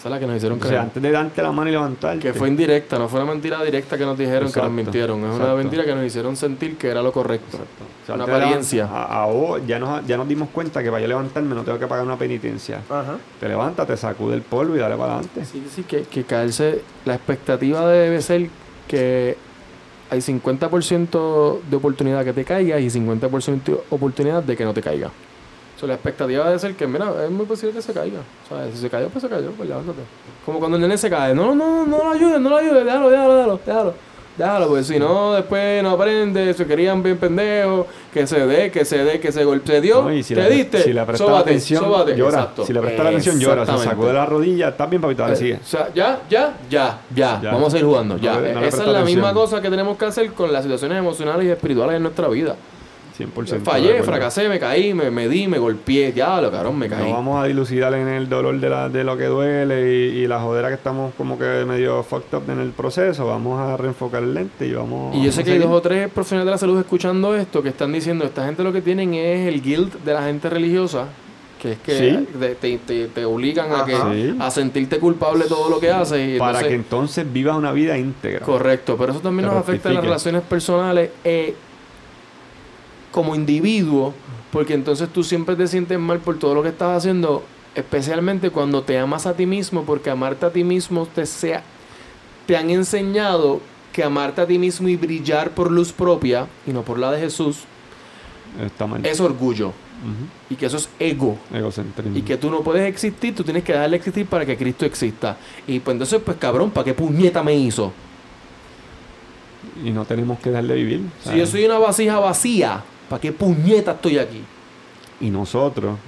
[0.00, 0.82] Esa es la que nos hicieron O sea, creer.
[0.82, 2.20] antes de darte la mano y levantarte.
[2.20, 5.22] Que fue indirecta, no fue una mentira directa que nos dijeron que nos mintieron.
[5.30, 7.58] Es una mentira que nos hicieron sentir que era lo correcto.
[7.58, 7.84] Exacto.
[8.02, 8.86] O sea, Una apariencia.
[8.86, 11.62] levan- A, a vos ya nos, ya nos dimos cuenta que para yo levantarme no
[11.64, 12.80] tengo que pagar una penitencia.
[12.88, 13.18] Ajá.
[13.38, 15.44] Te levantas, te sacude el polvo y dale para adelante.
[15.44, 16.80] Sí, sí, que, que caerse.
[17.04, 18.48] La expectativa debe ser
[18.88, 19.36] que
[20.08, 24.80] hay 50% de oportunidad que te caiga y 50% de oportunidad de que no te
[24.82, 25.10] caiga.
[25.80, 28.18] So, la expectativa debe ser que, mira, es muy posible que se caiga.
[28.44, 30.00] O sea, si se cayó, pues se cayó, pues levántate.
[30.44, 31.34] Como cuando el nene se cae.
[31.34, 33.94] No, no, no lo ayudes, no lo ayudes, déjalo, déjalo, déjalo, déjalo.
[34.36, 38.84] Déjalo, porque si no, después no aprende, se querían bien pendejos, que se dé, que
[38.84, 39.66] se dé, que se golpe.
[39.72, 40.02] ¿Se dio?
[40.02, 40.12] ¿no?
[40.12, 40.82] Y si ¿Te diste?
[40.82, 42.16] si le prestas Sóbate, atención, sóbate.
[42.16, 42.38] llora.
[42.40, 42.66] Exacto.
[42.66, 43.54] Si le prestas atención, llora.
[43.66, 43.90] Se Exactamente.
[43.96, 45.54] sacude la rodilla, bien, papito, dale, sigue.
[45.62, 47.52] O sea, ya, ya, ya, ya, Ya.
[47.52, 48.18] Vamos a ir jugando.
[48.18, 48.34] Ya.
[48.38, 51.50] no Esa es la misma cosa que tenemos que hacer con las situaciones emocionales y
[51.50, 52.54] espirituales en nuestra vida.
[53.20, 53.44] 100%.
[53.50, 56.12] de Fallé, fracasé, me caí, me, me di, me golpeé.
[56.12, 57.08] Ya, lo cabrón, me caí.
[57.08, 60.26] No vamos a dilucidar en el dolor de, la, de lo que duele y, y
[60.26, 63.26] la jodera que estamos como que medio fucked up en el proceso.
[63.26, 65.80] Vamos a reenfocar el lente y vamos y yo sé a que hay dos o
[65.80, 69.14] tres profesionales de la salud escuchando esto que están diciendo, esta gente lo que tienen
[69.14, 71.06] es el guilt de la gente religiosa,
[71.60, 72.28] que es que Sí.
[72.60, 73.94] te, te- te- obligan a, que.
[73.96, 74.34] Sí.
[74.38, 76.36] a sentirte culpable de todo lo que haces.
[76.36, 78.40] y Para entonces- que entonces vivas una vida íntegra.
[78.46, 81.54] Correcto, pero eso también nos afecta en las relaciones personales eh,
[83.10, 84.14] como individuo,
[84.52, 88.82] porque entonces tú siempre te sientes mal por todo lo que estás haciendo, especialmente cuando
[88.82, 91.62] te amas a ti mismo, porque amarte a ti mismo te, sea,
[92.46, 93.60] te han enseñado
[93.92, 97.20] que amarte a ti mismo y brillar por luz propia y no por la de
[97.20, 97.58] Jesús
[98.64, 99.04] Está mal.
[99.04, 99.72] es orgullo
[100.48, 101.36] y que eso es ego.
[101.52, 102.16] Egocentrismo.
[102.16, 105.36] Y que tú no puedes existir, tú tienes que dejarle existir para que Cristo exista.
[105.66, 107.92] Y pues entonces, pues cabrón, ¿para qué puñeta me hizo?
[109.84, 111.02] Y no tenemos que darle vivir.
[111.24, 114.42] Si yo soy una vasija vacía, ¿para qué puñeta estoy aquí?
[115.20, 115.98] Y nosotros.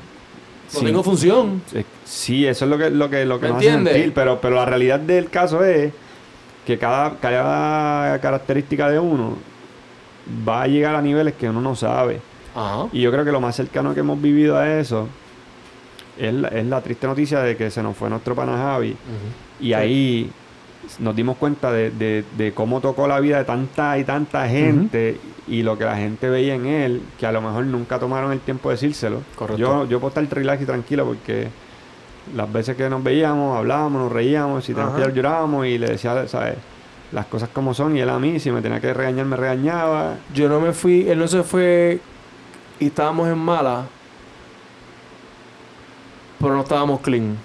[0.73, 1.61] No sí, tengo función.
[2.05, 4.15] Sí, eso es lo que, lo que, lo que ¿Me nos hace sentir.
[4.15, 5.93] Pero, pero la realidad del caso es
[6.67, 9.37] que cada, cada característica de uno
[10.49, 12.21] va a llegar a niveles que uno no sabe.
[12.55, 12.87] Ajá.
[12.93, 15.09] Y yo creo que lo más cercano que hemos vivido a eso
[16.19, 18.91] es la, es la triste noticia de que se nos fue nuestro pana Javi.
[18.93, 19.65] Ujú.
[19.65, 19.75] Y Sí.
[19.75, 20.31] ahí
[20.99, 25.19] nos dimos cuenta de, de- de cómo tocó la vida de tanta y tanta gente
[25.49, 28.41] y lo que la gente veía en él, que a lo mejor nunca tomaron el
[28.41, 29.23] tiempo de decírselo.
[29.37, 29.59] Correcto.
[29.61, 31.49] Yo, yo puedo estar relax y tranquilo porque
[32.37, 35.89] las veces que nos veíamos, hablábamos, nos reíamos, si teníamos que llorar, llorábamos y le
[35.89, 36.55] decía, ¿sabes?
[37.11, 40.17] Las cosas como son y él a mí, si me tenía que regañar, me regañaba.
[40.35, 42.01] Yo no me fui, él no se fue
[42.81, 43.85] y estábamos en mala,
[46.41, 47.37] pero no estábamos clean.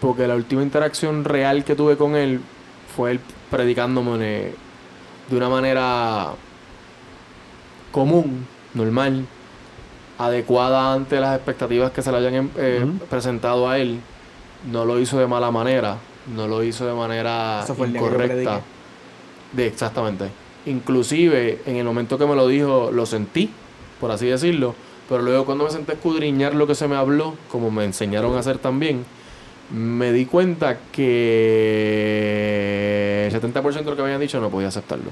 [0.00, 2.40] Porque la última interacción real que tuve con él
[3.00, 3.20] fue él
[3.50, 4.54] predicándome de,
[5.30, 6.32] una manera
[7.92, 9.24] común, normal,
[10.18, 14.00] adecuada ante las expectativas que se le hayan em- eh, presentado a él.
[14.70, 15.96] No lo hizo de mala manera,
[16.36, 18.60] no lo hizo de manera Eso fue incorrecta.
[19.52, 20.26] De, exactamente.
[20.66, 23.50] Inclusive, en el momento que me lo dijo, lo sentí,
[23.98, 24.74] por así decirlo.
[25.08, 28.36] Pero luego cuando me senté a escudriñar lo que se me habló, como me enseñaron
[28.36, 29.06] a hacer también,
[29.72, 35.10] me di cuenta que el 70% de lo que me habían dicho no podía aceptarlo.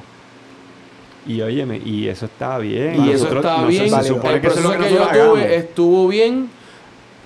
[1.26, 3.04] Y óyeme, y eso estaba bien.
[3.04, 3.90] Y eso Nosotros- se- bien.
[3.90, 6.48] se supone el que proceso que que, yo tuve estuvo bien.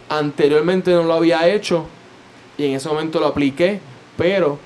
[0.08, 1.86] Anteriormente no lo había hecho.
[2.58, 3.80] Y en ese momento lo apliqué.
[4.16, 4.58] Pero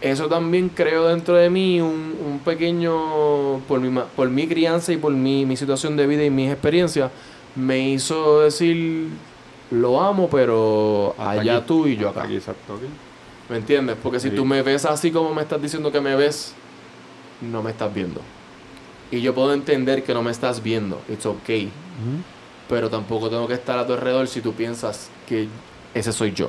[0.00, 4.96] eso también creo dentro de mí un, un pequeño, por mi, por mi crianza y
[4.98, 7.10] por mi, mi situación de vida y mis experiencias,
[7.54, 9.08] me hizo decir,
[9.70, 11.64] lo amo, pero Hasta allá aquí.
[11.66, 12.28] tú y yo Hasta acá.
[12.28, 12.78] aquí, exacto.
[13.48, 13.96] ¿Me entiendes?
[14.02, 14.36] Porque si Sí.
[14.36, 16.54] tú me ves así como me estás diciendo que me ves,
[17.42, 18.20] no me estás viendo.
[19.10, 21.00] Y yo puedo entender que no me estás viendo.
[21.08, 21.70] It's okay.
[22.68, 25.48] Pero tampoco tengo que estar a tu alrededor si tú piensas que
[25.92, 26.48] ese soy yo.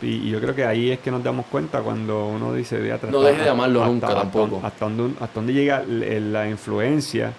[0.00, 2.92] Y, y yo creo que ahí es que nos damos cuenta cuando uno dice de
[2.92, 3.12] atrás.
[3.12, 4.60] No deje de amarlo nunca tampoco.
[4.64, 7.32] Hasta, donde, hasta dónde llega la influencia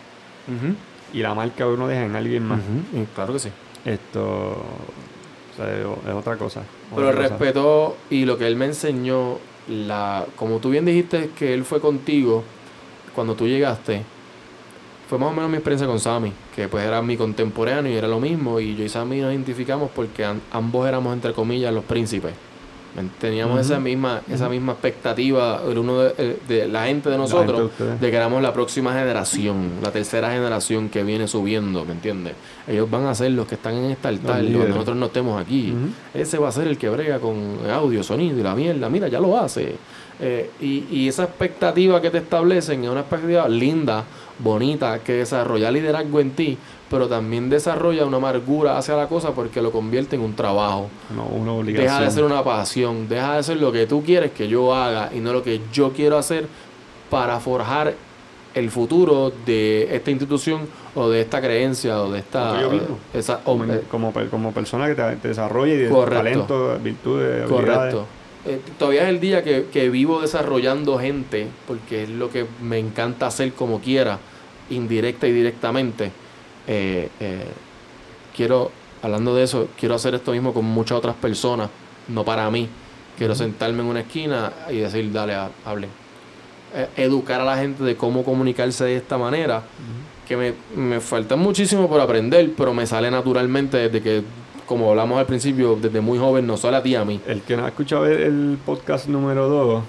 [1.14, 2.60] y la marca que uno deja en alguien más.
[2.94, 3.50] Y claro que sí.
[3.86, 6.64] Esto o sea, es, otra cosa.
[6.95, 7.20] Pero cosa.
[7.20, 9.38] respeto y lo que él me enseñó,
[9.68, 12.44] la, como tú bien dijiste que él fue contigo
[13.16, 14.03] cuando tú llegaste,
[15.10, 18.08] fue más o menos mi experiencia con Sammy, que pues era mi contemporáneo y era
[18.08, 21.84] lo mismo, y yo y Sammy nos identificamos porque am- ambos éramos entre comillas los
[21.84, 22.34] príncipes.
[23.19, 27.72] Teníamos esa misma esa misma expectativa el uno de, de la gente de gente nosotros
[27.99, 32.34] de que éramos la próxima generación, la tercera generación que viene subiendo, ¿me entiendes?
[32.68, 34.69] Ellos van a ser los que están en este altar, líderes.
[34.69, 35.73] nosotros no estemos aquí.
[36.13, 38.89] Ese va a ser el que brega con audio, sonido y la mierda.
[38.89, 39.76] Mira, ya lo hace.
[40.19, 44.03] Eh, y, y esa expectativa que te establecen es una expectativa linda,
[44.38, 46.57] bonita, que desarrolla liderazgo en ti,
[46.91, 50.89] pero también desarrolla una amargura hacia la cosa porque lo convierte en un trabajo.
[51.15, 51.85] No, una obligación.
[51.88, 55.09] Deja de ser una pasión, deja de ser lo que tú quieres que yo haga
[55.15, 56.45] y no lo que yo quiero hacer
[57.09, 57.93] para forjar
[58.53, 62.59] el futuro de esta institución o de esta creencia o de esta...
[62.61, 62.97] Yo mismo.
[63.13, 66.77] esa- o- como, eh, como, per- como persona que te, te desarrolla y de talento,
[66.84, 67.49] virtudes.
[67.49, 68.05] Correcto.
[68.45, 72.77] Eh, todavía es el día que, que vivo desarrollando gente, porque es lo que me
[72.80, 74.19] encanta hacer como quiera,
[74.69, 76.11] indirecta y directamente.
[76.68, 77.46] Eh, eh,
[78.36, 78.72] quiero,
[79.02, 81.70] hablando de eso, quiero hacer esto mismo con muchas otras personas,
[82.08, 82.68] no para mí.
[83.18, 85.90] Quiero sentarme en una esquina y decir, dale, ha- hablen.
[86.74, 89.64] Eh, educar a la gente de cómo comunicarse de esta manera,
[90.28, 94.24] que me, me falta muchísimo por aprender, pero me sale naturalmente desde que,
[94.66, 97.20] como hablamos al principio, desde muy joven, no solo a ti, a mí.
[97.28, 99.84] El que no ha escuchado el, el podcast número 2,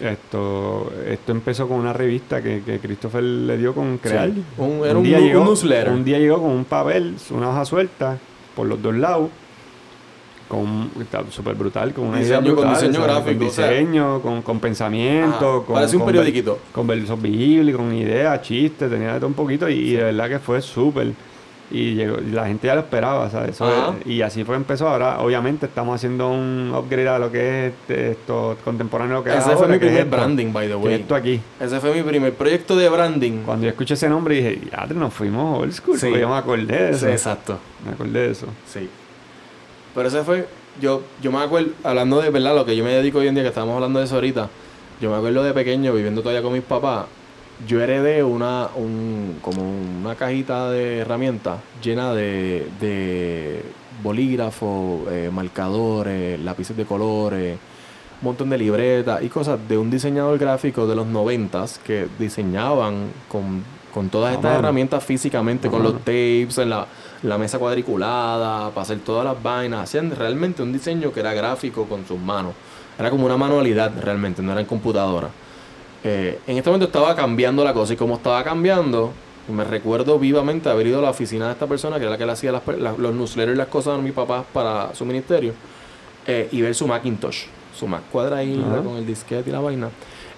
[0.00, 4.30] esto, esto empezó con una revista que, que Christopher le dio con crear.
[4.30, 4.42] Sí.
[4.58, 5.92] Un- era un día nu- llegó, un newsletter.
[5.92, 8.18] Un día llegó con un papel, una hoja suelta,
[8.54, 9.28] por los dos lados.
[10.48, 13.68] Con, está súper brutal, con una idea Diseño- con brutal, diseño gráfico, Con o sea.
[13.70, 16.58] diseño, con, con pensamiento, Ajá, con, parece un con periodiquito.
[16.72, 20.28] Con versos bíblicos, con ideas, chistes, tenía de todo un poquito y, y de verdad
[20.28, 21.12] que fue súper.
[21.72, 23.50] Y, llegó, y la gente ya lo esperaba, ¿sabes?
[23.50, 23.68] Eso
[24.00, 24.88] es- y así fue empezó.
[24.88, 29.30] Ahora, obviamente, estamos haciendo un upgrade a lo que es este, esto contemporáneo, lo que
[29.30, 30.94] es Ese fue ahora, mi es primer esto, branding, by the way.
[30.94, 31.40] esto aquí.
[31.60, 33.42] Ese fue mi primer proyecto de branding.
[33.44, 36.10] Cuando yo escuché ese nombre dije, ya nos fuimos old school, Sí.
[36.10, 37.06] yo me acordé de eso.
[37.06, 37.58] Sí, exacto.
[37.86, 38.46] Me acordé de eso.
[38.66, 38.88] Sí.
[39.94, 40.48] Pero ese fue,
[40.80, 43.44] yo, yo me acuerdo, hablando de verdad, lo que yo me dedico hoy en día,
[43.44, 44.48] que estábamos hablando de eso ahorita,
[45.00, 47.06] Yo me acuerdo de pequeño, viviendo todavía con mis papás,
[47.66, 53.62] yo heredé una, un, como una cajita de herramientas llena de, de
[54.02, 57.58] bolígrafos, eh, marcadores, lápices de colores,
[58.20, 63.10] un montón de libretas y cosas de un diseñador gráfico de los noventas que diseñaban
[63.28, 63.62] con,
[63.92, 64.58] con todas A estas mano.
[64.60, 66.86] herramientas físicamente, A con los tapes, en la,
[67.22, 69.84] la mesa cuadriculada, para hacer todas las vainas.
[69.84, 72.52] Hacían realmente un diseño que era gráfico con sus manos.
[72.98, 75.28] Era como una manualidad realmente, no era en computadora.
[76.02, 79.12] Eh, en este momento estaba cambiando la cosa y como estaba cambiando,
[79.48, 82.26] me recuerdo vivamente haber ido a la oficina de esta persona, que era la que
[82.26, 82.62] le hacía las
[82.98, 85.52] los newsletters y las cosas a mi papá para su ministerio,
[86.26, 87.44] eh, y ver su Macintosh,
[87.76, 88.82] su Mac cuadradita Ajá.
[88.82, 89.90] con el disquete y la vaina.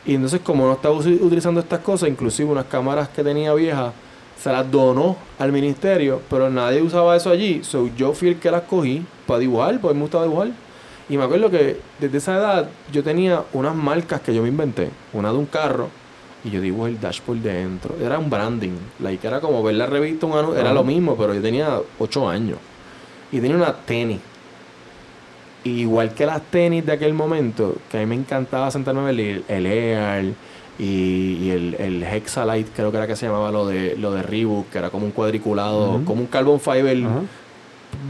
[0.04, 3.92] Y entonces como no estaba utilizando estas cosas, inclusive unas cámaras que tenía viejas,
[4.36, 7.62] se las donó al ministerio, pero nadie usaba eso allí.
[7.62, 10.48] So yo fui el que las cogí para dibujar, porque me gusta dibujar.
[11.08, 14.90] Y me acuerdo que desde esa edad yo tenía unas marcas que yo me inventé.
[15.12, 15.88] Una de un carro
[16.44, 17.96] y yo dibujé el dash por dentro.
[18.00, 18.76] Era un branding.
[19.00, 22.58] Like, era como ver la revista, un era lo mismo, pero yo tenía 8 años.
[23.30, 24.20] Y tenía una tenis.
[25.64, 29.04] Y igual que las tenis de aquel momento, que a mí me encantaba sentarme a
[29.04, 30.34] ver el, el Air
[30.78, 30.84] y,
[31.40, 34.70] y el, el Hexalite, creo que era que se llamaba lo de, lo de Reebok,
[34.70, 36.98] que era como un cuadriculado, como un carbon fiber.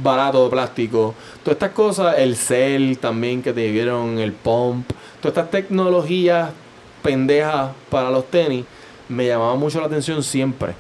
[0.03, 1.15] Barato de plástico.
[1.43, 4.91] Todas estas cosas, el cel también que te dieron, el pump,
[5.21, 6.51] todas estas tecnologías
[7.03, 8.65] pendejas para los tenis,
[9.09, 10.75] me llamaban mucho la atención siempre.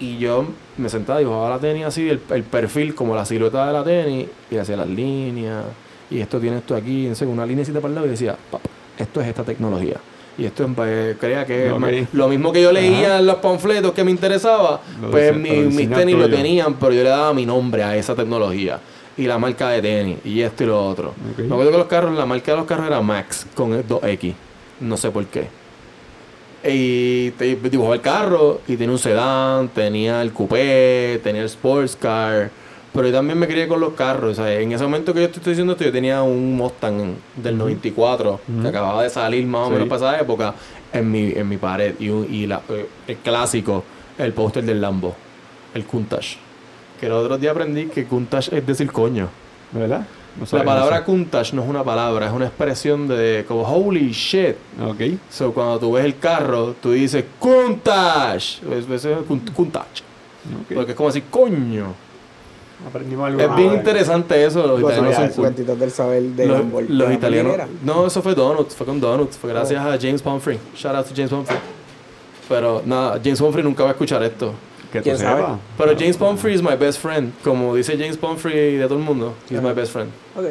[0.00, 0.46] Y yo
[0.76, 4.28] me sentaba y dibujaba la tenis así, el, perfil como la silueta de la tenis,
[4.50, 5.64] y hacía las líneas,
[6.10, 8.68] y esto tiene esto aquí, en una linecita para el lado, y decía, "Papá,
[8.98, 9.96] esto es esta tecnología.
[10.36, 11.72] Y esto es, pues, creía que
[12.12, 13.18] lo mismo que yo leía Ajá.
[13.20, 16.92] en los panfletos que me interesaba, Lo pues dise- mi- mis tenis lo tenían, pero
[16.92, 18.80] yo le daba mi nombre a esa tecnología.
[19.16, 21.10] Y la marca de tenis, y esto y lo otro.
[21.32, 21.38] Ok.
[21.38, 24.34] Me acuerdo que los carros, la marca de los carros era Max, con el 2X.
[24.80, 25.46] No sé por qué.
[26.66, 31.94] Y te dibujaba el carro, y tenía un sedán, tenía el coupé, tenía el sports
[31.94, 32.50] car.
[32.94, 34.38] Pero yo también me crié con los carros.
[34.38, 37.14] o sea, En ese momento que yo te estoy diciendo esto, yo tenía un Mustang
[37.36, 38.62] del 94, Ujú.
[38.62, 39.72] que acababa de salir más o Sí.
[39.72, 40.54] menos para esa época,
[40.92, 41.94] en mi, en mi pared.
[41.98, 43.82] Y, un- y la- eh, el clásico,
[44.16, 45.14] el póster del Lambo,
[45.74, 46.36] el Countach.
[47.00, 49.28] Que el otro día aprendí que Countach es decir coño.
[49.72, 50.06] ¿Verdad?
[50.38, 51.04] No La palabra eso.
[51.06, 54.54] Countach no es una palabra, es una expresión de como holy shit.
[54.84, 55.18] Ok.
[55.30, 58.36] So, cuando tú ves el carro, tú dices Countach.
[58.70, 60.00] Es, es, es Count- Countach.
[60.62, 60.74] ok.
[60.74, 61.94] Porque es como decir coño.
[62.86, 63.40] Aprendimos algo.
[63.40, 63.62] Es nuevo.
[63.62, 64.66] bien interesante eso.
[64.66, 65.44] Los Pues italianos mira, son el cool.
[65.44, 66.98] cuentito del saber de Los, Lamborghini.
[66.98, 67.56] los ¿Qué italianos.
[67.82, 69.36] No, eso fue Donuts, fue con Donuts.
[69.38, 70.58] Fue gracias a James Pumphrey.
[70.76, 71.58] Shout out to James Pumphrey.
[72.48, 74.52] Pero nada, James Pumphrey nunca va a escuchar esto.
[74.92, 75.40] Que tú ¿Quién sabe?
[75.40, 75.58] sepas.
[75.78, 77.32] Pero James Pumphrey is my best friend.
[77.42, 80.10] Como dice James Pumphrey de todo el mundo, he's my best friend.
[80.36, 80.44] Ok.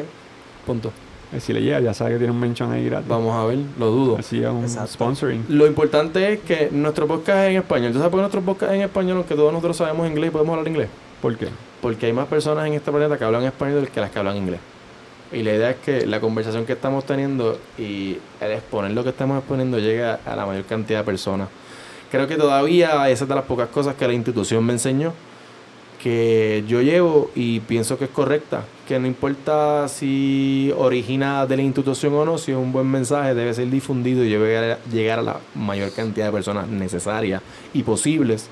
[0.66, 0.90] Punto.
[1.32, 3.08] Eh, Si le llega, ya sabe que tiene un mention ahí gratis.
[3.08, 4.16] Vamos a ver, lo dudo.
[4.18, 4.92] Así es un Exacto.
[4.92, 5.44] sponsoring.
[5.48, 7.92] Lo importante es que nuestro podcast es en español.
[7.92, 9.16] ¿Tú sabes por qué nuestro podcast es en español?
[9.18, 10.88] Aunque todos nosotros sabemos inglés y podemos hablar inglés.
[11.22, 11.48] ¿Por qué?
[11.84, 14.58] Porque hay más personas en este planeta que hablan español que las que hablan inglés.
[15.30, 19.10] Y la idea es que la conversación que estamos teniendo y el exponer lo que
[19.10, 21.50] estamos exponiendo llegue a, la mayor cantidad de personas.
[22.10, 25.12] Creo que todavía esa es de las pocas cosas que la institución me enseñó
[26.02, 28.64] que yo llevo y pienso que es correcta.
[28.88, 33.34] Que no importa si origina de la institución o no, si es un buen mensaje,
[33.34, 37.42] debe ser difundido y llegar a, llegar a la mayor cantidad de personas necesarias
[37.74, 38.48] y posibles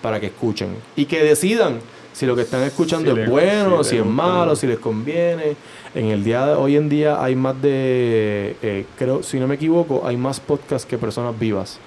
[0.00, 0.76] para que escuchen.
[0.94, 1.80] Y que decidan
[2.16, 5.54] si lo que están escuchando Si es le- bueno, si es malo, si les conviene.
[5.94, 9.56] En el día de hoy en día hay más de, eh, creo, si no me
[9.56, 11.78] equivoco, hay más podcasts que personas vivas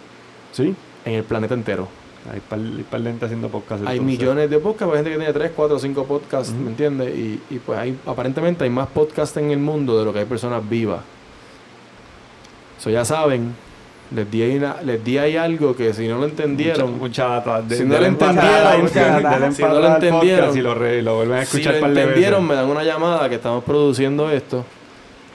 [0.52, 0.76] ¿Sí?
[1.04, 1.88] en el planeta entero.
[2.32, 3.82] Hay par, hay par de gente haciendo podcast.
[3.88, 4.20] Hay entonces.
[4.20, 6.54] millones de podcasts, hay gente que tiene 3, 4, 5 podcasts.
[6.54, 7.18] ¿me entiendes?
[7.18, 10.26] Y, y pues hay, aparentemente hay más podcasts en el mundo de lo que hay
[10.26, 11.02] personas vivas.
[12.80, 13.56] Eso ya saben,
[14.12, 17.28] les di, ahí una- les di ahí algo que si no lo entendieron, Mucha, mucha
[17.28, 17.62] data.
[17.62, 21.46] De, Si no lo entendieron, Si no lo entendieron, y lo, re- lo vuelven a
[21.46, 24.66] si escuchar lo par de entendieron, me dan una llamada que estamos produciendo esto.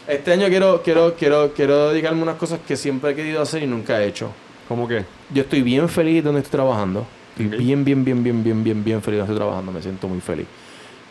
[0.09, 3.63] Este año quiero, quiero, quiero, quiero dedicarme a unas cosas que siempre he querido hacer
[3.63, 4.31] y nunca he hecho.
[4.69, 5.05] ¿Cómo que?
[5.33, 7.07] Yo estoy bien feliz donde estoy trabajando.
[7.39, 9.73] Estoy bien, bien, bien, bien, bien, bien, bien feliz donde estoy trabajando.
[9.73, 10.47] Me siento muy feliz.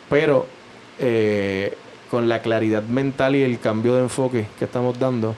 [0.08, 0.46] Pero
[0.98, 1.74] eh,
[2.10, 5.34] con la claridad mental y el cambio de enfoque que estamos dando,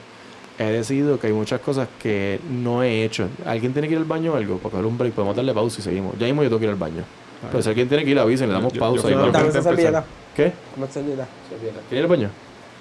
[0.59, 3.29] he decidido que hay muchas cosas que no he hecho.
[3.45, 4.57] ¿Alguien tiene que ir al baño o algo?
[4.57, 6.17] Porque un break, podemos darle pausa y seguimos.
[6.17, 7.03] Ya mismo yo tengo que ir al baño.
[7.51, 9.03] Pero si alguien tiene que ir, avisen, le damos Yo- pausa.
[9.03, 9.35] yo y fui vamos.
[9.35, 10.05] a- Dame esa servilleta.
[10.35, 10.53] ¿Qué?
[10.75, 11.27] Dame servilleta.
[11.49, 12.29] ¿Quieres ir al baño?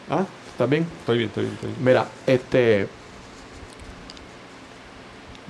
[0.09, 0.87] Ah, ¿Estás bien?
[1.01, 1.85] estoy bien, estoy bien, estoy bien.
[1.85, 2.89] Mira, este.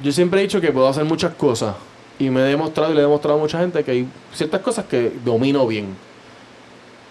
[0.03, 1.75] Yo siempre he dicho que puedo hacer muchas cosas.
[2.19, 4.87] Y me he demostrado y le he demostrado a mucha gente que hay ciertas cosas
[4.87, 5.95] que domino bien.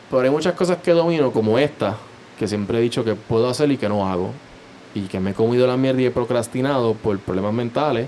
[0.10, 1.96] Pero hay muchas cosas que domino, como esta,
[2.40, 4.32] que siempre he dicho que puedo hacer y que no hago.
[4.96, 8.08] Y que me he comido la mierda y he procrastinado por problemas mentales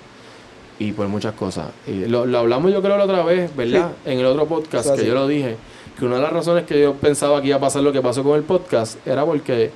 [0.80, 1.68] y por muchas cosas.
[1.86, 3.92] Y lo, lo hablamos yo creo la otra vez, ¿verdad?
[4.06, 5.58] En el otro podcast que yo lo dije,
[6.00, 8.24] que una de las razones que yo pensaba que iba a pasar lo que pasó
[8.24, 9.70] con el podcast era porque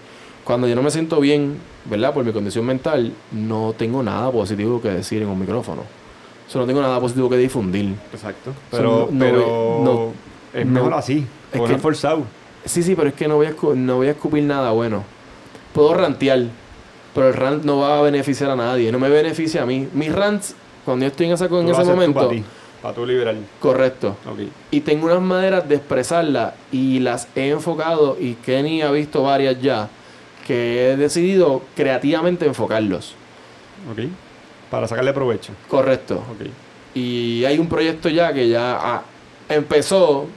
[0.43, 2.13] cuando yo no me siento bien, ¿verdad?
[2.13, 5.81] Por mi condición mental, no tengo nada positivo que decir en un micrófono.
[6.47, 7.95] O sea, no tengo nada positivo que difundir.
[8.13, 8.51] Exacto.
[8.69, 10.13] Pero, no- pero no-
[10.59, 11.25] es no- mejor así.
[11.51, 12.23] es que- forzado.
[12.65, 15.03] Sí, sí, pero es que no voy a, no voy a escupir nada bueno.
[15.73, 16.43] Puedo rantear,
[17.13, 18.91] pero el rant no va a beneficiar a nadie.
[18.91, 19.87] No me beneficia a mí.
[19.93, 20.55] Mis rants,
[20.85, 22.43] cuando yo estoy en, esa, en ese momento, Para ti,
[22.95, 23.37] tu liberal.
[23.59, 24.15] correcto.
[24.71, 29.61] Y tengo unas maneras de expresarlas y las he enfocado y Kenny ha visto varias
[29.61, 29.89] ya
[30.47, 33.15] que he decidido creativamente enfocarlos.
[33.91, 34.09] Ok.
[34.69, 35.53] Para sacarle provecho.
[35.67, 36.15] Correcto.
[36.15, 36.47] Ok.
[36.93, 39.03] Y hay un proyecto ya que ya ah,
[39.49, 40.27] empezó,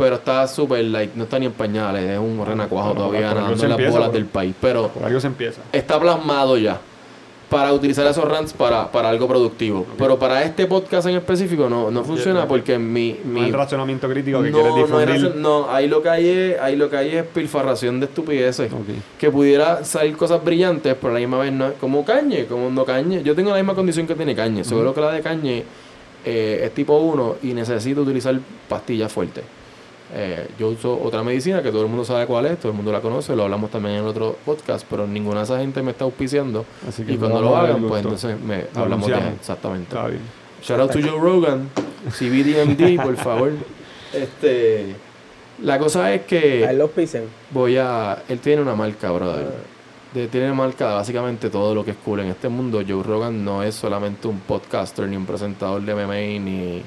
[0.00, 3.52] pero está súper light, no está ni en pañales, es un renacuajo Bueno, todavía nadando
[3.52, 4.54] en las empieza, bolas por- del país.
[4.60, 5.60] Pero Por algo se empieza.
[5.72, 6.80] está plasmado ya
[7.50, 9.84] para utilizar esos rants para, para algo productivo.
[9.98, 13.18] Pero para este podcast en específico no, no funciona porque mi...
[13.24, 15.34] No mi hay razonamiento crítico que no, quieres no, difundir.
[15.36, 18.70] no, ahí lo que hay es, ahí lo que hay es pilfarración de estupideces.
[19.18, 21.72] Que pudiera salir cosas brillantes, pero a la misma vez no.
[21.80, 23.22] Como Cañe, como no Cañe.
[23.24, 24.62] Yo tengo la misma condición que tiene Cañe.
[24.62, 25.64] Seguro que la de Cañe
[26.24, 29.42] eh, es tipo 1 y necesito utilizar pastillas fuertes.
[30.12, 32.90] Eh, yo uso otra medicina que todo el mundo sabe cuál es, todo el mundo
[32.90, 36.04] la conoce, lo hablamos también en otro podcast, pero ninguna de esa gente me está
[36.04, 36.64] auspiciando.
[36.88, 39.94] Así que Y cuando lo a hagan, pues entonces me Lo hablamos de exactamente.
[39.94, 40.22] Está bien.
[40.62, 41.68] Shout out to Joe Rogan,
[42.10, 43.52] CBDMD, por favor.
[44.12, 44.94] Este,
[45.62, 47.24] la cosa es que Ahí los pisen.
[47.50, 48.22] voy a.
[48.28, 49.46] Él tiene una marca, brother.
[50.12, 52.82] De- tiene una marca de básicamente todo lo que es cool en este mundo.
[52.86, 56.82] Joe Rogan no es solamente un podcaster ni un presentador de MMA ni.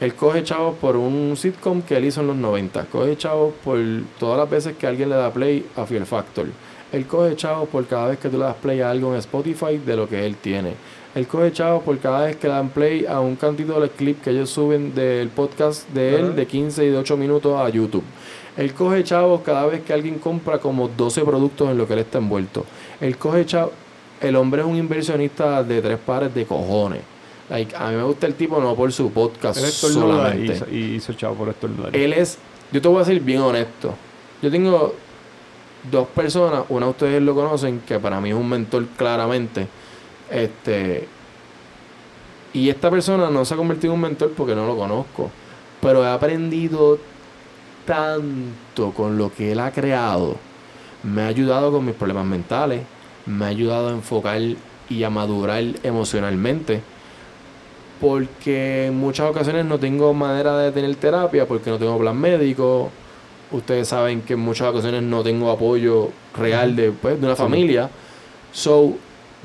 [0.00, 2.84] Él coge chavos por un sitcom que él hizo en los 90.
[2.84, 3.78] Coge chavos por
[4.18, 6.46] todas las veces que alguien le da play a Fear Factor.
[6.92, 9.78] Él coge chavos por cada vez que tú le das play a algo en Spotify
[9.78, 10.74] de lo que él tiene.
[11.16, 14.30] Él coge chavos por cada vez que dan play a un cantito de clip que
[14.30, 18.04] ellos suben del podcast de él de 15 y de 8 minutos a YouTube.
[18.56, 21.98] Él coge chavos cada vez que alguien compra como 12 productos en lo que él
[22.00, 22.64] está envuelto.
[23.00, 23.72] Él coge chavos.
[24.20, 27.17] El hombre es un inversionista de tres pares de cojones.
[27.48, 30.54] Like, a mí me gusta el tipo no por su podcast y solamente.
[30.54, 31.96] hizo, y hizo chavo por estornudar.
[31.96, 32.38] Él es,
[32.70, 33.94] yo te voy a decir bien honesto.
[34.42, 34.94] Yo tengo
[35.90, 39.66] dos personas, una de ustedes lo conocen, que para mí es un mentor claramente.
[40.30, 41.08] Este.
[42.52, 45.30] Y esta persona no se ha convertido en un mentor porque no lo conozco.
[45.80, 46.98] Pero he aprendido
[47.86, 50.36] tanto con lo que él ha creado.
[51.02, 52.82] Me ha ayudado con mis problemas mentales.
[53.24, 54.40] Me ha ayudado a enfocar
[54.90, 56.82] y a madurar emocionalmente
[58.00, 62.90] porque en muchas ocasiones no tengo manera de tener terapia porque no tengo plan médico.
[63.50, 67.90] Ustedes saben que en muchas ocasiones no tengo apoyo real de, pues, de una familia.
[68.52, 68.94] So,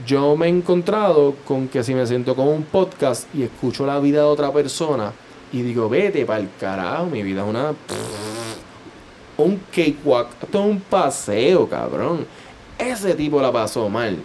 [0.06, 4.00] yo me he encontrado con que si me siento con un podcast y escucho la
[4.00, 5.14] vida de otra persona
[5.52, 7.74] y digo, vete para el carajo, mi vida es una...
[9.36, 10.30] Un cakewalk.
[10.44, 12.26] Esto es un paseo, cabrón.
[12.78, 14.18] Ese tipo la pasó mal.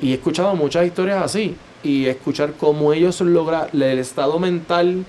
[0.00, 1.56] Y he escuchado muchas historias así.
[1.82, 5.04] Y escuchar cómo ellos lograron el estado mental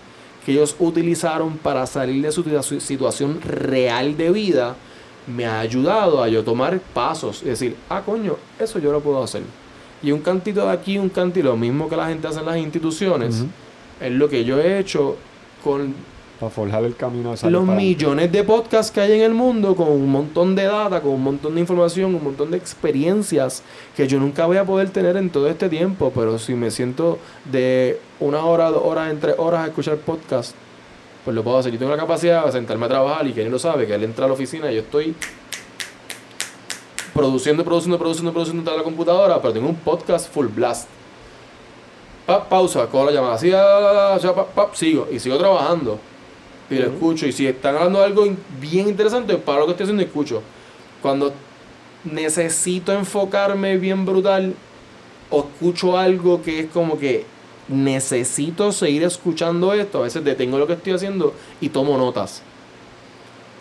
[0.45, 4.75] que ellos utilizaron para salir de su situa- situación real de vida,
[5.27, 7.37] me ha ayudado a yo tomar pasos.
[7.43, 9.43] Es decir, ah, coño, eso yo lo puedo hacer.
[10.01, 12.57] Y un cantito de aquí, un cantito, lo mismo que la gente hace en las
[12.57, 13.43] instituciones,
[14.01, 15.15] es lo que yo he hecho
[15.63, 15.93] con
[16.43, 19.87] Para forjar el camino de los millones de podcasts que hay en el mundo con
[19.89, 23.63] un montón de data, con un montón de información, un montón de experiencias
[23.95, 27.17] que yo nunca voy a poder tener en todo este tiempo, pero si me siento
[27.45, 30.53] de una hora, dos horas, entre horas a escuchar podcast,
[31.23, 31.71] pues lo puedo hacer.
[31.71, 34.03] Yo tengo la capacidad de sentarme a trabajar y que él lo sabe, que él
[34.03, 35.15] entra a la oficina y yo estoy
[37.13, 40.89] produciendo, produciendo, produciendo, produciendo toda la computadora, pero tengo un podcast full blast.
[42.25, 45.99] Pa- pausa, cojo la llamada, así, ah, ya, pa- pa- sigo y sigo trabajando
[46.69, 47.27] y lo escucho.
[47.27, 48.27] Y si están hablando de algo
[48.59, 50.41] bien interesante, para lo que estoy haciendo escucho.
[51.01, 51.33] Cuando
[52.03, 54.53] necesito enfocarme bien brutal
[55.29, 57.25] o escucho algo que es como que
[57.67, 62.41] necesito seguir escuchando esto, a veces detengo lo que estoy haciendo y tomo notas.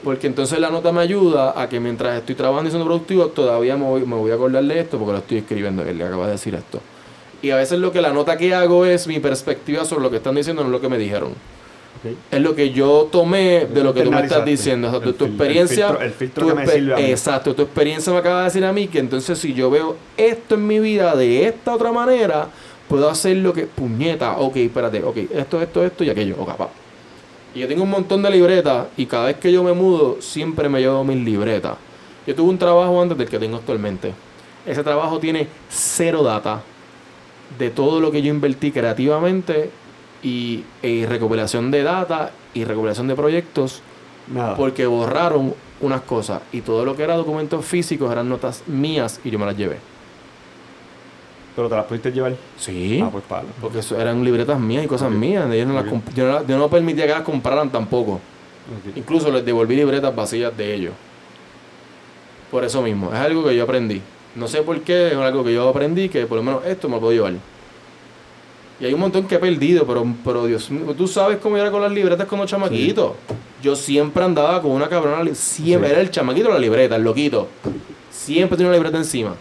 [0.02, 3.76] Porque entonces la nota me ayuda a que mientras estoy trabajando y siendo productivo, todavía
[3.76, 6.26] me voy, me voy a acordar de esto porque lo estoy escribiendo, él le acaba
[6.26, 6.80] de decir esto.
[7.40, 10.16] Y a veces lo que la nota que hago es mi perspectiva sobre lo que
[10.16, 11.34] están diciendo, no lo que me dijeron.
[12.30, 14.88] Es lo que yo tomé de lo que tú me estás diciendo.
[14.88, 15.88] O sea, tu, el experiencia.
[15.90, 17.04] filtro- el filtro tu que me sirve a mí.
[17.04, 20.56] Exacto, tu experiencia me acaba de decir a mí que entonces si yo veo esto
[20.56, 22.48] en mi vida de esta otra manera,
[22.88, 23.66] puedo hacer lo que.
[23.66, 26.68] Puñeta, ok, espérate, ok, esto, esto, esto y aquello, ok, pa.
[27.54, 30.68] Y yo tengo un montón de libretas y cada vez que yo me mudo, siempre
[30.68, 31.74] me llevo mis libretas.
[32.26, 34.12] Yo tuve un trabajo antes del que tengo actualmente.
[34.64, 36.62] Ese trabajo tiene cero data
[37.58, 39.70] de todo lo que yo invertí creativamente
[40.22, 43.82] y, y recopilación de data y recopilación de proyectos
[44.28, 44.56] Nada.
[44.56, 49.30] porque borraron unas cosas y todo lo que era documentos físicos eran notas mías y
[49.30, 49.78] yo me las llevé.
[51.54, 52.34] Pero te las pudiste llevar.
[52.56, 53.00] Sí.
[53.04, 53.48] Ah, pues palo.
[53.60, 55.44] Porque eso eran libretas mías y cosas mías.
[55.52, 55.84] Yo no, las
[56.14, 58.20] yo, no yo no permitía que las compraran tampoco.
[58.96, 60.94] Incluso les devolví libretas vacías de ellos.
[62.50, 63.12] Por eso mismo.
[63.12, 64.00] Es algo que yo aprendí.
[64.34, 66.94] No sé por qué, es algo que yo aprendí que por lo menos esto me
[66.94, 67.34] lo puedo llevar.
[68.82, 71.70] Y hay un montón que he perdido, pero, pero Dios mío, tú sabes cómo era
[71.70, 73.12] con las libretas con los chamaquitos.
[73.62, 75.92] Yo siempre andaba con una cabrona, siempre Sí.
[75.92, 77.46] era el chamaquito la libreta, el loquito.
[78.10, 79.34] Siempre tenía una libreta encima.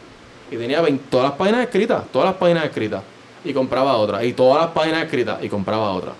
[0.52, 3.02] Y tenía 20 todas las páginas escritas, todas las páginas escritas.
[3.44, 4.24] Y compraba otra.
[4.24, 6.12] Y todas las páginas escritas y compraba otra.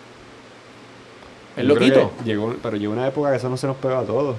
[1.58, 2.12] El Yo loquito.
[2.26, 4.36] Llegó, pero llegó una época que eso no se nos pegó a todos.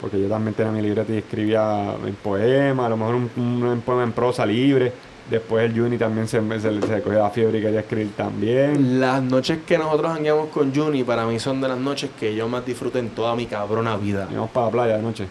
[0.00, 3.62] Porque yo también tenía mi libreta y escribía en poema, a lo mejor un, un-
[3.62, 4.92] un poema en prosa libre.
[5.30, 9.00] Después el Juni también se, se, se cogió la fiebre y quería escribir también.
[9.00, 12.46] Las noches que nosotros hangueamos con Juni para mí son de las noches que yo
[12.48, 14.28] más disfruto en toda mi cabrona vida.
[14.30, 15.26] Íbamos para la playa de noche.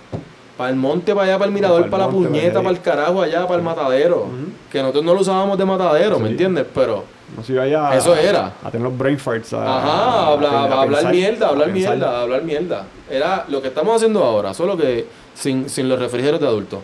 [0.57, 3.21] Para el monte, para allá, para el mirador, Para el la puñeta, para el carajo,
[3.21, 4.27] allá, para el matadero.
[4.71, 6.65] Que nosotros no lo usábamos de matadero, ¿me entiendes?
[6.73, 7.03] Pero,
[7.49, 8.53] iba allá Eso era.
[8.63, 9.53] A, tener los brain farts.
[9.53, 12.85] A, ajá, a- habla- a- hablar pensar, mierda, a hablar mierda, hablar mierda.
[13.09, 15.05] Era lo que estamos haciendo ahora, solo que
[15.35, 16.79] sin, sin los refrigerios de adultos.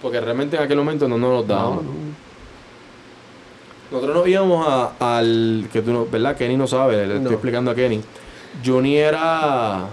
[0.00, 1.84] Porque realmente en aquel momento no nos los No, dábamos.
[1.84, 1.90] no.
[3.90, 5.68] Nosotros nos íbamos a- al.
[5.72, 6.36] que tú no, ¿Verdad?
[6.36, 7.30] Kenny no sabe, le estoy No.
[7.30, 8.00] explicando a Kenny.
[8.64, 9.86] Juni era.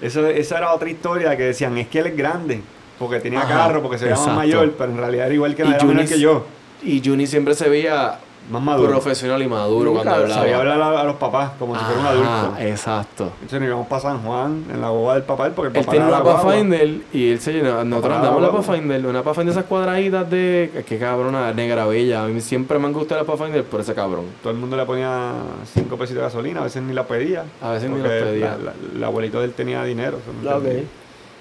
[0.00, 2.60] Eso, esa era otra historia que decían, es que él es grande.
[2.98, 5.62] Porque tenía Ajá, carro, porque se veía más mayor, pero en realidad era igual que
[5.62, 6.44] Y era menor Juni- que yo.
[6.82, 8.18] Y Juni siempre se veía
[8.50, 8.88] Más maduro.
[8.90, 10.40] profesional y maduro Nunca cuando hablaba.
[10.40, 12.28] Sabía hablar a, a los papás como si fuera un adulto.
[12.30, 13.24] Ajá, exacto.
[13.34, 15.90] Entonces nos íbamos para San Juan, en la boba del papá, porque el Él papá
[15.92, 16.36] tiene era una la.
[16.42, 17.84] Pathfinder y él se llena.
[17.84, 18.50] Nosotros andamos la.
[18.52, 20.84] Pathfinder, una Pathfinder de esas cuadraditas de.
[20.88, 22.24] Que cabrona, negra bella.
[22.24, 24.24] A mí siempre me han gustado la Pathfinder por ese cabrón.
[24.42, 25.32] Todo el mundo le ponía
[25.74, 27.44] 5 pesitos de gasolina, a veces ni la pedía.
[27.60, 28.56] A veces ni los pedía.
[28.56, 30.18] la- la- El abuelito de él tenía dinero.
[30.42, 30.56] ¿me Ok.
[30.56, 30.84] entiendes?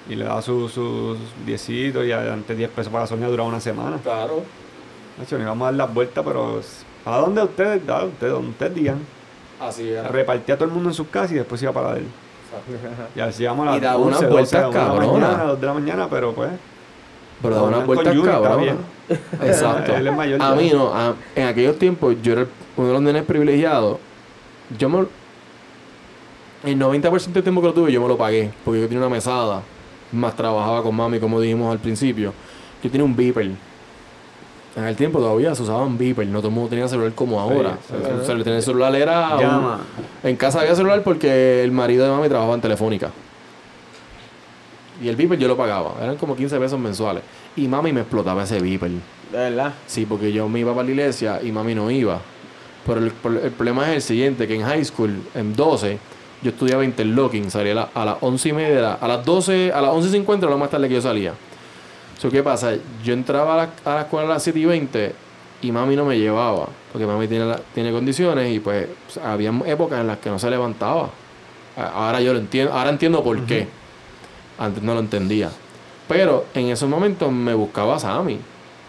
[0.09, 3.97] Y le daba sus sus diecitos y antes 10 pesos para gasolina duraba una semana.
[4.03, 4.41] Claro.
[5.17, 6.59] De hecho, nos íbamos a dar las vueltas, pero
[7.09, 7.85] ¿para dónde ustedes?
[7.85, 8.99] Da, ustedes, donde ustedes digan.
[9.59, 10.07] Así era.
[10.07, 12.05] Repartía a todo el mundo en sus casas y después iba para él.
[13.15, 15.21] Y así íbamos a Y las daba unas 11, 12, vueltas una de la cabronas.
[15.29, 16.51] mañana, 2 de la mañana, pero pues...
[17.41, 18.15] Pero da unas vueltas
[18.59, 18.77] bien.
[19.43, 19.95] Exacto.
[19.95, 20.93] Él es mayor a mí no.
[20.93, 23.99] a- en aquellos tiempos yo era uno de los nenes privilegiados.
[24.77, 25.05] Yo me.
[26.63, 28.51] El 90% del tiempo que lo tuve yo me lo pagué.
[28.65, 29.61] Porque yo tenía una mesada.
[30.11, 32.33] Más trabajaba con mami, como dijimos al principio.
[32.83, 33.51] Yo tenía un beeper.
[34.77, 36.27] En el tiempo todavía se usaban beeper.
[36.27, 37.77] No todo el mundo tenía celular como ahora.
[37.87, 39.35] sí, O sea, tener celular era.
[39.35, 39.77] un-
[40.29, 43.09] en casa había celular porque el marido de mami trabajaba en Telefónica.
[45.01, 45.95] Y el beeper yo lo pagaba.
[46.01, 47.23] Eran como 15 pesos mensuales.
[47.55, 48.89] Y mami me explotaba ese beeper.
[49.31, 49.73] De verdad.
[49.87, 52.19] Sí, porque yo me iba para la iglesia y mami no iba.
[52.85, 55.97] Pero el, pro- el problema es el siguiente, que en high school, en 12,
[56.41, 59.81] yo estudiaba interlocking, salía a, la- a las 11 y media, a las 12, a
[59.81, 61.33] las 11.50 era lo más tarde que yo salía.
[62.17, 62.71] So, ¿Qué pasa?
[63.03, 65.13] Yo entraba a la, a la escuela a las 7 y 20
[65.61, 68.87] y mami no me llevaba, porque mami tiene, la- tiene condiciones y pues
[69.23, 71.09] había épocas en las que no se levantaba.
[71.75, 73.67] Ahora yo lo entiendo, ahora entiendo por qué.
[74.57, 75.51] Antes no lo entendía.
[76.07, 78.39] Pero en esos momentos me buscaba Sammy.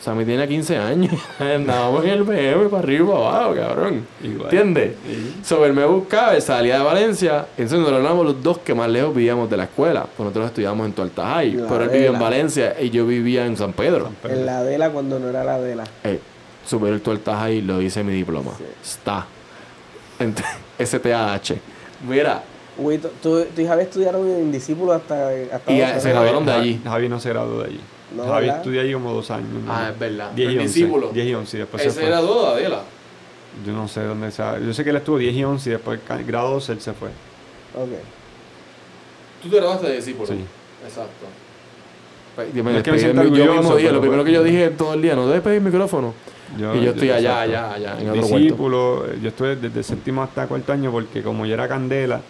[0.08, 1.12] Sammy tiene 15 años.
[1.38, 4.06] Andábamos en el BM para arriba y para abajo, cabrón.
[4.22, 4.44] Igual.
[4.44, 4.94] ¿Entiendes?
[5.06, 5.40] Sí.
[5.44, 7.44] Sobre él me buscaba, salía de Valencia.
[7.58, 10.06] Entonces nosotros éramos los dos que más lejos vivíamos de la escuela.
[10.16, 10.94] Pues nosotros estudiábamos en.
[11.14, 12.18] La Pero él vivía en.
[12.18, 14.10] Valencia y yo vivía en San Pedro.
[14.24, 15.84] En la Adela cuando no era la Adela.
[16.04, 16.18] Eh,
[16.64, 18.52] superior Tualta High lo hice en mi diploma.
[18.56, 18.64] Sí.
[18.82, 19.26] Está.
[20.82, 21.54] STAH.
[22.08, 22.42] Mira,
[22.78, 23.08] Güey, tu,
[23.44, 26.80] tu, hija había estudiado en discípulo hasta, hasta Y se graduaron de allí.
[26.82, 27.80] Javi no se graduó de allí.
[28.16, 28.56] No, Javi ¿verdad?
[28.58, 29.48] estudió allí como dos años.
[29.64, 29.72] ¿no?
[29.72, 30.30] ah, es verdad.
[30.32, 30.66] 10 y El 11.
[30.78, 31.10] discípulo.
[31.12, 32.08] 10 y 11 y después se Ese fue.
[32.08, 32.82] era todo, Adela.
[33.66, 36.00] Yo no sé dónde se Yo sé que él estuvo 10 y 11 y después
[36.26, 37.08] grado 12 él se fue.
[37.74, 37.90] Ok.
[39.42, 40.26] Tú te graduaste de discípulo.
[40.26, 40.44] Sí.
[40.84, 41.26] Exacto.
[42.34, 44.26] Pues, yo me No es que me del- yo mismo dije, pero lo primero pues-
[44.30, 46.14] que yo dije todo el día, no debes pedir el micrófono.
[46.56, 47.74] y yo estoy allá, exacto.
[47.74, 48.22] allá, allá, en otro.
[48.38, 52.20] Discípulo, eh, yo estuve desde séptimo hasta cuarto año porque como yo era candela,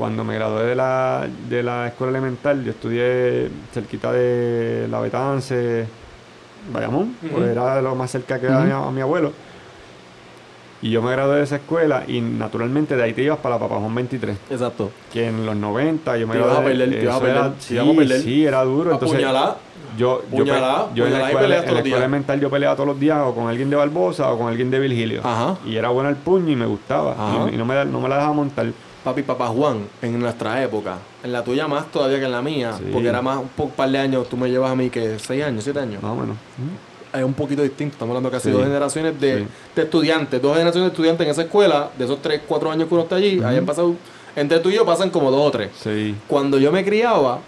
[0.00, 5.84] cuando me gradué de la, de la escuela elemental, yo estudié cerquita de La Betance,
[6.72, 7.34] Bayamón, Ujú.
[7.36, 9.30] pues era lo más cerca que era a mi- a mi abuelo.
[10.80, 13.60] Y yo me gradué de esa escuela y naturalmente de ahí te ibas para la
[13.60, 14.38] Papajón 23.
[14.48, 14.90] Exacto.
[15.12, 16.64] Que en los 90 yo me Te gradué.
[16.64, 18.20] perder, te ibas a perder, sí, íbamos a perder.
[18.22, 18.92] sí, era duro.
[18.92, 19.56] Entonces, Apuñalá.
[19.98, 22.98] yo, yo, Puñalada, yo en la escuela, en la escuela elemental yo peleaba todos los
[22.98, 25.20] días o con alguien de Barbosa o con alguien de Virgilio.
[25.22, 25.56] Ajá.
[25.66, 27.14] Y era bueno el puño y me gustaba.
[27.50, 28.68] Y, y no, me, no me la dejaba montar.
[29.04, 32.74] Papi, papá Juan, en nuestra época, en la tuya más todavía que en la mía,
[32.78, 32.84] Sí.
[32.92, 35.42] porque era más un poco, par de años, tú me llevas a mí que seis
[35.44, 36.02] años, siete años.
[36.02, 36.36] Más o menos.
[37.12, 38.52] Es un poquito distinto, estamos hablando casi Sí.
[38.52, 39.46] dos generaciones de, Sí.
[39.76, 42.94] de estudiantes, dos generaciones de estudiantes en esa escuela, de esos tres, cuatro años que
[42.94, 43.94] uno está allí, hayan pasado,
[44.36, 45.70] entre tú y yo pasan como dos o tres.
[45.82, 46.14] Sí.
[46.28, 47.38] Cuando yo me criaba,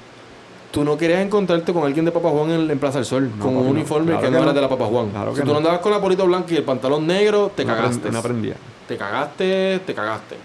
[0.72, 3.44] tú no querías encontrarte con alguien de Papa Juan en, en Plaza del Sol, No,
[3.44, 3.70] con un no.
[3.70, 5.10] uniforme Claro que, que no era de la Papa Juan.
[5.10, 5.58] Claro si tú no.
[5.58, 8.10] andabas con la polito blanca y el pantalón negro, te No cagaste.
[8.10, 8.54] No aprendía.
[8.88, 10.36] Te cagaste, te cagaste.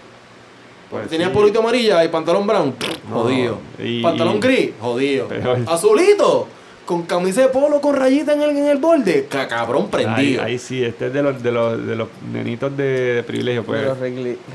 [0.89, 1.35] Pues Tenías sí.
[1.35, 2.73] polito amarilla y pantalón brown,
[3.09, 3.59] No, jodido.
[3.77, 5.27] y- pantalón y- gris, jodido.
[5.27, 5.59] Peor.
[5.68, 6.47] Azulito,
[6.85, 10.41] con camisa de polo con rayita en el, en el borde, ca- cabrón Ahí, prendido.
[10.43, 13.65] ahí sí, este es de los, de los, de los nenitos de, de privilegio.
[13.65, 13.99] Pues, De los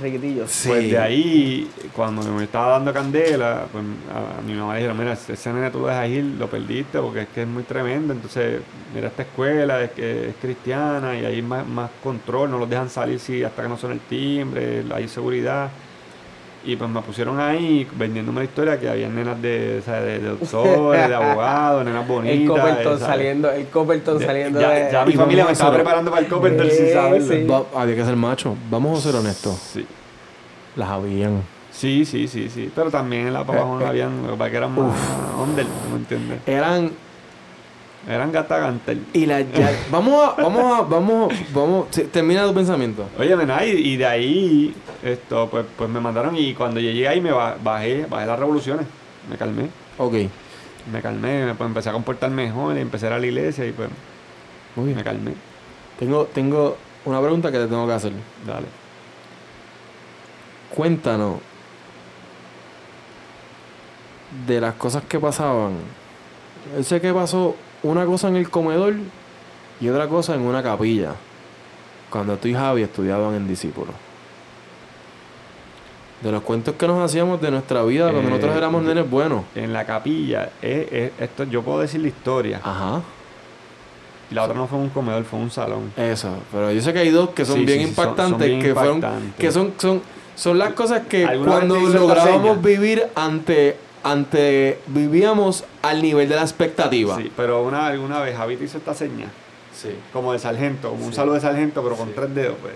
[0.00, 0.50] reguitillos.
[0.50, 0.68] Sí.
[0.70, 4.98] pues de ahí, cuando me estaba dando candela, pues a, a mi mamá le dijeron,
[4.98, 8.14] mira, ese nene tú lo dejas ir, lo perdiste porque es que es muy tremendo.
[8.14, 8.60] Entonces,
[8.94, 12.88] mira esta escuela, es que es cristiana y hay más, más control, no los dejan
[12.88, 15.68] salir si hasta que no son el timbre, hay seguridad.
[16.64, 20.20] Y pues me pusieron ahí vendiéndome la historia que había nenas de, o sea, de,
[20.20, 22.38] de doctores, de abogados, nenas bonitas.
[22.40, 24.92] El Copperton saliendo, el Copperton saliendo ya, de...
[24.92, 27.26] ya mi familia me estaba preparando para el Copperton Sí, sin saberlo.
[27.34, 27.44] sí.
[27.46, 28.54] Va- había que ser macho.
[28.70, 29.54] Vamos a ser honestos.
[29.72, 29.86] Sí.
[30.76, 31.42] Las habían.
[31.72, 32.70] Sí, sí, sí, sí.
[32.74, 34.94] Pero también en la Papa Juan habían, lo que pasa es que eran más
[35.42, 36.38] under, ¿no me entiendes?
[36.46, 36.90] Eran
[38.08, 39.06] Eran gata gantel.
[39.12, 43.08] y las ya- vamos a vamos a vamos vamos termina tu pensamiento.
[43.18, 44.74] Oye, nena, y, y de ahí,
[45.04, 48.86] esto, pues, pues me mandaron y cuando llegué ahí me ba- bajé, bajé las revoluciones,
[49.30, 49.68] me calmé,
[49.98, 50.14] Ok.
[50.92, 53.66] me calmé, me, pues, empecé a comportar mejor, y empecé a ir a la iglesia
[53.66, 53.88] y pues
[54.74, 54.96] Muy bien.
[54.96, 55.34] me calmé.
[56.00, 58.12] Tengo tengo una pregunta que te tengo que hacer.
[58.44, 58.66] Dale.
[60.74, 61.36] Cuéntanos
[64.46, 65.74] de las cosas que pasaban.
[66.76, 68.94] Yo sé que pasó una cosa en el comedor
[69.80, 71.14] y otra cosa en una capilla.
[72.10, 73.94] Cuando tú y Javi estudiaban en Discípulos.
[76.22, 79.42] De los cuentos que nos hacíamos de nuestra vida cuando Eh, nosotros éramos nenes buenos.
[79.56, 82.60] En la capilla, eh, eh, esto yo puedo decir la historia.
[82.62, 83.00] Ajá.
[84.30, 85.92] Y la otra no fue un comedor, fue un salón.
[85.96, 86.30] Eso.
[86.52, 88.38] Pero yo sé que hay dos que son Sí, bien sí, sí, son- impactantes.
[88.38, 88.96] son bien que fueron.
[88.96, 89.34] impactantes.
[89.36, 90.02] Que son, son,
[90.36, 93.76] son las cosas que ¿Alguna cuando lográbamos vivir ante.
[94.04, 94.80] Ante.
[94.86, 97.16] vivíamos al nivel de la expectativa.
[97.16, 99.26] Sí, pero una, alguna vez Javi hizo esta seña.
[99.74, 99.96] Sí.
[100.12, 102.12] como de sargento, como un saludo de sargento, pero con Sí.
[102.14, 102.74] tres dedos, pues.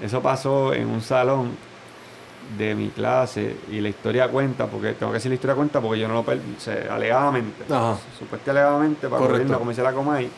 [0.00, 1.50] Eso pasó en un salón
[2.56, 5.98] de mi clase y la historia cuenta, porque tengo que decir la historia cuenta porque
[5.98, 7.96] yo no lo per- o sea, alegadamente, Ajá.
[8.18, 9.32] supuestamente alegadamente, para Correcto.
[9.38, 10.30] cubrirme como dice la Comay,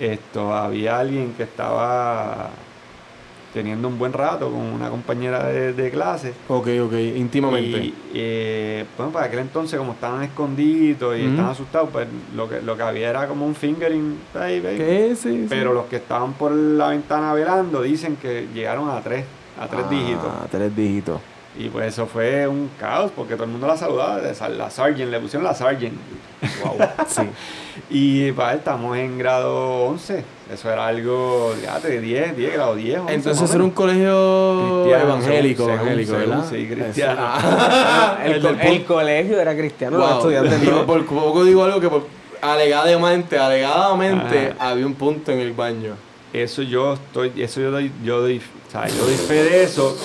[0.00, 2.50] esto, había alguien que estaba
[3.56, 6.34] teniendo un buen rato con una compañera de, de clase.
[6.46, 7.78] Ok, ok, íntimamente.
[7.86, 11.30] Y eh, bueno, para aquel entonces, como estaban escondidos y Ujú.
[11.30, 12.06] estaban asustados, pues
[12.36, 14.18] lo que, lo que había era como un fingering.
[14.34, 15.14] ¿Qué?
[15.16, 15.46] Sí, sí.
[15.48, 19.24] Pero los que estaban por la ventana velando dicen que llegaron a tres,
[19.58, 20.32] a tres Ah, dígitos.
[20.50, 21.20] tres dígitos.
[21.58, 25.18] Y pues eso fue un caos porque todo el mundo la saludaba, la Sargent, le
[25.18, 25.96] pusieron la Sargent.
[26.62, 26.76] Wow.
[27.08, 27.22] sí.
[27.90, 30.35] Y pues estamos en grado 11.
[30.52, 31.52] Eso era algo,
[31.82, 33.00] de 10, 10, grado 10.
[33.00, 36.46] 11, Entonces era un colegio Cristiano, evangélico, según- evangélico, según- ¿verdad?
[36.50, 37.20] sí, cristiano.
[37.20, 40.16] Ah, el, el co- el colegio era cristiano, los Wow.
[40.18, 40.86] estudiantes Yo no.
[40.86, 42.06] por poco digo algo que por,
[42.40, 44.70] alegadamente, alegadamente Ajá.
[44.70, 45.94] había un punto en el baño.
[46.32, 48.40] Eso yo estoy, eso yo doy, yo doy,
[48.78, 49.96] sea, yo doy fe de eso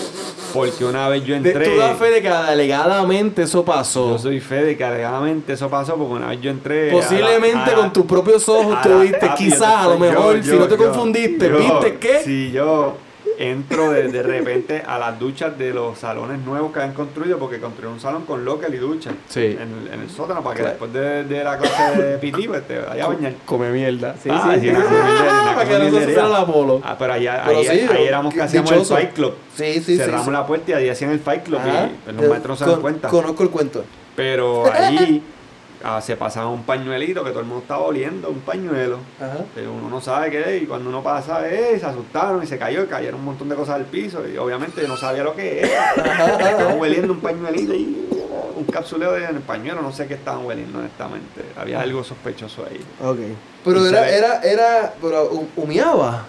[0.54, 1.64] porque una vez yo entré.
[1.70, 4.12] tú das fe de que alegadamente eso pasó.
[4.12, 6.90] Yo soy fe de que alegadamente eso pasó porque una vez yo entré.
[6.90, 10.42] a la- Posiblemente a la- con tus propios ojos tú viste, quizás a lo mejor,
[10.42, 12.20] yo- si no te yo- confundiste, ¿viste qué?
[12.24, 12.98] Si yo
[13.42, 17.60] entro de, de repente a las duchas de los salones nuevos que han construido, porque
[17.60, 19.58] construyeron un salón con local y ducha Sí.
[19.60, 20.78] en, el- en el sótano para que Claro.
[20.80, 23.34] después de, de la clase de PT pues te vayas a bañar.
[23.46, 24.16] Come mierda.
[24.22, 24.86] Sí, Ah, sí, sí, sí, una sí.
[24.86, 26.82] comildería, una Para que no se la polo.
[26.84, 28.86] Ah, pero ahí, ahí, Pero sí, ahí éramos que hacíamos el.
[28.86, 29.34] Fight Club.
[29.56, 30.32] Sí, sí, sí, Cerramos sí.
[30.32, 31.86] la puerta y ahí hacían el Fight Club Ajá.
[31.88, 33.08] y pues, los maestros se dan cuenta.
[33.10, 33.84] Conozco el cuento.
[34.16, 35.22] Pero allí
[35.84, 38.98] ah, se pasaba un pañuelito que todo el mundo estaba oliendo, un pañuelo.
[39.20, 39.38] Ajá.
[39.56, 42.58] Pero uno no sabe qué es y cuando uno pasa, eh, se asustaron y se
[42.58, 45.36] cayó y cayeron un montón de cosas al piso y obviamente yo no sabía lo
[45.36, 45.92] que era.
[45.94, 48.08] estaban hueliendo un pañuelito y
[48.56, 51.42] un capsuleo de en el pañuelo, no sé qué estaban hueliendo honestamente.
[51.58, 52.80] Había algo sospechoso ahí.
[53.04, 53.18] Ok.
[53.64, 56.26] Pero Y era, era, era, pero hu- humeaba.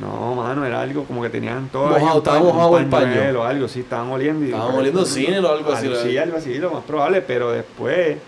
[0.00, 3.80] No, mano, era algo como que tenían todo Mojado, estaba mojado el pañuelo, algo, sí,
[3.80, 4.44] estaban oliendo.
[4.44, 8.18] Y, Estaban oliendo cine o algo así, Sí, algo así, lo más probable, pero después...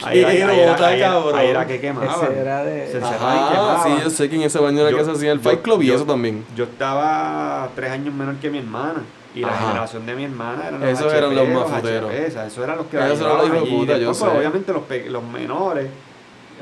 [0.04, 1.34] Ahí era, ahí era- ahí era- cabrón.
[1.36, 2.08] ahí era que quemaban.
[2.30, 3.84] Ese era de- Se Ajá, cerraba y Ajá, quemaba.
[3.84, 5.82] sí, yo sé que en ese baño era Yo- que se hacía el Fight Club
[5.82, 6.44] y yo- eso también.
[6.54, 9.02] Yo estaba tres años menor que mi hermana.
[9.34, 9.66] Y la Ajá.
[9.68, 12.10] generación de mi hermana eran los Esos eran los HP, mafuteros.
[12.12, 14.24] HP, esos eran los que Esos eran los hijos de puta, yo pues, sé.
[14.26, 15.88] obviamente los, los menores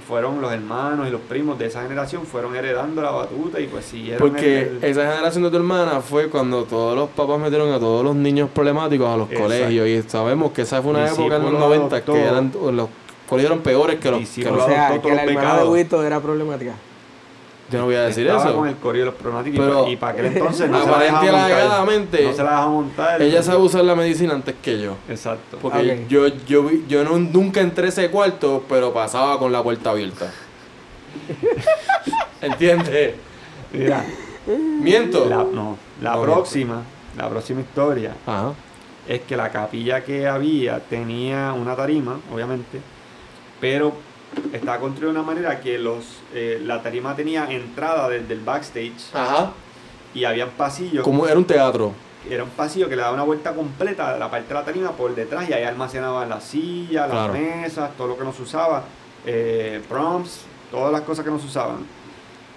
[0.06, 3.84] fueron los hermanos y los primos de esa generación fueron heredando la batuta y pues
[3.84, 7.72] siguieron Porque el- el- esa generación de tu hermana fue cuando todos los papás metieron
[7.72, 9.42] a todos los niños problemáticos a los Exacto.
[9.52, 12.12] colegios y sabemos que esa fue una época en los Discípulo 90 adoptó.
[12.12, 12.88] que eran los
[13.28, 15.68] colegios eran peores que los, que Discípulo los- O sea, que la hermana de.
[15.68, 16.74] Huito era problemática.
[17.70, 20.12] Yo no voy a decir estaba eso con el corrido de los Pero- y para
[20.12, 22.20] aquel entonces no se la dejaba montar.
[22.22, 23.22] no se la dejaba montar.
[23.22, 25.58] ella sabe usar la medicina antes que yo Exacto.
[25.60, 29.62] porque yo yo vi- yo no, nunca entré a ese cuarto pero pasaba con la
[29.62, 30.30] puerta abierta
[32.40, 33.14] ¿entiendes?
[33.72, 34.04] Mira,
[34.80, 36.82] miento la, no, la No, próxima,
[37.16, 38.52] la próxima historia Ajá.
[39.08, 42.80] es que la capilla que había tenía una tarima, obviamente,
[43.60, 43.92] pero
[44.52, 46.04] estaba construida de una manera que los
[46.38, 49.52] eh, la tarima tenía entrada desde el backstage Ajá.
[50.14, 51.02] y había pasillos.
[51.02, 51.92] Como era un teatro.
[52.28, 54.90] Era un pasillo que le daba una vuelta completa de la parte de la tarima
[54.92, 57.32] por detrás y ahí almacenaban las sillas, Claro.
[57.32, 58.82] las mesas, todo lo que no se usaba,
[59.24, 61.78] eh, prompts, todas las cosas que no se usaban.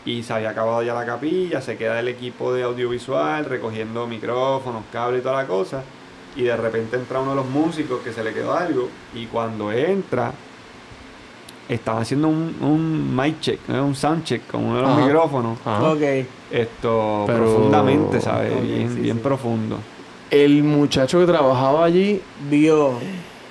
[0.06, 4.84] Y se había acabado ya la capilla, se queda el equipo de audiovisual recogiendo micrófonos,
[4.92, 5.84] cables y toda la cosa.
[6.36, 8.90] Y de repente entra uno de los músicos que se le quedó algo.
[9.14, 10.32] Y cuando entra,
[11.70, 13.86] estaba haciendo un, un mic check, ¿no?
[13.86, 15.02] un sound check con uno de los Ajá.
[15.06, 15.58] micrófonos.
[15.64, 15.92] Ajá.
[15.92, 16.02] Ok.
[16.52, 18.62] Esto Pero- profundamente, ¿sabes?
[18.62, 19.22] Bien sí, bien sí.
[19.24, 19.78] profundo.
[20.32, 22.94] El muchacho que trabajaba allí Vio.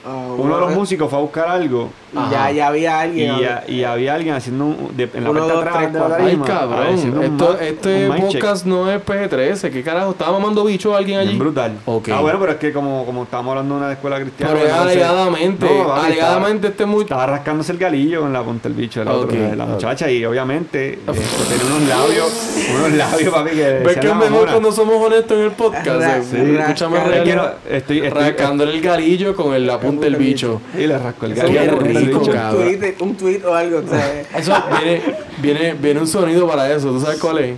[0.04, 2.30] a Uno de los músicos fue a buscar algo Ajá.
[2.30, 3.38] ya, ya había y, alguien.
[3.40, 5.98] ya- y había alguien haciendo un, de- en la Uno, parte de dos, atrás tres,
[5.98, 6.24] cuatro.
[6.24, 7.12] Ay, cabrón.
[7.18, 8.24] un Esto, este un check.
[8.40, 9.70] podcast no es PG-13.
[9.70, 10.10] ¿Qué carajo?
[10.12, 11.28] ¿Estaba mamando bicho a alguien allí?
[11.28, 11.72] Bien brutal.
[11.84, 12.08] Ok.
[12.12, 14.52] Ah, bueno, pero es que como, como estábamos hablando de una escuela cristiana.
[14.54, 15.66] Pero es entonces- alegadamente.
[15.66, 17.04] No, alegadamente este Estaba, muchacho.
[17.14, 20.10] estaba rascándose el galillo con la punta del bicho de la, otra- de la muchacha
[20.10, 24.50] y obviamente esto, tenía unos labios, unos labios, papi, que ¿Ves que es mejor mamona.
[24.52, 25.86] cuando somos honestos en el podcast?
[25.86, 26.36] Eh, sí.
[26.58, 27.54] Escucha más rasca- Es que real.
[27.70, 30.60] estoy, estoy, Rascándole el galillo con el, la punta del bicho.
[30.76, 31.78] y le rascó el galillo.
[32.02, 32.20] Un,
[32.56, 33.78] tweet, un tweet o algo.
[33.78, 35.02] o sea, Eso viene,
[35.38, 36.88] viene, viene un sonido para eso.
[36.90, 37.56] ¿Tú sabes cuál es?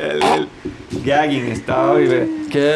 [0.00, 0.48] el, el
[1.04, 2.28] gagging estaba vive.
[2.50, 2.74] Qué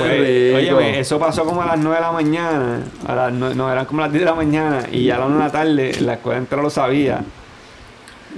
[0.60, 0.76] rico.
[0.78, 2.80] Oye, eso pasó como a las 9 de la mañana.
[3.06, 4.86] A las no, eran como las 10 de la mañana.
[4.90, 7.20] Y ya a las 1 de la tarde la escuela entera lo sabía.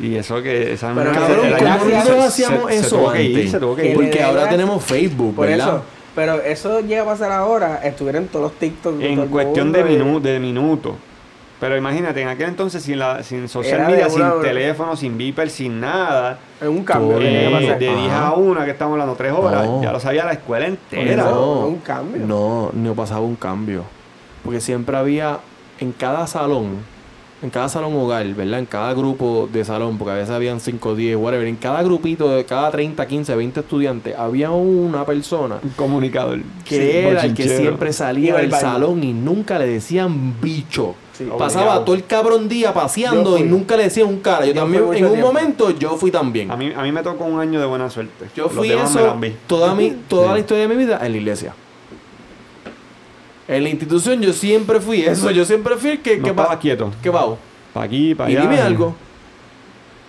[0.00, 2.86] Y eso que esa Pero, nena cabrón, se- ¿cómo ella- nosotros se- hacíamos se- se
[2.86, 3.50] eso tuvo que ir, antes?
[3.50, 3.96] se tuvo que Que ir.
[3.98, 5.68] le Porque ahora tenemos Facebook, por ¿verdad?
[5.68, 5.84] eso.
[6.14, 7.80] Pero eso llega a pasar ahora.
[7.82, 9.01] Estuvieron todos los TikTok.
[9.01, 10.94] En cuestión de, minu de minutos.
[11.59, 15.78] Pero imagínate, en aquel entonces sin, la, sin social media, sin teléfono, sin beeper, sin
[15.80, 16.39] nada.
[16.60, 17.18] En un cambio.
[17.20, 18.28] Eh, de 10 Ajá.
[18.28, 19.80] a 1, que estamos hablando 3 horas, No.
[19.80, 21.22] ya lo sabía la escuela entera.
[21.22, 21.68] No.
[21.68, 22.26] un cambio.
[22.26, 23.84] No, no pasaba un cambio.
[24.43, 25.39] Porque siempre había
[25.78, 26.78] en cada salón,
[27.43, 28.60] en cada salón hogar, ¿verdad?
[28.60, 31.47] En cada grupo de salón, porque a veces habían 5, 10, whatever.
[31.47, 36.40] En cada grupito de cada 30, 15, 20 estudiantes, había una persona Un comunicador.
[36.64, 40.94] que Sí, era el que siempre salía del salón y nunca le decían bicho.
[41.12, 41.24] Sí.
[41.39, 41.85] Pasaba Obligado.
[41.85, 44.47] todo el cabrón día paseando y nunca le decían un cara.
[44.47, 45.16] Yo, Yo también, en un tiempo.
[45.27, 46.51] momento, yo fui también.
[46.51, 48.27] A mí, a mí me tocó un año de buena suerte.
[48.35, 49.16] Yo Los fui eso
[49.47, 50.32] toda, mi, toda Sí.
[50.32, 51.55] la historia de mi vida en la iglesia.
[53.56, 55.30] En la institución yo siempre fui eso.
[55.30, 56.90] Yo siempre fui el que, No que estaba pa- quieto.
[57.02, 57.36] que va.
[57.72, 58.42] Para aquí, para Y allá.
[58.48, 58.94] dime algo.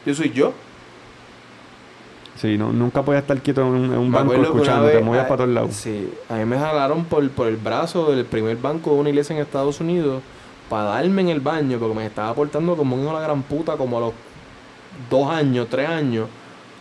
[0.06, 0.54] Yo soy yo.
[2.36, 5.26] Sí, no, nunca podía estar quieto en un, en un Me banco escuchando, te movías
[5.26, 5.74] ah, para todos lados.
[5.76, 9.36] Sí, a mí me jalaron por, por el brazo del primer banco de una iglesia
[9.36, 10.22] en Estados Unidos
[10.70, 13.44] para darme en el baño porque me estaba portando como un hijo de la gran
[13.44, 14.14] puta como a los
[15.10, 16.28] dos años, tres años,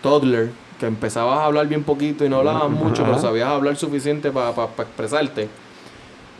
[0.02, 4.30] toddler, que empezabas a hablar bien poquito y no hablabas mucho, pero sabías hablar suficiente
[4.32, 5.48] para expresarte.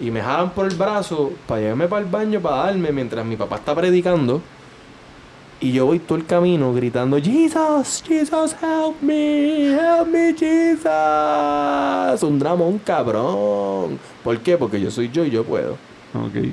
[0.01, 3.37] Y me jalan por el brazo para llevarme para el baño para darme mientras mi
[3.37, 4.41] papá está predicando.
[5.61, 12.23] Y yo voy todo el camino gritando, Jesus, Jesus, help me, help me, Jesus.
[12.25, 13.97] Un dramón cabrón.
[14.25, 14.57] ¿Por qué?
[14.59, 15.75] Porque yo soy yo y yo puedo.
[16.15, 16.47] Ok.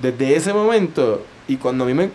[0.00, 2.10] Desde ese momento, y cuando a mí me,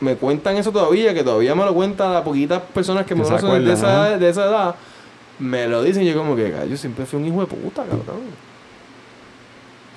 [0.00, 3.64] me cuentan eso todavía, que todavía me lo cuentan a poquitas personas que me conocen
[3.64, 4.74] de esa, de esa edad,
[5.38, 7.82] me lo dicen y yo como que, "Ay, yo siempre fui un hijo de puta,
[7.84, 8.44] cabrón.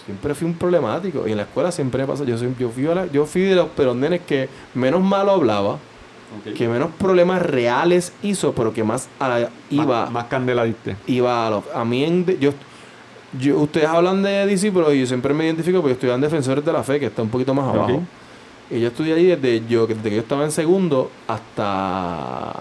[0.07, 1.27] Siempre fui un problemático.
[1.27, 2.23] Y en la escuela siempre me pasa.
[2.23, 5.77] Yo, soy, yo, fui, a la- yo fui de los peronenes que menos malo hablaba,
[6.57, 10.95] que menos problemas reales hizo, pero que más a la- iba, Más, más candela diste.
[11.07, 12.51] iba a, lo- a mí en yo,
[13.39, 16.83] yo ustedes hablan de discípulos y yo siempre me identifico porque en defensores de la
[16.83, 18.01] fe que está un poquito más abajo
[18.69, 22.53] y yo estudié ahí desde yo desde que yo estaba en segundo hasta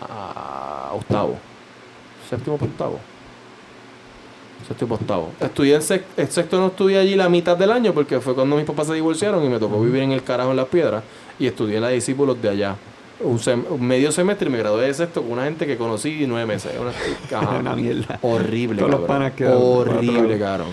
[0.94, 1.36] octavo
[2.28, 3.01] séptimo para octavo
[4.91, 8.65] octavo estudié en sexto, no estudié allí la mitad del año porque fue cuando mis
[8.65, 11.03] papás se divorciaron y me tocó vivir en el carajo en las piedras
[11.39, 12.77] y estudié en la discípulos de allá
[13.20, 16.24] un, sem- un medio semestre y me gradué de sexto con una gente que conocí
[16.27, 16.93] nueve meses una.
[17.61, 18.19] Una mierda.
[18.23, 20.69] Horrible, Todos los panas quedaron Horrible, cabrón.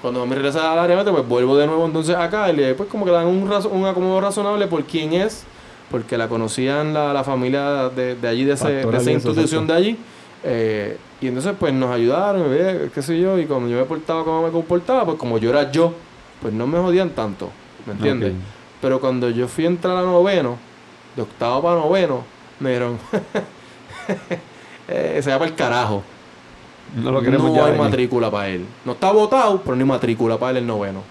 [0.00, 2.88] Cuando me regresa al área metro, pues vuelvo de nuevo entonces acá y le pues
[2.88, 3.42] como que dan un,
[3.72, 5.42] un acomodo razonable por quién es,
[5.90, 9.72] porque la conocían la, la familia de, de allí, de, ese- de esa institución de
[9.74, 9.98] allí.
[10.42, 14.24] Eh, y entonces pues nos ayudaron, eh, qué sé yo, y cuando yo me portaba
[14.24, 15.92] como me comportaba, pues como yo era yo,
[16.40, 17.50] pues no me jodían tanto,
[17.86, 18.32] ¿me entiendes?
[18.80, 20.56] Pero cuando yo fui a entrar a noveno,
[21.14, 22.24] de octavo para noveno,
[22.58, 22.98] me dijeron,
[24.88, 26.02] eh, se va para el carajo.
[26.96, 28.66] No lo queremos no ya hay matrícula para él.
[28.84, 31.02] No está votado, pero no hay matrícula para él el noveno.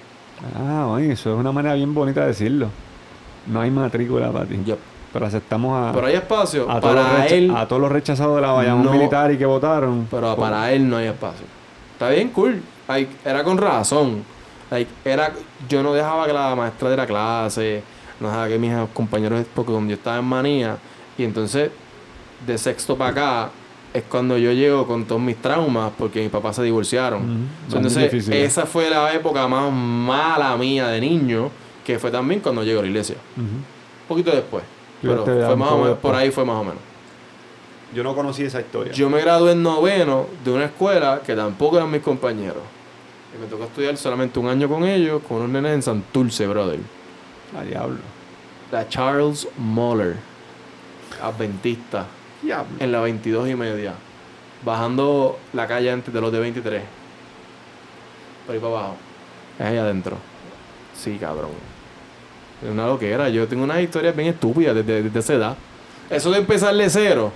[0.56, 2.69] Ah, oye, eso es una manera bien bonita de decirlo.
[3.47, 4.60] No hay matrícula para ti.
[4.65, 4.80] Yep.
[5.11, 8.36] Pero aceptamos a, Pero hay espacio a, todos los para él, a todos los rechazados
[8.36, 8.91] de la Bayamón No.
[8.91, 10.07] militar y que votaron.
[10.10, 11.45] pero Pues, para él no hay espacio.
[11.94, 12.61] Está bien, cool.
[12.88, 14.23] Like, era con razón.
[14.69, 15.34] Like, era,
[15.68, 17.81] yo no dejaba que la maestra de la clase,
[18.19, 20.77] no dejaba que mis compañeros, porque cuando yo estaba en manía,
[21.18, 21.72] y entonces
[22.45, 23.49] de sexto para acá
[23.94, 27.49] es cuando yo llego con todos mis traumas, porque mis papás se divorciaron.
[27.65, 31.49] Entonces, esa fue la época más mala mía de niño,
[31.84, 33.15] que fue también cuando llego a la iglesia.
[33.36, 33.64] Un
[34.07, 34.64] poquito después.
[35.02, 36.80] Pero fue más o menos, por ahí fue más o menos.
[37.94, 38.94] Yo no conocí esa historia.
[38.94, 42.62] Yo me gradué en noveno de una escuela que tampoco eran mis compañeros.
[43.36, 46.80] Y me tocó estudiar solamente un año con ellos, con unos nenes en Santurce, brother.
[47.58, 47.98] A diablo.
[48.72, 50.18] La Charles Moller,
[51.22, 52.06] adventista,
[52.42, 52.76] Diablo.
[52.80, 53.94] en la 22 y media.
[54.64, 56.84] Bajando la calle antes de los de 23.
[58.46, 58.98] Por ahí para abajo.
[59.58, 60.18] Es ahí adentro.
[60.96, 61.52] Sí, cabrón.
[62.64, 63.30] Es una loquera.
[63.30, 65.56] Yo tengo unas historias bien estúpidas desde, desde esa edad.
[66.10, 67.31] Eso de empezar de cero.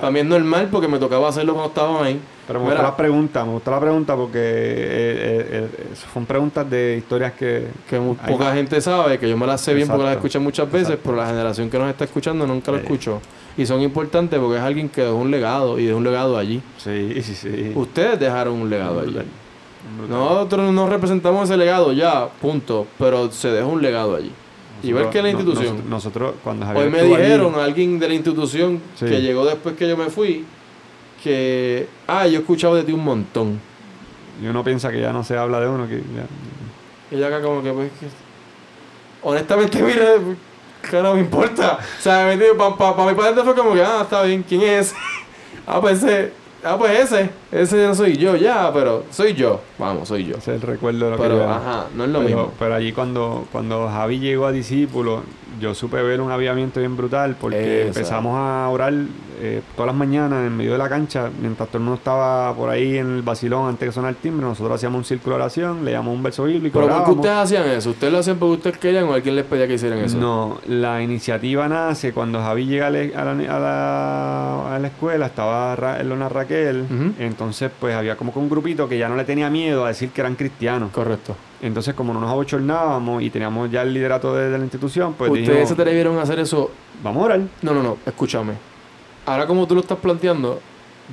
[0.00, 2.20] También es normal porque me tocaba hacerlo cuando estaban ahí.
[2.48, 6.68] Pero me gustó la pregunta, me gustó la pregunta porque eh, eh, eh, son preguntas
[6.68, 7.68] de historias que...
[7.88, 10.66] que muy poca gente sabe, que yo me las sé bien porque las escuché muchas
[10.66, 11.10] veces, Exacto.
[11.10, 12.84] pero la generación que nos está escuchando nunca lo Sí.
[12.84, 13.20] escuchó.
[13.56, 16.60] Y son importantes porque es alguien que dejó un legado y dejó un legado allí.
[16.78, 17.72] Sí, sí, sí.
[17.74, 19.16] Ustedes dejaron un legado allí.
[20.08, 22.86] Nosotros no representamos ese legado ya, punto.
[22.98, 24.32] Pero se dejó un legado allí.
[24.82, 25.64] Igual que la institución.
[25.66, 29.06] Nosotros, nosotros, cuando Javier Hoy me allí- dijeron a alguien de la institución Sí.
[29.06, 30.44] que llegó después que yo me fui
[31.22, 33.60] que, ah, yo he escuchado de ti un montón.
[34.40, 36.26] y uno piensa que ya no se habla de uno, que ya-
[37.10, 38.06] Y ella acá como que, pues, que...
[39.22, 40.12] Honestamente, mira,
[40.80, 41.78] cara, no me importa.
[41.98, 44.94] O sea, para pa, pa mi padre fue como que, ah, está bien, ¿quién es
[45.66, 46.32] ah, pues ese,
[46.64, 49.60] ah, pues ese, ese no soy yo, ya, pero soy yo.
[49.78, 50.36] Vamos, soy yo.
[50.36, 52.52] es el recuerdo de lo que Pero, yo- ajá, no es lo pero, mismo.
[52.58, 55.22] pero allí cuando, cuando Javi llegó a discípulo,
[55.60, 57.88] yo supe ver un avivamiento bien brutal porque Esa.
[57.88, 58.92] empezamos a orar
[59.40, 62.70] eh, todas las mañanas en medio de la cancha, mientras todo el mundo estaba por
[62.70, 65.84] ahí en el vacilón antes que sonara el timbre, nosotros hacíamos un círculo de oración,
[65.84, 67.90] leíamos un verso bíblico, Pero ¿por qué ustedes hacían eso?
[67.90, 70.18] ¿Ustedes lo hacían porque ustedes querían o alguien les pedía que hicieran eso?
[70.18, 74.88] No, la iniciativa nace cuando Javi llega a la, a la- a la- a la
[74.88, 76.84] escuela, estaba Ra- Lona Raquel,
[77.18, 80.10] entonces pues había como que un grupito que ya no le tenía miedo a decir
[80.10, 80.90] que eran cristianos.
[80.90, 81.36] Correcto.
[81.60, 85.30] Entonces como no nos abochornábamos y teníamos ya el liderato de, de la institución, pues
[85.30, 86.70] ustedes dijimos, se atrevieron a hacer eso
[87.02, 87.40] vamos a orar.
[87.62, 88.54] No, no, no, escúchame.
[89.26, 90.60] Ahora como tú lo estás planteando,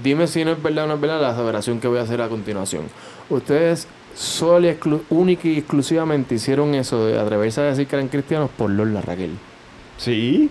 [0.04, 2.22] dime si no es verdad o no es verdad la aseveración que voy a hacer
[2.22, 2.84] a continuación.
[3.30, 4.78] Ustedes solo y
[5.10, 9.32] única y exclusivamente hicieron eso de atreverse a decir que eran cristianos por Lola Raquel.
[9.98, 10.50] Sí,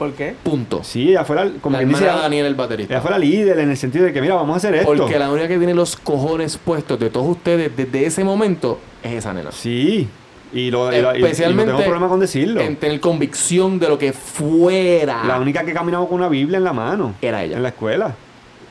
[0.00, 0.34] ¿Por qué?
[0.42, 0.80] Punto.
[0.82, 2.94] sí, ella fue la, como la que dice, de Daniel el baterista.
[2.94, 4.86] ella fue la líder en el sentido de que mira, vamos a hacer esto.
[4.96, 9.12] Porque la única que tiene los cojones puestos de todos ustedes desde ese momento es
[9.12, 9.52] esa nena.
[9.52, 10.08] Sí,
[10.54, 12.60] y, lo, y, la- y- no Especialmente tengo problema con decirlo.
[12.62, 16.64] En tener convicción de lo que fuera La única que caminaba con una Biblia en
[16.64, 17.14] la mano.
[17.20, 17.56] era ella.
[17.58, 18.14] En la escuela.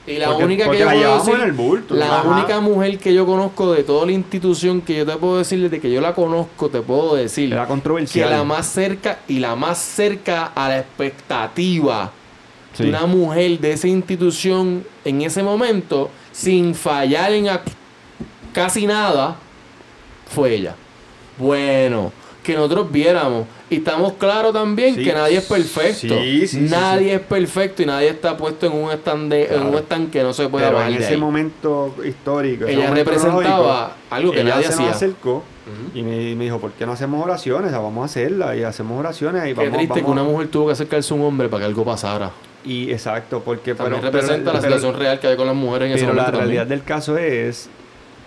[0.09, 1.93] Y la Porque- única porque que la puedo llevamos decir, en el bulto.
[1.95, 2.29] la Ajá.
[2.29, 5.79] única mujer que yo conozco de toda la institución que yo te puedo decir desde
[5.79, 7.49] que yo la conozco, te puedo decir
[8.11, 12.11] que la más cerca y la más cerca a la expectativa
[12.73, 12.83] Sí.
[12.83, 17.47] de una mujer de esa institución en ese momento, sin fallar en
[18.53, 19.35] casi nada,
[20.27, 20.75] fue ella.
[21.37, 22.11] Bueno,
[22.43, 23.45] que nosotros viéramos.
[23.71, 25.03] Y estamos claros también Sí.
[25.03, 25.97] que nadie es perfecto.
[26.19, 29.47] Sí, sí, sí, nadie es perfecto y nadie está puesto en un stand de- en
[29.61, 29.83] Claro.
[29.91, 31.17] un que no se puede Pero bajar en ese ahí.
[31.17, 34.85] momento histórico, ese Ella momento representaba algo que ella nadie se hacía.
[34.87, 35.43] nos acercó
[35.93, 37.67] y me, me dijo, ¿por qué no hacemos oraciones?
[37.67, 40.47] O sea, vamos a hacerlas y hacemos oraciones y Qué vamos, triste que una mujer
[40.47, 42.31] tuvo que acercarse a un hombre para que algo pasara.
[42.65, 45.55] Y exacto, porque También pero- representa pero- la pero- situación real que hay con las
[45.55, 46.39] mujeres en ese Pero la momento.
[46.39, 46.79] realidad también.
[46.79, 47.69] del caso es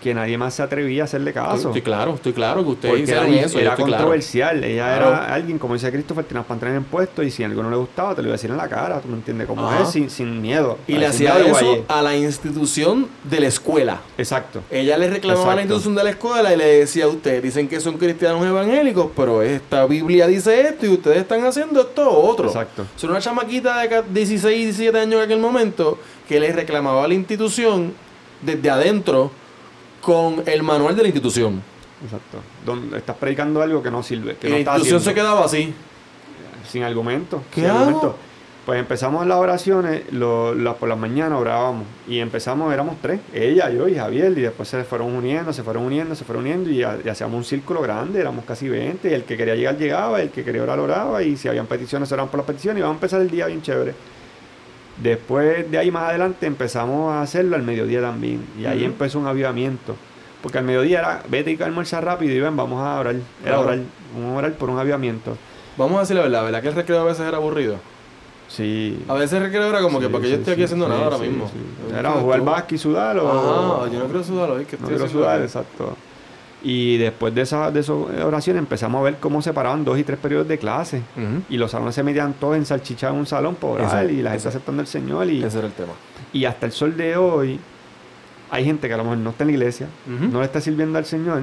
[0.02, 1.68] que nadie más se atrevía a hacerle caso.
[1.68, 3.58] Estoy claro, estoy claro que ustedes hicieron era, eso.
[3.60, 3.90] era claro.
[3.92, 4.64] controversial.
[4.64, 5.08] Ella Claro.
[5.10, 7.76] era alguien, como dice Christopher, tenía los pantalones en puesto y si algo no le
[7.76, 9.00] gustaba, te lo iba a decir en la cara.
[9.00, 9.48] ¿Tú me entiendes?
[9.48, 9.82] Ajá.
[9.82, 10.78] es, sin, sin miedo.
[10.88, 11.84] Y le hacía eso guayé.
[11.88, 14.00] a la institución de la escuela.
[14.18, 14.62] Exacto.
[14.70, 17.78] Ella le reclamaba a la institución de la escuela y le decía, ustedes dicen que
[17.80, 22.46] son cristianos evangélicos, pero esta Biblia dice esto y ustedes están haciendo esto o otro.
[22.48, 22.84] Exacto.
[22.96, 24.42] Es una chamaquita de ca- 16,
[24.76, 25.98] 17 años en aquel momento
[26.28, 27.92] que le reclamaba a la institución
[28.42, 29.30] desde adentro
[30.02, 31.62] con el manual de la institución.
[32.04, 32.38] Exacto.
[32.66, 34.36] Donde estás predicando algo que no sirve.
[34.36, 35.72] Que no la estás institución se quedaba así.
[36.68, 37.42] Sin argumento.
[37.54, 37.78] ¿Qué sin hago?
[37.78, 38.16] argumento.
[38.66, 41.84] Pues empezamos las oraciones, lo- por las mañanas orábamos.
[42.08, 44.30] Y empezamos, éramos tres, ella, yo y Javier.
[44.38, 46.70] Y después se fueron uniendo, se fueron uniendo, se fueron uniendo.
[46.70, 49.10] Y hacíamos un círculo grande, éramos casi 20.
[49.10, 51.22] Y el que quería llegar llegaba, el que quería orar oraba.
[51.24, 52.78] Y si habían peticiones, oraban por las peticiones.
[52.80, 53.94] Y vamos a empezar el día bien chévere.
[55.02, 58.44] Después de ahí más adelante empezamos a hacerlo al mediodía también.
[58.58, 59.96] Y ahí empezó un avivamiento.
[60.42, 63.16] Porque al mediodía era, vete y almuerza rápido y ven, vamos a orar.
[63.44, 63.78] Era orar,
[64.14, 65.36] vamos a orar por un avivamiento.
[65.76, 67.76] Vamos a decir la verdad, ¿verdad que el recreo a veces era aburrido?
[68.48, 69.02] Sí.
[69.08, 70.92] A veces el recreo era como que, Sí, porque yo sí, estoy aquí haciendo sí,
[70.92, 71.50] nada ahora mismo.
[71.96, 73.28] Era jugar básquet y sudar o...
[73.28, 75.96] Ajá, yo no quiero sudar hoy, que No estoy quiero haciendo sudar, exacto.
[76.64, 80.04] Y después de esas de esas oraciones empezamos a ver cómo se paraban dos y
[80.04, 81.02] tres periodos de clase.
[81.48, 84.30] Y los salones se metían todos en salchicha en un salón por orar y la
[84.30, 85.28] gente aceptando al Señor.
[85.28, 85.92] Y, Ese era el tema.
[86.32, 87.58] y hasta el sol de hoy
[88.50, 90.98] hay gente que a lo mejor no está en la iglesia, no le está sirviendo
[90.98, 91.42] al Señor,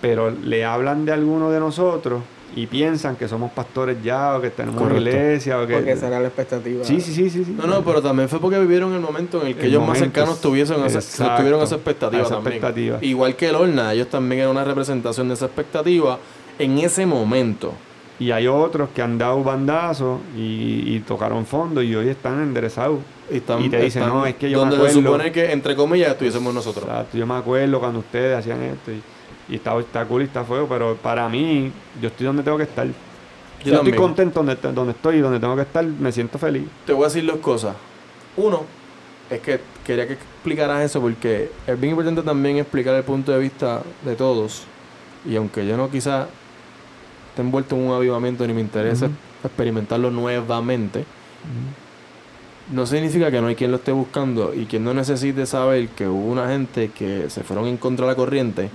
[0.00, 2.22] pero le hablan de alguno de nosotros
[2.56, 5.10] y piensan que somos pastores ya o que tenemos una Correcto.
[5.10, 5.74] iglesia o que...
[5.74, 6.84] Porque esa era la expectativa.
[6.84, 7.54] Sí, sí, sí, sí, sí.
[7.56, 9.98] No, no, pero también fue porque vivieron el momento en el que El ellos más
[9.98, 12.54] cercanos tuviesen esa, exacto, tuvieron esa expectativa esa también.
[12.54, 12.98] expectativa.
[13.02, 16.18] Igual que el Orna, ellos también eran una representación de esa expectativa
[16.58, 17.72] en ese momento.
[18.20, 22.98] Y hay otros que han dado bandazos y, y tocaron fondo y hoy están enderezados.
[23.30, 25.30] Y, están- Y te dicen, están no, es que yo me Donde se acuerdo- supone
[25.32, 26.86] que, entre comillas, estuviésemos nosotros.
[26.86, 29.00] Exacto, yo me acuerdo cuando ustedes hacían esto y,
[29.48, 32.64] y está, está cool y está fuego, pero para mí, yo estoy donde tengo que
[32.64, 32.86] estar.
[33.64, 36.64] Yo, estoy contento donde, donde estoy y donde tengo que estar, me siento feliz.
[36.86, 37.74] Te voy a decir dos cosas.
[38.36, 38.64] Uno,
[39.30, 43.38] es que quería que explicaras eso porque es bien importante también explicar el punto de
[43.38, 44.64] vista de todos.
[45.26, 46.28] Y aunque yo no quizá
[47.30, 49.14] esté envuelto en un avivamiento ni me interesa Ujú.
[49.44, 51.04] experimentarlo nuevamente,
[52.72, 56.06] no significa que no hay quien lo esté buscando y quien no necesite saber que
[56.06, 58.70] hubo una gente que se fueron en contra de la corriente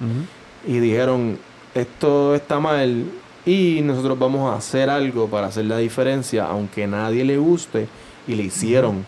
[0.68, 1.38] y dijeron
[1.76, 3.06] esto está mal
[3.45, 7.88] y nosotros vamos a hacer algo para hacer la diferencia aunque nadie le guste
[8.27, 9.06] y le hicieron.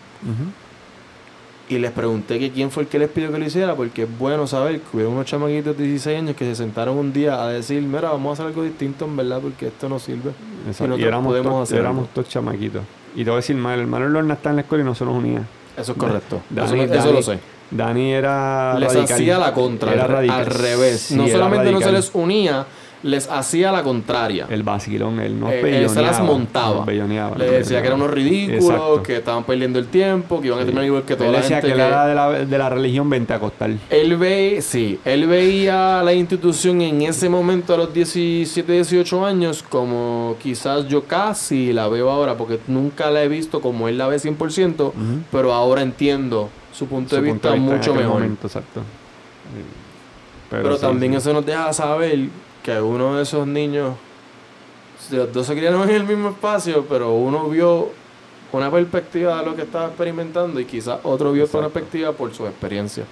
[1.68, 4.18] Y les pregunté que quién fue el que les pidió que lo hiciera porque es
[4.18, 7.48] bueno saber que hubo unos chamaquitos de 16 años que se sentaron un día a
[7.48, 10.30] decir mira vamos a hacer algo distinto en verdad porque esto no sirve
[10.68, 12.82] Exacto, nosotros Y éramos, podemos hacer éramos todos chamaquitos.
[13.16, 14.94] Y te voy a decir mal, el hermano Lorna está en la escuela y no
[14.94, 15.42] se nos unía.
[15.76, 16.40] eso es correcto.
[16.54, 17.38] Dani- eso, lo sé
[17.70, 19.14] Dani era les radical.
[19.16, 20.40] hacía la contra Era al, radical.
[20.40, 22.66] al revés Sí, no solamente no se les unía
[23.02, 26.84] les hacía la contraria El vacilón, él no Eh, él se las montaba.
[26.86, 29.02] nos Le decía que eran unos ridículos, Exacto.
[29.02, 31.60] que estaban perdiendo el tiempo, que iban a terminar igual que toda Él la decía
[31.60, 31.76] gente.
[31.76, 33.70] que era de la, de la religión vente a acostar.
[33.90, 39.62] Él ve, sí, él veía la institución en ese momento a los 17, 18 años
[39.68, 44.08] como quizás yo casi la veo ahora, porque nunca la he visto como él la
[44.08, 44.94] ve 100%, Ujú.
[45.30, 48.14] pero ahora entiendo su punto Su de punto vista de vista en mucho mejor.
[48.20, 48.82] momento, exacto.
[50.50, 51.18] Pero, sí, también sí.
[51.18, 52.28] eso nos deja saber
[52.62, 53.94] que uno de esos niños,
[55.10, 57.88] los dos se criaron en el mismo espacio, pero uno vio
[58.52, 61.74] una perspectiva de lo que estaba experimentando y quizás otro vio otra Exacto.
[61.74, 63.04] perspectiva por su experiencia.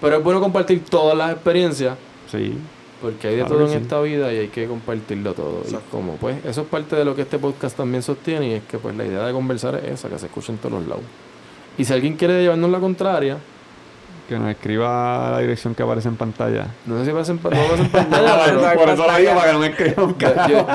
[0.00, 1.96] Pero es bueno compartir todas las experiencias
[2.30, 2.54] Sí,
[3.00, 3.78] porque hay de Claro todo en sí.
[3.82, 5.62] esta vida y hay que compartirlo todo.
[5.64, 5.90] Y Exacto.
[5.90, 8.78] como pues, eso es parte de lo que este podcast también sostiene y es que
[8.78, 11.04] pues la idea de conversar es esa, que se escuche en todos los lados.
[11.78, 13.38] Y si alguien quiere llevarnos la contraria,
[14.28, 16.66] que nos escriba la dirección que aparece en pantalla.
[16.86, 19.16] no sé si va a ser, no va a ser pantalla, pero Por eso lo
[19.18, 20.16] digo, para que no me escriban.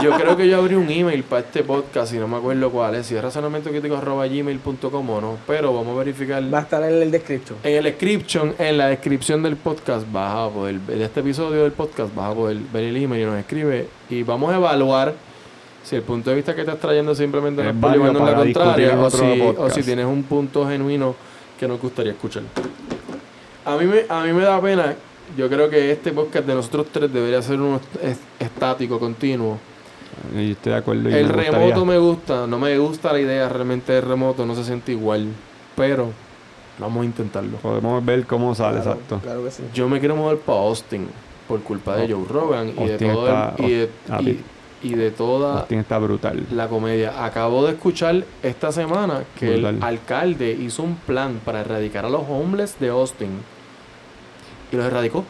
[0.04, 2.96] yo, creo que yo abrí un email para este podcast y no me acuerdo cuál
[2.96, 6.44] es, si es razonamientocrítico.gmail.com o no, pero vamos a verificar.
[6.54, 7.58] Va a estar en el description.
[7.64, 11.72] En el description, en la descripción del podcast vas a poder, de este episodio del
[11.72, 15.14] podcast vas a poder ver el email y nos escribe y vamos a evaluar
[15.88, 17.82] si el punto de vista que estás trayendo simplemente nos Es
[18.14, 19.76] la contraria o si, o podcast.
[19.76, 21.16] si tienes un punto genuino
[21.60, 22.44] que nos gustaría escuchar.
[23.66, 24.94] A mí me, a mí me da pena,
[25.38, 29.58] yo creo que este podcast de nosotros tres debería ser uno est- estático, continuo.
[30.36, 31.10] Y estoy de acuerdo.
[31.10, 31.52] y El me gustaría.
[31.60, 35.28] remoto me gusta, no me gusta la idea realmente del remoto, no se siente igual,
[35.76, 36.10] pero
[36.80, 37.58] vamos a intentarlo.
[37.58, 39.20] Podemos ver cómo sale, Claro, exacto.
[39.24, 39.64] Claro que sí.
[39.74, 41.08] Yo me quiero mover para Austin
[41.48, 43.90] por culpa de Joe Rogan y de todo está- el- y, de,
[44.32, 44.40] y-
[44.84, 46.46] y de toda Austin está brutal.
[46.52, 47.26] la comedia.
[47.26, 52.22] Acabo de escuchar esta semana que el alcalde hizo un plan para erradicar a los
[52.30, 53.30] homeless de Austin
[54.72, 55.24] y los erradicó.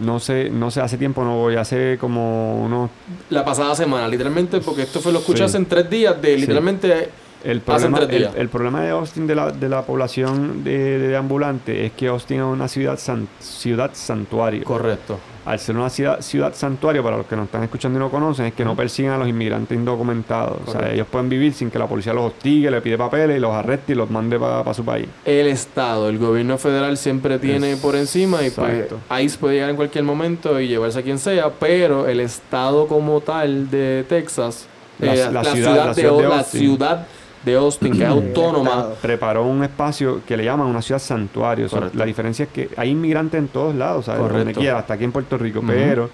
[0.00, 2.90] No sé, no sé, hace tiempo no voy, hace como unos...
[3.30, 5.44] La pasada semana, literalmente, porque esto fue lo escuché Sí.
[5.44, 6.40] hace en tres días de Sí.
[6.42, 7.10] literalmente
[7.42, 11.92] El problema, el problema de Austin, de la, de la población de, de ambulante, es
[11.92, 14.62] que Austin es una ciudad, san- ciudad santuario.
[14.64, 15.18] Correcto.
[15.48, 18.46] Al ser una ciudad, ciudad santuario, para los que nos están escuchando y no conocen,
[18.46, 20.58] es que no persiguen a los inmigrantes indocumentados.
[20.66, 23.40] O sea, ellos pueden vivir sin que la policía los hostigue, le pide papeles y
[23.40, 25.06] los arreste y los mande para su país.
[25.24, 28.88] El Estado, el gobierno federal siempre tiene por encima y pues.
[29.22, 33.20] ICE puede llegar en cualquier momento y llevarse a quien sea, pero el Estado como
[33.22, 34.66] tal de Texas,
[34.98, 37.06] La- eh, la ciudad- la de, ciudad de la ciudad
[37.44, 38.96] de Austin, que es autónoma, Estado.
[39.00, 41.66] Preparó un espacio que le llaman una ciudad santuario.
[41.66, 41.98] O sea, Correcto.
[41.98, 44.20] la diferencia es que hay inmigrantes en todos lados, ¿sabes?
[44.32, 45.62] Donde quiera, hasta aquí en Puerto Rico.
[45.66, 46.10] Pero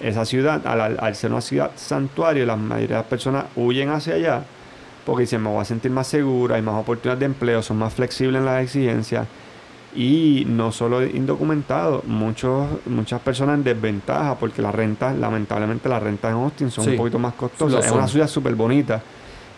[0.00, 3.90] esa ciudad, al, al- al ser una ciudad santuario, la mayoría de las personas huyen
[3.90, 4.42] hacia allá
[5.04, 7.92] porque dicen, me voy a sentir más segura, hay más oportunidades de empleo, son más
[7.92, 9.26] flexibles en las exigencias.
[9.94, 16.30] Y no solo indocumentados, muchos, muchas personas en desventaja porque las rentas, lamentablemente las rentas
[16.30, 17.84] en Austin son Sí, un poquito más costosas.
[17.84, 19.02] Es una ciudad súper bonita.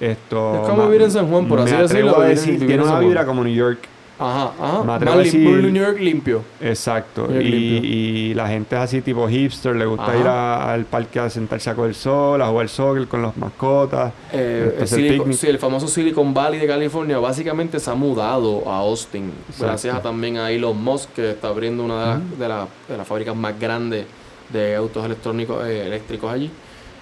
[0.01, 2.99] Esto, Es como vivir en San Juan, por así decirlo, a decir, tiene en una
[2.99, 3.89] vibra como New York.
[4.19, 6.43] ajá, ajá, más New York limpio.
[6.61, 7.27] Exacto.
[7.29, 7.91] York Y, limpio.
[7.91, 10.17] y la gente es así tipo hipster, le gusta Ajá.
[10.19, 14.13] ir a- al parque a sentarse a coger sol, a jugar soccer con las mascotas.
[14.33, 18.69] Eh, Entonces, el Silicon- sí, el famoso Silicon Valley de California básicamente se ha mudado
[18.71, 19.33] a Austin.
[19.49, 19.67] Exacto.
[19.67, 22.97] Gracias a también a Elon Musk, que está abriendo una de las, de la- de
[22.97, 24.07] las fábricas más grandes
[24.53, 26.51] de autos electrónicos eh, eléctricos allí.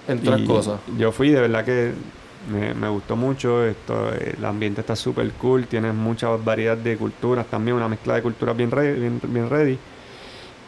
[0.07, 0.79] Entre otras cosas.
[0.97, 1.91] Yo fui, de verdad que
[2.51, 3.63] me, me gustó mucho.
[3.65, 8.15] Esto, eh, el ambiente está súper cool, tienes mucha variedad de culturas también, una mezcla
[8.15, 9.77] de culturas bien, re- bien, bien ready.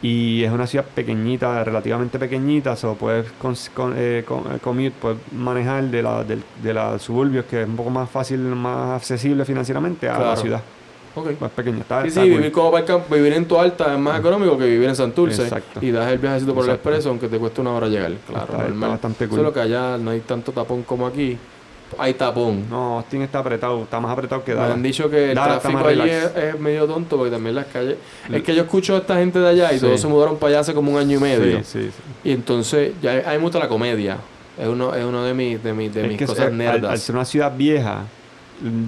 [0.02, 4.92] Y es una ciudad pequeñita, relativamente pequeñita, o puedes cons- con, eh, con- eh, commute,
[5.00, 8.96] puedes manejar de la, del- de la suburbios, que es un poco más fácil, más
[9.00, 10.60] accesible financieramente, a la ciudad.
[11.14, 11.30] Ok.
[11.40, 11.78] Más pequeña.
[11.78, 12.36] Está, Sí, está sí, cool.
[12.36, 12.72] vivir como
[13.10, 15.44] vivir en tu alta es más económico que vivir en Santurce.
[15.44, 15.80] Exacto.
[15.82, 18.12] Y das el viajecito por el expreso, aunque te cueste una hora llegar.
[18.28, 19.38] Claro, Está- bastante cool.
[19.38, 21.38] Solo que allá no hay tanto tapón como aquí.
[21.98, 22.68] Hay tapón.
[22.68, 24.74] No, Austin está apretado, está más apretado que Me Dallas.
[24.74, 27.96] han dicho que el Dallas tráfico allí es, es medio tonto porque también las calles.
[28.30, 29.86] Es que yo escucho a esta gente de allá y Sí.
[29.86, 31.58] todos se mudaron para allá hace como un año y medio.
[31.58, 32.02] Sí, sí, sí.
[32.28, 34.18] Y entonces ya hay, hay mucha la comedia.
[34.58, 37.00] Es uno, es uno de mis, de mis, de mis cosas al- al, nerdas.
[37.00, 38.04] ser una ciudad vieja,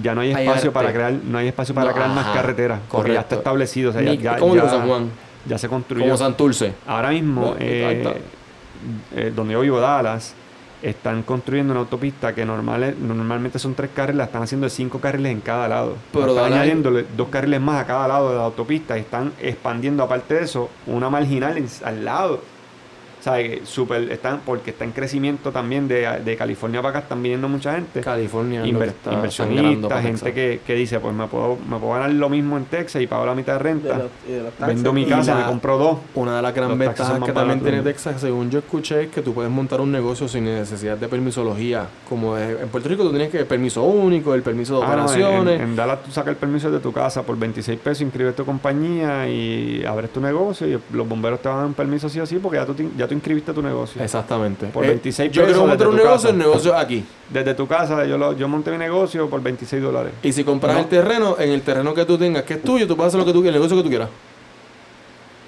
[0.03, 3.13] ya no hay espacio para crear, no hay espacio para No, crear más carreteras, porque
[3.13, 5.09] ya está establecido, o sea, ya, Ni- ya, ¿Cómo ya- San Juan?
[5.47, 6.03] ya se construyó.
[6.03, 6.73] Como Santurce.
[6.87, 8.13] Ahora mismo, No, eh,
[9.15, 10.33] eh, donde yo vivo, Dallas,
[10.81, 14.99] están construyendo una autopista que normales- normalmente son tres carriles, la están haciendo de cinco
[14.99, 15.95] carriles en cada lado.
[16.13, 20.03] Pero están añadiéndole dos carriles más a cada lado de la autopista y están expandiendo,
[20.03, 22.41] aparte de eso, una marginal en- al lado.
[23.63, 27.73] Súper están, porque está en crecimiento también de, de California para acá, están viniendo mucha
[27.75, 28.01] gente.
[28.01, 28.63] California.
[28.65, 32.65] Inver- inversionistas, gente que, que dice, pues me puedo, me puedo ganar lo mismo en
[32.65, 33.97] Texas y pago la mitad de De renta.
[33.97, 34.75] los- y de los taxes.
[34.75, 35.97] Vendo mi Y casa, la- me compro dos.
[36.15, 39.33] Una de las grandes ventajas que también tiene Texas, según yo escuché, es que tú
[39.33, 41.87] puedes montar un negocio sin necesidad de permisología.
[42.07, 44.93] Como es- en Puerto Rico tú tienes que permiso único, el permiso de Ah, no,
[44.93, 45.61] en- operaciones.
[45.61, 49.27] en, Dallas tú sacas el permiso de tu casa por 26 pesos, inscribes tu compañía
[49.29, 52.25] y abres tu negocio y los bomberos te van a dar un permiso sí o
[52.25, 54.01] sí porque ya tú, ya tú inscribiste tu negocio.
[54.03, 54.67] Exactamente.
[54.67, 56.29] Por Eh, 26 Yo quiero pesos montar un negocio, casa.
[56.29, 57.05] el negocio aquí.
[57.29, 60.13] Desde tu casa yo, lo- yo monté mi negocio por 26 dólares.
[60.23, 60.79] Y si compras No.
[60.81, 63.25] el terreno, en el terreno que tú tengas, que es tuyo, tú puedes hacer lo
[63.25, 64.09] que tú quieras, el negocio que tú quieras.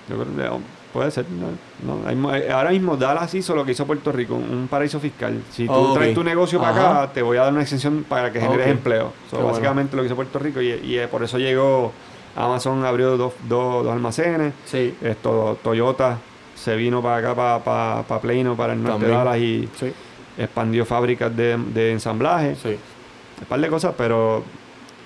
[0.10, 0.60] Yo creo oh,
[0.92, 1.26] puede ser.
[1.30, 5.42] no, no, eh, ahora mismo Dallas hizo lo que hizo Puerto Rico, un, paraíso fiscal.
[5.52, 7.04] Si tú traes tu negocio para Ajá.
[7.04, 9.14] acá, te voy a dar una exención para que generes empleo.
[9.30, 9.50] So, Qué bueno.
[9.50, 11.94] básicamente lo que hizo Puerto Rico y, y, eh, por eso llegó
[12.36, 14.54] Amazon abrió dos, dos, dos almacenes.
[14.66, 14.96] Sí.
[15.02, 16.18] Esto Toyota
[16.62, 19.92] se vino para acá, para, para, para Plano, para el norte de Dallas y Sí,
[20.38, 22.56] expandió fábricas de, de ensamblaje.
[22.56, 22.78] sí.
[23.40, 24.44] Un par de cosas, pero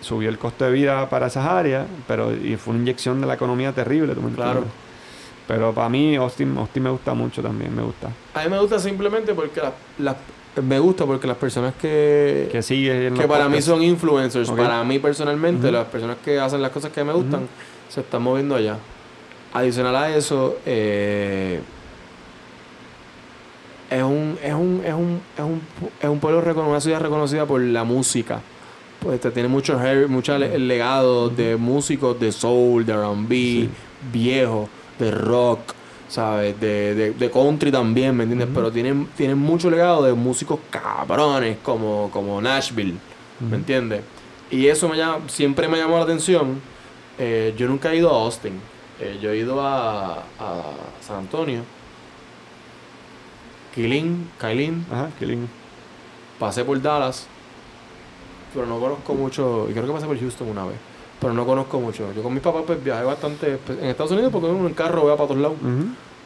[0.02, 3.36] subió el costo de vida para esas áreas, pero y fue una inyección de la
[3.36, 4.66] economía terrible, ¿tú me Claro.
[5.48, 8.10] Pero para mí Austin, Austin me gusta mucho también, me gusta.
[8.34, 10.16] A mí me gusta simplemente porque las las-
[10.64, 15.86] me gusta porque las personas que, Que para mí son influencers, para mí personalmente, las
[15.88, 17.48] personas que hacen las cosas que me gustan,
[17.90, 18.78] se están moviendo allá.
[19.56, 21.62] Adicional a eso, eh,
[23.90, 25.62] es un, es un, es un, es un,
[26.02, 28.42] es un pueblo reconocido, una ciudad reconocida por la música.
[29.00, 33.70] Pues te tiene mucho, her- mucho le- legado de músicos de soul, de R&B, Sí.
[34.12, 34.68] viejo,
[35.00, 35.60] de rock,
[36.10, 36.60] ¿sabes?
[36.60, 38.50] De, de, de country también, ¿me entiendes?
[38.54, 42.96] Pero tienen, tienen mucho legado de músicos cabrones como, como Nashville,
[43.40, 44.02] ¿me entiendes?
[44.52, 46.60] Y eso me llama, siempre me llamó la atención.
[47.18, 48.54] Eh, yo nunca he ido a Austin.
[49.00, 50.64] Eh, yo he ido a, a
[51.02, 51.64] San Antonio.
[53.74, 55.10] Killeen, Kailin, Ajá,
[56.40, 57.28] pasé por Dallas,
[58.54, 60.78] pero no conozco mucho, y creo que pasé por Houston una vez,
[61.20, 62.12] pero no conozco mucho.
[62.14, 65.02] Yo con mis papás pues viajé bastante pues, en Estados Unidos porque en el carro
[65.02, 65.58] voy a para todos lados,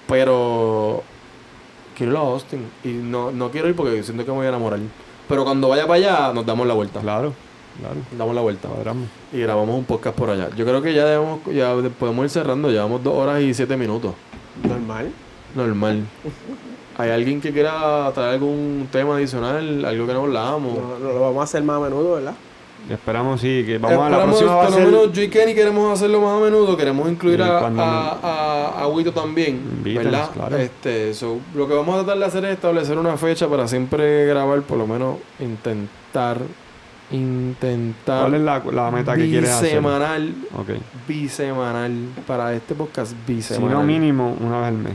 [0.07, 1.01] pero
[1.97, 4.49] quiero ir a Austin y no, no quiero ir porque siento que me voy a
[4.49, 4.79] enamorar.
[5.27, 6.99] Pero cuando vaya para allá nos damos la vuelta.
[7.01, 7.33] Claro.
[7.79, 7.95] Claro.
[8.17, 8.67] Damos la vuelta.
[8.67, 9.07] Cuadramos.
[9.33, 10.49] Y grabamos un podcast por allá.
[10.55, 12.69] Yo creo que ya debemos, ya podemos ir cerrando.
[12.69, 14.13] Llevamos dos horas y siete minutos.
[14.63, 15.11] Normal.
[15.55, 16.03] Normal.
[16.97, 19.85] ¿Hay alguien que quiera traer algún tema adicional?
[19.85, 20.77] Algo que no hablamos.
[20.77, 22.33] No, no lo vamos a hacer más a menudo, ¿verdad?
[22.89, 25.53] Esperamos, sí, que vamos a la próxima va a por lo menos yo y Kenny
[25.53, 26.75] queremos hacerlo más a menudo.
[26.75, 29.55] Queremos incluir a, cuando a, a, a Wito también.
[29.57, 30.29] Invítanos, ¿Verdad?
[30.33, 30.57] claro.
[30.57, 34.25] Este, so, lo que vamos a tratar de hacer es establecer una fecha para siempre
[34.25, 36.39] grabar, por lo menos intentar.
[37.11, 38.21] Intentar.
[38.21, 39.69] ¿Cuál es la, la meta que quieres hacer?
[39.69, 40.33] Bisemanal.
[40.57, 40.69] Ok.
[41.07, 41.91] Bisemanal.
[42.27, 43.77] Para este podcast Si bisemanal.
[43.77, 44.93] no, mínimo una vez al mes.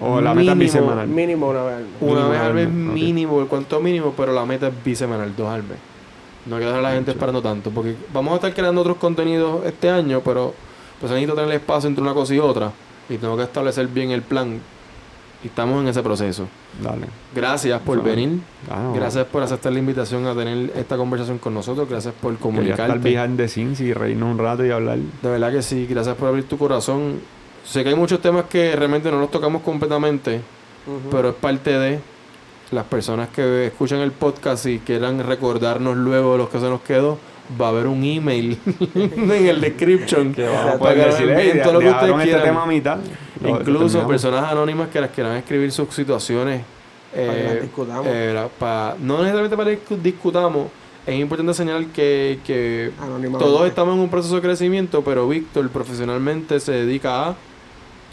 [0.00, 1.08] O la meta es Mínimo, bisemanal.
[1.08, 1.92] Mínimo una vez al mes.
[2.00, 5.48] Una Mínimo vez al mes mínimo, el cuanto mínimo, pero la meta es bisemanal, dos
[5.48, 5.78] al mes.
[6.46, 9.64] No quiero dejar a la gente esperando tanto, porque vamos a estar creando otros contenidos
[9.64, 10.52] este año, pero
[11.00, 12.70] pues necesito tener espacio entre una cosa y otra,
[13.08, 14.60] y tengo que establecer bien el plan,
[15.48, 16.46] estamos en ese proceso.
[16.82, 17.06] Dale.
[17.34, 18.40] Gracias por venir,
[18.70, 22.70] Ah, gracias por aceptar la invitación a tener esta conversación con nosotros, gracias por Quería
[22.72, 23.36] estar comunicarte.
[23.36, 24.98] the scenes y reírnos un rato y hablar.
[25.22, 27.20] De verdad que sí, gracias por abrir tu corazón.
[27.64, 30.40] Sé que hay muchos temas que realmente no los tocamos completamente,
[31.10, 32.00] pero es parte de
[32.70, 37.18] las personas que escuchan el podcast y quieran recordarnos luego lo que se nos quedó.
[37.60, 38.58] Va a haber un email
[38.94, 41.80] en el description Que vamos a poder para que decir, nos envíen "Hey, todo lo
[41.80, 42.42] que ustedes este quieran".
[42.44, 42.98] tema a mitad.
[43.42, 43.64] Lo Incluso
[43.98, 44.08] terminamos.
[44.08, 46.62] personas anónimas que las quieran escribir sus situaciones.
[47.12, 48.06] Para que las eh, discutamos.
[48.08, 48.48] eh,
[49.00, 50.68] no necesariamente para que discutamos.
[51.06, 52.90] Es importante señalar que, que
[53.38, 57.34] todos estamos en un proceso de crecimiento, pero Víctor profesionalmente se dedica a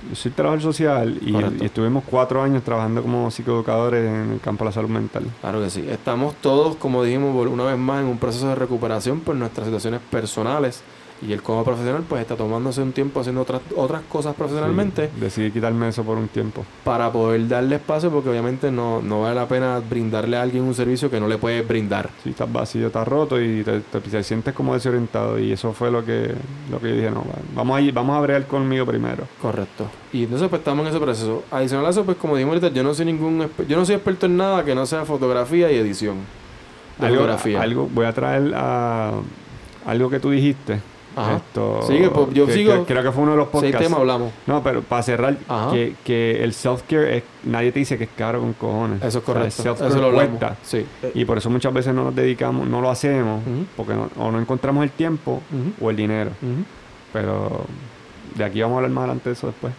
[0.09, 4.63] Yo soy trabajador social y, y estuvimos cuatro años trabajando como psicoeducadores en el campo
[4.63, 5.23] de la salud mental.
[5.41, 5.85] Claro que sí.
[5.87, 10.01] Estamos todos, como dijimos una vez más, en un proceso de recuperación por nuestras situaciones
[10.09, 10.81] personales.
[11.21, 15.19] Y él como profesional pues está tomándose un tiempo haciendo otras, otras cosas profesionalmente Sí,
[15.21, 16.65] decidí quitarme eso por un tiempo.
[16.83, 20.73] para poder darle espacio porque obviamente no, no vale la pena brindarle a alguien un
[20.73, 22.09] servicio que no le puedes brindar.
[22.23, 25.37] Si estás vacío, estás roto y te, te- te sientes como desorientado.
[25.37, 26.33] Y eso fue lo que,
[26.71, 29.27] lo que yo dije, no, va, vamos a, vamos a bregar conmigo primero.
[29.41, 29.85] Correcto.
[30.11, 31.43] Y entonces pues estamos en ese proceso.
[31.51, 34.25] Adicional a eso, pues como dijimos ahorita, yo no soy ningún yo no soy experto
[34.25, 36.15] en nada que no sea fotografía y edición.
[36.97, 37.61] De Algo, fotografía.
[37.61, 39.11] algo, voy a traer a,
[39.85, 40.79] algo que tú dijiste.
[41.15, 41.35] Ajá.
[41.37, 42.73] Esto, Sigue, pues, yo que- sigo.
[42.85, 43.85] que- creo que fue uno de los Seis podcasts.
[43.85, 44.31] temas hablamos.
[44.47, 45.37] No, pero para cerrar,
[45.71, 48.99] que, que el self-care, es, nadie te dice que es caro con cojones.
[48.99, 49.47] Eso es O sea, correcto.
[49.61, 50.55] el self-care Eso lo cuesta.
[50.63, 50.85] Sí.
[51.13, 53.41] Y por eso muchas veces no nos dedicamos, no lo hacemos,
[53.75, 55.41] porque no, o no encontramos el tiempo
[55.81, 56.31] o el dinero.
[57.11, 57.65] Pero
[58.35, 59.73] de aquí vamos a hablar más adelante de eso después.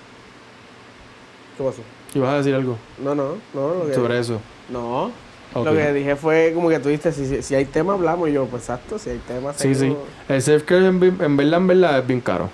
[1.57, 1.83] ¿Qué pasó?
[2.15, 3.75] ¿Y vas a decir algo No, no, no.
[3.75, 4.39] Lo que, sobre eso?
[4.69, 5.11] No.
[5.55, 8.33] Lo que dije fue como que tú dijiste, si, si, si hay tema hablamos y
[8.33, 9.95] yo, pues exacto, si hay tema Sí, sí.
[10.29, 12.49] El self-care en, en verdad, en verdad es bien caro.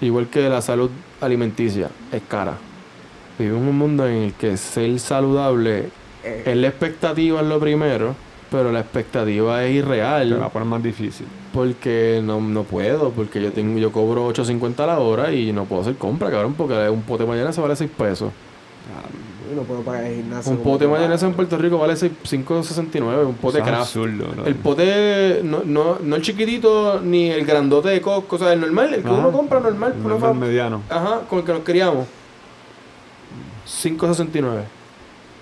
[0.00, 0.90] Igual que la salud
[1.20, 2.54] alimenticia es cara.
[3.38, 5.90] Vivimos en un mundo en el que ser saludable
[6.24, 8.14] Eh, es la expectativa es lo primero,
[8.50, 11.26] pero la expectativa es Te va a irreal poner más difícil.
[11.52, 15.64] porque no, no puedo, porque yo tengo yo cobro 8.50 a la hora y no
[15.64, 18.32] puedo hacer compra, cabrón, porque un pote de mayonesa vale 6 pesos.
[19.52, 20.52] Y no puedo pagar el gimnasio.
[20.52, 21.34] Un pote de mayonesa en.
[21.34, 23.80] Puerto Rico vale 6 5.69, un pote craft.
[23.80, 24.26] absurdo.
[24.44, 28.60] El pote, no, no, no el chiquitito ni el grandote de Costco, o sea, el
[28.60, 29.18] normal, el que Ajá.
[29.18, 30.82] uno compra normal, Un uno normal mediano.
[30.90, 32.06] ajá, con el que nos criamos.
[33.66, 34.62] 5.69.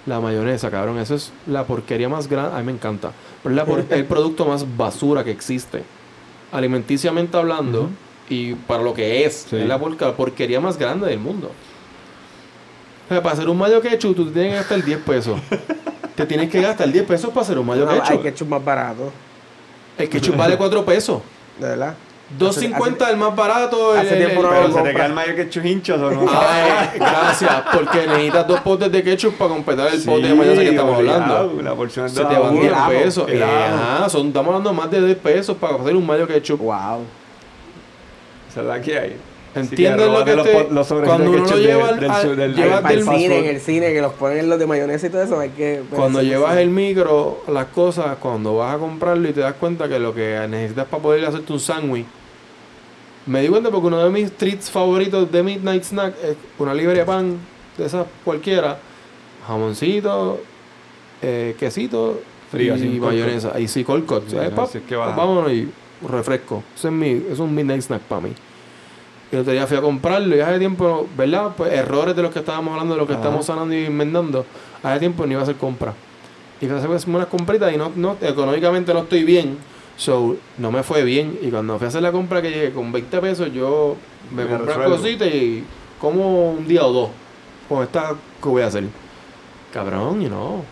[0.07, 3.11] La mayonesa, cabrón, eso es la porquería más grande, a mí me encanta.
[3.43, 5.83] Pero es la por- el producto más basura que existe.
[6.53, 7.91] Alimenticiamente hablando,
[8.29, 9.57] y para lo que es, Sí.
[9.57, 11.51] es la porquería más grande del mundo.
[13.07, 15.39] O sea, para hacer un mayo ketchup, tú te tienes que gastar 10 pesos.
[16.17, 18.23] te tienes que gastar 10 pesos para hacer un mayo No, hay ketchup.
[18.23, 19.13] ketchup más barato,
[19.99, 21.21] El ketchup vale 4 pesos.
[21.59, 21.95] de verdad.
[22.37, 23.93] 2.50 el más barato.
[23.93, 26.11] hace el- tiempo el- no pero lo se te queda el mayo que chujinchos o
[26.11, 26.27] no?
[26.29, 30.63] Ay, gracias, porque necesitas dos potes de ketchup para completar el Sí, pote de mayonesa
[30.63, 31.63] que estamos obligado, hablando.
[31.63, 33.29] La porción Se de te van un 10 helado, pesos.
[33.29, 36.61] Eh, ajá, son, estamos hablando más de 10 pesos para hacer un mayo ketchup.
[36.63, 37.05] Wow.
[38.51, 39.17] Esa es la que hay.
[39.61, 42.37] ¿Entiendes lo que los, te- los sobres cuando uno lo lleva del, del, al- sur-
[42.37, 44.67] del, lleva del para el del cine, en el cine, que los ponen los de
[44.67, 45.83] mayonesa y todo eso, hay que...
[45.91, 49.99] Cuando llevas el micro, las cosas, cuando vas a comprarlo y te das cuenta que
[49.99, 52.07] lo que necesitas para poder hacerte un sándwich.
[53.27, 57.03] Me di cuenta porque uno de mis treats favoritos de Midnight Snack es una librería
[57.03, 57.39] de pan,
[57.77, 58.79] de esas cualquiera,
[59.47, 60.41] jamoncito,
[61.23, 62.21] eh, quesito
[62.51, 63.59] Frío, y mayonesa.
[63.59, 63.83] Y sí,
[64.95, 65.17] va.
[65.17, 65.69] Vámonos y
[66.09, 66.63] refresco.
[66.77, 68.33] Ese es, mi, es un Midnight Snack para mí.
[69.33, 71.53] Y otro día fui a comprarlo y hace tiempo, ¿verdad?
[71.57, 73.23] Pues errores de los que estábamos hablando, de los que Ajá.
[73.23, 74.47] estamos sanando y enmendando.
[74.83, 75.95] Hace tiempo no iba a hacer compra.
[76.61, 79.59] Y fui a hacer unas compritas y no, no, económicamente no estoy bien.
[79.97, 81.39] So, no me fue bien.
[81.43, 83.97] Y cuando fui a hacer la compra que llegué con 20 pesos, yo
[84.31, 85.65] me Me compré cositas y
[86.01, 87.11] como un día o dos
[87.69, 88.85] con esta que voy a hacer.
[89.73, 90.63] Cabrón, y no.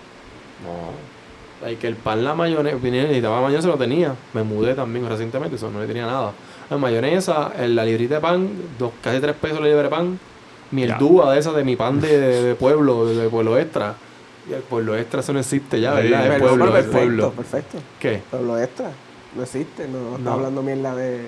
[0.62, 1.14] No.
[1.62, 4.14] Like, que el pan, la mayonesa, necesitaba mayonesa, lo tenía.
[4.32, 6.32] Me mudé también recientemente, eso no le tenía nada.
[6.70, 10.18] La mayonesa, el- la librita de pan, dos, casi tres pesos la libra de pan.
[10.70, 10.98] Miel Ya.
[10.98, 13.94] dúa de esa de mi pan de, de, de pueblo, de, de pueblo extra.
[14.48, 16.24] Y el pueblo extra eso no existe ya, Sí, ¿verdad?
[16.26, 17.30] Es Pero, pueblo, perfecto, pueblo.
[17.32, 17.78] perfecto.
[18.00, 18.22] ¿Qué?
[18.30, 18.90] Pueblo extra.
[19.36, 21.26] No existe, no, no está hablando mierda de.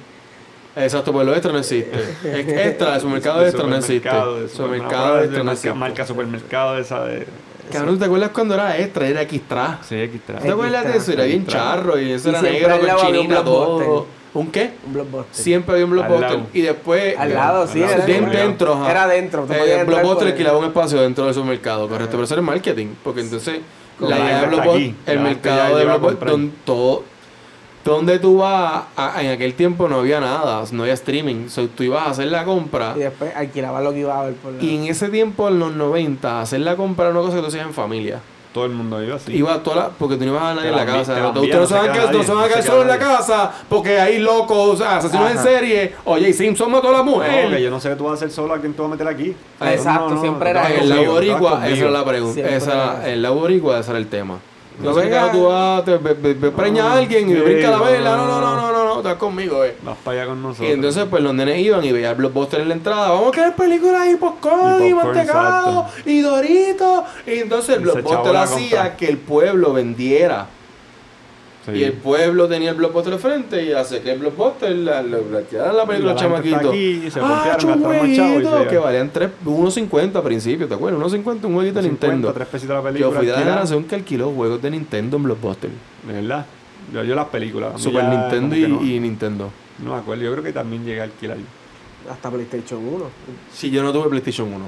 [0.76, 1.90] Exacto, pueblo extra no existe.
[2.68, 4.08] Extra, el supermercado De extra no existe.
[4.10, 5.74] supermercado, de Supermercado de extra no marca, existe.
[5.78, 7.26] marca supermercado esa de...
[7.72, 9.08] Cabrón, ¿te acuerdas cuando era extra?
[9.08, 9.78] Era extra.
[9.88, 10.34] Sí, está.
[10.38, 11.12] ¿Te acuerdas de eso?
[11.12, 14.06] Era bien charro y eso Y era negro con chinita todo.
[14.36, 14.72] ¿Un qué?
[14.86, 15.34] Un blockbuster.
[15.44, 16.40] Siempre había un blockbuster.
[16.52, 17.16] Y después.
[17.18, 18.90] Al lado, sí, Al lado, dentro, ajá.
[18.90, 19.46] Era dentro.
[19.50, 22.12] Eh, blockbuster alquilaba un espacio dentro del supermercado, correcto.
[22.12, 22.88] Pero eso era el marketing.
[23.02, 23.60] Porque entonces,
[23.98, 27.02] la idea está blockbuster, aquí, el mercado de blockbuster, donde todo.
[27.84, 31.48] Donde tú vas, a- en aquel tiempo no había nada, no había streaming.
[31.48, 32.94] So, tú ibas a hacer la compra.
[32.96, 34.60] Y después alquilaba lo que iba a ver por la.
[34.62, 37.46] Y en ese tiempo, en los 90, hacer la compra era una cosa que tú
[37.48, 38.20] hacías en familia.
[38.56, 39.36] Todo el mundo iba así.
[39.36, 41.14] Iba toda la, porque tú no ibas a nadie en la casa.
[41.14, 42.82] te Ustedes no se no van a quedar, no se van a no se solos
[42.82, 45.94] en la casa porque hay locos, asesinos en serie.
[46.06, 47.58] Oye, Simpson mató a la No, que mujer.
[47.60, 49.08] yo no sé qué tú vas a hacer solo, ¿a quién tú vas a meter
[49.08, 49.36] aquí?
[49.60, 52.32] Exacto, siempre era vas el vas boricua, esa era la pregunta.
[52.34, 54.38] Siempre Esa, era- en el lago boricua, ese era el tema.
[54.78, 55.98] No, No sé venga- qué tú vas, te
[56.50, 58.16] preña a alguien y brinca la no, vela.
[58.16, 59.08] no, No, no, no, no.
[59.08, 59.76] estás conmigo, eh.
[59.82, 60.68] Vas para allá con nosotros.
[60.68, 63.10] Y entonces, pues los nenes iban y veían el blockbuster en la entrada.
[63.10, 67.04] Vamos a querer películas y popcorn y, Y mantecado y doritos.
[67.26, 70.46] Y entonces el blockbuster hacía que el pueblo vendiera.
[71.64, 71.72] Sí.
[71.72, 75.18] Y el pueblo tenía el blockbuster al frente y hace que el blockbuster la, la,
[75.18, 76.68] la, la, la película Y la gente está chamaquito.
[76.70, 81.00] aquí, se ah, se- que valían tres- 1.50 a principio, ¿te acuerdas?
[81.12, 82.32] 1.50 un jueguito de 50, Nintendo.
[82.32, 83.18] tres pesitos la Yo película.
[83.18, 85.70] fui de la generación que alquiló juegos de Nintendo en Blockbuster.
[86.06, 86.46] Verdad.
[86.92, 87.80] Yo, yo las películas.
[87.80, 89.50] Super ya Nintendo y, que no, y Nintendo.
[89.78, 90.22] no me acuerdo.
[90.24, 91.38] Yo creo que también llegué a alquilar.
[92.10, 93.04] Hasta PlayStation 1.
[93.52, 94.64] Si yo no tuve PlayStation 1.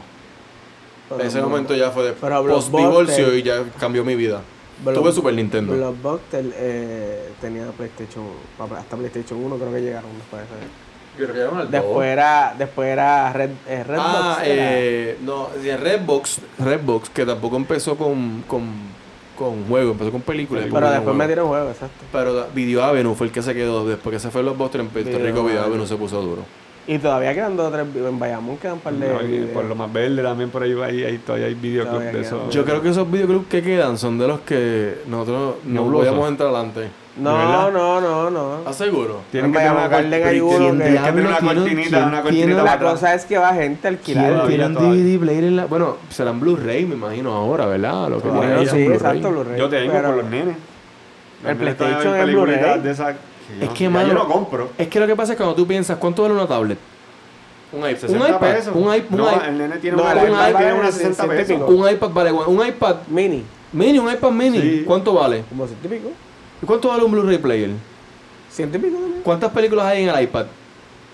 [1.09, 4.43] Pero Ese no- momento ya fue de Pero post divorcio y ya cambió mi vida.
[4.85, 5.75] Tuve Super Nintendo.
[5.75, 8.25] Blockbuster eh, tenía PlayStation
[8.77, 10.49] hasta PlayStation 1 creo que llegaron después de
[11.19, 14.09] era Después era, después era Red, eh, Redbox.
[14.09, 18.63] Ah, era- eh, no, sí, Redbox, Redbox, que tampoco empezó con, con,
[19.39, 20.65] con juegos, empezó con películas.
[20.65, 21.17] pero con después juegos.
[21.17, 22.05] metieron juego, exacto.
[22.13, 24.89] Pero Video Avenue fue el que se quedó después que se fue los Buster en
[24.89, 25.45] Puerto Video Rico.
[25.45, 25.67] Video Avenue.
[25.75, 26.43] Avenue se puso duro.
[26.87, 29.09] Y todavía quedan dos o tres en Bayamón quedan un par de.
[29.13, 32.13] No, y por lo más verde también por ahí, ahí, ahí todavía hay videoclub Todavía
[32.13, 32.27] de queda.
[32.27, 32.51] eso.
[32.51, 36.07] Yo creo que esos videoclubs que quedan son de los que nosotros no Nebulosos.
[36.09, 36.89] podíamos entrar adelante.
[37.19, 38.59] No, no, no, no.
[38.59, 39.21] ¿Estás seguro?
[39.33, 40.17] Tienen En que tener una cortinita.
[40.19, 41.55] Tienen que- que una Diablo, ¿quién-
[42.23, 44.25] cortinita, una La cosa es que va gente a alquilar.
[44.25, 45.03] ¿Quién Todavía, tiene un todavía.
[45.05, 45.65] DVD player en la...
[45.67, 48.09] Bueno, serán Blu-ray, me imagino, ahora, ¿verdad?
[48.09, 49.59] Lo que tienen Bueno, sí, exacto, Blu-ray.
[49.59, 50.57] Yo tengo pero- por los nenes.
[51.47, 52.59] El PlayStation es Blu-ray.
[52.83, 54.69] que Es yo- que, ya mano, yo no compro.
[54.79, 56.79] Es que lo que pasa es cuando tú piensas, ¿cuánto vale una tablet?
[57.73, 57.91] Un iPad.
[57.99, 58.41] 60 Un iPad.
[58.55, 58.75] pesos.
[58.75, 60.95] Un, iPad, un, no, iPad, el nene tiene No, una, iPad iPad tiene vale unas
[60.95, 61.69] 60 ciento y pesos.
[61.71, 64.61] un iPad vale un iPad Mini, mini, un iPad mini.
[64.61, 64.85] Sí.
[64.87, 65.45] ¿Cuánto vale?
[65.49, 66.09] como ciento y pico.
[66.63, 67.71] ¿Y cuánto vale un Blu-ray player?
[68.51, 69.23] Ciento y pico también.
[69.23, 70.47] ¿Cuántas películas hay en el iPad?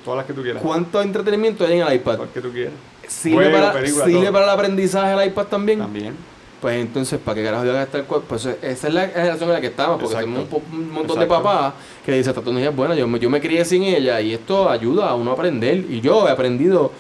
[0.05, 0.63] Todas las que tú quieras.
[0.63, 2.17] ¿Cuánto entretenimiento hay en el iPad?
[2.17, 2.75] Todas las que tú quieras.
[3.09, 5.79] ¿Sirve, Juego, para, película, ¿sirve para el aprendizaje el iPad también?
[5.79, 6.17] También.
[6.61, 8.27] Pues entonces, ¿para qué carajo yo voy a gastar el cuerpo?
[8.29, 11.25] Pues esa es la generación en la que estamos, porque somos un, un montón de
[11.25, 11.43] Exacto.
[11.43, 11.75] papás
[12.07, 14.71] que dicen, esta tecnología es buena, yo me, yo me crié sin ella y esto
[14.71, 15.85] ayuda a uno a aprender.
[15.91, 16.91] Y yo he aprendido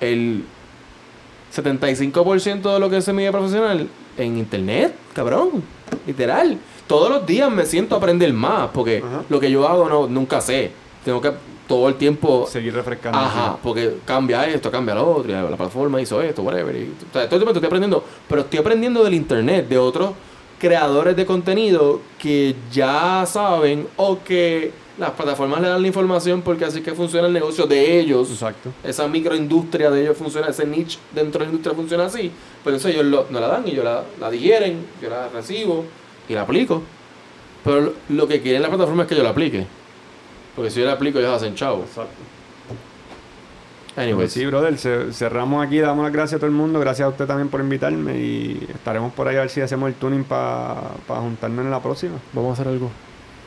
[0.00, 0.44] el
[1.54, 5.62] 75% de lo que es mi vida profesional en internet, cabrón,
[6.06, 6.58] literal.
[6.86, 9.22] Todos los días me siento a aprender más, porque Ajá.
[9.28, 10.70] lo que yo hago no nunca sé.
[11.04, 11.32] Tengo que
[11.66, 13.18] todo el tiempo Seguir refrescando.
[13.18, 16.74] Ajá, porque cambia esto, cambia lo otro, y la plataforma hizo esto, whatever.
[16.76, 20.10] Y, o sea, todo el tiempo estoy aprendiendo, pero estoy aprendiendo del internet, de otros
[20.58, 26.64] creadores de contenido que ya saben o que las plataformas le dan la información porque
[26.64, 28.30] así que funciona el negocio de ellos.
[28.30, 28.70] Exacto.
[28.84, 32.30] Esa microindustria de ellos funciona, ese niche dentro de la industria funciona así.
[32.62, 35.84] Pero entonces ellos lo- no la dan y yo la, la digieren, yo la recibo
[36.28, 36.82] y la aplico.
[37.64, 39.66] Pero lo, que quieren las plataformas es que yo la aplique.
[40.54, 41.82] Porque si yo la aplico, ellos hacen chavo.
[41.82, 42.12] Exacto.
[43.96, 44.16] Anyways.
[44.16, 47.10] Pues sí, brother, ce- cerramos aquí, damos las gracias a todo el mundo, gracias a
[47.10, 50.74] usted también por invitarme y estaremos por ahí a ver si hacemos el tuning para
[51.06, 52.90] juntarnos en la próxima, Vamos a hacer algo.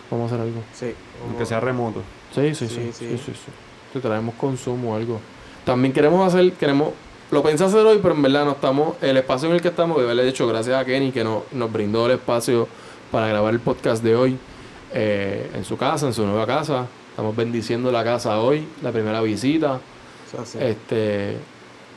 [0.09, 0.61] Vamos a hacer algo.
[0.73, 0.93] Sí.
[1.27, 2.01] aunque sea remoto.
[2.33, 2.75] Sí, sí, sí.
[2.75, 3.17] Sí, Sí, sí.
[3.25, 3.51] sí, sí.
[3.91, 5.19] Te traemos consumo o algo.
[5.65, 6.91] También queremos hacer, queremos,
[7.31, 9.97] lo pensé hacer hoy, pero en verdad no estamos, el espacio en el que estamos,
[9.97, 12.67] de haberle dicho gracias a Kenny que nos, nos brindó el espacio
[13.11, 14.37] para grabar el podcast de hoy
[14.93, 16.87] eh, en su casa, en su nueva casa.
[17.09, 19.79] Estamos bendiciendo la casa hoy, la primera visita.
[20.59, 21.37] Este,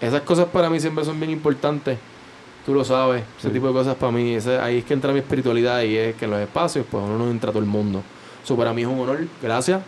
[0.01, 1.99] esas cosas para mí siempre son bien importantes.
[2.65, 3.55] Tú lo sabes, ese Sí.
[3.55, 6.25] tipo de cosas para mí, ese- ahí es que entra mi espiritualidad y es que
[6.27, 8.03] en los espacios, pues uno no entra a todo el mundo.
[8.45, 9.81] Eso para mí es un honor, gracias.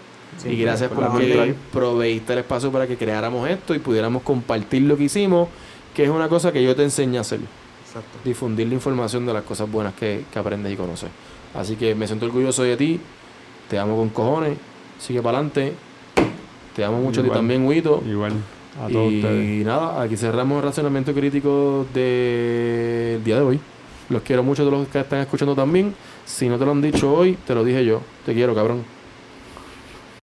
[0.45, 4.97] Y gracias por porque proveíste el espacio para que creáramos esto y pudiéramos compartir lo
[4.97, 5.49] que hicimos,
[5.95, 7.41] que es una cosa que yo te enseño a hacer.
[7.87, 8.19] Exacto.
[8.25, 11.11] Difundir la información de las cosas buenas que, que aprendes y conoces.
[11.55, 13.01] Así que me siento orgulloso de ti.
[13.69, 14.57] Te amo con cojones.
[14.99, 15.75] Sigue para adelante.
[16.75, 18.03] Te amo mucho a ti también, Huito.
[18.09, 18.33] Igual,
[18.83, 19.67] a todos Y ustedes.
[19.67, 23.61] nada, aquí cerramos el racionamiento crítico del día de hoy.
[24.09, 25.95] Los quiero mucho de los que están escuchando también.
[26.25, 28.01] Si no te lo han dicho hoy, te lo dije yo.
[28.25, 28.83] Te quiero, cabrón.